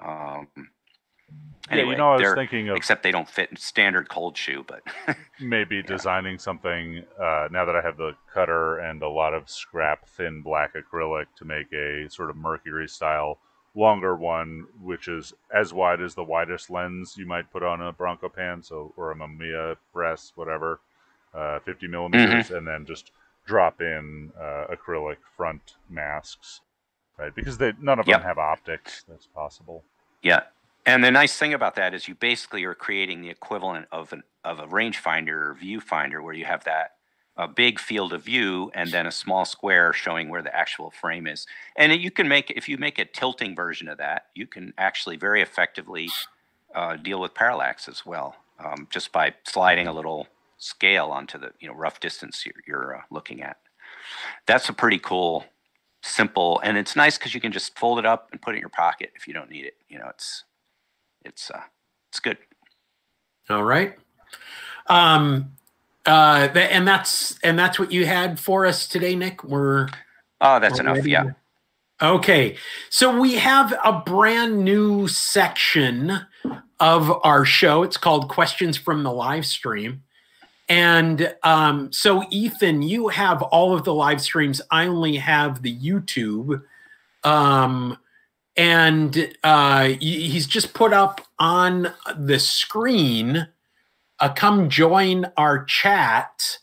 Um, 0.05 0.49
Yeah, 1.71 1.75
anyway, 1.75 1.93
you 1.93 1.99
know, 1.99 2.13
I 2.13 2.17
was 2.17 2.35
thinking 2.35 2.69
of 2.69 2.77
except 2.77 3.03
they 3.03 3.11
don't 3.11 3.29
fit 3.29 3.51
in 3.51 3.57
standard 3.57 4.09
cold 4.09 4.37
shoe, 4.37 4.65
but 4.67 4.83
maybe 5.41 5.83
designing 5.83 6.39
something 6.39 7.05
uh, 7.21 7.49
now 7.51 7.65
that 7.65 7.77
I 7.77 7.83
have 7.83 7.97
the 7.97 8.13
cutter 8.33 8.79
and 8.79 9.03
a 9.03 9.09
lot 9.09 9.35
of 9.35 9.51
scrap 9.51 10.09
thin 10.09 10.43
black 10.43 10.75
acrylic 10.75 11.27
to 11.37 11.45
make 11.45 11.73
a 11.73 12.09
sort 12.11 12.31
of 12.31 12.37
Mercury 12.37 12.89
style 12.89 13.39
longer 13.75 14.17
one, 14.17 14.67
which 14.81 15.09
is 15.09 15.33
as 15.55 15.73
wide 15.73 16.01
as 16.01 16.15
the 16.15 16.25
widest 16.25 16.71
lens 16.71 17.15
you 17.17 17.27
might 17.27 17.51
put 17.53 17.63
on 17.63 17.81
a 17.81 17.93
Bronco 17.93 18.29
pan, 18.29 18.63
so 18.63 18.93
or 18.97 19.13
a 19.13 19.15
Mamiya 19.15 19.77
press, 19.93 20.33
whatever, 20.35 20.81
uh, 21.35 21.59
50 21.61 21.89
millimeters, 21.89 22.51
and 22.51 22.67
then 22.67 22.85
just 22.87 23.13
drop 23.47 23.81
in 23.81 24.33
uh, 24.39 24.67
acrylic 24.71 25.17
front 25.37 25.77
masks, 25.89 26.61
right? 27.19 27.35
Because 27.35 27.59
they 27.59 27.73
none 27.81 27.99
of 27.99 28.07
Yep. 28.07 28.21
them 28.21 28.27
have 28.27 28.39
optics. 28.39 29.05
That's 29.09 29.27
possible. 29.27 29.85
Yeah. 30.23 30.43
And 30.87 31.05
the 31.05 31.11
nice 31.11 31.37
thing 31.37 31.53
about 31.53 31.75
that 31.75 31.93
is 31.93 32.09
you 32.09 32.15
basically 32.15 32.65
are 32.65 32.75
creating 32.75 33.21
the 33.21 33.31
equivalent 33.31 33.89
of 33.93 34.13
an 34.13 34.23
of 34.45 34.59
a 34.59 34.67
rangefinder 34.67 35.29
or 35.29 35.59
viewfinder 35.61 36.23
where 36.23 36.35
you 36.35 36.45
have 36.45 36.65
that 36.65 36.93
a 37.39 37.47
big 37.47 37.79
field 37.79 38.13
of 38.13 38.25
view 38.25 38.71
and 38.75 38.91
then 38.91 39.07
a 39.07 39.13
small 39.13 39.45
square 39.45 39.93
showing 39.93 40.29
where 40.29 40.43
the 40.43 40.55
actual 40.55 40.91
frame 40.91 41.27
is. 41.27 41.47
And 41.77 41.93
you 41.93 42.11
can 42.11 42.27
make 42.27 42.51
if 42.51 42.69
you 42.69 42.77
make 42.79 42.99
a 42.99 43.05
tilting 43.05 43.55
version 43.55 43.89
of 43.89 43.99
that, 43.99 44.27
you 44.35 44.47
can 44.47 44.75
actually 44.77 45.17
very 45.17 45.41
effectively 45.41 46.09
uh, 46.75 46.97
deal 46.97 47.21
with 47.21 47.35
parallax 47.35 47.89
as 47.89 48.05
well, 48.05 48.37
um, 48.59 48.89
just 48.91 49.13
by 49.13 49.35
sliding 49.45 49.87
a 49.87 49.93
little 49.93 50.27
scale 50.59 51.07
onto 51.07 51.39
the 51.39 51.53
you 51.61 51.69
know 51.69 51.75
rough 51.75 52.01
distance 52.01 52.45
you're, 52.45 52.55
you're 52.67 52.97
uh, 52.99 53.01
looking 53.11 53.43
at. 53.43 53.57
That's 54.47 54.69
a 54.69 54.73
pretty 54.73 54.99
cool, 54.99 55.45
simple, 56.03 56.61
and 56.65 56.77
it's 56.77 56.97
nice 56.97 57.17
because 57.17 57.35
you 57.35 57.41
can 57.41 57.53
just 57.53 57.79
fold 57.79 57.99
it 57.99 58.07
up 58.07 58.29
and 58.33 58.43
put 58.43 58.55
it 58.55 58.59
in 58.59 58.61
your 58.61 58.69
pocket 58.71 59.11
if 59.15 59.27
you 59.27 59.35
don't 59.35 59.51
need 59.51 59.65
it. 59.65 59.75
You 59.89 59.99
know, 59.99 60.09
it's 60.09 60.45
it's 61.25 61.51
uh, 61.51 61.63
it's 62.11 62.21
good. 62.21 62.39
All 63.51 63.65
right. 63.65 63.97
Um 64.89 65.53
uh 66.07 66.49
th- 66.49 66.71
and 66.71 66.87
that's 66.87 67.39
and 67.43 67.59
that's 67.59 67.79
what 67.79 67.93
you 67.93 68.07
had 68.07 68.39
for 68.39 68.67
us 68.67 68.87
today, 68.87 69.15
Nick. 69.15 69.45
We're 69.45 69.89
Oh, 70.41 70.61
that's 70.61 70.75
we're 70.75 70.81
enough. 70.83 70.97
ready 70.99 71.11
Yeah. 71.11 71.25
Okay. 72.01 72.57
So 72.91 73.19
we 73.19 73.35
have 73.35 73.75
a 73.85 73.93
brand 74.05 74.65
new 74.65 75.09
section 75.09 76.21
of 76.81 77.11
our 77.25 77.45
show. 77.45 77.83
It's 77.83 77.97
called 77.97 78.29
Questions 78.29 78.77
from 78.77 79.03
the 79.03 79.13
Live 79.13 79.45
Stream. 79.47 80.03
And 80.69 81.35
um, 81.43 81.91
so, 81.93 82.25
Ethan, 82.31 82.83
you 82.83 83.09
have 83.09 83.43
all 83.43 83.75
of 83.75 83.85
the 83.85 83.95
live 83.95 84.21
streams. 84.21 84.61
I 84.71 84.87
only 84.87 85.17
have 85.17 85.63
the 85.63 85.77
YouTube. 85.77 86.63
Um, 87.25 87.99
and 88.57 89.35
uh, 89.45 89.91
he's 90.01 90.47
just 90.47 90.75
put 90.75 90.93
up 90.93 91.23
on 91.39 91.95
the 92.17 92.39
screen 92.39 93.49
uh, 94.21 94.29
come 94.33 94.69
join 94.69 95.27
our 95.37 95.65
chat. 95.65 96.59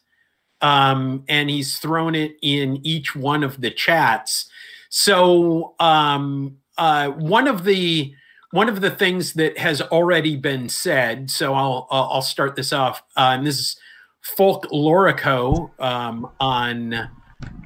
Um, 0.62 1.24
and 1.28 1.50
he's 1.50 1.78
thrown 1.80 2.16
it 2.16 2.38
in 2.42 2.80
each 2.86 3.16
one 3.16 3.44
of 3.44 3.62
the 3.62 3.72
chats. 3.72 4.50
So 4.90 5.76
um, 5.80 6.58
uh, 6.78 7.10
one 7.10 7.48
of 7.48 7.64
the 7.66 8.14
one 8.52 8.70
of 8.70 8.80
the 8.80 8.92
things 8.92 9.34
that 9.34 9.58
has 9.58 9.82
already 9.82 10.38
been 10.38 10.70
said. 10.70 11.30
So 11.30 11.54
I'll 11.54 11.88
I'll 11.92 12.22
start 12.22 12.56
this 12.56 12.72
off. 12.72 13.04
Uh, 13.16 13.34
and 13.38 13.46
this 13.46 13.60
is 13.60 13.78
Folklorico 14.38 15.72
um, 15.80 16.30
on 16.40 16.94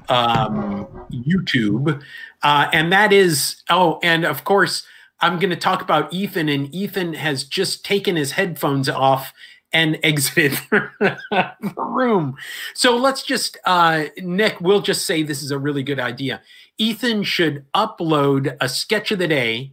um, 0.08 0.86
YouTube, 1.10 2.02
uh, 2.42 2.68
and 2.72 2.92
that 2.92 3.12
is 3.12 3.62
oh, 3.70 3.98
and 4.02 4.24
of 4.24 4.44
course 4.44 4.84
I'm 5.20 5.38
going 5.38 5.50
to 5.50 5.56
talk 5.56 5.82
about 5.82 6.12
Ethan, 6.12 6.48
and 6.48 6.74
Ethan 6.74 7.14
has 7.14 7.44
just 7.44 7.84
taken 7.84 8.16
his 8.16 8.32
headphones 8.32 8.88
off 8.88 9.32
and 9.72 9.98
exited 10.02 10.52
the 10.70 11.74
room. 11.76 12.36
So 12.74 12.96
let's 12.96 13.22
just 13.22 13.56
uh, 13.64 14.04
Nick, 14.18 14.60
we'll 14.60 14.82
just 14.82 15.06
say 15.06 15.22
this 15.22 15.42
is 15.42 15.50
a 15.50 15.58
really 15.58 15.82
good 15.82 16.00
idea. 16.00 16.42
Ethan 16.78 17.22
should 17.22 17.64
upload 17.72 18.56
a 18.60 18.68
sketch 18.68 19.12
of 19.12 19.18
the 19.18 19.28
day 19.28 19.72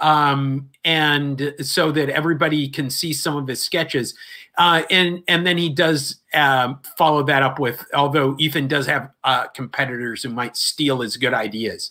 um, 0.00 0.70
and 0.84 1.54
so 1.60 1.90
that 1.92 2.08
everybody 2.08 2.68
can 2.68 2.90
see 2.90 3.12
some 3.12 3.36
of 3.36 3.46
his 3.46 3.62
sketches. 3.62 4.14
Uh, 4.56 4.82
and 4.90 5.22
and 5.28 5.46
then 5.46 5.56
he 5.56 5.68
does 5.68 6.16
um, 6.34 6.80
follow 6.96 7.22
that 7.22 7.42
up 7.42 7.58
with, 7.58 7.84
although 7.94 8.36
Ethan 8.38 8.68
does 8.68 8.86
have 8.86 9.10
uh, 9.24 9.46
competitors 9.48 10.22
who 10.22 10.30
might 10.30 10.56
steal 10.56 11.00
his 11.00 11.16
good 11.16 11.34
ideas. 11.34 11.90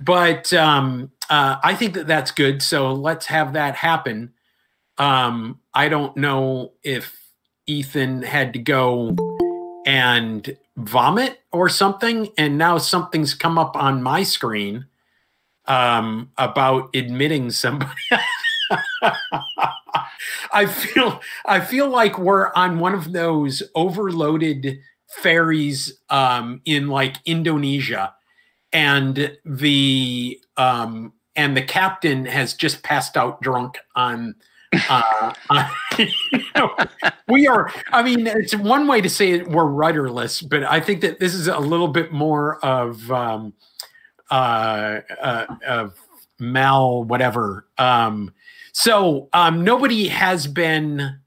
But 0.00 0.52
um, 0.52 1.12
uh, 1.30 1.56
I 1.62 1.74
think 1.74 1.94
that 1.94 2.08
that's 2.08 2.32
good. 2.32 2.62
So 2.62 2.92
let's 2.92 3.26
have 3.26 3.52
that 3.52 3.76
happen. 3.76 4.32
Um, 4.98 5.60
I 5.74 5.88
don't 5.88 6.16
know 6.16 6.72
if 6.82 7.16
Ethan 7.66 8.22
had 8.22 8.52
to 8.54 8.58
go 8.58 9.16
and 9.86 10.56
vomit 10.76 11.40
or 11.52 11.68
something, 11.68 12.30
and 12.36 12.58
now 12.58 12.78
something's 12.78 13.34
come 13.34 13.58
up 13.58 13.76
on 13.76 14.02
my 14.02 14.24
screen 14.24 14.86
um, 15.66 16.30
about 16.38 16.90
admitting 16.94 17.50
somebody. 17.50 17.92
I 20.52 20.66
feel 20.66 21.20
I 21.46 21.60
feel 21.60 21.88
like 21.88 22.18
we're 22.18 22.52
on 22.54 22.78
one 22.78 22.94
of 22.94 23.12
those 23.12 23.62
overloaded 23.74 24.78
ferries 25.08 25.98
um, 26.10 26.60
in 26.64 26.88
like 26.88 27.16
Indonesia, 27.24 28.14
and 28.72 29.36
the 29.44 30.40
um, 30.56 31.12
and 31.36 31.56
the 31.56 31.62
captain 31.62 32.26
has 32.26 32.54
just 32.54 32.82
passed 32.82 33.16
out 33.16 33.40
drunk 33.40 33.78
on. 33.96 34.34
Uh, 34.88 35.34
you 35.98 36.08
know, 36.56 36.74
we 37.28 37.46
are. 37.46 37.70
I 37.90 38.02
mean, 38.02 38.26
it's 38.26 38.54
one 38.54 38.86
way 38.86 39.02
to 39.02 39.08
say 39.10 39.32
it, 39.32 39.48
we're 39.48 39.66
rudderless, 39.66 40.40
but 40.40 40.64
I 40.64 40.80
think 40.80 41.02
that 41.02 41.20
this 41.20 41.34
is 41.34 41.46
a 41.46 41.58
little 41.58 41.88
bit 41.88 42.10
more 42.10 42.58
of 42.64 43.10
um, 43.12 43.52
uh, 44.32 45.02
uh, 45.20 45.46
of 45.66 46.00
mal 46.40 47.04
whatever. 47.04 47.68
Um, 47.76 48.32
so 48.72 49.28
um, 49.34 49.62
nobody 49.62 50.08
has 50.08 50.46
been 50.46 51.20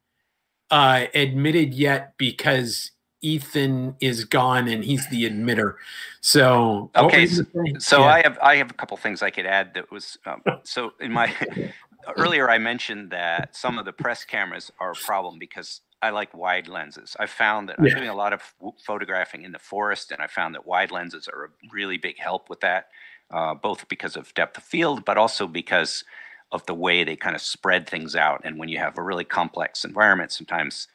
uh, 0.72 1.06
admitted 1.14 1.76
yet 1.76 2.16
because 2.18 2.92
Ethan 3.22 3.96
is 4.02 4.26
gone 4.26 4.68
and 4.68 4.84
he's 4.84 5.08
the 5.10 5.30
admitter. 5.30 5.76
So 6.22 6.90
Okay, 6.96 7.22
were 7.22 7.24
you 7.24 7.44
gonna 7.44 7.80
say? 7.80 7.80
So 7.80 8.00
Yeah. 8.02 8.06
I 8.08 8.22
have 8.24 8.40
I 8.42 8.56
have 8.56 8.72
a 8.72 8.74
couple 8.74 8.98
things 8.98 9.22
I 9.22 9.30
could 9.30 9.46
add 9.46 9.76
that 9.76 9.92
was 9.92 10.18
um, 10.26 10.42
so 10.64 10.94
in 11.00 11.12
my 11.12 11.32
earlier 12.18 12.50
I 12.50 12.58
mentioned 12.58 13.12
that 13.12 13.56
some 13.56 13.78
of 13.78 13.86
the 13.86 13.94
press 13.94 14.26
cameras 14.26 14.72
are 14.80 14.92
a 14.92 14.96
problem 15.06 15.38
because 15.38 15.82
I 16.02 16.10
like 16.12 16.34
wide 16.36 16.68
lenses. 16.68 17.16
I 17.20 17.26
found 17.26 17.70
that 17.70 17.78
Yeah. 17.80 17.92
I'm 17.92 17.98
doing 17.98 18.10
a 18.10 18.16
lot 18.16 18.34
of 18.34 18.42
photographing 18.86 19.44
in 19.44 19.52
the 19.52 19.60
forest, 19.60 20.12
and 20.12 20.22
I 20.22 20.28
found 20.28 20.54
that 20.56 20.66
wide 20.66 20.92
lenses 20.92 21.28
are 21.28 21.46
a 21.46 21.50
really 21.72 21.98
big 21.98 22.18
help 22.20 22.50
with 22.50 22.60
that, 22.62 22.90
uh, 23.32 23.54
both 23.56 23.88
because 23.88 24.16
of 24.16 24.34
depth 24.34 24.58
of 24.58 24.64
field, 24.64 25.06
but 25.06 25.18
also 25.18 25.48
because 25.48 26.04
of 26.52 26.66
the 26.68 26.74
way 26.76 27.04
they 27.04 27.16
kind 27.16 27.36
of 27.36 27.42
spread 27.42 27.90
things 27.90 28.16
out. 28.16 28.42
And 28.44 28.60
when 28.60 28.70
you 28.70 28.78
have 28.78 28.98
a 28.98 29.02
really 29.04 29.24
complex 29.26 29.84
environment, 29.84 30.32
sometimes 30.32 30.88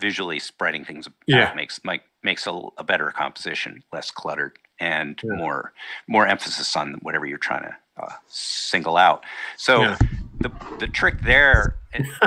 visually 0.00 0.38
spreading 0.38 0.84
things 0.84 1.08
Yeah. 1.26 1.50
out 1.50 1.56
makes 1.56 1.80
like 1.84 2.02
makes 2.22 2.46
a, 2.46 2.52
a 2.78 2.84
better 2.84 3.10
composition, 3.10 3.84
less 3.92 4.10
cluttered, 4.10 4.58
and 4.80 5.20
Yeah. 5.22 5.36
more 5.36 5.72
more 6.08 6.26
emphasis 6.26 6.74
on 6.74 6.94
whatever 7.02 7.26
you're 7.26 7.38
trying 7.38 7.62
to 7.62 7.76
uh, 8.02 8.12
single 8.28 8.96
out. 8.96 9.24
So 9.56 9.82
Yeah. 9.82 9.98
The 10.40 10.50
the 10.78 10.88
trick 10.88 11.20
there 11.22 11.76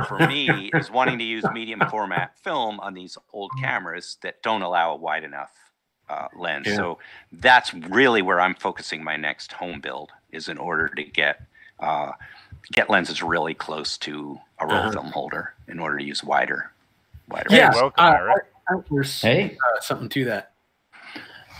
for 0.08 0.20
me 0.28 0.72
is 0.76 0.92
wanting 0.92 1.18
to 1.20 1.24
use 1.26 1.44
medium 1.54 1.82
format 1.90 2.38
film 2.40 2.80
on 2.80 2.94
these 2.94 3.18
old 3.34 3.52
cameras 3.60 4.18
that 4.24 4.42
don't 4.44 4.62
allow 4.62 4.94
a 4.94 4.98
wide 4.98 5.24
enough 5.24 5.52
uh, 6.10 6.28
lens. 6.38 6.68
Yeah. 6.68 6.76
So 6.78 7.00
that's 7.32 7.74
really 7.74 8.22
where 8.22 8.40
I'm 8.42 8.56
focusing 8.56 9.04
my 9.04 9.18
next 9.18 9.54
home 9.54 9.82
build 9.82 10.12
is 10.32 10.50
in 10.50 10.58
order 10.58 10.90
to 10.90 11.04
get 11.04 11.42
uh, 11.80 12.12
get 12.74 12.90
lenses 12.90 13.24
really 13.24 13.54
close 13.54 13.98
to 14.00 14.40
a 14.60 14.68
roll 14.68 14.78
Uh-huh. 14.78 14.92
film 14.92 15.12
holder 15.12 15.54
in 15.68 15.80
order 15.80 15.98
to 15.98 16.04
use 16.04 16.24
wider 16.24 16.72
wider. 17.30 17.50
Yeah. 17.52 17.74
welcome, 17.74 18.06
uh, 18.06 18.12
Eric. 18.20 18.46
I 18.70 18.74
think 18.76 18.86
There's 18.90 19.22
Hey. 19.22 19.58
uh, 19.76 19.82
something 19.82 20.10
to 20.10 20.26
that. 20.26 20.53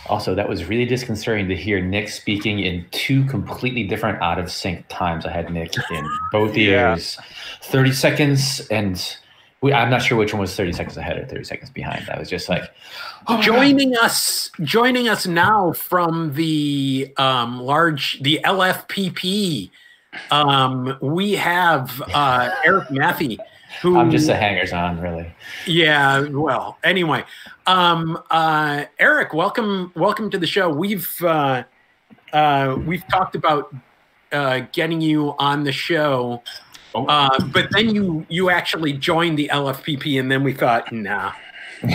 Also, 0.06 0.34
that 0.34 0.48
was 0.48 0.66
really 0.66 0.84
disconcerting 0.84 1.48
to 1.48 1.56
hear 1.56 1.80
Nick 1.80 2.08
speaking 2.08 2.58
in 2.60 2.84
two 2.90 3.24
completely 3.24 3.84
different 3.84 4.20
out 4.22 4.38
of 4.38 4.50
sync 4.50 4.84
times. 4.88 5.24
I 5.24 5.30
had 5.32 5.50
Nick 5.52 5.74
in 5.90 6.08
both 6.32 6.56
Yeah. 6.56 6.92
ears, 6.92 7.18
30 7.62 7.92
seconds, 7.92 8.66
and 8.70 9.16
we, 9.62 9.72
I'm 9.72 9.88
not 9.88 10.02
sure 10.02 10.18
which 10.18 10.34
one 10.34 10.40
was 10.40 10.54
30 10.54 10.72
seconds 10.72 10.96
ahead 10.98 11.16
or 11.16 11.24
30 11.24 11.44
seconds 11.44 11.70
behind. 11.70 12.08
I 12.10 12.18
was 12.18 12.28
just 12.28 12.50
like, 12.50 12.64
oh 13.28 13.34
my 13.34 13.36
God. 13.36 13.42
joining 13.42 13.96
us 13.96 14.50
joining 14.60 15.08
us 15.08 15.26
now 15.26 15.72
from 15.72 16.34
the 16.34 17.10
um, 17.16 17.60
large 17.62 18.20
the 18.20 18.40
lfpp 18.44 19.70
um, 20.30 20.98
we 21.00 21.32
have 21.32 22.02
uh, 22.12 22.50
eric 22.66 22.90
matthew 22.90 23.38
who 23.82 23.98
I'm 23.98 24.10
just 24.10 24.28
a 24.28 24.36
hangers 24.36 24.72
on, 24.72 25.00
really. 25.00 25.32
yeah 25.66 26.20
well 26.28 26.78
anyway 26.84 27.24
um, 27.66 28.22
uh, 28.30 28.84
eric 28.98 29.34
welcome 29.34 29.92
welcome 29.96 30.30
to 30.30 30.38
the 30.38 30.46
show 30.46 30.68
we've 30.68 31.10
uh, 31.22 31.64
uh, 32.32 32.76
we've 32.86 33.06
talked 33.08 33.34
about 33.34 33.74
uh, 34.32 34.60
getting 34.72 35.00
you 35.00 35.34
on 35.38 35.64
the 35.64 35.72
show 35.72 36.42
Oh. 36.96 37.06
uh, 37.06 37.28
but 37.46 37.66
then 37.72 37.92
you 37.92 38.24
you 38.28 38.50
actually 38.50 38.92
joined 38.92 39.36
the 39.36 39.50
lfpp 39.52 40.20
and 40.20 40.30
then 40.30 40.44
we 40.44 40.52
thought 40.52 40.92
nah 40.92 41.32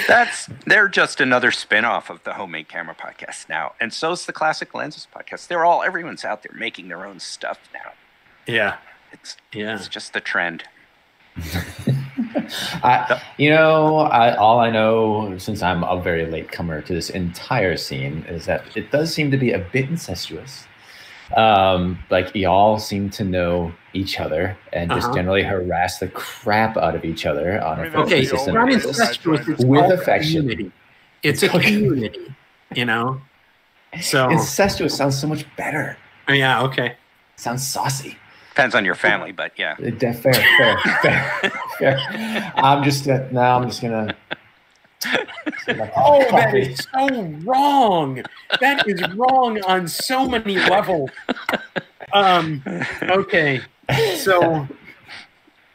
That's 0.06 0.48
they're 0.66 0.88
just 0.88 1.20
another 1.20 1.50
spin-off 1.50 2.10
of 2.10 2.22
the 2.24 2.34
homemade 2.34 2.68
camera 2.68 2.94
podcast 2.94 3.48
now. 3.48 3.72
And 3.80 3.92
so's 3.92 4.26
the 4.26 4.32
classic 4.32 4.74
lenses 4.74 5.06
podcast. 5.14 5.48
They're 5.48 5.64
all 5.64 5.82
everyone's 5.82 6.24
out 6.24 6.42
there 6.42 6.56
making 6.58 6.88
their 6.88 7.04
own 7.06 7.20
stuff 7.20 7.58
now. 7.72 7.92
yeah 8.46 8.76
It's 9.12 9.36
yeah 9.52 9.76
it's 9.76 9.88
just 9.88 10.12
the 10.12 10.20
trend. 10.20 10.64
I, 12.82 13.22
you 13.36 13.50
know, 13.50 13.98
I, 13.98 14.34
all 14.36 14.60
I 14.60 14.70
know 14.70 15.36
since 15.38 15.62
I'm 15.62 15.84
a 15.84 16.00
very 16.00 16.26
late 16.26 16.50
comer 16.50 16.82
to 16.82 16.92
this 16.92 17.10
entire 17.10 17.76
scene 17.76 18.24
is 18.28 18.46
that 18.46 18.64
it 18.76 18.90
does 18.90 19.12
seem 19.12 19.30
to 19.30 19.36
be 19.36 19.52
a 19.52 19.58
bit 19.58 19.88
incestuous. 19.88 20.66
Um, 21.36 21.98
like 22.10 22.34
y'all 22.34 22.78
seem 22.78 23.10
to 23.10 23.24
know 23.24 23.72
each 24.00 24.20
other 24.24 24.56
and 24.72 24.90
just 24.90 25.06
Uh-huh. 25.06 25.16
generally 25.16 25.42
harass 25.42 25.98
the 25.98 26.08
crap 26.08 26.76
out 26.76 26.94
of 26.94 27.04
each 27.04 27.26
other 27.26 27.60
on 27.68 27.78
I 27.78 27.80
a 27.80 27.82
mean, 27.82 27.92
fairly 27.92 28.06
Okay, 28.06 28.18
That's 28.20 28.30
the 28.30 28.36
it's 28.36 28.48
only 28.48 28.60
not 28.60 28.72
incestuous. 28.72 29.48
It's 29.48 29.64
With 29.64 29.90
affection. 29.98 30.40
community. 30.42 30.72
It's 31.22 31.42
a 31.42 31.48
community, 31.48 32.34
you 32.74 32.84
know. 32.84 33.20
So 34.02 34.28
Incestuous 34.28 34.94
sounds 34.96 35.18
so 35.18 35.26
much 35.26 35.44
better. 35.56 35.96
yeah, 36.28 36.62
okay. 36.62 36.96
sounds 37.36 37.66
saucy. 37.66 38.16
Depends 38.50 38.74
on 38.74 38.84
your 38.84 38.94
family, 38.94 39.32
but 39.32 39.52
yeah. 39.56 39.76
Uh, 39.80 39.90
Fair, 40.12 40.12
fair, 40.14 40.78
fair, 41.02 41.52
fair. 41.78 42.52
I'm 42.56 42.82
just 42.84 43.08
uh, 43.08 43.26
now. 43.32 43.56
I'm 43.58 43.66
just 43.68 43.80
gonna. 43.80 44.14
Oh, 45.96 46.24
that 46.32 46.54
is 46.54 46.86
so 46.92 47.22
wrong. 47.46 48.22
That 48.60 48.86
is 48.86 49.00
wrong 49.14 49.62
on 49.62 49.88
so 49.88 50.28
many 50.28 50.56
levels. 50.56 51.08
Um. 52.12 52.62
Okay. 53.02 53.60
So. 54.16 54.66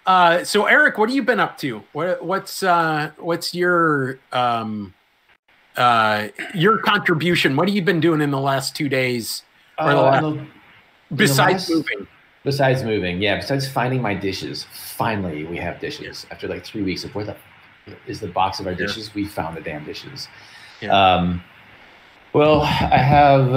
Uh, 0.06 0.44
so 0.44 0.66
Eric, 0.66 0.98
what 0.98 1.08
have 1.08 1.16
you 1.16 1.24
been 1.24 1.40
up 1.40 1.58
to? 1.60 1.82
What, 1.94 2.22
what's 2.26 2.62
uh, 2.62 3.12
what's 3.20 3.56
your 3.56 4.20
um, 4.34 4.94
uh, 5.78 6.28
your 6.54 6.80
contribution? 6.80 7.56
What 7.56 7.70
have 7.70 7.74
you 7.76 7.82
been 7.82 8.02
doing 8.02 8.20
in 8.20 8.30
the 8.30 8.38
last 8.38 8.76
two 8.76 8.90
days 8.90 9.44
Uh, 9.78 9.96
the 9.96 10.02
last- 10.02 10.22
no, 10.22 10.46
besides 11.16 11.54
last- 11.54 11.70
moving? 11.70 12.08
Besides 12.44 12.84
moving, 12.84 13.22
yeah. 13.22 13.38
Besides 13.38 13.66
finding 13.70 14.02
my 14.02 14.14
dishes, 14.14 14.66
finally 14.74 15.46
we 15.46 15.56
have 15.60 15.80
dishes 15.80 16.28
after 16.32 16.50
like 16.50 16.66
three 16.66 16.82
weeks 16.84 17.06
of 17.06 17.16
where 17.16 17.24
the 17.24 17.36
is 18.06 18.20
the 18.20 18.28
box 18.28 18.60
of 18.60 18.66
our 18.68 18.74
Yeah. 18.74 18.80
dishes? 18.80 19.16
We 19.16 19.24
found 19.26 19.56
the 19.56 19.62
damn 19.62 19.86
dishes. 19.86 20.28
Yeah. 20.82 20.90
Um, 20.92 21.42
well, 22.34 22.60
I 22.64 22.98
have 22.98 23.54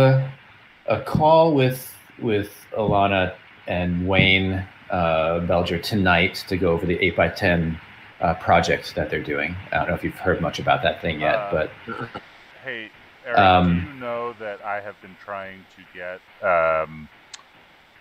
a 0.86 1.00
call 1.04 1.54
with 1.54 1.92
with 2.20 2.52
Alana 2.78 3.34
and 3.66 4.06
Wayne 4.06 4.66
uh, 4.90 5.40
Belger 5.40 5.82
tonight 5.82 6.44
to 6.48 6.56
go 6.56 6.72
over 6.72 6.86
the 6.86 6.98
eight 7.04 7.18
x 7.18 7.38
ten 7.38 7.78
uh, 8.20 8.34
project 8.34 8.94
that 8.94 9.10
they're 9.10 9.22
doing. 9.22 9.54
I 9.72 9.78
don't 9.78 9.88
know 9.88 9.94
if 9.94 10.04
you've 10.04 10.14
heard 10.14 10.40
much 10.40 10.58
about 10.58 10.82
that 10.82 11.00
thing 11.00 11.20
yet, 11.20 11.34
Uh, 11.34 11.50
but 11.52 11.70
Hey, 12.64 12.90
Eric, 13.24 13.38
Um, 13.38 13.80
do 13.80 13.86
you 13.92 14.00
know 14.00 14.32
that 14.34 14.64
I 14.64 14.80
have 14.80 15.00
been 15.02 15.16
trying 15.24 15.64
to 15.76 15.82
get 15.94 16.20
um, 16.48 17.08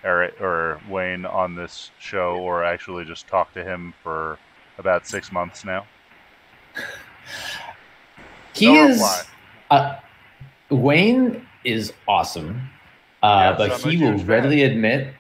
Eric 0.04 0.40
or 0.42 0.80
Wayne 0.90 1.26
on 1.26 1.56
this 1.56 1.92
show, 2.00 2.38
or 2.38 2.64
actually 2.64 3.06
just 3.06 3.28
talk 3.28 3.54
to 3.54 3.64
him 3.64 3.94
for 4.04 4.40
about 4.78 5.08
six 5.08 5.32
months 5.32 5.66
now? 5.66 5.86
he 8.54 8.68
No 8.72 8.88
is. 8.88 9.24
Uh, 9.70 9.96
Wayne 10.70 11.46
is 11.64 11.94
awesome, 12.08 12.70
uh, 13.24 13.56
but 13.58 13.80
he 13.82 13.98
will 13.98 14.18
readily 14.26 14.64
admit 14.64 15.14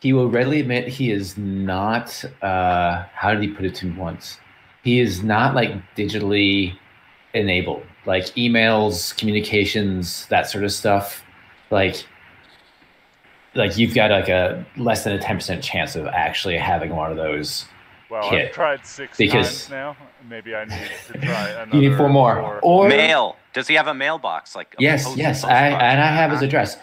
he 0.00 0.12
will 0.12 0.28
readily 0.30 0.60
admit 0.60 0.88
he 0.88 1.10
is 1.10 1.36
not. 1.36 2.24
Uh, 2.42 3.04
how 3.14 3.32
did 3.32 3.42
he 3.42 3.48
put 3.48 3.64
it 3.64 3.74
to 3.76 3.86
me 3.86 3.98
once? 3.98 4.38
He 4.84 5.00
is 5.00 5.22
not 5.22 5.54
like 5.54 5.72
digitally 5.96 6.78
enabled, 7.34 7.82
like 8.06 8.26
emails, 8.36 9.16
communications, 9.16 10.26
that 10.26 10.48
sort 10.48 10.64
of 10.64 10.72
stuff. 10.72 11.24
Like, 11.70 12.06
like 13.54 13.76
you've 13.76 13.94
got 13.94 14.10
like 14.10 14.28
a 14.28 14.64
less 14.76 15.04
than 15.04 15.14
a 15.14 15.18
ten 15.20 15.36
percent 15.36 15.62
chance 15.62 15.96
of 15.96 16.06
actually 16.06 16.56
having 16.56 16.94
one 16.94 17.10
of 17.10 17.16
those. 17.16 17.66
Well, 18.10 18.30
Hit. 18.30 18.48
I've 18.48 18.54
tried 18.54 18.86
six 18.86 19.18
Because- 19.18 19.66
times 19.66 19.70
now. 19.70 19.96
Maybe 20.28 20.54
I 20.54 20.64
need 20.64 20.90
to 21.12 21.18
try 21.18 21.48
another. 21.50 21.70
You 21.80 21.88
need 21.90 21.96
four 21.96 22.08
more, 22.08 22.36
four. 22.36 22.60
or 22.62 22.88
Mail. 22.88 23.36
Does 23.54 23.66
he 23.68 23.74
have 23.74 23.86
a 23.86 23.94
mailbox 23.94 24.54
like? 24.56 24.74
a 24.78 24.82
Yes, 24.82 25.16
yes, 25.16 25.44
I 25.44 25.68
and 25.68 26.00
I 26.00 26.06
have 26.06 26.30
his 26.30 26.42
address, 26.42 26.76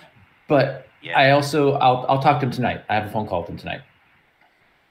but 0.47 0.84
Yeah. 1.05 1.17
I 1.17 1.31
also 1.31 1.73
I'll 1.73 2.05
I'll 2.09 2.21
talk 2.21 2.39
to 2.41 2.45
him 2.47 2.51
tonight. 2.51 2.83
I 2.89 2.95
have 2.95 3.05
a 3.05 3.09
phone 3.09 3.27
call 3.27 3.41
with 3.41 3.49
him 3.51 3.57
tonight. 3.57 3.81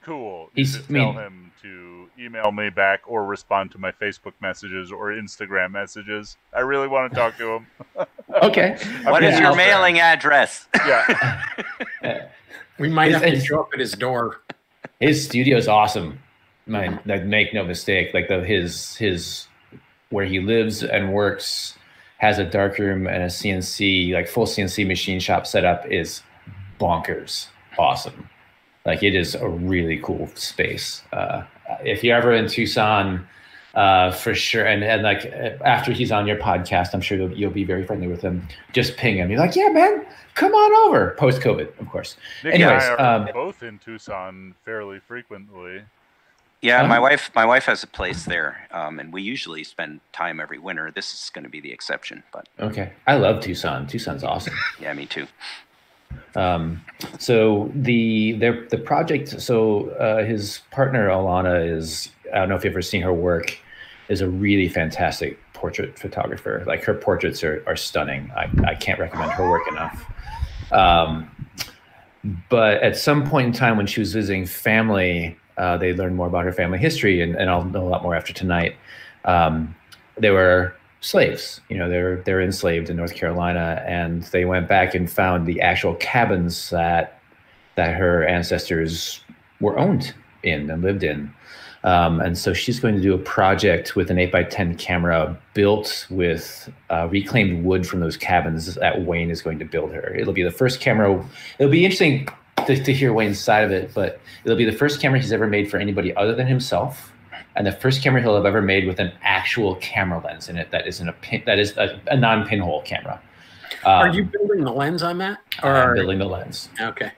Cool. 0.03 0.49
You 0.55 0.63
He's- 0.63 0.75
should 0.75 0.85
I 0.89 0.93
mean- 0.93 1.13
tell 1.13 1.21
him 1.23 1.51
to 1.61 2.09
email 2.17 2.51
me 2.51 2.69
back 2.69 3.01
or 3.07 3.25
respond 3.25 3.71
to 3.71 3.77
my 3.77 3.91
Facebook 3.91 4.33
messages 4.39 4.91
or 4.91 5.11
Instagram 5.11 5.71
messages. 5.71 6.37
I 6.53 6.59
really 6.61 6.87
want 6.87 7.11
to 7.11 7.15
talk 7.19 7.37
to 7.37 7.49
him. 7.55 7.67
Okay. 8.41 8.75
What 9.03 9.23
I'm 9.23 9.29
is 9.29 9.37
a 9.37 9.41
your 9.41 9.49
huge 9.51 9.57
fan. 9.57 9.67
mailing 9.69 9.99
address? 9.99 10.67
Yeah. 10.85 11.43
We 12.79 12.89
might 12.89 13.07
It's- 13.07 13.21
have 13.21 13.29
to 13.31 13.35
it's- 13.37 13.45
show 13.45 13.61
up 13.61 13.69
at 13.73 13.79
his 13.79 13.93
door. 13.93 14.41
His 14.99 15.23
studio 15.25 15.57
is 15.57 15.67
awesome. 15.67 16.19
Man, 16.67 16.99
like 17.05 17.23
make 17.23 17.53
no 17.53 17.63
mistake, 17.63 18.13
like 18.13 18.27
the 18.27 18.43
his 18.43 18.95
his 18.97 19.47
where 20.09 20.25
he 20.25 20.39
lives 20.39 20.83
and 20.83 21.13
works 21.13 21.77
has 22.25 22.39
a 22.39 22.45
dark 22.45 22.77
room 22.79 23.07
and 23.07 23.23
a 23.23 23.27
CNC 23.27 24.13
like 24.13 24.27
full 24.27 24.45
CNC 24.45 24.87
machine 24.87 25.19
shop 25.19 25.45
setup 25.45 25.85
is 25.85 26.21
bonkers 26.79 27.47
awesome. 27.77 28.29
Like 28.85 29.03
it 29.03 29.15
is 29.15 29.35
a 29.35 29.47
really 29.47 29.99
cool 30.03 30.29
space. 30.35 31.03
Uh, 31.11 31.43
if 31.83 32.03
you're 32.03 32.15
ever 32.15 32.33
in 32.33 32.47
Tucson, 32.47 33.27
uh, 33.73 34.11
for 34.11 34.33
sure, 34.33 34.65
and, 34.65 34.83
and 34.83 35.03
like 35.03 35.25
after 35.65 35.91
he's 35.91 36.11
on 36.11 36.27
your 36.27 36.37
podcast, 36.37 36.93
I'm 36.93 37.01
sure 37.01 37.17
you'll, 37.17 37.33
you'll 37.33 37.51
be 37.51 37.65
very 37.65 37.85
friendly 37.85 38.07
with 38.07 38.21
him. 38.21 38.47
Just 38.71 38.95
ping 38.95 39.17
him. 39.17 39.29
You're 39.29 39.39
like, 39.39 39.55
yeah, 39.55 39.69
man, 39.69 40.05
come 40.33 40.53
on 40.53 40.87
over. 40.87 41.15
Post 41.17 41.41
COVID, 41.41 41.77
of 41.79 41.89
course. 41.89 42.15
Nick 42.43 42.55
Anyways, 42.55 42.83
and 42.83 43.01
I 43.01 43.03
are 43.03 43.15
um, 43.21 43.29
both 43.33 43.63
in 43.63 43.79
Tucson 43.79 44.55
fairly 44.63 44.99
frequently. 44.99 45.81
Yeah, 46.65 46.87
my 46.87 46.99
wife 46.99 47.29
my 47.35 47.45
wife 47.45 47.65
has 47.65 47.83
a 47.83 47.87
place 47.87 48.23
there, 48.25 48.67
um, 48.71 48.99
and 48.99 49.13
we 49.13 49.21
usually 49.21 49.63
spend 49.63 49.99
time 50.13 50.39
every 50.39 50.57
winter. 50.59 50.91
This 50.91 51.13
is 51.13 51.29
going 51.29 51.43
to 51.43 51.49
be 51.49 51.61
the 51.61 51.71
exception, 51.71 52.23
but 52.33 52.47
Okay. 52.59 52.91
I 53.07 53.15
love 53.15 53.41
Tucson. 53.41 53.87
Tucson's 53.87 54.23
awesome. 54.23 54.55
yeah, 54.79 54.93
me 54.93 55.05
too. 55.05 55.27
Um, 56.35 56.81
so 57.19 57.71
the 57.75 58.33
their 58.33 58.67
the 58.69 58.77
project. 58.77 59.41
So 59.41 59.89
uh, 59.91 60.23
his 60.25 60.61
partner 60.71 61.09
Alana 61.09 61.69
is. 61.77 62.09
I 62.33 62.39
don't 62.39 62.49
know 62.49 62.55
if 62.55 62.63
you've 62.63 62.73
ever 62.73 62.81
seen 62.81 63.01
her 63.03 63.13
work. 63.13 63.57
Is 64.07 64.21
a 64.21 64.29
really 64.29 64.69
fantastic 64.69 65.39
portrait 65.53 65.97
photographer. 65.97 66.63
Like 66.67 66.83
her 66.83 66.93
portraits 66.93 67.43
are 67.43 67.63
are 67.67 67.75
stunning. 67.75 68.31
I 68.35 68.49
I 68.65 68.75
can't 68.75 68.99
recommend 68.99 69.31
her 69.31 69.49
work 69.49 69.67
enough. 69.67 70.05
Um, 70.71 71.29
but 72.49 72.81
at 72.83 72.97
some 72.97 73.23
point 73.27 73.47
in 73.47 73.53
time 73.53 73.77
when 73.77 73.87
she 73.87 73.99
was 73.99 74.13
visiting 74.13 74.45
family, 74.45 75.37
uh, 75.57 75.77
they 75.77 75.93
learned 75.93 76.15
more 76.15 76.27
about 76.27 76.45
her 76.45 76.51
family 76.51 76.77
history, 76.77 77.21
and, 77.21 77.35
and 77.35 77.49
I'll 77.49 77.63
know 77.63 77.87
a 77.87 77.89
lot 77.89 78.03
more 78.03 78.15
after 78.15 78.33
tonight. 78.33 78.75
Um, 79.25 79.75
they 80.17 80.31
were 80.31 80.75
slaves. 81.01 81.61
You 81.69 81.77
know, 81.77 81.89
they're 81.89 82.17
they're 82.17 82.41
enslaved 82.41 82.89
in 82.89 82.97
North 82.97 83.15
Carolina, 83.15 83.83
and 83.85 84.23
they 84.23 84.45
went 84.45 84.67
back 84.67 84.95
and 84.95 85.09
found 85.09 85.45
the 85.45 85.61
actual 85.61 85.95
cabins 85.95 86.69
that 86.71 87.19
that 87.75 87.95
her 87.95 88.25
ancestors 88.25 89.21
were 89.59 89.77
owned 89.77 90.13
in 90.43 90.69
and 90.69 90.81
lived 90.81 91.03
in. 91.03 91.33
Um, 91.83 92.19
and 92.19 92.35
so 92.35 92.51
she's 92.51 92.79
going 92.79 92.95
to 92.95 93.01
do 93.01 93.13
a 93.13 93.17
project 93.19 93.95
with 93.95 94.09
an 94.09 94.17
8 94.17 94.31
by 94.31 94.43
10 94.43 94.75
camera 94.75 95.37
built 95.53 96.07
with 96.09 96.71
uh, 96.89 97.07
reclaimed 97.11 97.63
wood 97.63 97.85
from 97.85 97.99
those 97.99 98.17
cabins 98.17 98.73
that 98.73 99.05
Wayne 99.05 99.29
is 99.29 99.43
going 99.43 99.59
to 99.59 99.65
build 99.65 99.91
her. 99.91 100.15
It'll 100.15 100.33
be 100.33 100.41
the 100.41 100.49
first 100.49 100.79
camera. 100.79 101.23
It'll 101.59 101.71
be 101.71 101.85
interesting 101.85 102.27
to, 102.67 102.83
to 102.83 102.93
hear 102.93 103.13
Wayne's 103.13 103.39
side 103.39 103.63
of 103.63 103.71
it, 103.71 103.93
but 103.93 104.19
it'll 104.43 104.57
be 104.57 104.65
the 104.65 104.71
first 104.71 105.01
camera 105.01 105.19
he's 105.19 105.31
ever 105.31 105.47
made 105.47 105.69
for 105.69 105.77
anybody 105.77 106.15
other 106.15 106.35
than 106.35 106.47
himself 106.47 107.11
and 107.55 107.65
the 107.65 107.71
first 107.71 108.01
camera 108.01 108.21
he'll 108.21 108.35
have 108.35 108.45
ever 108.45 108.61
made 108.61 108.85
with 108.85 108.99
an 108.99 109.11
actual 109.21 109.75
camera 109.75 110.21
lens 110.23 110.49
in 110.49 110.57
it 110.57 110.71
that 110.71 110.87
isn't 110.87 111.07
a 111.07 111.13
pin 111.13 111.41
that 111.45 111.59
is 111.59 111.75
a, 111.77 111.99
a 112.07 112.17
non 112.17 112.45
pinhole 112.45 112.81
camera. 112.81 113.21
Um, 113.85 113.91
Are 113.91 114.09
you 114.09 114.23
building 114.25 114.63
the 114.63 114.71
lens 114.71 115.03
on 115.03 115.17
that? 115.19 115.39
Or 115.63 115.75
I'm 115.75 115.95
building 115.95 116.19
the 116.19 116.25
lens. 116.25 116.69
Okay, 116.79 117.11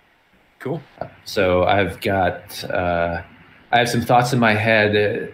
cool. 0.59 0.81
So 1.25 1.63
I've 1.63 1.99
got 2.01 2.63
uh, 2.65 3.23
I 3.71 3.77
have 3.79 3.89
some 3.89 4.01
thoughts 4.01 4.33
in 4.33 4.39
my 4.39 4.53
head 4.53 5.33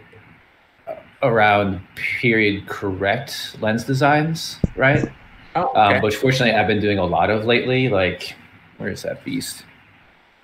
around 1.22 1.82
period 1.96 2.68
correct 2.68 3.58
lens 3.62 3.84
designs, 3.84 4.58
right? 4.76 5.10
Oh, 5.56 5.68
okay. 5.68 5.98
um, 5.98 6.02
which 6.02 6.16
fortunately 6.16 6.54
I've 6.54 6.68
been 6.68 6.82
doing 6.82 6.98
a 6.98 7.06
lot 7.06 7.30
of 7.30 7.46
lately. 7.46 7.90
Like, 7.90 8.36
where 8.78 8.90
is 8.90 9.04
that 9.04 9.24
beast? 9.24 9.66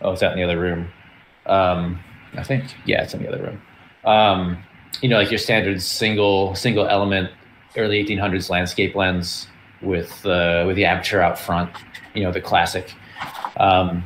Oh, 0.02 0.12
it's 0.12 0.24
out 0.24 0.32
in 0.34 0.38
the 0.38 0.44
other 0.44 0.60
room. 0.60 0.90
Um, 1.46 2.00
I 2.36 2.44
think, 2.44 2.76
yeah, 2.86 3.04
it's 3.04 3.14
in 3.14 3.22
the 3.24 3.28
other 3.28 3.42
room 3.42 3.62
um, 4.06 4.62
you 5.02 5.10
know, 5.10 5.18
like 5.18 5.32
your 5.32 5.38
standard 5.38 5.82
single 5.82 6.56
single 6.56 6.88
element 6.88 7.32
early 7.78 8.04
1800s 8.04 8.50
landscape 8.50 8.96
lens 8.96 9.48
with 9.82 10.26
uh, 10.26 10.64
with 10.68 10.76
the 10.76 10.86
aperture 10.86 11.22
out 11.22 11.38
front, 11.38 11.70
you 12.14 12.24
know, 12.24 12.32
the 12.32 12.42
classic 12.42 12.94
um, 13.58 14.04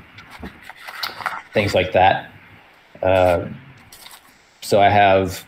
things 1.53 1.73
like 1.73 1.93
that. 1.93 2.29
Uh, 3.01 3.47
so 4.61 4.81
I 4.81 4.89
have 4.89 5.45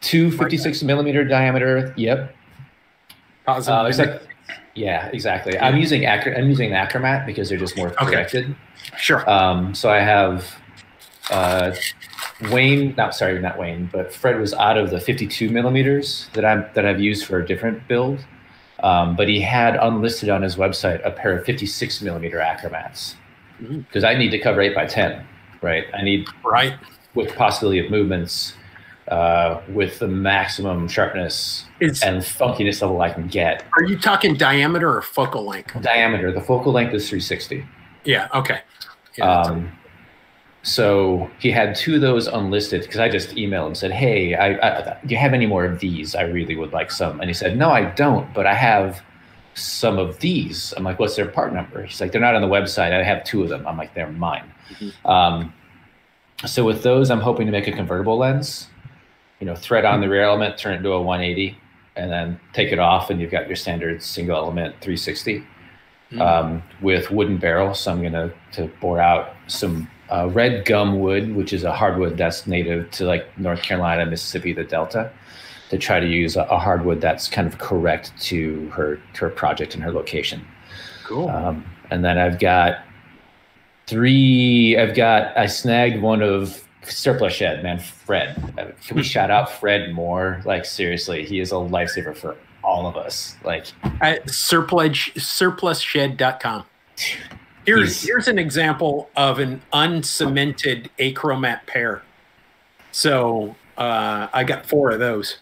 two 0.00 0.30
56 0.30 0.82
millimeter 0.82 1.24
diameter. 1.24 1.92
Yep. 1.96 2.34
Positive. 3.44 4.08
Uh, 4.08 4.18
yeah, 4.76 5.08
exactly. 5.12 5.58
I'm 5.58 5.76
using 5.76 6.04
Acro- 6.04 6.34
I'm 6.34 6.48
using 6.48 6.70
Achromat 6.70 7.26
because 7.26 7.48
they're 7.48 7.58
just 7.58 7.76
more 7.76 7.90
corrected. 7.90 8.44
Okay. 8.44 8.54
Sure. 8.98 9.28
Um, 9.28 9.74
so 9.74 9.90
I 9.90 10.00
have 10.00 10.54
uh, 11.30 11.74
Wayne, 12.52 12.94
not 12.96 13.14
sorry, 13.14 13.38
not 13.40 13.58
Wayne, 13.58 13.88
but 13.92 14.12
Fred 14.12 14.38
was 14.38 14.52
out 14.54 14.76
of 14.76 14.90
the 14.90 15.00
52 15.00 15.48
millimeters 15.50 16.28
that 16.34 16.44
I'm 16.44 16.66
that 16.74 16.84
I've 16.84 17.00
used 17.00 17.24
for 17.24 17.38
a 17.38 17.46
different 17.46 17.88
build. 17.88 18.24
Um, 18.80 19.16
but 19.16 19.26
he 19.28 19.40
had 19.40 19.76
unlisted 19.76 20.28
on 20.28 20.42
his 20.42 20.56
website 20.56 21.04
a 21.04 21.10
pair 21.10 21.36
of 21.36 21.46
56 21.46 22.02
millimeter 22.02 22.38
Achromats 22.38 23.14
because 23.58 24.04
mm-hmm. 24.04 24.04
I 24.04 24.14
need 24.14 24.30
to 24.30 24.38
cover 24.38 24.60
eight 24.60 24.74
by 24.74 24.84
10, 24.84 25.26
right? 25.62 25.86
I 25.94 26.02
need 26.02 26.28
right 26.44 26.74
with 27.14 27.34
possibility 27.34 27.78
of 27.78 27.90
movements, 27.90 28.52
uh, 29.08 29.62
with 29.70 29.98
the 29.98 30.08
maximum 30.08 30.88
sharpness 30.88 31.65
it's, 31.80 32.02
and 32.02 32.22
funkiness 32.22 32.82
level 32.82 33.00
I 33.00 33.10
can 33.10 33.26
get. 33.28 33.64
Are 33.74 33.84
you 33.84 33.98
talking 33.98 34.34
diameter 34.34 34.96
or 34.96 35.02
focal 35.02 35.44
length? 35.44 35.80
Diameter. 35.80 36.32
The 36.32 36.40
focal 36.40 36.72
length 36.72 36.94
is 36.94 37.08
360. 37.08 37.66
Yeah. 38.04 38.28
Okay. 38.34 38.60
Yeah, 39.16 39.40
um, 39.40 39.72
so 40.66 41.30
he 41.38 41.52
had 41.52 41.76
two 41.76 41.94
of 41.94 42.00
those 42.00 42.26
unlisted 42.26 42.82
because 42.82 42.98
I 42.98 43.08
just 43.08 43.30
emailed 43.30 43.68
and 43.68 43.76
said, 43.76 43.92
"Hey, 43.92 44.34
I, 44.34 44.54
I, 44.54 44.98
do 45.06 45.14
you 45.14 45.16
have 45.16 45.32
any 45.32 45.46
more 45.46 45.64
of 45.64 45.78
these? 45.78 46.16
I 46.16 46.22
really 46.22 46.56
would 46.56 46.72
like 46.72 46.90
some." 46.90 47.20
And 47.20 47.30
he 47.30 47.34
said, 47.34 47.56
"No, 47.56 47.70
I 47.70 47.84
don't, 47.92 48.32
but 48.34 48.46
I 48.46 48.54
have 48.54 49.00
some 49.54 49.96
of 49.96 50.18
these." 50.18 50.74
I'm 50.76 50.82
like, 50.82 50.98
"What's 50.98 51.14
their 51.14 51.28
part 51.28 51.54
number?" 51.54 51.84
He's 51.84 52.00
like, 52.00 52.10
"They're 52.10 52.20
not 52.20 52.34
on 52.34 52.42
the 52.42 52.48
website. 52.48 52.92
I 52.92 53.04
have 53.04 53.22
two 53.22 53.44
of 53.44 53.48
them." 53.48 53.64
I'm 53.64 53.76
like, 53.76 53.94
"They're 53.94 54.10
mine." 54.10 54.52
Mm-hmm. 54.70 55.08
Um, 55.08 55.54
so 56.44 56.64
with 56.64 56.82
those, 56.82 57.12
I'm 57.12 57.20
hoping 57.20 57.46
to 57.46 57.52
make 57.52 57.68
a 57.68 57.72
convertible 57.72 58.18
lens. 58.18 58.68
You 59.38 59.46
know, 59.46 59.54
thread 59.54 59.84
on 59.84 60.00
the 60.00 60.08
rear 60.08 60.24
element, 60.24 60.58
turn 60.58 60.74
it 60.74 60.78
into 60.78 60.90
a 60.92 61.00
180, 61.00 61.56
and 61.96 62.10
then 62.10 62.40
take 62.52 62.72
it 62.72 62.78
off, 62.78 63.10
and 63.10 63.20
you've 63.20 63.30
got 63.30 63.46
your 63.46 63.56
standard 63.56 64.02
single 64.02 64.36
element 64.36 64.74
360 64.80 65.38
mm-hmm. 65.38 66.20
um, 66.20 66.62
with 66.80 67.10
wooden 67.10 67.38
barrel. 67.38 67.74
So 67.74 67.92
I'm 67.92 68.00
going 68.00 68.12
to 68.12 68.32
to 68.52 68.70
bore 68.80 69.00
out 69.00 69.34
some 69.46 69.88
uh, 70.10 70.28
red 70.32 70.64
gum 70.64 71.00
wood, 71.00 71.34
which 71.34 71.52
is 71.52 71.64
a 71.64 71.72
hardwood 71.72 72.16
that's 72.16 72.46
native 72.46 72.90
to 72.92 73.04
like 73.04 73.26
North 73.38 73.62
Carolina, 73.62 74.06
Mississippi, 74.06 74.52
the 74.52 74.64
Delta, 74.64 75.10
to 75.70 75.78
try 75.78 76.00
to 76.00 76.06
use 76.06 76.36
a, 76.36 76.42
a 76.42 76.58
hardwood 76.58 77.00
that's 77.00 77.28
kind 77.28 77.46
of 77.46 77.58
correct 77.58 78.12
to 78.22 78.68
her 78.70 79.00
to 79.14 79.24
her 79.24 79.30
project 79.30 79.74
and 79.74 79.82
her 79.82 79.92
location. 79.92 80.46
Cool. 81.04 81.28
Um, 81.28 81.64
and 81.90 82.04
then 82.04 82.18
I've 82.18 82.38
got 82.38 82.84
three. 83.86 84.76
I've 84.76 84.94
got 84.94 85.36
I 85.36 85.46
snagged 85.46 86.00
one 86.02 86.22
of 86.22 86.65
surplus 86.90 87.34
shed 87.34 87.62
man 87.62 87.78
Fred. 87.78 88.34
Can 88.86 88.96
we 88.96 89.02
shout 89.02 89.30
out 89.30 89.50
Fred 89.50 89.92
more? 89.92 90.42
Like 90.44 90.64
seriously, 90.64 91.24
he 91.24 91.40
is 91.40 91.52
a 91.52 91.56
lifesaver 91.56 92.16
for 92.16 92.36
all 92.62 92.86
of 92.86 92.96
us. 92.96 93.36
Like 93.44 93.66
at 94.00 94.28
surplus 94.30 95.10
surplusshed.com. 95.16 96.64
Here's 97.64 98.02
here's 98.02 98.28
an 98.28 98.38
example 98.38 99.10
of 99.16 99.38
an 99.38 99.60
uncemented 99.72 100.88
achromat 100.98 101.66
pair. 101.66 102.02
So 102.92 103.56
uh, 103.76 104.28
I 104.32 104.44
got 104.44 104.66
four 104.66 104.90
of 104.90 104.98
those. 104.98 105.38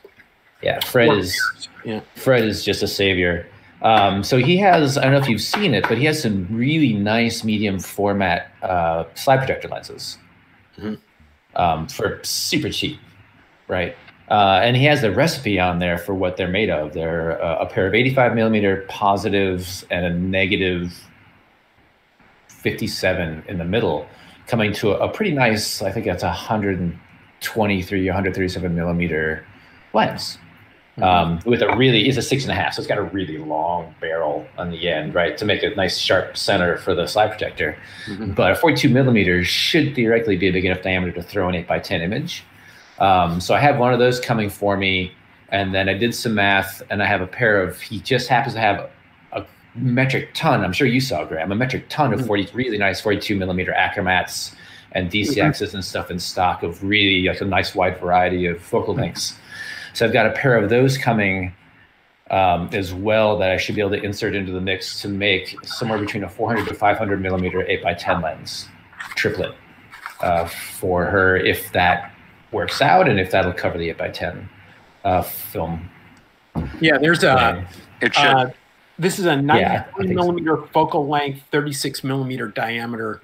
Yeah, 0.63 0.81
Fred 0.81 1.09
four 1.09 1.19
is 1.19 1.69
yeah. 1.85 2.01
Fred 2.17 2.45
is 2.45 2.65
just 2.65 2.83
a 2.83 2.89
savior. 2.89 3.47
Um, 3.83 4.25
so 4.25 4.39
he 4.39 4.57
has 4.59 4.97
I 4.97 5.03
don't 5.03 5.13
know 5.13 5.19
if 5.19 5.29
you've 5.29 5.43
seen 5.43 5.75
it, 5.75 5.85
but 5.89 5.99
he 5.99 6.07
has 6.07 6.23
some 6.23 6.49
really 6.51 6.95
nice 6.95 7.45
medium 7.45 7.79
format 7.79 8.51
uh, 8.63 9.05
slide 9.15 9.39
projector 9.39 9.69
lenses 9.69 10.17
mm-hmm. 10.79 10.95
Um, 11.57 11.89
for 11.89 12.21
super 12.23 12.71
cheap, 12.71 12.99
right? 13.69 13.97
Uh, 14.31 14.61
and 14.63 14.77
he 14.77 14.85
has 14.85 15.03
the 15.03 15.11
recipe 15.11 15.61
on 15.61 15.79
there 15.79 15.99
for 15.99 16.15
what 16.15 16.37
they're 16.37 16.49
made 16.49 16.71
of. 16.71 16.95
They're 16.95 17.43
uh, 17.43 17.65
a 17.65 17.67
pair 17.67 17.87
of 17.87 17.95
85 17.95 18.35
millimeter 18.35 18.85
positives 18.89 19.85
and 19.91 20.07
a 20.07 20.11
negative 20.11 20.95
57 22.49 23.45
in 23.47 23.59
the 23.59 23.65
middle, 23.65 24.09
coming 24.47 24.73
to 24.75 24.93
a, 24.93 25.09
a 25.09 25.13
pretty 25.13 25.33
nice, 25.33 25.83
I 25.83 25.93
think 25.93 26.07
that's 26.07 26.23
a 26.23 26.29
123, 26.29 28.07
137 28.07 28.75
millimeter 28.75 29.45
lens. 29.93 30.39
Mm-hmm. 30.97 31.03
Um, 31.03 31.41
with 31.45 31.61
a 31.61 31.77
really 31.77 32.09
is 32.09 32.17
a 32.17 32.23
six 32.23 32.45
and 32.45 32.53
a 32.53 32.55
half, 32.55 32.75
so 32.75 32.81
it's 32.81 32.87
got 32.87 32.99
a 32.99 33.03
really 33.03 33.39
long 33.39 33.93
barrel 34.01 34.47
on 34.57 34.71
the 34.71 34.89
end, 34.89 35.13
right, 35.13 35.37
to 35.37 35.45
make 35.45 35.65
a 35.65 35.71
nice 35.71 35.99
sharp 35.99 36.37
center 36.37 36.77
for 36.77 36.95
the 36.95 37.09
slide 37.09 37.31
projector. 37.31 37.77
Mm-hmm. 38.07 38.35
But 38.35 38.53
a 38.53 38.55
42 38.55 38.89
millimeters 38.89 39.49
should 39.49 39.97
theoretically 39.97 40.37
be 40.37 40.49
a 40.49 40.53
big 40.53 40.65
enough 40.65 40.83
diameter 40.83 41.11
to 41.13 41.23
throw 41.23 41.49
an 41.49 41.57
eight 41.57 41.67
by 41.67 41.81
10 41.81 42.01
image. 42.01 42.45
Um, 43.01 43.41
so 43.41 43.55
I 43.55 43.59
have 43.59 43.79
one 43.79 43.93
of 43.93 43.99
those 43.99 44.21
coming 44.21 44.49
for 44.49 44.77
me, 44.77 45.13
and 45.49 45.75
then 45.75 45.89
I 45.89 45.95
did 45.95 46.15
some 46.15 46.35
math, 46.35 46.81
and 46.91 47.03
I 47.03 47.07
have 47.07 47.23
a 47.23 47.27
pair 47.27 47.61
of. 47.61 47.81
He 47.81 47.99
just 47.99 48.29
happens 48.29 48.55
to 48.55 48.61
have 48.61 48.89
a 49.33 49.45
metric 49.75 50.31
ton. 50.35 50.63
I'm 50.65 50.73
sure 50.73 50.87
you 50.87 51.01
saw 51.01 51.25
Graham 51.25 51.51
a 51.51 51.57
metric 51.57 51.87
ton 51.89 52.13
of 52.13 52.21
mm-hmm. 52.21 52.29
40 52.29 52.51
really 52.55 52.79
nice 52.79 53.01
42 53.01 53.37
millimeter 53.37 53.73
achromats 53.73 54.55
and 54.93 55.11
DCXs 55.11 55.37
mm-hmm. 55.37 55.77
and 55.77 55.85
stuff 55.85 56.11
in 56.11 56.21
stock 56.21 56.63
of 56.63 56.83
really 56.85 57.27
like 57.27 57.41
a 57.41 57.45
nice 57.45 57.75
wide 57.75 57.99
variety 57.99 58.47
of 58.47 58.61
focal 58.61 58.95
mm-hmm. 58.95 59.03
lengths. 59.03 59.37
So 59.95 60.05
I've 60.05 60.13
got 60.13 60.27
a 60.27 60.33
pair 60.33 60.57
of 60.57 60.69
those 60.69 60.99
coming 60.99 61.55
um, 62.31 62.69
as 62.73 62.93
well 62.93 63.39
that 63.39 63.51
I 63.51 63.57
should 63.57 63.77
be 63.77 63.81
able 63.81 63.93
to 63.93 64.03
insert 64.03 64.35
into 64.35 64.53
the 64.53 64.61
mix 64.61 65.01
to 65.03 65.09
make 65.09 65.57
somewhere 65.65 65.99
between 65.99 66.25
a 66.25 66.29
400 66.29 66.69
to 66.69 66.75
500 66.75 67.21
millimeter 67.21 67.67
8 67.67 67.83
by 67.83 67.95
10 67.95 68.21
lens 68.21 68.69
triplet 69.15 69.55
uh, 70.21 70.47
for 70.47 71.05
her 71.05 71.37
if 71.37 71.71
that 71.73 72.13
works 72.51 72.83
out 72.83 73.09
and 73.09 73.21
if 73.21 73.31
that'll 73.31 73.53
cover 73.53 73.79
the 73.79 73.91
8 73.91 73.99
by 73.99 74.09
10 74.09 74.49
uh, 75.05 75.23
film. 75.23 75.89
Yeah, 76.81 76.99
there's 76.99 77.25
a. 77.25 77.67
It 78.01 78.15
should. 78.15 78.25
Uh, 78.25 78.51
this 78.99 79.19
is 79.19 79.27
a 79.27 79.37
93 79.37 80.09
yeah, 80.09 80.15
millimeter 80.15 80.57
so. 80.57 80.69
focal 80.73 81.09
length, 81.09 81.43
36 81.51 82.05
millimeter 82.05 82.49
diameter. 82.49 83.23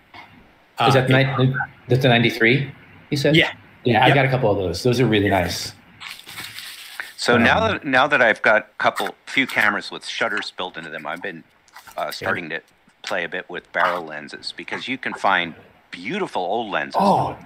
Uh, 0.78 0.86
is 0.86 0.94
that 0.94 1.08
ni- 1.08 1.54
that's 1.88 2.04
a 2.04 2.08
93? 2.08 2.72
You 3.10 3.16
said? 3.16 3.36
Yeah. 3.36 3.52
Yeah, 3.84 4.04
I 4.04 4.12
got 4.12 4.24
a 4.24 4.28
couple 4.28 4.50
of 4.50 4.58
those. 4.58 4.82
Those 4.82 5.00
are 5.00 5.06
really 5.06 5.30
nice. 5.30 5.72
So 7.20 7.34
um, 7.36 7.42
now 7.42 7.68
that 7.68 7.84
now 7.84 8.06
that 8.06 8.22
I've 8.22 8.40
got 8.40 8.62
a 8.62 8.78
couple 8.78 9.14
few 9.26 9.46
cameras 9.46 9.90
with 9.90 10.06
shutters 10.06 10.52
built 10.56 10.78
into 10.78 10.88
them, 10.88 11.06
I've 11.06 11.20
been 11.20 11.44
uh, 11.94 12.10
starting 12.10 12.50
yeah. 12.50 12.60
to 12.60 12.64
play 13.02 13.24
a 13.24 13.28
bit 13.28 13.50
with 13.50 13.70
barrel 13.74 14.02
lenses 14.02 14.54
because 14.56 14.88
you 14.88 14.96
can 14.96 15.12
find 15.12 15.54
beautiful 15.90 16.40
old 16.40 16.70
lenses. 16.72 16.96
Oh, 16.98 17.36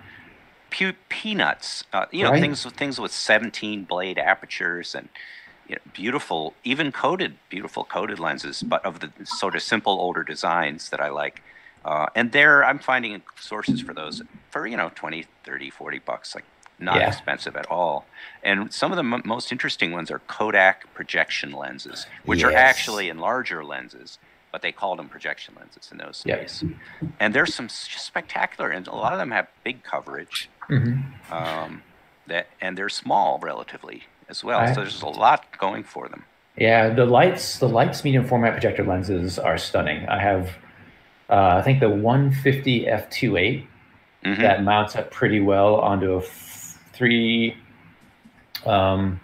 Pu- 0.70 0.92
peanuts, 1.08 1.82
uh, 1.92 2.06
you 2.12 2.22
know, 2.22 2.30
Right. 2.30 2.40
things 2.40 2.64
with 2.64 2.74
things 2.74 3.00
with 3.00 3.10
17 3.10 3.82
blade 3.82 4.16
apertures 4.16 4.94
and 4.94 5.08
you 5.68 5.74
know, 5.74 5.82
beautiful, 5.92 6.54
even 6.62 6.92
coated, 6.92 7.36
beautiful 7.48 7.82
coated 7.82 8.20
lenses, 8.20 8.62
but 8.62 8.84
of 8.84 9.00
the 9.00 9.10
sort 9.24 9.56
of 9.56 9.62
simple 9.62 9.94
older 9.94 10.22
designs 10.22 10.90
that 10.90 11.00
I 11.00 11.08
like. 11.08 11.42
Uh, 11.84 12.06
and 12.14 12.30
there, 12.30 12.64
I'm 12.64 12.78
finding 12.78 13.22
sources 13.40 13.80
for 13.80 13.92
those 13.92 14.22
for, 14.50 14.68
you 14.68 14.76
know, 14.76 14.92
20, 14.94 15.26
30, 15.42 15.70
40 15.70 15.98
bucks, 15.98 16.34
like 16.36 16.44
not 16.78 16.96
Yeah. 16.96 17.08
expensive 17.08 17.56
at 17.56 17.66
all. 17.70 18.06
And 18.42 18.72
some 18.72 18.92
of 18.92 18.96
the 18.96 19.02
m- 19.04 19.22
most 19.24 19.52
interesting 19.52 19.92
ones 19.92 20.10
are 20.10 20.18
Kodak 20.20 20.92
projection 20.94 21.52
lenses, 21.52 22.06
which 22.24 22.42
are 22.44 22.50
Yes. 22.50 22.60
actually 22.60 23.08
enlarger 23.10 23.64
lenses, 23.66 24.18
but 24.52 24.62
they 24.62 24.72
called 24.72 24.98
them 24.98 25.08
projection 25.08 25.54
lenses 25.58 25.90
in 25.92 25.98
those 25.98 26.22
Yep. 26.26 26.48
And 27.20 27.34
there's 27.34 27.54
some 27.54 27.68
just 27.68 28.04
spectacular, 28.06 28.70
and 28.70 28.86
a 28.86 28.94
lot 28.94 29.12
of 29.12 29.18
them 29.18 29.30
have 29.30 29.46
big 29.62 29.82
coverage 29.82 30.48
mhm. 30.68 31.02
um, 31.30 31.82
that 32.26 32.46
and 32.60 32.76
they're 32.76 32.88
small 32.88 33.38
relatively 33.40 34.04
as 34.28 34.42
well. 34.42 34.58
I- 34.60 34.72
so 34.72 34.80
there's 34.80 35.02
a 35.02 35.06
lot 35.08 35.44
going 35.58 35.84
for 35.84 36.08
them. 36.08 36.24
Yeah, 36.56 36.88
the 36.90 37.04
Leitz, 37.04 37.58
the 37.58 37.68
Leitz 37.68 38.04
medium 38.04 38.24
format 38.26 38.52
projector 38.52 38.84
lenses 38.84 39.38
are 39.38 39.58
stunning. 39.58 40.08
I 40.08 40.20
have, 40.20 40.50
uh, 41.28 41.56
I 41.58 41.62
think 41.62 41.80
the 41.80 41.88
150 41.90 42.86
f2.8 42.86 43.66
Mhm. 44.24 44.38
that 44.38 44.62
mounts 44.62 44.94
up 44.96 45.10
pretty 45.10 45.40
well 45.40 45.74
onto 45.76 46.14
a 46.14 46.18
f- 46.18 46.53
three, 46.94 47.56
um, 48.66 49.20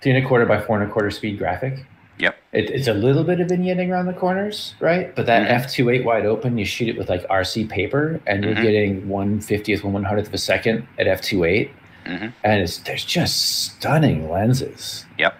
three 0.00 0.12
and 0.14 0.24
a 0.24 0.28
quarter 0.28 0.46
by 0.46 0.60
four 0.60 0.80
and 0.80 0.88
a 0.88 0.92
quarter 0.92 1.10
speed 1.10 1.38
graphic. 1.38 1.84
Yep. 2.18 2.36
It, 2.52 2.70
it's 2.70 2.88
a 2.88 2.94
little 2.94 3.24
bit 3.24 3.40
of 3.40 3.48
vignetting 3.48 3.90
around 3.90 4.06
the 4.06 4.12
corners, 4.12 4.74
right? 4.80 5.14
But 5.16 5.26
that 5.26 5.48
Mhm. 5.48 5.54
f2.8 5.64 6.04
wide 6.04 6.26
open, 6.26 6.58
you 6.58 6.64
shoot 6.64 6.88
it 6.88 6.96
with 6.98 7.08
like 7.08 7.24
RC 7.28 7.64
paper, 7.68 8.20
and 8.26 8.44
you're 8.44 8.54
Mhm. 8.54 8.62
getting 8.62 9.08
150th, 9.08 9.82
one 9.82 9.92
one 9.94 10.04
hundredth 10.04 10.28
of 10.28 10.34
a 10.34 10.38
second 10.38 10.86
at 10.98 11.06
f2.8, 11.06 11.70
Mhm. 12.06 12.32
and 12.44 12.62
it's 12.62 12.78
there's 12.78 13.04
just 13.04 13.64
stunning 13.76 14.30
lenses. 14.30 15.06
Yep. 15.18 15.34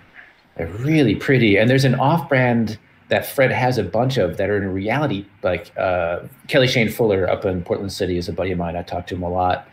They're 0.57 0.67
really 0.67 1.15
pretty. 1.15 1.57
And 1.57 1.69
there's 1.71 1.85
an 1.85 1.95
off 1.95 2.29
brand 2.29 2.79
that 3.09 3.27
Fred 3.27 3.53
has 3.53 3.77
a 3.79 3.83
bunch 3.85 4.17
of 4.17 4.39
that 4.39 4.49
are 4.49 4.57
in 4.57 4.73
reality, 4.73 5.27
like 5.43 5.71
uh, 5.77 6.21
Kelly 6.49 6.67
Shane 6.67 6.89
Fuller 6.89 7.29
up 7.29 7.45
in 7.45 7.63
Portland 7.63 7.93
City 7.93 8.17
is 8.17 8.29
a 8.29 8.33
buddy 8.33 8.53
of 8.53 8.59
mine. 8.59 8.75
I 8.77 8.83
talk 8.83 9.07
to 9.09 9.15
him 9.15 9.23
a 9.23 9.29
lot. 9.29 9.69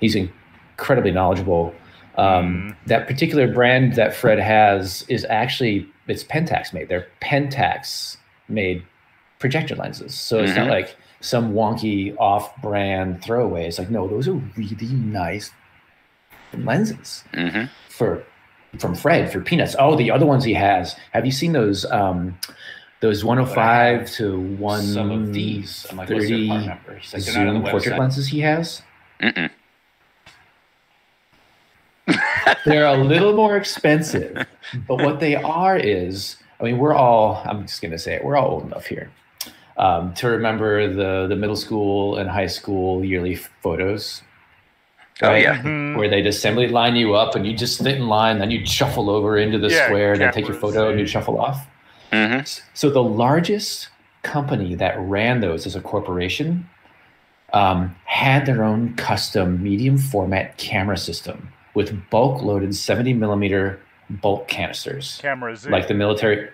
He's 0.00 0.16
incredibly 0.78 1.10
knowledgeable. 1.10 1.74
Um, 2.16 2.76
That 2.86 3.06
particular 3.06 3.48
brand 3.52 3.94
that 3.94 4.14
Fred 4.14 4.38
has 4.38 5.04
is 5.08 5.24
actually 5.28 5.86
it's 6.06 6.22
Pentax 6.24 6.72
made. 6.72 6.88
They're 6.88 7.06
Pentax 7.22 8.16
made 8.48 8.82
projector 9.38 9.74
lenses. 9.74 10.14
So 10.14 10.38
it's 10.42 10.54
not 10.54 10.66
Mhm. 10.66 10.70
like 10.70 10.96
some 11.20 11.54
wonky 11.54 12.14
off 12.18 12.54
brand 12.60 13.22
throwaway. 13.22 13.66
It's 13.66 13.78
like, 13.78 13.90
no, 13.90 14.06
those 14.06 14.28
are 14.28 14.34
really 14.56 14.86
nice 14.94 15.50
lenses 16.56 17.24
Mhm. 17.32 17.68
for 17.88 18.22
from 18.78 18.94
Fred 18.94 19.30
for 19.32 19.40
peanuts. 19.40 19.76
Oh, 19.78 19.94
the 19.96 20.10
other 20.10 20.26
ones 20.26 20.44
he 20.44 20.54
has. 20.54 20.96
Have 21.12 21.24
you 21.24 21.30
seen 21.32 21.52
those? 21.52 21.84
Um, 21.90 22.38
those 23.00 23.24
105 23.24 24.10
to 24.12 24.40
one 24.40 24.82
Some 24.82 25.10
of 25.10 25.32
these. 25.32 25.86
I'm 25.90 25.96
like, 25.98 26.08
what's 26.10 26.28
their 26.28 26.48
part 26.48 26.66
number? 26.66 26.96
He's 26.98 27.12
like, 27.12 27.22
they're 27.24 27.46
on 27.46 27.54
zoom 27.54 27.62
the 27.62 27.70
portrait 27.70 27.98
lenses 27.98 28.28
he 28.28 28.40
has. 28.40 28.82
Mm-mm. 29.20 29.50
They're 32.64 32.86
a 32.86 32.96
little 32.96 33.34
more 33.34 33.56
expensive, 33.56 34.46
but 34.88 34.96
what 34.96 35.20
they 35.20 35.34
are 35.36 35.76
is, 35.76 36.36
I 36.60 36.64
mean, 36.64 36.78
we're 36.78 36.94
all. 36.94 37.42
I'm 37.44 37.62
just 37.62 37.80
gonna 37.82 37.98
say 37.98 38.14
it. 38.14 38.24
We're 38.24 38.36
all 38.36 38.50
old 38.52 38.64
enough 38.64 38.86
here 38.86 39.10
um, 39.76 40.14
to 40.14 40.28
remember 40.28 40.92
the 40.92 41.26
the 41.28 41.36
middle 41.36 41.56
school 41.56 42.16
and 42.16 42.28
high 42.28 42.46
school 42.46 43.04
yearly 43.04 43.34
photos. 43.34 44.22
Oh 45.22 45.28
right? 45.28 45.42
yeah. 45.42 45.62
Mhm. 45.62 45.96
where 45.96 46.08
they'd 46.08 46.26
assembly 46.26 46.66
line 46.68 46.96
you 46.96 47.14
up 47.14 47.36
and 47.36 47.46
you 47.46 47.54
just 47.56 47.78
sit 47.78 47.94
in 47.94 48.08
line, 48.08 48.38
then 48.38 48.50
you'd 48.50 48.68
shuffle 48.68 49.08
over 49.08 49.38
into 49.38 49.58
the 49.58 49.68
Yeah, 49.68 49.86
square 49.86 50.12
and 50.12 50.20
then 50.20 50.32
take 50.32 50.48
your 50.48 50.56
photo 50.56 50.90
and 50.90 50.98
you'd 50.98 51.08
shuffle 51.08 51.38
off. 51.40 51.66
hmm 52.12 52.40
So 52.74 52.90
the 52.90 53.02
largest 53.02 53.90
company 54.22 54.74
that 54.74 54.98
ran 54.98 55.40
those 55.40 55.66
as 55.66 55.76
a 55.76 55.80
corporation 55.80 56.68
um, 57.52 57.94
had 58.06 58.44
their 58.46 58.64
own 58.64 58.94
custom 58.96 59.62
medium 59.62 59.98
format 59.98 60.56
camera 60.56 60.96
system 60.96 61.52
with 61.74 62.10
bulk 62.10 62.42
loaded 62.42 62.74
70 62.74 63.14
millimeter 63.14 63.80
bulk 64.08 64.48
canisters, 64.48 65.20
Camerz. 65.22 65.68
like 65.68 65.88
the 65.88 65.94
military. 65.94 66.50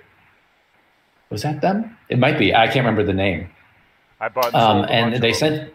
Was 1.30 1.42
that 1.42 1.60
them? 1.60 1.96
It 2.08 2.18
might 2.18 2.38
be. 2.38 2.54
I 2.54 2.66
can't 2.66 2.78
remember 2.78 3.04
the 3.04 3.12
name. 3.12 3.48
I 4.20 4.28
bought. 4.28 4.54
Um, 4.54 4.86
and 4.88 5.22
they 5.22 5.32
sent. 5.32 5.72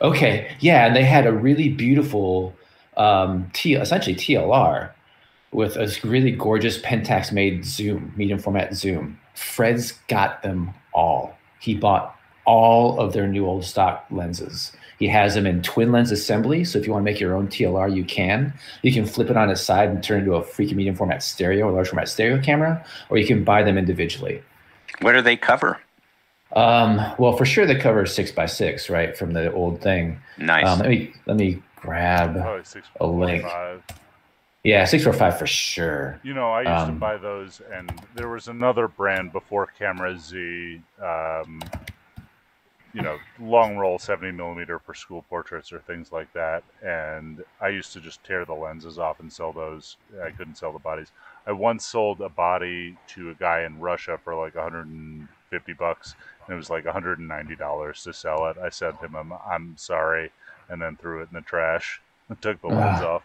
Okay, 0.00 0.54
yeah, 0.60 0.86
and 0.86 0.94
they 0.94 1.02
had 1.04 1.26
a 1.26 1.32
really 1.32 1.68
beautiful, 1.68 2.54
um, 2.96 3.50
T, 3.52 3.74
essentially 3.74 4.14
TLR, 4.14 4.90
with 5.52 5.76
a 5.76 5.90
really 6.04 6.30
gorgeous 6.30 6.78
Pentax 6.78 7.32
made 7.32 7.64
zoom, 7.64 8.12
medium 8.16 8.38
format 8.38 8.74
zoom. 8.74 9.18
Fred's 9.34 9.92
got 10.08 10.42
them 10.42 10.72
all. 10.92 11.34
He 11.60 11.74
bought 11.74 12.16
all 12.44 12.98
of 13.00 13.12
their 13.12 13.26
new 13.26 13.46
old 13.46 13.64
stock 13.64 14.06
lenses. 14.10 14.72
He 15.00 15.08
has 15.08 15.34
them 15.34 15.46
in 15.46 15.62
twin 15.62 15.90
lens 15.92 16.12
assembly, 16.12 16.62
so 16.62 16.78
if 16.78 16.86
you 16.86 16.92
want 16.92 17.04
to 17.06 17.10
make 17.10 17.18
your 17.18 17.34
own 17.34 17.48
TLR, 17.48 17.92
you 17.96 18.04
can. 18.04 18.52
You 18.82 18.92
can 18.92 19.06
flip 19.06 19.30
it 19.30 19.36
on 19.36 19.48
its 19.50 19.62
side 19.62 19.88
and 19.88 20.04
turn 20.04 20.18
it 20.18 20.20
into 20.20 20.34
a 20.34 20.42
freaking 20.42 20.74
medium 20.76 20.94
format 20.94 21.22
stereo 21.22 21.66
or 21.66 21.72
large 21.72 21.88
format 21.88 22.08
stereo 22.08 22.40
camera, 22.40 22.84
or 23.08 23.16
you 23.16 23.26
can 23.26 23.42
buy 23.42 23.62
them 23.62 23.78
individually. 23.78 24.42
What 25.00 25.14
do 25.14 25.22
they 25.22 25.36
cover? 25.36 25.80
Um, 26.54 27.00
well, 27.18 27.34
for 27.34 27.46
sure, 27.46 27.64
they 27.64 27.76
cover 27.76 28.04
six 28.04 28.30
by 28.30 28.44
six, 28.44 28.90
right, 28.90 29.16
from 29.16 29.32
the 29.32 29.50
old 29.52 29.80
thing. 29.80 30.18
Nice. 30.36 30.66
Um, 30.66 30.80
let 30.80 30.88
me 30.90 31.12
let 31.26 31.36
me 31.38 31.62
grab. 31.76 32.36
A 33.00 33.06
link. 33.06 33.42
five. 33.42 33.82
Yeah, 34.64 34.84
six 34.84 35.02
four 35.04 35.14
five 35.14 35.38
for 35.38 35.46
sure. 35.46 36.20
You 36.22 36.34
know, 36.34 36.50
I 36.50 36.58
used 36.60 36.86
to 36.86 36.92
Um, 36.92 36.98
buy 36.98 37.16
those, 37.16 37.62
and 37.72 37.90
there 38.14 38.28
was 38.28 38.48
another 38.48 38.86
brand 38.86 39.32
before 39.32 39.66
Camerz. 39.80 40.34
Um, 41.02 41.62
you 42.92 43.02
know, 43.02 43.18
long 43.38 43.76
roll 43.76 43.98
70 43.98 44.32
millimeter 44.32 44.78
for 44.78 44.94
school 44.94 45.22
portraits 45.28 45.72
or 45.72 45.78
things 45.80 46.10
like 46.12 46.32
that. 46.32 46.64
And 46.82 47.44
I 47.60 47.68
used 47.68 47.92
to 47.92 48.00
just 48.00 48.24
tear 48.24 48.44
the 48.44 48.54
lenses 48.54 48.98
off 48.98 49.20
and 49.20 49.32
sell 49.32 49.52
those. 49.52 49.96
I 50.24 50.30
couldn't 50.30 50.56
sell 50.58 50.72
the 50.72 50.78
bodies. 50.80 51.12
I 51.46 51.52
once 51.52 51.86
sold 51.86 52.20
a 52.20 52.28
body 52.28 52.96
to 53.08 53.30
a 53.30 53.34
guy 53.34 53.62
in 53.62 53.78
Russia 53.80 54.18
for 54.22 54.34
like 54.34 54.54
150 54.56 55.72
bucks, 55.74 56.14
and 56.46 56.54
it 56.54 56.56
was 56.56 56.70
like 56.70 56.84
190 56.84 57.56
dollars 57.56 58.02
to 58.04 58.12
sell 58.12 58.46
it. 58.48 58.56
I 58.58 58.68
sent 58.70 58.98
him, 59.00 59.14
I'm, 59.14 59.32
I'm 59.48 59.74
sorry, 59.76 60.30
and 60.68 60.82
then 60.82 60.96
threw 60.96 61.20
it 61.22 61.28
in 61.30 61.34
the 61.34 61.40
trash 61.42 62.00
and 62.28 62.40
took 62.42 62.60
the 62.60 62.68
lens 62.68 63.00
Ah. 63.02 63.16
off. 63.16 63.22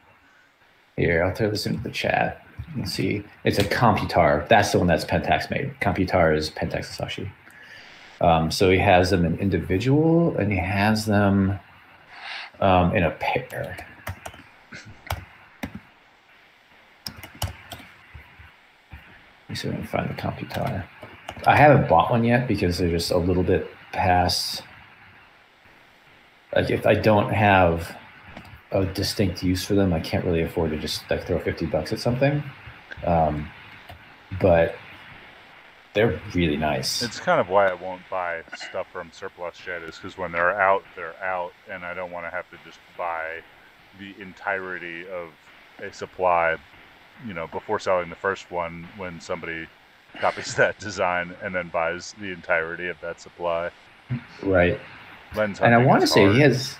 Here, 0.98 1.24
I'll 1.26 1.34
throw 1.36 1.50
this 1.50 1.66
into 1.66 1.84
the 1.84 1.90
chat 1.92 2.46
and 2.76 2.88
see. 2.90 3.24
It's 3.44 3.60
a 3.60 3.64
Computar. 3.64 4.48
That's 4.48 4.72
the 4.72 4.78
one 4.80 4.88
that's 4.88 5.04
Pentax 5.04 5.50
made. 5.52 5.74
Computar 5.82 6.36
is 6.36 6.50
Pentax 6.50 6.96
Sashi. 6.98 7.30
Um, 8.22 8.50
so 8.50 8.70
he 8.70 8.78
has 8.78 9.10
them 9.10 9.26
in 9.26 9.38
individual 9.40 10.38
and 10.38 10.52
he 10.52 10.58
has 10.58 11.06
them 11.06 11.60
um, 12.60 12.96
in 12.96 13.04
a 13.04 13.12
pair. 13.12 13.78
Let 19.44 19.50
me 19.50 19.56
see 19.56 19.68
if 19.68 19.74
I 19.74 19.78
can 19.78 19.88
find 19.88 20.10
the 20.10 20.14
Computar. 20.14 20.86
I 21.46 21.56
haven't 21.56 21.88
bought 21.88 22.10
one 22.10 22.24
yet 22.24 22.48
because 22.48 22.78
they're 22.78 22.90
just 22.90 23.12
a 23.12 23.18
little 23.18 23.44
bit 23.44 23.70
past. 23.92 24.64
Like 26.56 26.70
if 26.70 26.86
I 26.86 26.96
don't 26.96 27.32
have 27.32 27.96
a 28.72 28.86
distinct 28.86 29.44
use 29.44 29.64
for 29.64 29.76
them, 29.76 29.94
I 29.94 30.00
can't 30.00 30.26
really 30.26 30.42
afford 30.42 30.72
to 30.72 30.78
just 30.78 31.04
like 31.10 31.28
throw 31.28 31.40
fifty 31.40 31.66
bucks 31.66 31.94
at 31.94 32.00
something. 32.00 32.44
Um, 33.06 33.50
but 34.42 34.76
they're 35.96 36.20
really 36.36 36.58
nice. 36.58 37.02
It's 37.02 37.20
kind 37.20 37.40
of 37.40 37.50
why 37.50 37.68
I 37.70 37.74
won't 37.74 38.02
buy 38.10 38.44
stuff 38.56 38.86
from 38.92 39.10
surplus 39.12 39.56
shed 39.56 39.82
is 39.82 39.96
because 39.96 40.18
when 40.18 40.32
they're 40.32 40.60
out, 40.60 40.84
they're 40.96 41.16
out, 41.24 41.54
and 41.72 41.84
I 41.84 41.94
don't 41.96 42.12
want 42.12 42.26
to 42.26 42.30
have 42.30 42.48
to 42.52 42.58
just 42.66 42.80
buy 42.98 43.42
the 43.98 44.14
entirety 44.22 45.08
of 45.08 45.30
a 45.82 45.92
supply, 45.94 46.58
you 47.26 47.34
know, 47.34 47.48
before 47.48 47.80
selling 47.80 48.10
the 48.10 48.16
first 48.16 48.52
one 48.52 48.88
when 48.98 49.20
somebody 49.22 49.68
copies 50.20 50.54
that 50.58 50.78
design 50.80 51.34
and 51.42 51.56
then 51.56 51.70
buys 51.70 52.14
the 52.20 52.32
entirety 52.32 52.90
of 52.90 53.00
that 53.02 53.20
supply. 53.22 53.72
right. 54.44 54.80
Lens 55.34 55.60
And 55.62 55.74
I 55.74 55.78
want 55.78 56.02
to 56.02 56.08
say 56.08 56.24
hard. 56.24 56.36
he 56.36 56.42
has 56.42 56.78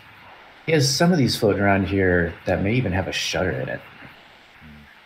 he 0.66 0.72
has 0.74 0.94
some 0.94 1.12
of 1.12 1.18
these 1.18 1.38
floating 1.38 1.62
around 1.62 1.88
here 1.88 2.34
that 2.46 2.62
may 2.62 2.74
even 2.74 2.92
have 2.92 3.08
a 3.08 3.12
shutter 3.12 3.52
in 3.52 3.70
it. 3.70 3.82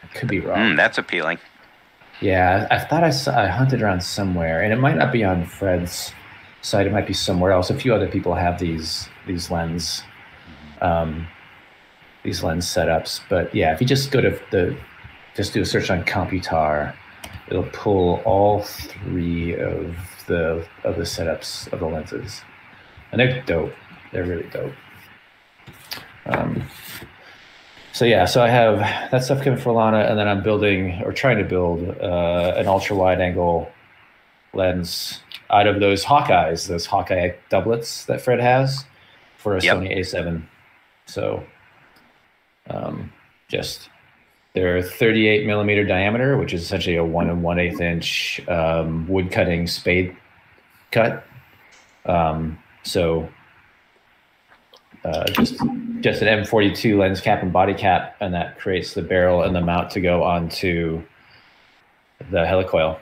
I 0.03 0.07
could 0.07 0.29
be 0.29 0.39
wrong. 0.39 0.57
Mm, 0.59 0.77
that's 0.77 0.97
appealing. 0.97 1.37
Yeah, 2.21 2.67
I, 2.69 2.79
thought 2.79 3.03
I 3.03 3.11
saw 3.11 3.37
I 3.37 3.47
hunted 3.47 3.81
around 3.81 4.01
somewhere, 4.01 4.61
and 4.61 4.73
it 4.73 4.77
might 4.77 4.97
not 4.97 5.11
be 5.11 5.23
on 5.23 5.45
Fred's 5.45 6.13
site. 6.61 6.85
It 6.85 6.91
might 6.91 7.07
be 7.07 7.13
somewhere 7.13 7.51
else. 7.51 7.69
A 7.69 7.75
few 7.75 7.93
other 7.93 8.07
people 8.07 8.35
have 8.35 8.59
these 8.59 9.07
these 9.25 9.49
lens 9.49 10.03
um, 10.81 11.27
these 12.23 12.43
lens 12.43 12.65
setups. 12.65 13.21
But 13.29 13.53
yeah, 13.53 13.73
if 13.73 13.81
you 13.81 13.87
just 13.87 14.11
go 14.11 14.21
to 14.21 14.37
the 14.51 14.77
just 15.35 15.53
do 15.53 15.61
a 15.61 15.65
search 15.65 15.89
on 15.89 16.03
Computar, 16.03 16.93
it'll 17.47 17.69
pull 17.71 18.21
all 18.25 18.63
three 18.63 19.55
of 19.55 19.95
the 20.27 20.65
of 20.83 20.97
the 20.97 21.03
setups 21.03 21.71
of 21.71 21.79
the 21.79 21.85
lenses, 21.85 22.41
and 23.11 23.19
they're 23.19 23.41
dope. 23.43 23.73
They're 24.11 24.25
really 24.25 24.49
dope. 24.49 24.73
Um, 26.25 26.63
so 27.99 28.05
yeah, 28.05 28.23
so 28.23 28.41
I 28.41 28.47
have 28.47 28.79
that 29.11 29.25
stuff 29.25 29.43
coming 29.43 29.59
for 29.59 29.73
Lana, 29.73 29.97
and 29.97 30.17
then 30.17 30.25
I'm 30.25 30.41
building 30.41 31.01
or 31.03 31.11
trying 31.11 31.37
to 31.37 31.43
build 31.43 31.85
uh, 31.99 32.53
an 32.55 32.65
ultra 32.65 32.95
wide 32.95 33.19
angle 33.19 33.69
lens 34.53 35.19
out 35.49 35.67
of 35.67 35.81
those 35.81 36.05
Hawkeyes, 36.05 36.69
those 36.69 36.85
Hawkeye 36.85 37.31
doublets 37.49 38.05
that 38.05 38.21
Fred 38.21 38.39
has 38.39 38.85
for 39.37 39.57
a 39.57 39.61
Yep. 39.61 39.75
Sony 39.79 39.97
A7. 39.97 40.43
So 41.07 41.43
um, 42.69 43.11
just 43.49 43.89
they're 44.53 44.81
38 44.81 45.45
millimeter 45.45 45.83
diameter, 45.83 46.37
which 46.37 46.53
is 46.53 46.61
essentially 46.63 46.95
a 46.95 47.03
one 47.03 47.29
and 47.29 47.43
one 47.43 47.59
eighth 47.59 47.81
inch 47.81 48.39
um, 48.47 49.09
wood 49.09 49.29
cutting 49.29 49.67
spade 49.67 50.15
cut. 50.91 51.25
Um, 52.05 52.59
so 52.83 53.27
uh, 55.05 55.25
just 55.31 55.59
just 56.01 56.21
an 56.21 56.43
M42 56.43 56.97
lens 56.97 57.21
cap 57.21 57.41
and 57.43 57.51
body 57.51 57.73
cap, 57.73 58.15
and 58.19 58.33
that 58.33 58.59
creates 58.59 58.93
the 58.93 59.01
barrel 59.01 59.43
and 59.43 59.55
the 59.55 59.61
mount 59.61 59.89
to 59.91 60.01
go 60.01 60.23
onto 60.23 61.01
the 62.31 62.39
helicoid. 62.39 62.97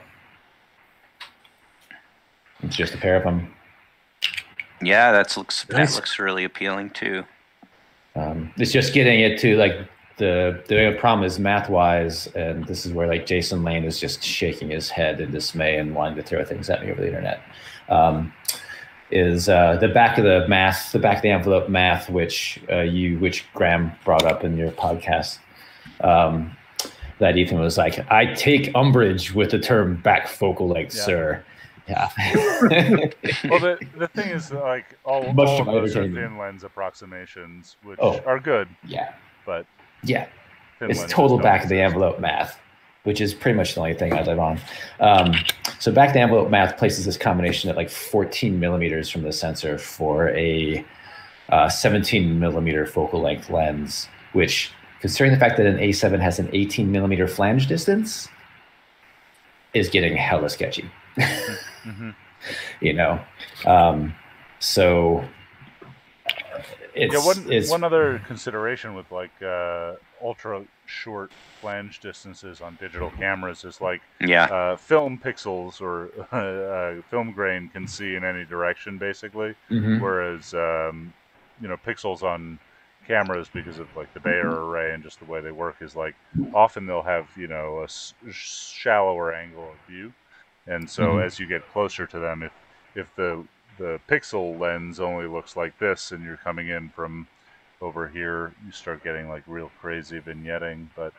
It's 2.62 2.76
just 2.76 2.94
a 2.94 2.98
pair 2.98 3.16
of 3.16 3.24
them. 3.24 3.54
Yeah, 4.82 5.12
that 5.12 5.36
looks 5.36 5.68
Nice. 5.68 5.90
that 5.90 5.96
looks 5.96 6.18
really 6.18 6.44
appealing 6.44 6.90
too. 6.90 7.24
Um, 8.16 8.52
it's 8.56 8.72
just 8.72 8.92
getting 8.94 9.20
it 9.20 9.38
to 9.40 9.56
like 9.56 9.76
the 10.16 10.62
the 10.68 10.96
problem 10.98 11.24
is 11.24 11.38
math 11.38 11.68
wise, 11.68 12.26
and 12.28 12.64
this 12.66 12.84
is 12.86 12.92
where 12.92 13.06
like 13.06 13.26
Jason 13.26 13.62
Lane 13.62 13.84
is 13.84 13.98
just 14.00 14.22
shaking 14.22 14.70
his 14.70 14.90
head 14.90 15.20
in 15.20 15.30
dismay 15.30 15.78
and 15.78 15.94
wanting 15.94 16.16
to 16.16 16.22
throw 16.22 16.44
things 16.44 16.68
at 16.70 16.84
me 16.84 16.90
over 16.90 17.00
the 17.00 17.06
internet. 17.06 17.40
Um, 17.88 18.32
is 19.10 19.48
uh, 19.48 19.76
the 19.78 19.88
back 19.88 20.18
of 20.18 20.24
the 20.24 20.46
math, 20.48 20.92
the 20.92 20.98
back 20.98 21.16
of 21.16 21.22
the 21.22 21.30
envelope 21.30 21.68
math, 21.68 22.10
which 22.10 22.60
uh, 22.70 22.80
you, 22.80 23.18
which 23.18 23.44
Graham 23.54 23.92
brought 24.04 24.24
up 24.24 24.44
in 24.44 24.56
your 24.56 24.70
podcast. 24.72 25.38
Um, 26.00 26.56
that 27.18 27.36
Ethan 27.36 27.58
was 27.58 27.76
like, 27.76 27.98
I 28.12 28.32
take 28.34 28.70
umbrage 28.76 29.34
with 29.34 29.50
the 29.50 29.58
term 29.58 29.96
back 30.02 30.28
focal 30.28 30.68
length, 30.68 30.94
Yeah. 30.94 31.02
sir. 31.02 31.44
Yeah. 31.88 32.08
Well, 33.48 33.60
the 33.60 33.78
the 33.96 34.08
thing 34.14 34.28
is, 34.28 34.52
like 34.52 34.98
all, 35.04 35.32
Much 35.32 35.48
all 35.48 35.60
of 35.60 35.66
those 35.66 35.96
are 35.96 36.02
thin 36.04 36.36
lens 36.38 36.62
approximations, 36.62 37.76
which 37.82 37.98
Oh. 38.00 38.20
are 38.26 38.38
good, 38.38 38.68
yeah. 38.84 39.14
but 39.46 39.66
Yeah. 40.04 40.26
it's 40.80 41.04
total 41.12 41.38
back 41.38 41.62
of 41.64 41.70
the 41.70 41.80
envelope 41.80 42.20
math, 42.20 42.60
which 43.04 43.20
is 43.20 43.34
pretty 43.34 43.56
much 43.56 43.74
the 43.74 43.80
only 43.80 43.94
thing 43.94 44.12
I 44.12 44.22
live 44.22 44.38
on. 44.38 44.60
Um, 45.00 45.34
so 45.78 45.92
back 45.92 46.12
to 46.12 46.20
envelope 46.20 46.50
math 46.50 46.76
places 46.76 47.04
this 47.04 47.16
combination 47.16 47.70
at 47.70 47.76
like 47.76 47.90
14 47.90 48.58
millimeters 48.58 49.08
from 49.08 49.22
the 49.22 49.32
sensor 49.32 49.78
for 49.78 50.30
a 50.30 50.84
uh, 51.50 51.68
17 51.68 52.38
millimeter 52.38 52.84
focal 52.86 53.20
length 53.20 53.48
lens, 53.50 54.08
which, 54.32 54.70
considering 55.00 55.32
the 55.32 55.38
fact 55.38 55.56
that 55.56 55.66
an 55.66 55.78
A7 55.78 56.20
has 56.20 56.38
an 56.38 56.50
18 56.52 56.90
millimeter 56.90 57.26
flange 57.26 57.66
distance, 57.66 58.28
is 59.74 59.88
getting 59.88 60.16
hella 60.16 60.48
sketchy. 60.48 60.90
Mhm. 61.16 62.14
You 62.80 62.92
know, 62.92 63.20
um, 63.66 64.14
so 64.60 65.24
it's 66.94 67.12
yeah, 67.12 67.26
one 67.26 67.52
it's 67.52 67.68
one 67.68 67.82
other 67.82 68.22
consideration 68.28 68.94
with 68.94 69.10
like 69.10 69.32
uh, 69.42 69.94
ultra 70.22 70.64
short 70.88 71.30
flange 71.60 72.00
distances 72.00 72.60
on 72.60 72.76
digital 72.76 73.10
cameras 73.10 73.64
is 73.64 73.80
like 73.80 74.00
Yeah, 74.20 74.48
uh, 74.50 74.76
film 74.76 75.18
pixels 75.18 75.80
or 75.80 76.10
uh, 76.32 77.02
film 77.10 77.32
grain 77.32 77.68
can 77.68 77.86
see 77.86 78.14
in 78.14 78.24
any 78.24 78.44
direction 78.44 78.98
basically, 78.98 79.54
Mhm. 79.70 80.00
whereas 80.00 80.54
um, 80.54 81.12
you 81.60 81.68
know 81.68 81.76
pixels 81.76 82.22
on 82.22 82.58
cameras 83.06 83.48
because 83.52 83.78
of 83.78 83.88
like 83.96 84.12
the 84.14 84.20
Bayer 84.20 84.66
array 84.66 84.92
and 84.92 85.02
just 85.02 85.18
the 85.18 85.24
way 85.24 85.40
they 85.40 85.50
work 85.52 85.76
is 85.80 85.96
like 85.96 86.14
often 86.54 86.86
they'll 86.86 87.02
have 87.02 87.28
you 87.36 87.46
know 87.48 87.80
a 87.80 87.84
s- 87.84 88.14
shallower 88.30 89.32
angle 89.32 89.72
of 89.72 89.78
view, 89.86 90.12
and 90.66 90.88
so 90.88 91.18
Mhm. 91.18 91.24
as 91.24 91.38
you 91.38 91.46
get 91.46 91.66
closer 91.68 92.06
to 92.06 92.18
them, 92.18 92.42
if 92.42 92.52
if 92.94 93.14
the 93.16 93.44
the 93.78 94.00
pixel 94.08 94.58
lens 94.58 94.98
only 94.98 95.26
looks 95.26 95.56
like 95.56 95.78
this 95.78 96.10
and 96.10 96.24
you're 96.24 96.36
coming 96.36 96.68
in 96.68 96.88
from 96.90 97.28
over 97.80 98.08
here, 98.08 98.52
you 98.64 98.72
start 98.72 99.02
getting 99.04 99.28
like 99.28 99.42
real 99.46 99.70
crazy 99.80 100.20
vignetting. 100.20 100.88
But 100.96 101.12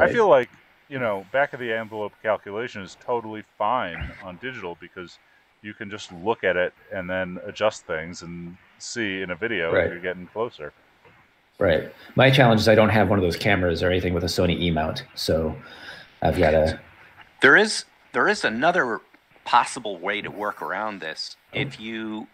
I 0.00 0.10
feel 0.12 0.28
like 0.28 0.48
you 0.88 0.98
know 0.98 1.26
back 1.32 1.52
of 1.52 1.60
the 1.60 1.72
envelope 1.72 2.12
calculation 2.22 2.82
is 2.82 2.96
totally 3.00 3.42
fine 3.58 4.12
on 4.22 4.36
digital 4.36 4.76
because 4.80 5.18
you 5.62 5.74
can 5.74 5.90
just 5.90 6.12
look 6.12 6.44
at 6.44 6.56
it 6.56 6.72
and 6.92 7.08
then 7.10 7.38
adjust 7.44 7.86
things 7.86 8.22
and 8.22 8.56
see 8.78 9.22
in 9.22 9.30
a 9.30 9.34
video 9.34 9.72
Right. 9.72 9.84
if 9.86 9.92
you're 9.92 10.00
getting 10.00 10.26
closer. 10.28 10.72
Right. 11.58 11.92
My 12.14 12.30
challenge 12.30 12.60
is 12.60 12.68
I 12.68 12.74
don't 12.74 12.90
have 12.90 13.08
one 13.08 13.18
of 13.18 13.22
those 13.24 13.36
cameras 13.36 13.82
or 13.82 13.88
anything 13.90 14.12
with 14.14 14.22
a 14.22 14.28
Sony 14.28 14.60
E 14.60 14.70
mount, 14.70 15.04
so 15.14 15.56
I've 16.22 16.38
got 16.38 16.50
to. 16.50 16.78
there 17.40 17.56
is 17.56 17.84
there 18.12 18.28
is 18.28 18.44
another 18.44 19.00
possible 19.44 19.98
way 19.98 20.20
to 20.20 20.30
work 20.30 20.60
around 20.62 21.00
this. 21.00 21.36
Oh. 21.54 21.58
If 21.58 21.80
you 21.80 22.26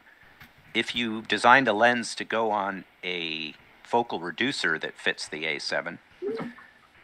if 0.74 0.94
you 0.96 1.22
designed 1.22 1.68
a 1.68 1.72
lens 1.72 2.14
to 2.16 2.24
go 2.24 2.50
on 2.50 2.84
a 3.04 3.54
focal 3.84 4.20
reducer 4.20 4.78
that 4.78 4.96
fits 4.98 5.28
the 5.28 5.44
A7, 5.44 5.98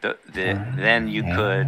the, 0.01 0.17
the 0.27 0.59
then 0.77 1.07
you 1.07 1.23
could 1.23 1.67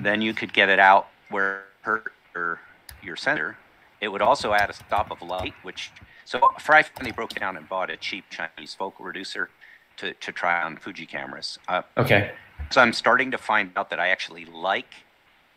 then 0.00 0.22
you 0.22 0.32
could 0.34 0.52
get 0.52 0.68
it 0.68 0.78
out 0.78 1.08
where 1.30 1.64
per 1.82 2.02
your, 2.34 2.60
your 3.02 3.16
sensor. 3.16 3.56
It 4.00 4.08
would 4.08 4.22
also 4.22 4.52
add 4.52 4.70
a 4.70 4.72
stop 4.72 5.10
of 5.10 5.22
light, 5.22 5.54
which 5.62 5.90
so 6.24 6.40
for 6.60 6.74
I 6.74 6.82
finally 6.82 7.12
broke 7.12 7.34
down 7.34 7.56
and 7.56 7.68
bought 7.68 7.90
a 7.90 7.96
cheap 7.96 8.24
Chinese 8.30 8.74
focal 8.74 9.04
reducer 9.04 9.50
to, 9.96 10.14
to 10.14 10.32
try 10.32 10.62
on 10.62 10.76
Fuji 10.76 11.06
cameras. 11.06 11.58
Uh, 11.66 11.82
Okay. 11.96 12.30
so 12.70 12.80
I'm 12.80 12.92
starting 12.92 13.30
to 13.32 13.38
find 13.38 13.72
out 13.76 13.90
that 13.90 13.98
I 13.98 14.08
actually 14.08 14.44
like 14.44 14.94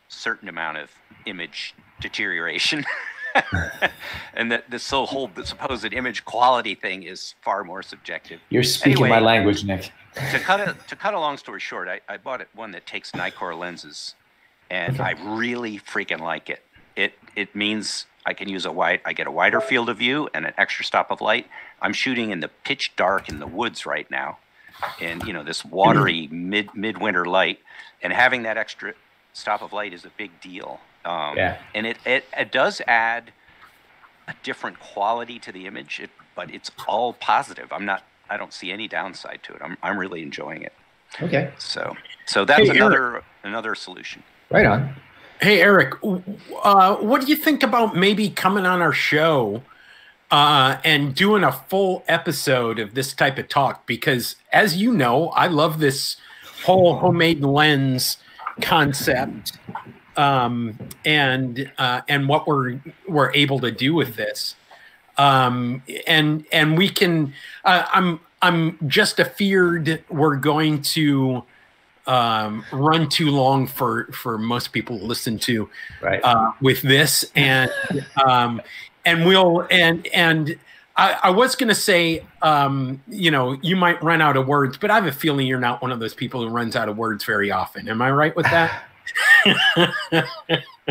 certain 0.07 0.49
amount 0.49 0.77
of 0.77 0.89
image 1.25 1.75
deterioration. 1.99 2.83
and 4.33 4.51
that 4.51 4.69
this 4.69 4.89
whole 4.89 5.29
supposed 5.43 5.93
image 5.93 6.25
quality 6.25 6.75
thing 6.75 7.03
is 7.03 7.35
far 7.41 7.63
more 7.63 7.83
subjective. 7.83 8.39
You're 8.49 8.63
speaking 8.63 9.07
my 9.07 9.19
language, 9.19 9.63
Nick. 9.63 9.91
to 10.31 10.39
cut 10.39 10.59
a 10.59 10.75
to 10.87 10.95
cut 10.95 11.13
a 11.13 11.19
long 11.19 11.37
story 11.37 11.59
short, 11.59 11.87
I, 11.87 12.01
I 12.07 12.17
bought 12.17 12.41
it 12.41 12.49
one 12.53 12.71
that 12.71 12.85
takes 12.85 13.11
Nikkor 13.11 13.57
lenses, 13.57 14.15
and 14.69 14.99
I 14.99 15.11
really 15.23 15.79
freaking 15.79 16.19
like 16.19 16.49
it. 16.49 16.63
It 16.95 17.13
it 17.35 17.55
means 17.55 18.05
I 18.25 18.33
can 18.33 18.49
use 18.49 18.65
a 18.65 18.71
wide 18.71 19.01
I 19.05 19.13
get 19.13 19.27
a 19.27 19.31
wider 19.31 19.61
field 19.61 19.89
of 19.89 19.97
view 19.97 20.29
and 20.33 20.45
an 20.45 20.53
extra 20.57 20.85
stop 20.85 21.11
of 21.11 21.21
light. 21.21 21.47
I'm 21.81 21.93
shooting 21.93 22.31
in 22.31 22.39
the 22.39 22.49
pitch 22.49 22.95
dark 22.95 23.29
in 23.29 23.39
the 23.39 23.47
woods 23.47 23.85
right 23.85 24.09
now, 24.11 24.37
and 24.99 25.23
you 25.23 25.33
know 25.33 25.43
this 25.43 25.63
watery 25.63 26.27
mid 26.31 26.75
midwinter 26.75 27.25
light, 27.25 27.59
and 28.01 28.11
having 28.11 28.43
that 28.43 28.57
extra 28.57 28.93
stop 29.33 29.61
of 29.61 29.73
light 29.73 29.93
is 29.93 30.05
a 30.05 30.11
big 30.17 30.31
deal. 30.41 30.79
Um, 31.05 31.37
Yeah. 31.37 31.57
and 31.73 31.85
it, 31.87 31.97
it 32.05 32.25
it 32.37 32.51
does 32.51 32.81
add 32.87 33.31
a 34.27 34.33
different 34.43 34.79
quality 34.79 35.39
to 35.39 35.51
the 35.51 35.65
image, 35.65 35.99
it, 35.99 36.09
but 36.35 36.53
it's 36.53 36.71
all 36.87 37.13
positive. 37.13 37.71
I'm 37.71 37.85
not. 37.85 38.03
I 38.29 38.37
don't 38.37 38.53
see 38.53 38.71
any 38.71 38.87
downside 38.87 39.41
to 39.43 39.53
it. 39.53 39.61
I'm 39.63 39.77
I'm 39.83 39.97
really 39.97 40.21
enjoying 40.21 40.61
it. 40.61 40.73
Okay. 41.21 41.51
So 41.57 41.95
so 42.25 42.45
that's 42.45 42.61
Hey, 42.61 42.67
Eric. 42.69 42.77
another 42.77 43.23
another 43.43 43.75
solution. 43.75 44.23
Right 44.49 44.65
on. 44.65 44.95
Hey, 45.41 45.59
Eric, 45.61 45.95
uh, 46.63 46.97
what 46.97 47.21
do 47.21 47.27
you 47.27 47.35
think 47.35 47.63
about 47.63 47.95
maybe 47.95 48.29
coming 48.29 48.67
on 48.67 48.79
our 48.79 48.93
show 48.93 49.63
uh, 50.29 50.77
and 50.83 51.15
doing 51.15 51.43
a 51.43 51.51
full 51.51 52.03
episode 52.07 52.77
of 52.77 52.93
this 52.93 53.11
type 53.11 53.39
of 53.39 53.47
talk? 53.49 53.87
Because, 53.87 54.35
as 54.53 54.77
you 54.77 54.93
know, 54.93 55.29
I 55.29 55.47
love 55.47 55.79
this 55.79 56.17
whole 56.63 56.97
homemade 56.97 57.43
lens 57.43 58.17
concept 58.61 59.57
um, 60.17 60.77
and 61.05 61.71
uh, 61.77 62.01
and 62.07 62.27
what 62.27 62.47
we're 62.47 62.79
we're 63.07 63.31
able 63.33 63.59
to 63.59 63.71
do 63.71 63.93
with 63.93 64.15
this. 64.15 64.55
Um, 65.17 65.83
and 66.07 66.45
and 66.51 66.77
we 66.77 66.89
can. 66.89 67.33
Uh, 67.65 67.85
I'm 67.91 68.19
I'm 68.41 68.77
just 68.87 69.19
afeared 69.19 70.03
we're 70.09 70.35
going 70.37 70.81
to 70.81 71.43
um, 72.07 72.65
run 72.71 73.07
too 73.09 73.29
long 73.29 73.67
for 73.67 74.05
for 74.05 74.37
most 74.37 74.71
people 74.73 74.97
to 74.97 75.05
listen 75.05 75.37
to 75.39 75.69
Right. 76.01 76.19
uh, 76.23 76.51
with 76.61 76.81
this 76.81 77.23
and 77.35 77.69
um, 78.25 78.61
and 79.05 79.25
we'll 79.25 79.67
and 79.69 80.07
and 80.07 80.57
I, 80.97 81.17
I 81.23 81.29
was 81.29 81.55
gonna 81.55 81.75
say 81.75 82.25
um, 82.41 83.01
you 83.07 83.29
know 83.29 83.53
you 83.61 83.75
might 83.75 84.01
run 84.03 84.21
out 84.21 84.35
of 84.37 84.47
words 84.47 84.77
but 84.77 84.89
I 84.89 84.95
have 84.95 85.05
a 85.05 85.11
feeling 85.11 85.45
you're 85.45 85.59
not 85.59 85.81
one 85.83 85.91
of 85.91 85.99
those 85.99 86.15
people 86.15 86.41
who 86.41 86.47
runs 86.49 86.75
out 86.75 86.89
of 86.89 86.97
words 86.97 87.23
very 87.23 87.51
often 87.51 87.87
am 87.87 88.01
I 88.01 88.09
right 88.11 88.35
with 88.35 88.45
that 88.47 88.83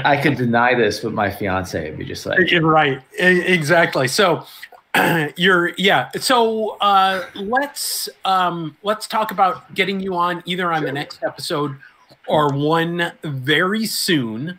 I 0.05 0.16
could 0.16 0.36
deny 0.36 0.74
this, 0.74 1.01
but 1.01 1.12
my 1.12 1.30
fiance 1.30 1.90
would 1.90 1.98
be 1.98 2.05
just 2.05 2.26
like, 2.26 2.51
You're 2.51 2.62
right 2.66 3.01
exactly 3.18 4.09
so 4.09 4.47
you're 5.36 5.72
yeah 5.78 6.10
so 6.18 6.76
uh, 6.80 7.24
let's 7.36 8.09
um, 8.24 8.76
let's 8.82 9.06
talk 9.06 9.30
about 9.30 9.72
getting 9.74 10.01
you 10.01 10.16
on 10.16 10.42
either 10.47 10.72
on 10.72 10.82
the 10.82 10.90
next 10.92 11.22
episode 11.22 11.76
or 12.26 12.52
one 12.52 13.12
very 13.22 13.86
soon. 13.86 14.59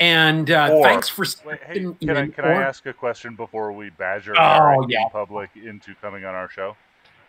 And 0.00 0.50
uh, 0.50 0.70
Or- 0.72 0.82
thanks 0.82 1.08
for 1.10 1.26
Wait, 1.44 1.60
hey, 1.62 1.74
can 2.00 2.16
I 2.16 2.20
in. 2.22 2.32
can 2.32 2.44
I 2.46 2.54
ask 2.54 2.86
a 2.86 2.92
question 2.92 3.36
before 3.36 3.70
we 3.72 3.90
badger 3.90 4.34
Oh, 4.36 4.40
Eric 4.74 4.88
yeah. 4.88 5.08
public 5.12 5.50
into 5.56 5.94
coming 6.00 6.24
on 6.24 6.34
our 6.34 6.48
show? 6.48 6.74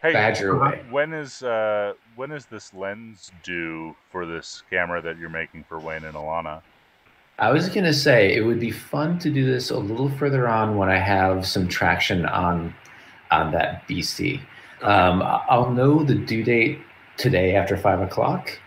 Hey, 0.01 0.13
Badger 0.13 0.57
away. 0.57 0.81
when 0.89 1.13
is 1.13 1.43
uh 1.43 1.93
when 2.15 2.31
is 2.31 2.47
this 2.47 2.73
lens 2.73 3.31
due 3.43 3.95
for 4.11 4.25
this 4.25 4.63
camera 4.69 4.99
that 5.01 5.19
you're 5.19 5.29
making 5.29 5.63
for 5.65 5.79
Wayne 5.79 6.05
and 6.05 6.15
Alana? 6.15 6.61
I 7.37 7.51
was 7.51 7.69
gonna 7.69 7.93
say 7.93 8.33
it 8.35 8.41
would 8.41 8.59
be 8.59 8.71
fun 8.71 9.19
to 9.19 9.29
do 9.29 9.45
this 9.45 9.69
a 9.69 9.77
little 9.77 10.09
further 10.09 10.47
on 10.47 10.75
when 10.75 10.89
I 10.89 10.97
have 10.97 11.45
some 11.45 11.67
traction 11.67 12.25
on 12.25 12.73
on 13.29 13.51
that 13.51 13.87
BC. 13.87 14.41
Um, 14.81 15.21
I'll 15.23 15.69
know 15.69 16.03
the 16.03 16.15
due 16.15 16.43
date 16.43 16.79
today 17.17 17.55
after 17.55 17.77
five 17.77 18.01
o'clock. 18.01 18.59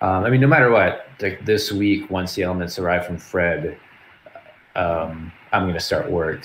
Um, 0.00 0.24
I 0.24 0.30
mean, 0.30 0.40
no 0.40 0.48
matter 0.48 0.70
what, 0.70 1.06
like 1.20 1.44
this 1.44 1.70
week, 1.70 2.10
once 2.10 2.34
the 2.34 2.42
elements 2.42 2.80
arrive 2.80 3.06
from 3.06 3.18
Fred, 3.18 3.78
um, 4.74 5.30
I'm 5.52 5.66
gonna 5.68 5.78
start 5.78 6.10
work 6.10 6.44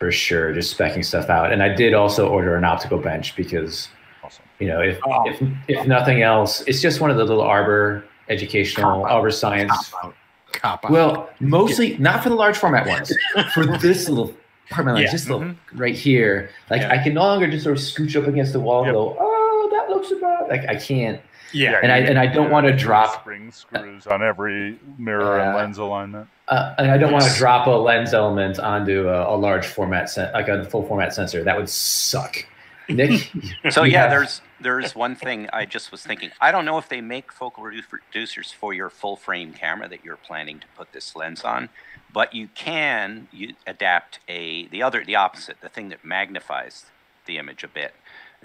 for 0.00 0.10
sure, 0.10 0.52
just 0.54 0.76
specking 0.76 1.04
stuff 1.04 1.28
out. 1.28 1.52
And 1.52 1.62
I 1.62 1.68
did 1.68 1.92
also 1.92 2.26
order 2.26 2.56
an 2.56 2.64
optical 2.64 2.98
bench 2.98 3.36
because 3.36 3.88
Awesome. 4.24 4.44
you 4.58 4.66
know, 4.66 4.80
if 4.80 4.98
Oh. 5.06 5.28
if 5.28 5.40
if 5.68 5.86
nothing 5.86 6.22
else, 6.22 6.62
it's 6.66 6.80
just 6.80 7.00
one 7.02 7.10
of 7.10 7.18
the 7.18 7.24
little 7.24 7.42
Arbor 7.42 8.02
educational 8.30 9.02
Cop 9.02 9.10
out. 9.10 9.16
Arbor 9.16 9.30
science. 9.30 9.90
cop 9.90 10.04
out. 10.06 10.14
Cop 10.52 10.84
out. 10.86 10.90
Well, 10.90 11.30
mostly 11.38 11.96
not 11.98 12.22
for 12.22 12.30
the 12.30 12.34
large 12.34 12.56
format 12.56 12.86
ones. 12.86 13.12
for 13.52 13.66
this 13.78 14.08
little 14.08 14.34
apartment, 14.70 14.96
like 14.96 15.04
Yeah. 15.06 15.12
just 15.12 15.28
little 15.28 15.44
Mhm. 15.44 15.56
right 15.74 15.94
here, 15.94 16.48
like 16.70 16.80
Yeah. 16.80 16.92
I 16.92 16.98
can 16.98 17.12
no 17.14 17.20
longer 17.20 17.46
just 17.50 17.64
sort 17.64 17.76
of 17.76 17.82
scooch 17.82 18.16
up 18.20 18.26
against 18.26 18.54
the 18.54 18.60
wall 18.60 18.80
Yep. 18.80 18.88
and 18.88 18.94
go, 18.94 19.16
oh, 19.20 19.68
that 19.72 19.90
looks 19.94 20.10
about 20.12 20.48
like 20.48 20.66
I 20.66 20.76
can't. 20.76 21.20
Yeah. 21.52 21.80
And 21.82 21.90
I- 21.92 21.98
and 21.98 22.18
I 22.18 22.26
don't 22.26 22.50
wanna 22.50 22.76
drop- 22.76 23.20
spring 23.20 23.50
screws 23.52 24.06
on 24.06 24.22
every 24.22 24.78
mirror 24.98 25.38
and 25.40 25.56
lens 25.56 25.78
alignment. 25.78 26.28
Uh, 26.48 26.74
and 26.78 26.90
I 26.90 26.98
don't 26.98 27.12
want 27.12 27.24
to 27.24 27.34
drop 27.38 27.68
a 27.68 27.70
lens 27.70 28.12
element 28.12 28.58
onto 28.58 29.08
a, 29.08 29.34
a 29.34 29.36
large 29.36 29.66
format, 29.66 30.10
sen- 30.10 30.32
like 30.32 30.48
a 30.48 30.64
full 30.64 30.84
format 30.86 31.14
sensor. 31.14 31.44
That 31.44 31.56
would 31.56 31.68
suck. 31.68 32.44
Nick, 32.88 33.30
So 33.70 33.84
yeah, 33.84 34.02
have- 34.02 34.10
there's 34.10 34.40
there's 34.60 34.94
one 34.96 35.14
thing 35.14 35.48
I 35.52 35.64
just 35.64 35.90
was 35.92 36.02
thinking. 36.02 36.30
I 36.40 36.50
don't 36.50 36.64
know 36.64 36.76
if 36.76 36.88
they 36.88 37.00
make 37.00 37.30
focal 37.32 37.62
reducers 37.64 38.52
for 38.52 38.74
your 38.74 38.90
full 38.90 39.16
frame 39.16 39.52
camera 39.52 39.88
that 39.88 40.04
you're 40.04 40.16
planning 40.16 40.58
to 40.58 40.66
put 40.76 40.92
this 40.92 41.14
lens 41.16 41.42
on, 41.44 41.68
but 42.12 42.34
you 42.34 42.48
can 42.54 43.28
you 43.32 43.54
adapt 43.66 44.18
a 44.28 44.66
the 44.68 44.82
other 44.82 45.04
the 45.04 45.14
opposite, 45.14 45.60
the 45.60 45.68
thing 45.68 45.88
that 45.90 46.04
magnifies 46.04 46.86
the 47.26 47.38
image 47.38 47.62
a 47.62 47.68
bit. 47.68 47.94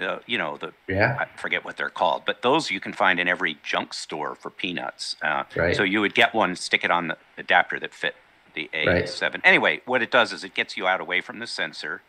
Uh, 0.02 0.20
you 0.26 0.38
know 0.38 0.58
the 0.58 0.74
yeah, 0.90 1.18
I 1.20 1.26
forget 1.38 1.64
what 1.64 1.78
they're 1.78 1.90
called, 1.90 2.24
but 2.26 2.42
those 2.42 2.70
you 2.70 2.80
can 2.82 2.92
find 2.94 3.20
in 3.20 3.28
every 3.30 3.58
junk 3.64 3.94
store 3.94 4.36
for 4.36 4.50
peanuts. 4.50 5.16
Uh, 5.22 5.44
Right. 5.56 5.76
So 5.76 5.84
you 5.84 6.02
would 6.02 6.14
get 6.14 6.34
one, 6.34 6.56
stick 6.56 6.84
it 6.84 6.92
on 6.92 7.08
the 7.08 7.18
adapter 7.38 7.80
that 7.80 7.94
fit 7.94 8.16
the 8.54 8.70
A7. 8.74 9.42
Anyway, 9.44 9.82
what 9.86 10.02
it 10.02 10.12
does 10.12 10.34
is 10.34 10.44
it 10.44 10.54
gets 10.54 10.76
you 10.78 10.86
out 10.88 11.00
away 11.02 11.22
from 11.22 11.40
the 11.40 11.48
sensor, 11.48 12.02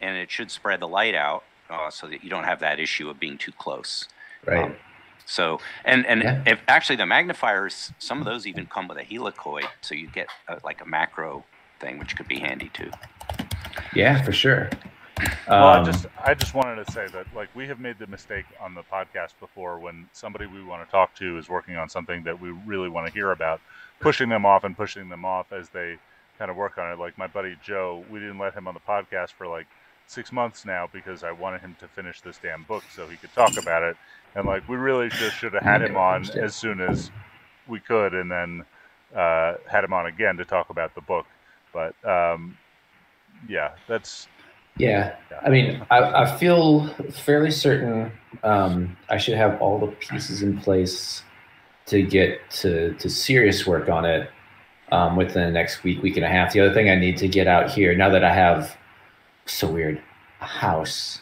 and 0.00 0.16
it 0.16 0.30
should 0.30 0.50
spread 0.50 0.80
the 0.80 0.88
light 0.88 1.14
out 1.14 1.44
uh, 1.70 1.90
so 1.90 2.06
that 2.08 2.24
you 2.24 2.30
don't 2.30 2.44
have 2.44 2.60
that 2.60 2.80
issue 2.80 3.08
of 3.08 3.20
being 3.20 3.38
too 3.38 3.52
close. 3.52 4.08
right. 4.46 4.64
Um, 4.64 4.76
so 5.24 5.60
and 5.84 6.06
and 6.06 6.22
Yeah. 6.22 6.42
if 6.46 6.60
actually 6.66 6.96
the 6.96 7.06
magnifiers, 7.06 7.92
some 7.98 8.18
of 8.18 8.24
those 8.24 8.46
even 8.46 8.66
come 8.66 8.88
with 8.88 8.98
a 8.98 9.04
helicoid, 9.04 9.68
so 9.80 9.94
you 9.94 10.08
get 10.08 10.28
uh 10.48 10.56
like 10.64 10.80
a 10.80 10.86
macro 10.86 11.44
thing, 11.78 11.98
which 11.98 12.16
could 12.16 12.26
be 12.26 12.40
handy 12.40 12.70
too. 12.70 12.90
yeah, 13.94 14.22
for 14.22 14.32
sure. 14.32 14.70
Well, 15.48 15.66
I 15.66 15.78
Um, 15.78 15.84
just 15.84 16.06
I 16.22 16.34
just 16.34 16.54
wanted 16.54 16.84
to 16.84 16.92
say 16.92 17.06
that 17.08 17.26
like 17.34 17.48
we 17.54 17.66
have 17.68 17.80
made 17.80 17.98
the 17.98 18.06
mistake 18.06 18.44
on 18.60 18.74
the 18.74 18.82
podcast 18.82 19.32
before 19.40 19.78
when 19.78 20.08
somebody 20.12 20.46
we 20.46 20.62
want 20.62 20.84
to 20.86 20.90
talk 20.90 21.14
to 21.16 21.38
is 21.38 21.48
working 21.48 21.76
on 21.76 21.88
something 21.88 22.22
that 22.24 22.40
we 22.40 22.50
really 22.50 22.88
want 22.88 23.06
to 23.06 23.12
hear 23.12 23.32
about, 23.32 23.60
pushing 24.00 24.28
them 24.28 24.44
off 24.46 24.64
and 24.64 24.76
pushing 24.76 25.08
them 25.08 25.24
off 25.24 25.52
as 25.52 25.68
they 25.70 25.98
kind 26.38 26.50
of 26.50 26.56
work 26.56 26.78
on 26.78 26.92
it. 26.92 26.98
Like 26.98 27.16
my 27.18 27.26
buddy 27.26 27.56
Joe, 27.62 28.04
we 28.10 28.18
didn't 28.20 28.38
let 28.38 28.54
him 28.54 28.68
on 28.68 28.74
the 28.74 28.80
podcast 28.80 29.30
for 29.32 29.46
like 29.46 29.66
six 30.06 30.32
months 30.32 30.64
now 30.64 30.88
because 30.92 31.22
I 31.24 31.32
wanted 31.32 31.60
him 31.60 31.76
to 31.80 31.88
finish 31.88 32.20
this 32.20 32.38
damn 32.42 32.62
book 32.64 32.84
so 32.94 33.06
he 33.06 33.16
could 33.16 33.32
talk 33.34 33.56
about 33.58 33.82
it. 33.82 33.96
And 34.34 34.46
like 34.46 34.68
we 34.68 34.76
really 34.76 35.08
just 35.08 35.36
should 35.36 35.54
have 35.54 35.62
had 35.62 35.82
him 35.82 35.96
on 35.96 36.28
as 36.38 36.54
soon 36.54 36.80
as 36.80 37.10
we 37.66 37.80
could, 37.80 38.14
and 38.14 38.30
then 38.30 38.64
uh, 39.16 39.54
had 39.66 39.84
him 39.84 39.92
on 39.92 40.06
again 40.06 40.36
to 40.36 40.44
talk 40.44 40.70
about 40.70 40.94
the 40.94 41.00
book. 41.00 41.26
But 41.72 41.94
um, 42.04 42.56
yeah, 43.48 43.72
that's 43.86 44.28
Yeah, 44.78 45.16
I 45.44 45.50
mean, 45.50 45.84
I, 45.90 46.22
I 46.22 46.38
feel 46.38 46.88
fairly 47.10 47.50
certain 47.50 48.12
um, 48.42 48.96
I 49.08 49.18
should 49.18 49.34
have 49.34 49.60
all 49.60 49.78
the 49.78 49.88
pieces 49.88 50.42
in 50.42 50.58
place 50.58 51.22
to 51.86 52.02
get 52.02 52.50
to, 52.50 52.94
to 52.94 53.08
serious 53.08 53.66
work 53.66 53.88
on 53.88 54.04
it 54.04 54.30
um, 54.92 55.16
within 55.16 55.44
the 55.44 55.50
next 55.50 55.82
week, 55.82 56.02
week 56.02 56.16
and 56.16 56.24
a 56.24 56.28
half. 56.28 56.52
The 56.52 56.60
other 56.60 56.74
thing 56.74 56.90
I 56.90 56.96
need 56.96 57.16
to 57.18 57.28
get 57.28 57.46
out 57.46 57.70
here 57.70 57.94
now 57.94 58.08
that 58.10 58.24
I 58.24 58.32
have 58.32 58.76
so 59.46 59.70
weird 59.70 60.00
a 60.40 60.46
house 60.46 61.20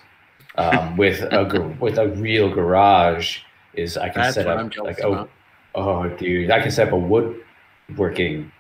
um, 0.57 0.97
with 0.99 1.23
a 1.23 1.77
with 1.81 1.99
a 1.99 2.09
real 2.09 2.53
garage 2.53 3.39
is 3.75 3.97
I 3.97 4.09
can 4.09 4.23
That's 4.23 4.35
set 4.35 4.47
up 4.47 4.77
like 4.79 5.01
oh 5.03 5.13
about. 5.13 5.31
oh 5.75 6.09
dude 6.09 6.51
I 6.51 6.61
can 6.61 6.71
set 6.71 6.89
up 6.89 6.95
a 6.95 6.99
woodworking 6.99 8.51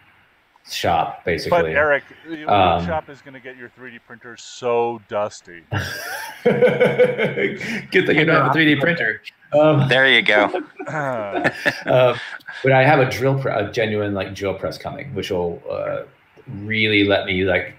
shop 0.70 1.24
basically. 1.24 1.62
But 1.62 1.70
Eric, 1.70 2.05
the 2.28 2.44
Um, 2.52 2.84
shop 2.86 3.09
is 3.09 3.20
going 3.22 3.34
to 3.34 3.40
get 3.40 3.56
your 3.56 3.68
3D 3.68 4.01
printer 4.06 4.36
so 4.36 5.01
dusty. 5.09 5.62
Good 6.44 8.06
thing 8.06 8.18
I 8.18 8.24
don't 8.24 8.36
have 8.36 8.55
a 8.55 8.59
3D 8.59 8.80
printer. 8.80 9.22
Um, 9.52 9.88
There 9.88 10.09
you 10.09 10.22
go. 10.22 10.62
Uh, 10.88 11.51
uh, 11.86 12.16
but 12.62 12.72
I 12.72 12.84
have 12.84 12.98
a 13.01 13.09
drill, 13.10 13.38
pre- 13.38 13.52
a 13.52 13.70
genuine 13.70 14.14
like 14.14 14.34
drill 14.34 14.55
press 14.55 14.76
coming, 14.78 15.14
which 15.14 15.30
will 15.30 15.62
uh, 15.70 16.02
really 16.62 17.05
let 17.05 17.26
me 17.26 17.44
like 17.44 17.74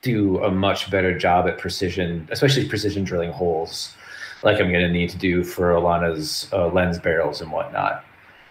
do 0.00 0.42
a 0.42 0.50
much 0.50 0.90
better 0.90 1.16
job 1.16 1.46
at 1.46 1.58
precision, 1.58 2.26
especially 2.32 2.68
precision 2.68 3.04
drilling 3.04 3.30
holes, 3.30 3.94
like 4.42 4.60
I'm 4.60 4.70
going 4.70 4.84
to 4.84 4.90
need 4.90 5.10
to 5.10 5.18
do 5.18 5.44
for 5.44 5.72
Alana's 5.74 6.48
uh, 6.52 6.66
lens 6.68 6.98
barrels 6.98 7.40
and 7.40 7.52
whatnot. 7.52 8.04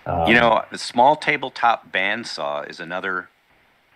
Um, 0.06 0.28
You 0.28 0.34
know, 0.36 0.64
the 0.72 0.78
small 0.78 1.16
tabletop 1.16 1.92
bandsaw 1.92 2.70
is 2.70 2.80
another 2.80 3.30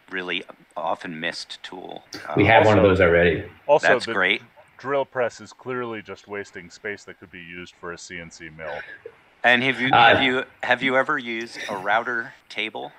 really 0.09 0.43
often 0.77 1.19
missed 1.19 1.61
tool. 1.63 2.03
we 2.35 2.43
Uh, 2.43 2.47
have 2.47 2.65
one 2.65 2.77
of 2.77 2.83
those 2.83 3.01
already. 3.01 3.43
also, 3.67 3.87
That's 3.87 4.05
the 4.05 4.13
great. 4.13 4.41
drill 4.77 5.05
press 5.05 5.41
is 5.41 5.51
clearly 5.53 6.01
just 6.01 6.27
wasting 6.27 6.69
space 6.69 7.03
that 7.05 7.19
could 7.19 7.31
be 7.31 7.39
used 7.41 7.73
for 7.79 7.91
a 7.91 7.97
CNC 7.97 8.49
mill. 8.55 8.79
And 9.43 9.63
have 9.63 9.79
you 9.81 9.89
Uh, 9.91 10.09
have 10.15 10.21
you 10.23 10.43
have 10.63 10.83
you 10.83 10.97
ever 10.97 11.17
used 11.17 11.57
a 11.69 11.77
router 11.77 12.33
table? 12.49 12.91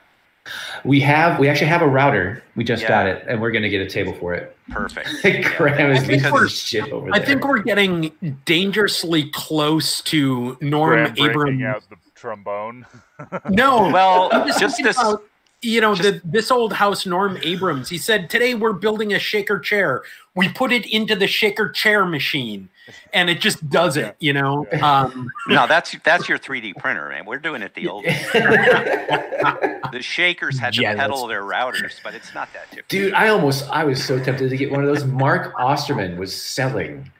We 0.85 1.01
have, 1.01 1.41
we 1.41 1.49
actually 1.49 1.67
have 1.67 1.83
a 1.83 1.89
router. 1.89 2.45
We 2.55 2.63
just 2.63 2.83
Yeah. 2.83 2.89
got 2.89 3.07
it, 3.09 3.25
and 3.27 3.41
we're 3.41 3.51
going 3.51 3.65
to 3.65 3.69
get 3.69 3.81
a 3.81 3.91
table 3.91 4.13
for 4.15 4.33
it. 4.33 4.57
Perfect. 4.71 5.09
Graham 5.57 5.91
is 5.91 6.05
I 6.05 6.07
think 6.07 6.23
we're- 6.33 6.45
of 6.47 6.53
shit 6.53 6.93
over 6.93 7.11
I 7.13 7.19
there. 7.19 7.27
think 7.27 7.45
we're 7.49 7.59
getting 7.65 8.39
dangerously 8.45 9.29
close 9.31 10.01
to 10.03 10.57
Norm 10.61 10.91
Graham 10.93 11.15
breaking 11.15 11.31
Abrams. 11.63 11.85
Out 12.29 12.37
the 12.39 12.43
trombone. 12.45 12.87
No, 13.51 13.89
Well, 13.93 14.31
just 14.47 14.59
just 14.61 14.83
this. 14.83 14.99
about, 14.99 15.23
you 15.63 15.81
know, 15.81 15.95
just- 15.95 16.03
the, 16.03 16.21
this 16.25 16.51
old 16.51 16.73
house, 16.73 17.07
Norm 17.07 17.39
Abrams. 17.43 17.89
He 17.89 17.99
said, 17.99 18.29
"Today 18.31 18.55
we're 18.55 18.73
building 18.73 19.13
a 19.15 19.19
shaker 19.19 19.59
chair. 19.59 20.03
We 20.35 20.49
put 20.49 20.73
it 20.73 20.87
into 20.87 21.17
the 21.17 21.27
shaker 21.27 21.69
chair 21.71 22.05
machine, 22.05 22.69
and 23.15 23.31
it 23.31 23.41
just 23.41 23.69
does 23.71 23.97
it." 23.97 24.17
You 24.21 24.35
know, 24.35 24.67
um, 24.83 25.29
No, 25.49 25.67
that's 25.67 25.97
that's 26.05 26.29
your 26.29 26.39
3D 26.39 26.77
printer, 26.77 27.09
man. 27.09 27.25
We're 27.27 27.39
doing 27.39 27.63
it 27.63 27.75
the 27.75 27.89
old. 27.89 28.05
The 29.93 30.03
shakers 30.03 30.59
had 30.59 30.75
to 30.75 30.83
Yeah, 30.83 30.95
pedal 30.97 31.27
their 31.29 31.43
routers, 31.43 32.01
but 32.03 32.13
it's 32.15 32.35
not 32.35 32.53
that 32.53 32.65
different. 32.71 32.89
Dude, 32.89 33.15
I 33.15 33.29
almost 33.29 33.69
I 33.71 33.85
was 33.85 34.05
so 34.05 34.19
tempted 34.23 34.51
to 34.51 34.57
get 34.57 34.71
one 34.71 34.81
of 34.81 34.87
those. 34.87 35.05
Mark 35.05 35.55
Osterman 35.59 36.17
was 36.19 36.35
selling 36.35 37.11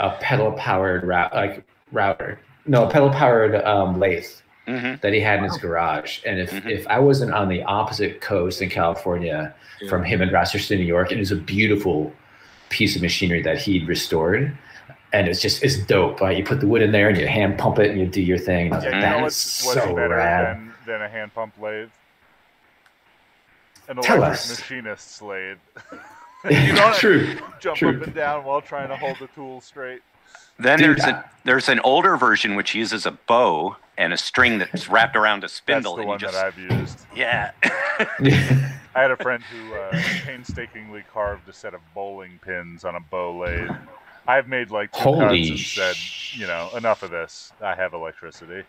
a 0.00 0.10
pedal 0.20 0.52
powered 0.52 1.04
route 1.04 1.32
like 1.32 1.64
router. 1.92 2.38
No, 2.66 2.86
pedal 2.86 3.10
powered 3.10 3.54
um, 3.64 3.98
lathe 3.98 4.26
hmm 4.66 4.94
that 5.02 5.12
he 5.12 5.20
had 5.20 5.38
in 5.40 5.44
his 5.44 5.58
garage. 5.58 6.20
And 6.24 6.38
if 6.38 6.50
Mhm. 6.52 6.70
if 6.70 6.86
I 6.86 7.00
wasn't 7.00 7.32
on 7.34 7.48
the 7.48 7.62
opposite 7.64 8.20
coast 8.20 8.62
in 8.62 8.68
California 8.70 9.52
from 9.88 10.04
him 10.04 10.22
in 10.22 10.30
Rochester, 10.30 10.76
New 10.76 10.84
York, 10.84 11.10
it 11.10 11.18
was 11.18 11.32
a 11.32 11.36
beautiful 11.36 12.12
piece 12.68 12.94
of 12.94 13.02
machinery 13.02 13.42
that 13.42 13.58
he'd 13.58 13.88
restored. 13.88 14.56
And 15.12 15.26
it's 15.28 15.40
just 15.40 15.62
it's 15.64 15.76
dope. 15.78 16.20
Right? 16.20 16.36
You 16.36 16.44
put 16.44 16.60
the 16.60 16.66
wood 16.68 16.80
in 16.82 16.92
there 16.92 17.08
and 17.08 17.18
you 17.18 17.26
hand 17.26 17.58
pump 17.58 17.80
it 17.80 17.90
and 17.90 17.98
you 17.98 18.06
do 18.06 18.22
your 18.22 18.38
thing. 18.38 18.66
And 18.66 18.74
I 18.74 18.76
was 18.76 18.84
Yeah, 18.84 18.90
like, 18.90 18.96
you 18.96 19.02
that 19.02 19.10
know 19.10 19.16
is 19.18 19.22
what's, 19.24 19.64
what's 19.66 19.80
so 19.88 19.94
better 19.96 20.16
rad. 20.16 20.56
than, 20.56 20.72
than 20.86 21.02
a 21.02 21.08
hand 21.08 21.34
pump 21.34 21.54
lathe? 21.60 21.90
An 23.88 23.96
Tell 24.00 24.16
electric 24.16 24.32
us. 24.32 24.60
machinist's 24.60 25.20
lathe. 25.20 25.58
you 26.50 26.74
don't 26.74 26.94
True. 26.94 27.36
jump 27.60 27.78
true. 27.78 27.96
up 27.96 28.02
and 28.02 28.14
down 28.14 28.44
while 28.44 28.60
trying 28.60 28.88
to 28.88 28.96
hold 28.96 29.18
the 29.18 29.26
tool 29.28 29.60
straight. 29.60 30.02
Then 30.58 30.78
Dude, 30.78 30.98
there's 30.98 31.04
a 31.08 31.30
there's 31.44 31.68
an 31.68 31.80
older 31.80 32.16
version 32.16 32.54
which 32.54 32.74
uses 32.74 33.04
a 33.06 33.12
bow 33.12 33.76
and 33.98 34.12
a 34.12 34.16
string 34.16 34.58
that's 34.58 34.88
wrapped 34.88 35.16
around 35.16 35.44
a 35.44 35.48
spindle. 35.48 35.96
That's 35.96 35.96
spindle, 35.96 35.96
the 35.96 36.00
and 36.02 36.06
you 36.06 36.10
one 36.10 36.18
just 36.18 36.34
that 36.34 36.46
I've 36.46 36.58
used. 36.80 36.98
yeah. 37.14 37.50
I 38.94 39.00
had 39.00 39.10
a 39.10 39.16
friend 39.22 39.42
who 39.42 39.74
uh, 39.74 39.90
painstakingly 40.24 41.04
carved 41.12 41.48
a 41.48 41.52
set 41.52 41.74
of 41.74 41.80
bowling 41.94 42.38
pins 42.42 42.84
on 42.84 42.94
a 42.94 43.00
bow 43.00 43.38
lathe. 43.38 43.70
I've 44.26 44.48
made 44.48 44.70
like 44.70 44.92
two 44.92 45.00
Holy 45.00 45.48
cuts 45.48 45.50
and 45.50 45.58
said, 45.58 45.96
you 46.38 46.46
know, 46.46 46.70
enough 46.76 47.02
of 47.02 47.10
this. 47.10 47.52
I 47.60 47.74
have 47.74 47.92
electricity. 47.92 48.62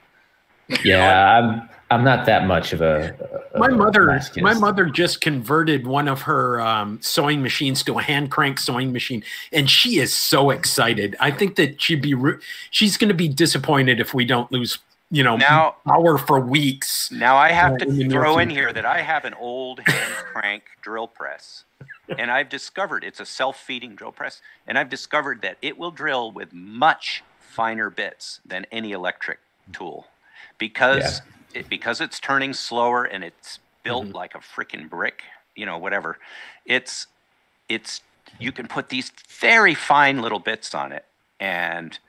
Yeah, 0.84 1.38
I'm 1.40 1.69
I'm 1.91 2.03
not 2.03 2.26
that 2.26 2.48
much 2.48 2.73
of 2.73 2.81
a. 2.81 3.15
a 3.53 3.60
my 3.60 3.68
mother 3.68 4.06
masochist. 4.07 4.41
my 4.41 4.53
mother 4.56 4.85
just 4.85 5.22
converted 5.22 5.85
one 5.85 6.07
of 6.07 6.23
her 6.23 6.60
um, 6.61 6.99
sewing 7.02 7.41
machines 7.41 7.84
to 7.84 7.99
a 7.99 8.02
hand 8.02 8.31
crank 8.31 8.60
sewing 8.60 8.91
machine 8.91 9.23
and 9.52 9.69
she 9.69 9.99
is 9.99 10.11
so 10.11 10.49
excited 10.49 11.15
i 11.19 11.30
think 11.30 11.56
that 11.56 11.80
she'd 11.80 12.02
be 12.02 12.15
re- 12.15 12.38
she's 12.72 12.98
going 12.98 13.10
to 13.10 13.14
be 13.14 13.27
disappointed 13.27 13.99
if 13.99 14.11
we 14.14 14.26
don't 14.26 14.52
lose 14.52 14.80
you 15.11 15.22
know 15.22 15.38
Now- 15.38 15.76
power 15.85 16.18
for 16.18 16.40
weeks 16.40 17.11
Now 17.11 17.35
I 17.38 17.52
have 17.52 17.73
Uh, 17.73 17.77
to 17.80 17.85
near 17.85 18.10
throw 18.10 18.40
in 18.40 18.49
here 18.49 18.73
that 18.73 18.85
I 18.85 19.02
have 19.02 19.23
an 19.26 19.35
old 19.35 19.81
hand 19.81 20.14
crank 20.34 20.64
drill 20.81 21.07
press. 21.07 21.65
And 22.18 22.31
I've 22.31 22.49
discovered 22.49 23.03
it's 23.03 23.19
a 23.19 23.26
self-feeding 23.26 23.95
drill 23.95 24.11
press, 24.11 24.41
and 24.68 24.77
I've 24.77 24.90
discovered 24.90 25.41
that 25.44 25.57
it 25.61 25.77
will 25.77 25.91
drill 25.91 26.31
with 26.31 26.52
much 26.53 27.23
finer 27.40 27.90
bits 27.90 28.40
than 28.45 28.65
any 28.72 28.91
electric 28.91 29.40
tool 29.72 30.07
because 30.68 31.22
it, 31.53 31.68
because 31.69 31.99
it's 31.99 32.19
turning 32.22 32.53
slower 32.53 33.03
and 33.03 33.23
it's 33.23 33.60
built 33.84 34.06
Mm-hmm. 34.06 34.15
like 34.15 34.34
a 34.34 34.38
freaking 34.40 34.90
brick, 34.90 35.23
you 35.57 35.65
know, 35.65 35.77
whatever. 35.77 36.18
It's 36.65 37.07
it's 37.68 37.99
you 38.40 38.53
can 38.53 38.68
put 38.68 38.88
these 38.88 39.11
very 39.27 39.76
fine 39.76 40.22
little 40.22 40.40
bits 40.40 40.73
on 40.73 40.94
it 40.94 41.03
and 41.40 41.99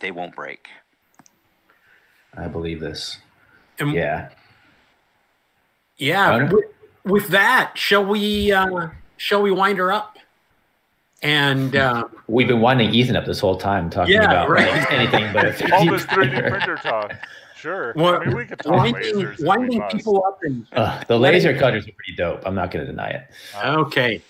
they 0.00 0.10
won't 0.10 0.34
break. 0.34 0.66
I 2.36 2.48
believe 2.48 2.80
this. 2.80 3.18
and 3.78 3.92
Yeah. 3.92 4.30
yeah 5.96 6.34
Owner? 6.34 6.46
with, 6.52 6.64
with 7.04 7.28
that 7.28 7.72
shall 7.76 8.04
we 8.04 8.50
uh 8.50 8.88
shall 9.16 9.40
we 9.40 9.52
wind 9.52 9.78
her 9.78 9.92
up 9.92 10.18
and 11.22 11.76
uh 11.76 12.04
We've 12.26 12.48
been 12.48 12.60
winding 12.60 12.92
Ethan 12.92 13.14
up 13.16 13.24
this 13.24 13.38
whole 13.38 13.56
time 13.56 13.88
talking 13.88 14.14
Yeah, 14.14 14.24
about 14.24 14.48
right. 14.50 14.66
like, 14.68 14.90
anything 14.92 15.32
but 15.32 15.44
a 15.44 15.50
3D 15.52 15.72
All 15.72 15.86
this 15.86 16.04
3D 16.06 16.32
printer. 16.32 16.50
printer 16.50 16.76
talk. 16.76 17.12
Sure. 17.64 17.94
Well, 17.96 18.20
I 18.20 18.26
mean, 18.26 18.36
we 18.36 18.44
could 18.44 18.58
talk 18.58 18.72
winding, 18.76 19.14
lasers. 19.14 19.32
if 19.32 19.38
we 19.38 19.44
winding 19.46 19.78
must. 19.78 19.96
people 19.96 20.22
up 20.26 20.38
and 20.42 20.66
Ugh, 20.74 21.04
the 21.08 21.18
laser 21.18 21.56
cutters 21.58 21.88
are 21.88 21.92
pretty 21.92 22.14
dope. 22.14 22.42
I'm 22.44 22.54
not 22.54 22.70
going 22.70 22.84
to 22.84 22.90
deny 22.92 23.08
it. 23.08 23.22
Okay. 23.64 24.20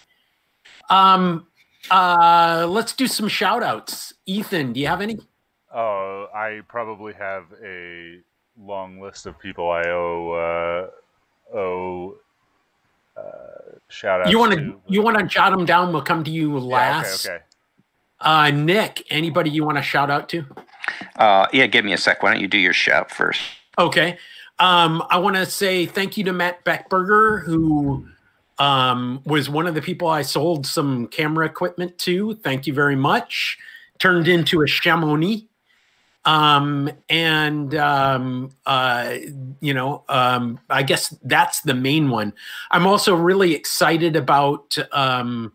Um 0.89 1.49
uh 1.91 2.65
let's 2.71 2.93
do 2.93 3.09
some 3.09 3.27
shout 3.27 3.65
outs. 3.65 4.15
Ethan, 4.27 4.73
do 4.73 4.79
you 4.79 4.87
have 4.87 5.01
any? 5.01 5.19
Oh, 5.75 6.29
I 6.33 6.61
probably 6.69 7.13
have 7.15 7.47
a 7.65 8.21
long 8.57 9.01
list 9.01 9.27
of 9.27 9.37
people 9.41 9.69
I 9.69 9.83
owe 9.89 10.91
uh, 11.53 11.57
owe 11.59 12.15
uh, 13.17 13.79
shout 13.89 14.21
outs 14.21 14.31
You 14.31 14.39
want 14.39 14.53
to. 14.53 14.59
to 14.61 14.81
you 14.87 15.03
want 15.03 15.19
to 15.19 15.25
jot 15.27 15.51
them 15.51 15.65
down? 15.65 15.93
We'll 15.93 16.03
come 16.03 16.23
to 16.23 16.31
you 16.31 16.55
Yeah, 16.55 16.65
last. 16.77 17.27
okay, 17.27 17.35
okay. 17.37 17.45
Uh 18.21 18.51
Nick, 18.53 19.03
anybody 19.11 19.51
you 19.51 19.65
want 19.65 19.77
to 19.79 19.83
shout 19.83 20.09
out 20.09 20.29
to? 20.29 20.45
Uh, 21.17 21.47
yeah, 21.53 21.67
give 21.67 21.85
me 21.85 21.93
a 21.93 21.99
sec. 21.99 22.23
Why 22.23 22.33
don't 22.33 22.41
you 22.41 22.49
do 22.49 22.59
your 22.59 22.73
shout 22.73 23.11
first? 23.11 23.41
Okay. 23.79 24.19
Um, 24.59 25.03
I 25.11 25.19
want 25.19 25.37
to 25.37 25.47
say 25.47 25.87
thank 25.87 26.17
you 26.17 26.25
to 26.25 26.33
Matt 26.33 26.65
Beckberger, 26.65 27.43
who 27.43 28.07
um, 28.59 29.21
was 29.25 29.51
one 29.51 29.67
of 29.67 29.75
the 29.75 29.83
people 29.83 30.09
I 30.09 30.23
sold 30.23 30.67
some 30.67 31.09
camera 31.09 31.47
equipment 31.47 31.99
to. 31.99 32.35
Thank 32.37 32.67
you 32.67 32.73
very 32.73 32.97
much. 32.97 33.59
Turned 33.99 34.29
into 34.29 34.63
a 34.63 34.67
Chamonix. 34.67 35.47
Um, 36.27 36.91
and, 37.11 37.75
um, 37.75 38.51
uh, 38.65 39.17
you 39.61 39.75
know, 39.75 40.05
um, 40.09 40.59
I 40.71 40.83
guess 40.83 41.11
that's 41.23 41.61
the 41.61 41.75
main 41.75 42.09
one. 42.09 42.33
I'm 42.71 42.87
also 42.87 43.15
really 43.15 43.55
excited 43.55 44.17
about 44.17 44.77
um, 44.93 45.53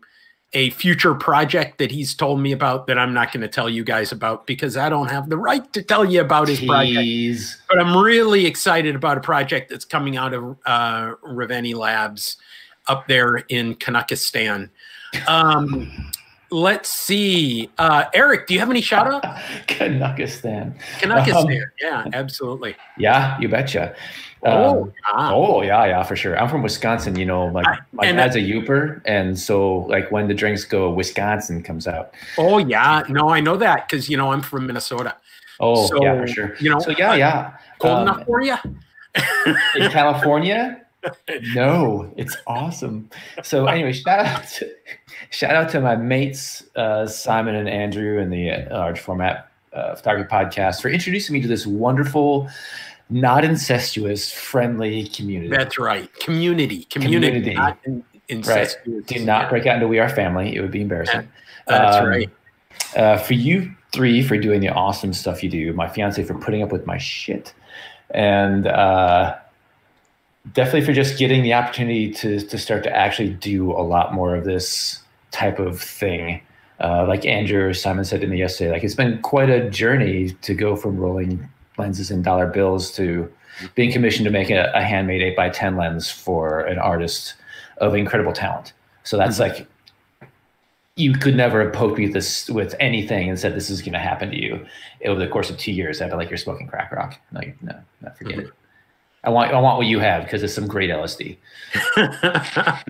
a 0.52 0.70
future 0.70 1.14
project 1.14 1.78
that 1.78 1.92
he's 1.92 2.14
told 2.14 2.40
me 2.40 2.50
about 2.52 2.86
that 2.88 2.98
I'm 2.98 3.14
not 3.14 3.32
going 3.32 3.42
to 3.42 3.48
tell 3.48 3.68
you 3.68 3.84
guys 3.84 4.10
about 4.10 4.46
because 4.46 4.76
I 4.76 4.88
don't 4.88 5.08
have 5.08 5.28
the 5.28 5.36
right 5.36 5.72
to 5.72 5.82
tell 5.82 6.04
you 6.04 6.20
about 6.20 6.48
his 6.48 6.60
project 6.60 7.62
but 7.68 7.78
I'm 7.78 7.96
really 7.96 8.46
excited 8.46 8.96
about 8.96 9.16
a 9.16 9.20
project 9.20 9.70
that's 9.70 9.84
coming 9.84 10.16
out 10.16 10.34
of 10.34 10.56
uh, 10.66 11.14
Raveni 11.24 11.74
Labs 11.74 12.36
up 12.88 13.06
there 13.06 13.36
in 13.36 13.76
Canuckistan. 13.76 14.70
Um, 15.28 16.10
let's 16.50 16.88
see. 16.88 17.70
Uh, 17.78 18.06
Eric, 18.12 18.48
do 18.48 18.54
you 18.54 18.60
have 18.60 18.70
any 18.70 18.80
shout 18.80 19.06
out? 19.06 19.22
Canuckistan. 19.68 20.76
Canuckistan. 20.98 21.64
yeah, 21.80 22.06
absolutely. 22.12 22.74
Yeah, 22.98 23.38
you 23.40 23.48
betcha. 23.48 23.94
Oh, 24.42 24.82
Um, 24.84 24.92
ah. 25.06 25.32
Oh 25.34 25.62
yeah, 25.62 25.84
yeah, 25.86 26.02
for 26.02 26.16
sure. 26.16 26.38
I'm 26.38 26.48
from 26.48 26.62
Wisconsin. 26.62 27.16
You 27.16 27.26
know, 27.26 27.46
like 27.46 27.66
my 27.92 28.06
and- 28.06 28.16
dad's 28.16 28.36
a 28.36 28.40
Yooper, 28.40 29.00
and 29.04 29.38
so 29.38 29.78
like 29.88 30.10
when 30.10 30.28
the 30.28 30.34
drinks 30.34 30.64
go, 30.64 30.90
Wisconsin 30.90 31.62
comes 31.62 31.86
out. 31.86 32.14
oh, 32.38 32.58
yeah. 32.58 33.02
No, 33.08 33.28
I 33.28 33.40
know 33.40 33.56
that 33.56 33.88
because, 33.88 34.08
you 34.08 34.16
know, 34.16 34.32
I'm 34.32 34.40
from 34.42 34.66
Minnesota. 34.66 35.16
Oh 35.60 35.86
So, 35.86 36.02
yeah, 36.02 36.18
for 36.20 36.26
sure. 36.26 36.56
you 36.58 36.70
know, 36.70 36.78
so 36.78 36.90
yeah, 36.92 37.14
yeah. 37.14 37.52
Cold 37.80 37.94
Um, 37.94 38.02
enough 38.08 38.24
for 38.26 38.40
you? 38.42 38.56
in 39.76 39.90
California? 39.90 40.76
No, 41.54 42.12
it's 42.18 42.36
awesome. 42.46 43.08
So 43.42 43.64
anyway, 43.66 43.92
shout 43.94 44.20
out 44.26 44.46
to, 44.58 44.70
shout 45.30 45.54
out 45.54 45.70
to 45.70 45.80
my 45.80 45.96
mates 45.96 46.62
uh, 46.76 47.06
Simon 47.06 47.54
and 47.54 47.70
Andrew 47.70 48.18
in 48.20 48.28
the 48.28 48.50
uh, 48.50 48.76
large 48.78 49.00
format 49.00 49.48
uh, 49.72 49.94
photography 49.94 50.28
podcast 50.28 50.82
for 50.82 50.90
introducing 50.90 51.32
me 51.32 51.40
to 51.40 51.48
this 51.48 51.66
wonderful, 51.66 52.50
not 53.10 53.44
incestuous, 53.44 54.32
friendly 54.32 55.08
community. 55.08 55.50
That's 55.50 55.78
right. 55.78 56.12
Community. 56.20 56.84
Community. 56.84 57.26
Community. 57.28 57.54
Not 57.54 57.78
in, 57.84 58.04
incestuous. 58.28 59.04
Do 59.06 59.24
not 59.24 59.50
break 59.50 59.66
out 59.66 59.76
into 59.76 59.88
"We 59.88 59.98
Are 59.98 60.08
Family." 60.08 60.54
It 60.54 60.60
would 60.60 60.70
be 60.70 60.80
embarrassing. 60.80 61.28
That's 61.66 61.96
Um, 61.96 62.06
right. 62.06 62.30
Uh, 62.96 63.18
for 63.18 63.34
you 63.34 63.74
three 63.92 64.22
for 64.22 64.38
doing 64.38 64.60
the 64.60 64.68
awesome 64.68 65.12
stuff 65.12 65.42
you 65.42 65.50
do. 65.50 65.72
My 65.72 65.88
fiance 65.88 66.22
for 66.22 66.34
putting 66.34 66.62
up 66.62 66.72
with 66.72 66.86
my 66.86 66.98
shit, 66.98 67.52
and 68.10 68.66
uh, 68.66 69.36
definitely 70.52 70.82
for 70.82 70.92
just 70.92 71.18
getting 71.18 71.42
the 71.42 71.52
opportunity 71.54 72.12
to 72.12 72.40
to 72.40 72.58
start 72.58 72.82
to 72.84 72.96
actually 72.96 73.30
do 73.30 73.72
a 73.72 73.82
lot 73.82 74.14
more 74.14 74.34
of 74.34 74.44
this 74.44 75.00
type 75.30 75.58
of 75.58 75.80
thing. 75.80 76.40
Uh, 76.80 77.06
like 77.06 77.26
Andrew 77.26 77.68
or 77.68 77.74
Simon 77.74 78.04
said 78.04 78.22
to 78.22 78.26
me 78.26 78.38
yesterday, 78.38 78.70
like 78.70 78.82
it's 78.82 78.94
been 78.94 79.20
quite 79.20 79.50
a 79.50 79.68
journey 79.68 80.30
to 80.40 80.54
go 80.54 80.76
from 80.76 80.96
rolling 80.96 81.46
lenses 81.80 82.10
and 82.10 82.22
dollar 82.22 82.46
bills 82.46 82.92
to 82.92 83.30
being 83.74 83.92
commissioned 83.92 84.24
to 84.24 84.30
make 84.30 84.50
a, 84.50 84.70
a 84.74 84.82
handmade 84.82 85.22
eight 85.22 85.36
by 85.36 85.48
ten 85.50 85.76
lens 85.76 86.10
for 86.10 86.60
an 86.60 86.78
artist 86.78 87.34
of 87.78 87.94
incredible 87.94 88.32
talent. 88.32 88.72
So 89.02 89.16
that's 89.16 89.38
like 89.38 89.66
you 90.96 91.12
could 91.12 91.34
never 91.34 91.64
have 91.64 91.72
poked 91.72 91.98
me 91.98 92.04
with 92.04 92.14
this 92.14 92.48
with 92.50 92.74
anything 92.78 93.28
and 93.28 93.38
said 93.38 93.54
this 93.54 93.70
is 93.70 93.80
going 93.80 93.94
to 93.94 93.98
happen 93.98 94.30
to 94.30 94.40
you 94.40 94.64
over 95.06 95.18
the 95.18 95.28
course 95.28 95.50
of 95.50 95.56
two 95.56 95.72
years. 95.72 96.00
I'd 96.00 96.10
be 96.10 96.16
like, 96.16 96.28
you're 96.28 96.36
smoking 96.36 96.66
crack 96.66 96.92
rock. 96.92 97.18
Like, 97.32 97.60
no, 97.62 97.74
no, 98.02 98.10
forget 98.10 98.38
it. 98.40 98.50
I 99.22 99.28
want, 99.28 99.52
I 99.52 99.60
want 99.60 99.76
what 99.76 99.86
you 99.86 99.98
have 100.00 100.24
because 100.24 100.42
it's 100.42 100.54
some 100.54 100.66
great 100.66 100.90
LSD. 100.90 101.36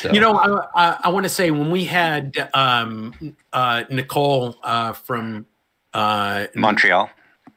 So, 0.00 0.12
You 0.12 0.20
know, 0.20 0.36
I, 0.36 0.66
I, 0.74 0.98
I 1.04 1.08
want 1.08 1.24
to 1.24 1.30
say 1.30 1.50
when 1.50 1.70
we 1.70 1.84
had 1.84 2.50
um, 2.52 3.36
uh, 3.52 3.84
Nicole 3.90 4.56
uh, 4.62 4.92
from 4.92 5.46
uh, 5.94 6.46
Montreal. 6.54 7.08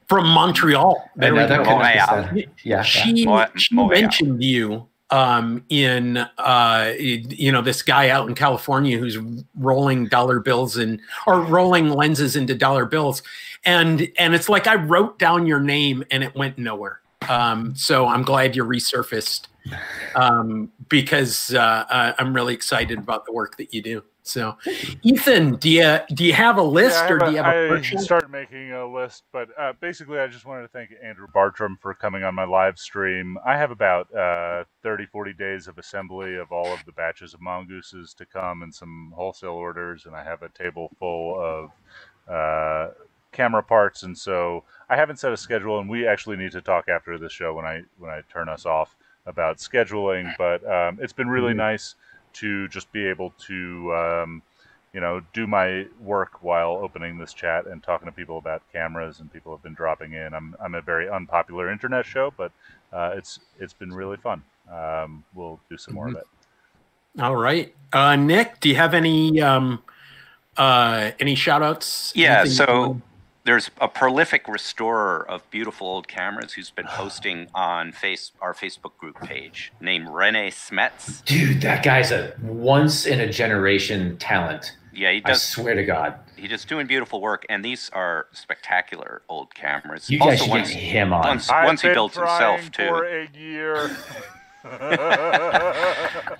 From 0.08 0.26
Montreal, 0.28 1.10
there 1.16 1.34
we 1.34 1.40
another 1.40 1.64
go. 1.64 1.70
Oh, 1.76 1.80
yeah. 1.80 2.42
Yeah, 2.64 2.82
she 2.82 3.26
Mo- 3.26 3.46
she 3.56 3.74
Montreal. 3.74 4.02
mentioned 4.02 4.42
you 4.42 4.88
um, 5.10 5.64
in 5.68 6.18
uh, 6.38 6.92
you 6.98 7.52
know 7.52 7.62
this 7.62 7.82
guy 7.82 8.08
out 8.10 8.28
in 8.28 8.34
California 8.34 8.98
who's 8.98 9.18
rolling 9.56 10.06
dollar 10.06 10.40
bills 10.40 10.76
and 10.76 11.00
or 11.26 11.40
rolling 11.40 11.90
lenses 11.90 12.36
into 12.36 12.54
dollar 12.54 12.84
bills, 12.84 13.22
and 13.64 14.08
and 14.18 14.34
it's 14.34 14.48
like 14.48 14.66
I 14.66 14.74
wrote 14.74 15.18
down 15.18 15.46
your 15.46 15.60
name 15.60 16.04
and 16.10 16.22
it 16.22 16.34
went 16.34 16.58
nowhere. 16.58 17.00
Um, 17.28 17.74
so 17.74 18.06
I'm 18.06 18.22
glad 18.22 18.56
you 18.56 18.64
resurfaced 18.64 19.48
um, 20.14 20.70
because 20.88 21.54
uh, 21.54 21.84
uh, 21.88 22.12
I'm 22.18 22.34
really 22.34 22.54
excited 22.54 22.98
about 22.98 23.24
the 23.26 23.32
work 23.32 23.56
that 23.56 23.74
you 23.74 23.82
do. 23.82 24.02
So, 24.28 24.58
Ethan, 25.02 25.56
do 25.56 25.70
you 25.70 26.00
do 26.14 26.24
you 26.24 26.34
have 26.34 26.58
a 26.58 26.62
list 26.62 26.98
Yeah, 26.98 27.10
or 27.10 27.18
do 27.18 27.30
you 27.30 27.38
have 27.38 27.46
a 27.46 27.50
I 27.52 27.66
question? 27.68 27.98
started 27.98 28.30
making 28.30 28.72
a 28.72 28.86
list, 28.86 29.24
but 29.32 29.48
uh, 29.58 29.72
basically, 29.80 30.18
I 30.18 30.26
just 30.26 30.44
wanted 30.44 30.62
to 30.62 30.68
thank 30.68 30.90
Andrew 31.02 31.26
Bartram 31.32 31.78
for 31.80 31.94
coming 31.94 32.24
on 32.24 32.34
my 32.34 32.44
live 32.44 32.78
stream. 32.78 33.38
I 33.46 33.56
have 33.56 33.70
about 33.70 34.14
uh, 34.14 34.64
30, 34.82 35.06
40 35.06 35.32
days 35.32 35.66
of 35.66 35.78
assembly 35.78 36.36
of 36.36 36.52
all 36.52 36.66
of 36.74 36.84
the 36.84 36.92
batches 36.92 37.32
of 37.32 37.40
mongooses 37.40 38.12
to 38.14 38.26
come 38.26 38.62
and 38.62 38.74
some 38.74 39.14
wholesale 39.16 39.52
orders, 39.52 40.04
and 40.04 40.14
I 40.14 40.22
have 40.24 40.42
a 40.42 40.50
table 40.50 40.90
full 40.98 41.40
of 41.40 41.70
uh, 42.28 42.92
camera 43.32 43.62
parts, 43.62 44.02
and 44.02 44.16
so 44.16 44.64
I 44.90 44.96
haven't 44.96 45.18
set 45.20 45.32
a 45.32 45.38
schedule, 45.38 45.78
and 45.80 45.88
we 45.88 46.06
actually 46.06 46.36
need 46.36 46.52
to 46.52 46.60
talk 46.60 46.88
after 46.90 47.16
the 47.18 47.30
show 47.30 47.54
when 47.54 47.64
I 47.64 47.82
when 47.98 48.10
I 48.10 48.20
turn 48.30 48.50
us 48.50 48.66
off 48.66 48.94
about 49.26 49.56
scheduling. 49.56 50.34
But 50.36 50.62
um, 50.70 50.98
it's 51.00 51.14
been 51.14 51.30
really 51.30 51.54
Mhm. 51.54 51.56
nice 51.56 51.94
to 52.40 52.68
just 52.68 52.90
be 52.92 53.06
able 53.06 53.32
to. 53.46 53.94
Um, 53.94 54.42
you 54.94 55.00
know, 55.02 55.20
do 55.34 55.46
my 55.46 55.86
work 56.00 56.42
while 56.42 56.70
opening 56.70 57.18
this 57.18 57.34
chat 57.34 57.66
and 57.66 57.82
talking 57.82 58.06
to 58.06 58.10
people 58.12 58.38
about 58.38 58.62
cameras, 58.72 59.20
and 59.20 59.30
people 59.30 59.52
have 59.52 59.62
been 59.62 59.74
dropping 59.74 60.14
in. 60.14 60.32
I'm 60.32 60.56
I'm 60.64 60.74
a 60.74 60.80
very 60.80 61.10
unpopular 61.10 61.70
internet 61.70 62.06
show, 62.06 62.32
but 62.38 62.52
uh, 62.90 63.12
it's 63.14 63.38
it's 63.60 63.74
been 63.74 63.92
really 63.92 64.16
fun. 64.16 64.42
Um, 64.72 65.24
we'll 65.34 65.60
do 65.68 65.76
some 65.76 65.94
more 65.94 66.08
of 66.08 66.16
it. 66.16 66.26
All 67.20 67.36
right. 67.36 67.74
Uh, 67.92 68.16
Nick, 68.16 68.60
do 68.60 68.70
you 68.70 68.76
have 68.76 68.94
any 68.94 69.42
um, 69.42 69.82
uh, 70.56 71.10
any 71.20 71.34
shout 71.34 71.62
outs? 71.62 72.10
Yeah, 72.16 72.40
Anything 72.40 72.52
so 72.56 72.80
wanna- 72.80 73.02
there's 73.48 73.70
a 73.80 73.88
prolific 73.88 74.46
restorer 74.46 75.24
of 75.26 75.40
beautiful 75.50 75.86
old 75.86 76.06
cameras 76.06 76.52
who's 76.52 76.70
been 76.70 76.84
posting 76.90 77.48
on 77.54 77.92
face 77.92 78.30
our 78.42 78.52
Facebook 78.52 78.94
group 78.98 79.18
page 79.22 79.72
named 79.80 80.06
Rene 80.10 80.50
Smets. 80.50 81.24
Dude, 81.24 81.62
that 81.62 81.82
guy's 81.82 82.12
a 82.12 82.34
once 82.42 83.06
in 83.06 83.20
a 83.20 83.32
generation 83.32 84.18
talent. 84.18 84.76
Yeah, 84.92 85.12
he 85.12 85.20
does. 85.20 85.36
I 85.38 85.38
swear 85.38 85.74
to 85.74 85.84
God. 85.84 86.16
He's 86.36 86.50
just 86.50 86.68
doing 86.68 86.86
beautiful 86.86 87.22
work, 87.22 87.46
and 87.48 87.64
these 87.64 87.88
are 87.94 88.26
spectacular 88.32 89.22
old 89.30 89.54
cameras. 89.54 90.10
You 90.10 90.18
guys 90.18 90.40
Also, 90.40 90.44
should 90.44 90.50
once, 90.50 90.68
get 90.68 90.78
him 90.78 91.12
on. 91.14 91.22
once, 91.26 91.48
I've 91.48 91.64
once 91.64 91.80
he 91.80 91.88
been 91.88 91.94
builds 91.94 92.14
trying 92.16 92.58
himself 92.60 92.88
for 92.90 93.08
too. 93.08 93.28
a 93.34 93.38
year. 93.38 93.96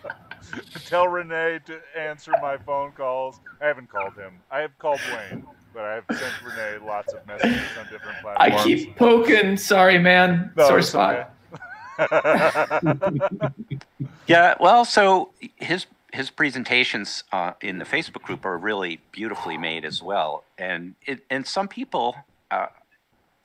Tell 0.87 1.09
Renee 1.09 1.61
to 1.67 1.81
answer 1.97 2.33
my 2.43 2.59
phone 2.59 2.93
calls. 2.93 3.41
I 3.63 3.67
haven't 3.67 3.89
called 3.89 4.15
him. 4.15 4.41
I 4.51 4.61
have 4.61 4.77
called 4.79 5.01
Wayne, 5.11 5.47
but 5.79 5.85
I 5.85 5.95
have 5.95 6.05
sent 6.11 6.35
Renee 6.43 6.85
lots 6.85 7.13
of 7.13 7.25
messages 7.25 7.63
on 7.79 7.85
different 7.85 8.17
I 8.37 8.65
keep 8.65 8.97
poking. 8.97 9.57
Sorry, 9.57 9.97
man. 9.97 10.51
No, 10.57 10.67
Sore 10.67 10.83
spot. 10.83 11.33
okay. 12.01 13.19
Yeah, 14.27 14.57
well, 14.61 14.85
so 14.85 15.31
his 15.57 15.87
his 16.13 16.29
presentations 16.29 17.25
uh, 17.33 17.53
in 17.63 17.79
the 17.79 17.87
Facebook 17.87 18.23
group 18.23 18.45
are 18.45 18.59
really 18.59 19.01
beautifully 19.11 19.57
made 19.57 19.87
as 19.87 20.03
well, 20.03 20.45
and 20.59 20.95
it, 21.07 21.21
and 21.31 21.47
some 21.47 21.67
people, 21.67 22.15
uh, 22.51 22.67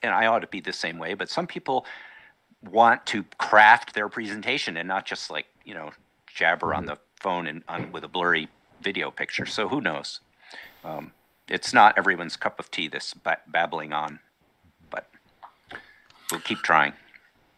and 0.02 0.14
I 0.14 0.26
ought 0.26 0.40
to 0.40 0.48
be 0.48 0.60
the 0.60 0.74
same 0.74 0.98
way, 0.98 1.14
but 1.14 1.30
some 1.30 1.48
people 1.48 1.86
want 2.70 3.06
to 3.06 3.24
craft 3.38 3.94
their 3.94 4.10
presentation 4.10 4.76
and 4.76 4.88
not 4.90 5.06
just 5.06 5.32
like 5.32 5.46
you 5.64 5.74
know 5.74 5.92
jabber 6.28 6.74
on 6.74 6.86
the 6.86 6.98
phone 7.16 7.48
and 7.48 7.64
on, 7.70 7.94
with 7.94 8.04
a 8.04 8.10
blurry 8.10 8.50
video 8.82 9.10
picture. 9.10 9.46
So 9.46 9.70
who 9.70 9.80
knows? 9.80 10.20
Um, 10.84 11.14
it's 11.48 11.74
not 11.74 11.98
everyone's 11.98 12.36
cup 12.36 12.60
of 12.60 12.72
tea. 12.72 12.88
This 12.88 13.14
ba- 13.14 13.40
babbling 13.48 13.94
on, 13.94 14.20
but 14.90 15.10
we'll 16.32 16.42
keep 16.42 16.60
trying. 16.60 16.94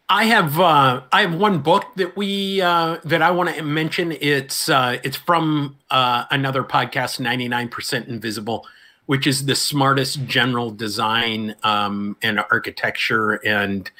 I 0.08 0.26
have 0.26 0.60
uh, 0.60 1.02
I 1.12 1.22
have 1.22 1.34
one 1.34 1.58
book 1.58 1.84
that 1.96 2.16
we 2.16 2.60
uh, 2.60 2.98
that 3.04 3.22
I 3.22 3.30
want 3.32 3.54
to 3.54 3.62
mention. 3.62 4.12
It's 4.12 4.68
uh, 4.68 4.98
it's 5.02 5.16
from 5.16 5.76
uh, 5.90 6.24
another 6.30 6.62
podcast, 6.62 7.18
ninety 7.18 7.48
nine 7.48 7.68
percent 7.68 8.06
invisible, 8.06 8.66
which 9.06 9.26
is 9.26 9.46
the 9.46 9.56
smartest 9.56 10.24
general 10.26 10.70
design 10.70 11.56
um, 11.64 12.16
and 12.22 12.38
architecture 12.50 13.44
and 13.44 13.90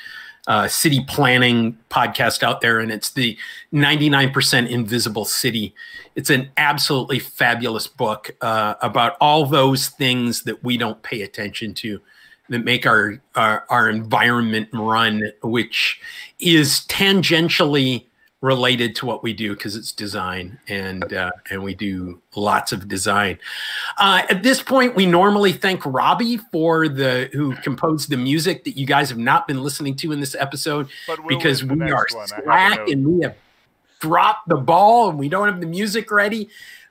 uh, 0.46 0.68
city 0.68 1.04
planning 1.08 1.76
podcast 1.90 2.42
out 2.42 2.60
there, 2.60 2.80
and 2.80 2.90
it's 2.90 3.10
the 3.10 3.36
ninety 3.72 4.08
nine 4.08 4.30
percent 4.32 4.68
invisible 4.68 5.24
city. 5.24 5.74
It's 6.14 6.30
an 6.30 6.50
absolutely 6.56 7.18
fabulous 7.18 7.86
book 7.86 8.34
uh, 8.40 8.74
about 8.80 9.16
all 9.20 9.44
those 9.44 9.88
things 9.88 10.42
that 10.44 10.64
we 10.64 10.76
don't 10.76 11.02
pay 11.02 11.22
attention 11.22 11.74
to 11.74 12.00
that 12.48 12.64
make 12.64 12.86
our, 12.86 13.20
our 13.34 13.64
our 13.68 13.90
environment 13.90 14.68
run, 14.72 15.32
which 15.42 16.00
is 16.38 16.86
tangentially 16.88 18.05
related 18.42 18.94
to 18.94 19.06
what 19.06 19.22
we 19.22 19.32
do 19.32 19.54
because 19.54 19.76
it's 19.76 19.92
design 19.92 20.58
and 20.68 21.12
uh, 21.12 21.30
and 21.50 21.62
we 21.62 21.74
do 21.74 22.20
lots 22.34 22.72
of 22.72 22.86
design. 22.86 23.38
Uh, 23.98 24.22
at 24.28 24.42
this 24.42 24.62
point, 24.62 24.94
we 24.94 25.06
normally 25.06 25.52
thank 25.52 25.84
Robbie 25.86 26.36
for 26.36 26.88
the 26.88 27.30
who 27.32 27.54
composed 27.56 28.10
the 28.10 28.16
music 28.16 28.64
that 28.64 28.76
you 28.76 28.86
guys 28.86 29.08
have 29.08 29.18
not 29.18 29.48
been 29.48 29.62
listening 29.62 29.96
to 29.96 30.12
in 30.12 30.20
this 30.20 30.34
episode 30.34 30.88
we'll 31.08 31.26
because 31.26 31.64
we 31.64 31.90
are 31.90 32.06
one. 32.12 32.28
I 32.48 32.58
have 32.58 32.72
a 32.72 32.74
slack 32.76 32.88
and 32.88 33.06
we 33.06 33.22
have 33.22 33.36
dropped 34.00 34.48
the 34.48 34.56
ball 34.56 35.10
and 35.10 35.18
we 35.18 35.28
don't 35.28 35.48
have 35.48 35.60
the 35.60 35.66
music 35.66 36.10
ready. 36.10 36.48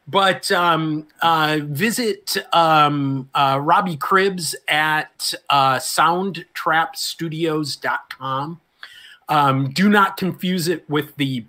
But 0.07 0.51
um, 0.51 1.07
uh, 1.21 1.61
visit 1.63 2.37
um, 2.53 3.27
uh, 3.33 3.59
Robbie 3.61 3.97
Cribbs 3.97 4.53
at 4.67 5.33
uh, 5.49 5.77
soundtrapstudios.com. 5.77 8.61
Um, 9.27 9.71
do 9.71 9.89
not 9.89 10.17
confuse 10.17 10.67
it 10.67 10.87
with 10.89 11.15
the 11.15 11.45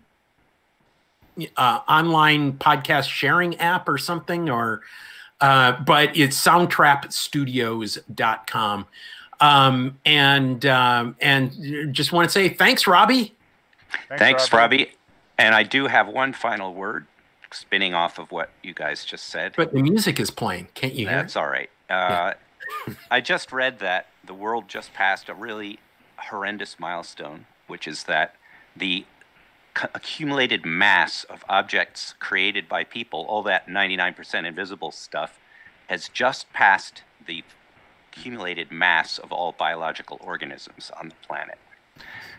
uh, 1.57 1.81
online 1.89 2.53
podcast 2.55 3.09
sharing 3.09 3.57
app 3.57 3.89
or 3.89 3.99
something, 3.99 4.49
or 4.49 4.83
uh, 5.41 5.73
but 5.85 6.17
it's 6.17 6.41
soundtrapstudios.com. 6.43 8.87
Um, 9.39 9.99
and 10.07 10.65
um, 10.65 11.15
and 11.21 11.95
just 11.95 12.11
want 12.13 12.27
to 12.29 12.33
say 12.33 12.49
thanks, 12.49 12.87
Robbie. 12.87 13.35
Thanks, 14.17 14.51
Robbie. 14.53 14.93
And 15.39 15.55
I 15.55 15.63
do 15.63 15.87
have 15.87 16.09
one 16.09 16.33
final 16.33 16.73
word, 16.73 17.07
spinning 17.51 17.93
off 17.93 18.19
of 18.19 18.33
what 18.33 18.49
you 18.63 18.73
guys 18.73 19.05
just 19.05 19.27
said. 19.27 19.53
But 19.57 19.75
the 19.75 19.83
music 19.83 20.19
is 20.19 20.31
playing. 20.31 20.69
Can't 20.75 20.95
you 20.95 21.07
hear? 21.07 21.17
That's 21.17 21.37
all 21.37 21.49
right. 21.49 21.69
Uh, 21.91 22.33
I 23.11 23.21
just 23.21 23.53
read 23.53 23.81
that 23.81 24.07
the 24.25 24.35
world 24.35 24.69
just 24.69 24.95
passed 24.95 25.29
a 25.29 25.35
really 25.35 25.79
horrendous 26.17 26.81
milestone, 26.81 27.45
which 27.67 27.87
is 27.89 28.05
that 28.05 28.35
the 28.77 29.05
accumulated 29.95 30.65
mass 30.65 31.25
of 31.25 31.45
objects 31.49 32.15
created 32.19 32.69
by 32.69 32.85
people, 32.85 33.27
all 33.29 33.43
that 33.43 33.67
99% 33.69 34.47
invisible 34.47 34.91
stuff, 34.91 35.39
has 35.89 36.09
just 36.09 36.51
passed 36.53 37.03
the 37.27 37.45
accumulated 38.13 38.73
mass 38.73 39.19
of 39.19 39.33
all 39.33 39.53
biological 39.53 40.19
organisms 40.23 40.91
on 40.99 41.09
the 41.09 41.15
planet. 41.27 41.59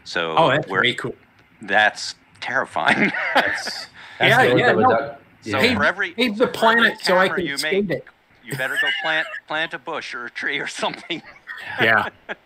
So 0.04 0.36
Oh, 0.38 0.50
that's 0.50 0.68
we're, 0.68 0.94
cool. 0.94 1.16
that's 1.62 2.16
terrifying. 2.42 3.12
That's, 3.36 3.88
Yeah, 4.20 4.42
yeah, 4.56 4.72
no. 4.72 5.16
So 5.44 5.60
Hey, 5.60 5.76
for 5.76 5.84
every 5.86 6.16
Save 6.16 6.38
so 6.38 6.46
the 6.48 6.52
for 6.58 6.66
every 6.66 6.80
planet 6.82 7.00
so 7.02 7.18
I 7.18 7.30
can 7.30 7.46
you 7.46 7.56
make, 7.62 7.90
it. 7.92 8.06
you 8.44 8.58
better 8.58 8.78
go 8.82 8.88
plant 9.04 9.28
plant 9.48 9.74
a 9.76 9.80
bush 9.80 10.16
or 10.16 10.26
a 10.26 10.32
tree 10.32 10.58
or 10.60 10.66
something. 10.84 11.22
Yeah. 11.82 12.10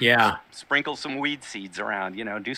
Yeah. 0.00 0.36
Sprinkle 0.50 0.96
some 0.96 1.18
weed 1.18 1.42
seeds 1.42 1.78
around. 1.78 2.16
You 2.16 2.24
know, 2.24 2.38
do 2.38 2.54